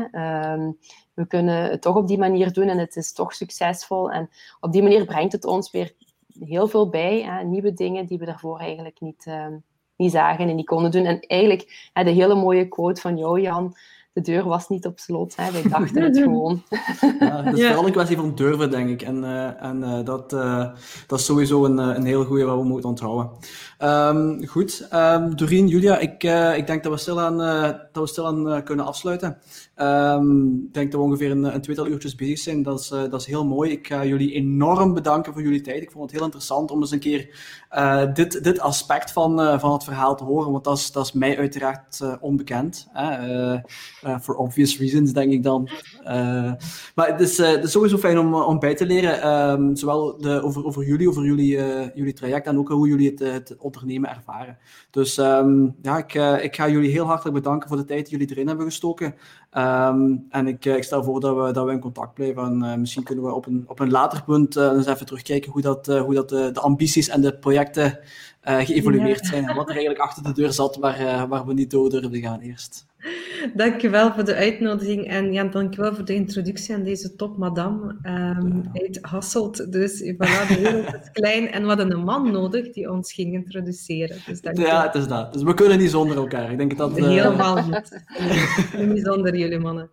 Um, 0.53 0.79
we 1.15 1.27
kunnen 1.27 1.71
het 1.71 1.83
toch 1.83 1.97
op 1.97 2.09
die 2.09 2.19
manier 2.19 2.53
doen 2.53 2.69
en 2.69 2.79
het 2.79 2.97
is 2.97 3.13
toch 3.13 3.35
succesvol. 3.35 4.11
En 4.11 4.31
op 4.61 4.73
die 4.73 4.83
manier 4.83 5.05
brengt 5.05 5.33
het 5.33 5.45
ons 5.45 5.71
weer 5.71 5.95
heel 6.39 6.69
veel 6.69 6.89
bij, 6.89 7.43
nieuwe 7.45 7.73
dingen 7.73 8.07
die 8.07 8.19
we 8.19 8.25
daarvoor 8.25 8.59
eigenlijk 8.59 9.01
niet, 9.01 9.27
niet 9.97 10.13
zagen 10.13 10.49
en 10.49 10.57
niet 10.57 10.67
konden 10.67 10.91
doen. 10.91 11.05
En 11.05 11.21
eigenlijk 11.21 11.91
de 11.93 12.11
hele 12.11 12.35
mooie 12.35 12.69
quote 12.69 13.01
van 13.01 13.17
jou, 13.17 13.41
Jan, 13.41 13.75
de 14.15 14.21
deur 14.21 14.45
was 14.45 14.69
niet 14.69 14.87
op 14.87 14.99
slot. 14.99 15.37
Hè. 15.37 15.53
Wij 15.53 15.63
dachten 15.79 16.03
het 16.03 16.19
gewoon. 16.19 16.63
Ja, 17.19 17.43
het 17.43 17.55
is 17.55 17.61
ja. 17.61 17.67
vooral 17.67 17.87
een 17.87 17.93
kwestie 17.93 18.17
van 18.17 18.35
durven, 18.35 18.71
denk 18.71 18.89
ik. 18.89 19.03
En, 19.03 19.17
uh, 19.23 19.63
en 19.63 19.81
uh, 19.81 20.05
dat, 20.05 20.33
uh, 20.33 20.69
dat 21.07 21.19
is 21.19 21.25
sowieso 21.25 21.65
een, 21.65 21.79
een 21.79 22.05
heel 22.05 22.25
goede 22.25 22.45
waar 22.45 22.59
we 22.59 22.65
moeten 22.65 22.89
onthouden. 22.89 23.31
Um, 23.79 24.47
goed, 24.47 24.89
um, 24.93 25.37
Doreen, 25.37 25.69
Julia, 25.69 25.99
ik, 25.99 26.23
ik 26.57 26.67
denk 26.67 26.83
dat 26.83 26.93
we 26.93 26.99
stilaan, 26.99 27.37
dat 27.93 28.03
we 28.03 28.07
stilaan 28.07 28.63
kunnen 28.65 28.87
afsluiten. 28.87 29.39
Um, 29.81 30.65
ik 30.67 30.75
denk 30.75 30.93
dat 30.93 31.01
we 31.01 31.07
ongeveer 31.07 31.31
een, 31.31 31.55
een 31.55 31.61
tweetal 31.61 31.87
uurtjes 31.87 32.15
bezig 32.15 32.39
zijn. 32.39 32.63
Dat 32.63 32.81
is, 32.81 32.89
dat 32.89 33.21
is 33.21 33.27
heel 33.27 33.47
mooi. 33.47 33.71
Ik 33.71 33.87
ga 33.87 34.05
jullie 34.05 34.33
enorm 34.33 34.95
bedanken 34.95 35.33
voor 35.33 35.43
jullie 35.43 35.61
tijd. 35.61 35.83
Ik 35.83 35.91
vond 35.91 36.05
het 36.05 36.13
heel 36.13 36.25
interessant 36.25 36.71
om 36.71 36.81
eens 36.81 36.91
een 36.91 36.99
keer 36.99 37.29
dit, 38.15 38.45
dit 38.45 38.61
aspect 38.61 39.13
van, 39.13 39.61
van 39.61 39.73
het 39.73 39.85
verhaal 39.85 40.17
te 40.17 40.25
horen. 40.25 40.53
Want 40.53 40.65
dat 40.65 40.79
is, 40.79 40.93
dat 40.93 41.05
is 41.05 41.13
mij 41.13 41.39
uiteraard 41.39 42.19
onbekend. 42.21 42.89
For 44.21 44.37
obvious 44.37 44.79
reasons, 44.79 45.13
denk 45.13 45.33
ik 45.33 45.43
dan. 45.43 45.69
Maar 46.95 47.07
het 47.07 47.21
is, 47.21 47.39
het 47.39 47.65
is 47.65 47.71
sowieso 47.71 47.99
fijn 47.99 48.19
om, 48.19 48.35
om 48.35 48.59
bij 48.59 48.75
te 48.75 48.87
leren, 48.87 49.29
um, 49.51 49.77
zowel 49.77 50.19
de, 50.19 50.43
over, 50.43 50.65
over 50.65 50.85
jullie, 50.85 51.09
over 51.09 51.25
jullie, 51.25 51.57
jullie 51.95 52.13
traject 52.13 52.47
en 52.47 52.59
ook 52.59 52.69
hoe 52.69 52.89
jullie 52.89 53.11
het, 53.11 53.19
het 53.19 53.57
ondernemen 53.59 54.11
ervaren. 54.11 54.59
Dus 54.91 55.19
um, 55.19 55.75
ja, 55.83 55.99
ik, 55.99 56.15
ik 56.43 56.57
ga 56.57 56.69
jullie 56.69 56.91
heel 56.91 57.07
hartelijk 57.07 57.35
bedanken 57.37 57.69
voor 57.69 57.77
de 57.77 57.85
tijd 57.85 58.09
die 58.09 58.19
jullie 58.19 58.35
erin 58.35 58.49
hebben 58.49 58.67
gestoken. 58.67 59.15
Um, 59.65 60.27
en 60.31 60.47
ik, 60.47 60.65
ik 60.65 60.83
stel 60.83 61.05
voor 61.05 61.21
dat 61.21 61.37
we, 61.37 61.53
dat 61.53 61.67
we 61.67 61.73
in 61.73 61.81
contact 61.81 62.15
blijven. 62.15 62.63
En 62.63 62.81
misschien 62.81 63.03
kunnen 63.03 63.25
we 63.25 63.35
op 63.35 63.47
een, 63.47 63.65
op 63.67 63.81
een 63.81 63.91
later 63.91 64.23
punt 64.25 64.57
eens 64.57 64.87
even 64.87 65.07
terugkijken 65.07 65.53
hoe, 65.53 65.63
dat, 65.63 65.87
hoe 65.87 66.15
dat 66.15 66.29
de, 66.29 66.51
de 66.53 66.61
ambities 66.61 67.09
en 67.09 67.21
de 67.21 67.35
projecten 67.35 67.99
geëvolueerd 68.43 69.21
ja. 69.21 69.27
zijn. 69.27 69.49
En 69.49 69.57
wat 69.57 69.69
er 69.69 69.75
eigenlijk 69.75 70.05
achter 70.05 70.23
de 70.23 70.33
deur 70.33 70.53
zat 70.53 70.77
waar, 70.77 71.29
waar 71.29 71.47
we 71.47 71.53
niet 71.53 71.71
door 71.71 71.91
durfden 71.91 72.21
gaan 72.21 72.41
eerst. 72.41 72.87
Dankjewel 73.55 74.13
voor 74.13 74.25
de 74.25 74.35
uitnodiging 74.35 75.09
en 75.09 75.33
Jan, 75.33 75.51
dankjewel 75.51 75.95
voor 75.95 76.05
de 76.05 76.15
introductie 76.15 76.75
aan 76.75 76.83
deze 76.83 77.17
top 77.17 77.37
madame 77.37 77.97
um, 78.03 78.71
uit 78.73 78.99
Hasselt. 79.03 79.73
Dus 79.73 80.03
voilà, 80.03 80.49
de 80.49 80.59
wereld 80.63 80.95
is 81.03 81.11
klein 81.13 81.51
en 81.51 81.63
we 81.63 81.69
hadden 81.69 81.93
een 81.93 82.05
man 82.05 82.31
nodig 82.33 82.73
die 82.73 82.91
ons 82.91 83.13
ging 83.13 83.33
introduceren. 83.33 84.17
Dus 84.27 84.41
ja, 84.53 84.83
het 84.83 84.95
is 84.95 85.07
dat. 85.07 85.33
Dus 85.33 85.43
we 85.43 85.55
kunnen 85.55 85.79
niet 85.79 85.91
zonder 85.91 86.17
elkaar. 86.17 86.51
Ik 86.51 86.59
denk 86.59 86.77
dat... 86.77 86.99
Uh... 86.99 87.07
Helemaal 87.07 87.67
niet. 87.67 88.03
niet 88.95 89.05
zonder 89.05 89.37
jullie 89.37 89.59
mannen. 89.59 89.91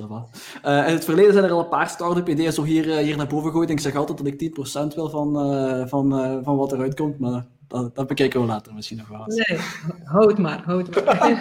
Uh, 0.00 0.88
in 0.88 0.94
het 0.94 1.04
verleden 1.04 1.32
zijn 1.32 1.44
er 1.44 1.50
al 1.50 1.60
een 1.60 1.68
paar 1.68 1.88
start-up 1.88 2.28
ideeën 2.28 2.52
zo 2.52 2.62
hier, 2.62 2.86
uh, 2.86 2.96
hier 2.96 3.16
naar 3.16 3.26
boven 3.26 3.50
gegooid. 3.50 3.70
Ik 3.70 3.80
zeg 3.80 3.96
altijd 3.96 4.18
dat 4.18 4.26
ik 4.26 4.52
10% 4.90 4.94
wil 4.94 5.10
van, 5.10 5.54
uh, 5.54 5.86
van, 5.86 6.40
van 6.44 6.56
wat 6.56 6.72
eruit 6.72 6.94
komt, 6.94 7.18
maar 7.18 7.46
dat, 7.68 7.94
dat, 7.94 8.06
bekijken 8.06 8.40
we 8.40 8.46
later 8.46 8.74
misschien 8.74 8.96
nog 8.96 9.08
wel 9.08 9.24
eens. 9.24 9.48
Nee, 9.48 9.58
houd 10.04 10.38
maar, 10.38 10.62
houd 10.64 11.04
maar. 11.04 11.32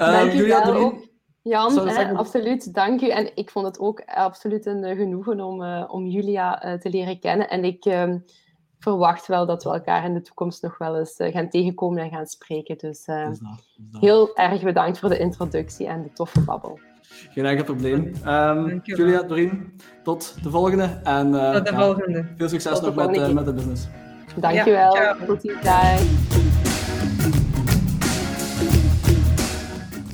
uh, 0.00 0.34
Julia, 0.34 0.74
ook, 0.74 1.08
Jan, 1.42 1.88
hè, 1.88 2.12
absoluut, 2.12 2.74
dank 2.74 3.00
u. 3.00 3.08
En 3.08 3.36
ik 3.36 3.50
vond 3.50 3.66
het 3.66 3.78
ook 3.78 4.02
absoluut 4.04 4.66
een 4.66 4.84
uh, 4.84 4.96
genoegen 4.96 5.40
om, 5.40 5.62
uh, 5.62 5.84
om 5.88 6.06
Julia 6.06 6.66
uh, 6.66 6.78
te 6.78 6.90
leren 6.90 7.20
kennen. 7.20 7.48
En 7.48 7.64
ik 7.64 7.84
ehm, 7.84 8.18
verwacht 8.78 9.26
wel 9.26 9.46
dat 9.46 9.64
we 9.64 9.70
elkaar 9.70 10.04
in 10.04 10.14
de 10.14 10.22
toekomst 10.22 10.62
nog 10.62 10.78
wel 10.78 10.98
eens 10.98 11.14
gaan 11.16 11.48
tegenkomen 11.48 12.02
en 12.02 12.10
gaan 12.10 12.26
spreken. 12.26 12.78
Dus 12.78 13.04
dat, 13.04 13.40
dat. 13.76 14.00
heel 14.00 14.36
erg 14.36 14.62
bedankt 14.62 14.98
voor 14.98 15.08
de 15.08 15.18
introductie 15.18 15.86
en 15.86 16.02
de 16.02 16.12
toffe 16.12 16.40
babbel. 16.40 16.78
Geen 17.30 17.46
enkel 17.46 17.64
probleem. 17.64 18.12
Um, 18.26 18.80
Julia, 18.82 19.22
Doreen, 19.22 19.72
tot 20.02 20.34
de 20.42 20.50
volgende. 20.50 21.00
En, 21.02 21.32
uh, 21.32 21.52
tot 21.52 21.66
de 21.66 21.72
ja, 21.72 21.78
volgende. 21.78 22.24
Veel 22.36 22.48
succes 22.48 22.80
nog 22.80 22.94
met, 22.94 23.16
uh, 23.16 23.28
met 23.28 23.44
de 23.44 23.52
business. 23.52 23.86
Dankjewel. 24.36 24.94
Ja, 24.94 25.16
tot 25.26 25.40
ziens. 25.40 25.56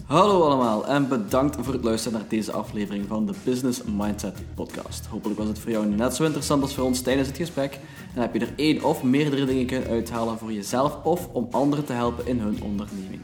Hallo 0.07 0.43
allemaal 0.43 0.87
en 0.87 1.09
bedankt 1.09 1.57
voor 1.61 1.73
het 1.73 1.85
luisteren 1.85 2.19
naar 2.19 2.29
deze 2.29 2.53
aflevering 2.53 3.07
van 3.09 3.27
de 3.27 3.33
Business 3.45 3.83
Mindset 3.97 4.39
Podcast. 4.55 5.07
Hopelijk 5.07 5.39
was 5.39 5.49
het 5.49 5.59
voor 5.59 5.71
jou 5.71 5.87
net 5.87 6.15
zo 6.15 6.25
interessant 6.25 6.63
als 6.63 6.75
voor 6.75 6.85
ons 6.85 7.01
tijdens 7.01 7.29
het 7.29 7.37
gesprek 7.37 7.79
en 8.15 8.21
heb 8.21 8.35
je 8.35 8.41
er 8.41 8.53
één 8.57 8.85
of 8.85 9.03
meerdere 9.03 9.45
dingen 9.45 9.67
kunnen 9.67 9.89
uithalen 9.89 10.39
voor 10.39 10.53
jezelf 10.53 11.05
of 11.05 11.29
om 11.33 11.49
anderen 11.51 11.85
te 11.85 11.93
helpen 11.93 12.27
in 12.27 12.39
hun 12.39 12.63
onderneming. 12.63 13.21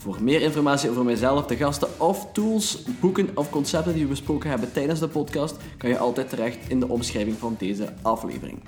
Voor 0.00 0.22
meer 0.22 0.40
informatie 0.40 0.90
over 0.90 1.04
mijzelf, 1.04 1.46
de 1.46 1.56
gasten 1.56 1.88
of 1.98 2.32
tools, 2.32 2.82
boeken 3.00 3.28
of 3.34 3.50
concepten 3.50 3.92
die 3.92 4.02
we 4.02 4.08
besproken 4.08 4.50
hebben 4.50 4.72
tijdens 4.72 5.00
de 5.00 5.08
podcast, 5.08 5.56
kan 5.76 5.90
je 5.90 5.98
altijd 5.98 6.28
terecht 6.28 6.58
in 6.68 6.80
de 6.80 6.88
omschrijving 6.88 7.36
van 7.36 7.56
deze 7.58 7.92
aflevering. 8.02 8.58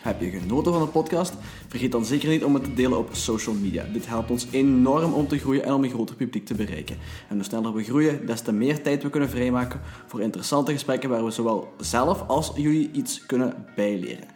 Heb 0.00 0.20
je 0.20 0.30
genoten 0.30 0.72
van 0.72 0.82
de 0.82 0.88
podcast? 0.88 1.34
Vergeet 1.68 1.92
dan 1.92 2.04
zeker 2.04 2.28
niet 2.28 2.44
om 2.44 2.54
het 2.54 2.64
te 2.64 2.74
delen 2.74 2.98
op 2.98 3.08
social 3.12 3.54
media. 3.54 3.84
Dit 3.92 4.06
helpt 4.06 4.30
ons 4.30 4.46
enorm 4.50 5.12
om 5.12 5.28
te 5.28 5.38
groeien 5.38 5.64
en 5.64 5.72
om 5.72 5.84
een 5.84 5.90
groter 5.90 6.16
publiek 6.16 6.46
te 6.46 6.54
bereiken. 6.54 6.96
En 7.28 7.34
hoe 7.34 7.44
sneller 7.44 7.74
we 7.74 7.82
groeien, 7.82 8.26
des 8.26 8.40
te 8.40 8.52
meer 8.52 8.82
tijd 8.82 9.02
we 9.02 9.10
kunnen 9.10 9.30
vrijmaken 9.30 9.80
voor 10.06 10.20
interessante 10.20 10.72
gesprekken 10.72 11.10
waar 11.10 11.24
we 11.24 11.30
zowel 11.30 11.72
zelf 11.78 12.24
als 12.26 12.52
jullie 12.54 12.90
iets 12.92 13.26
kunnen 13.26 13.66
bijleren. 13.76 14.28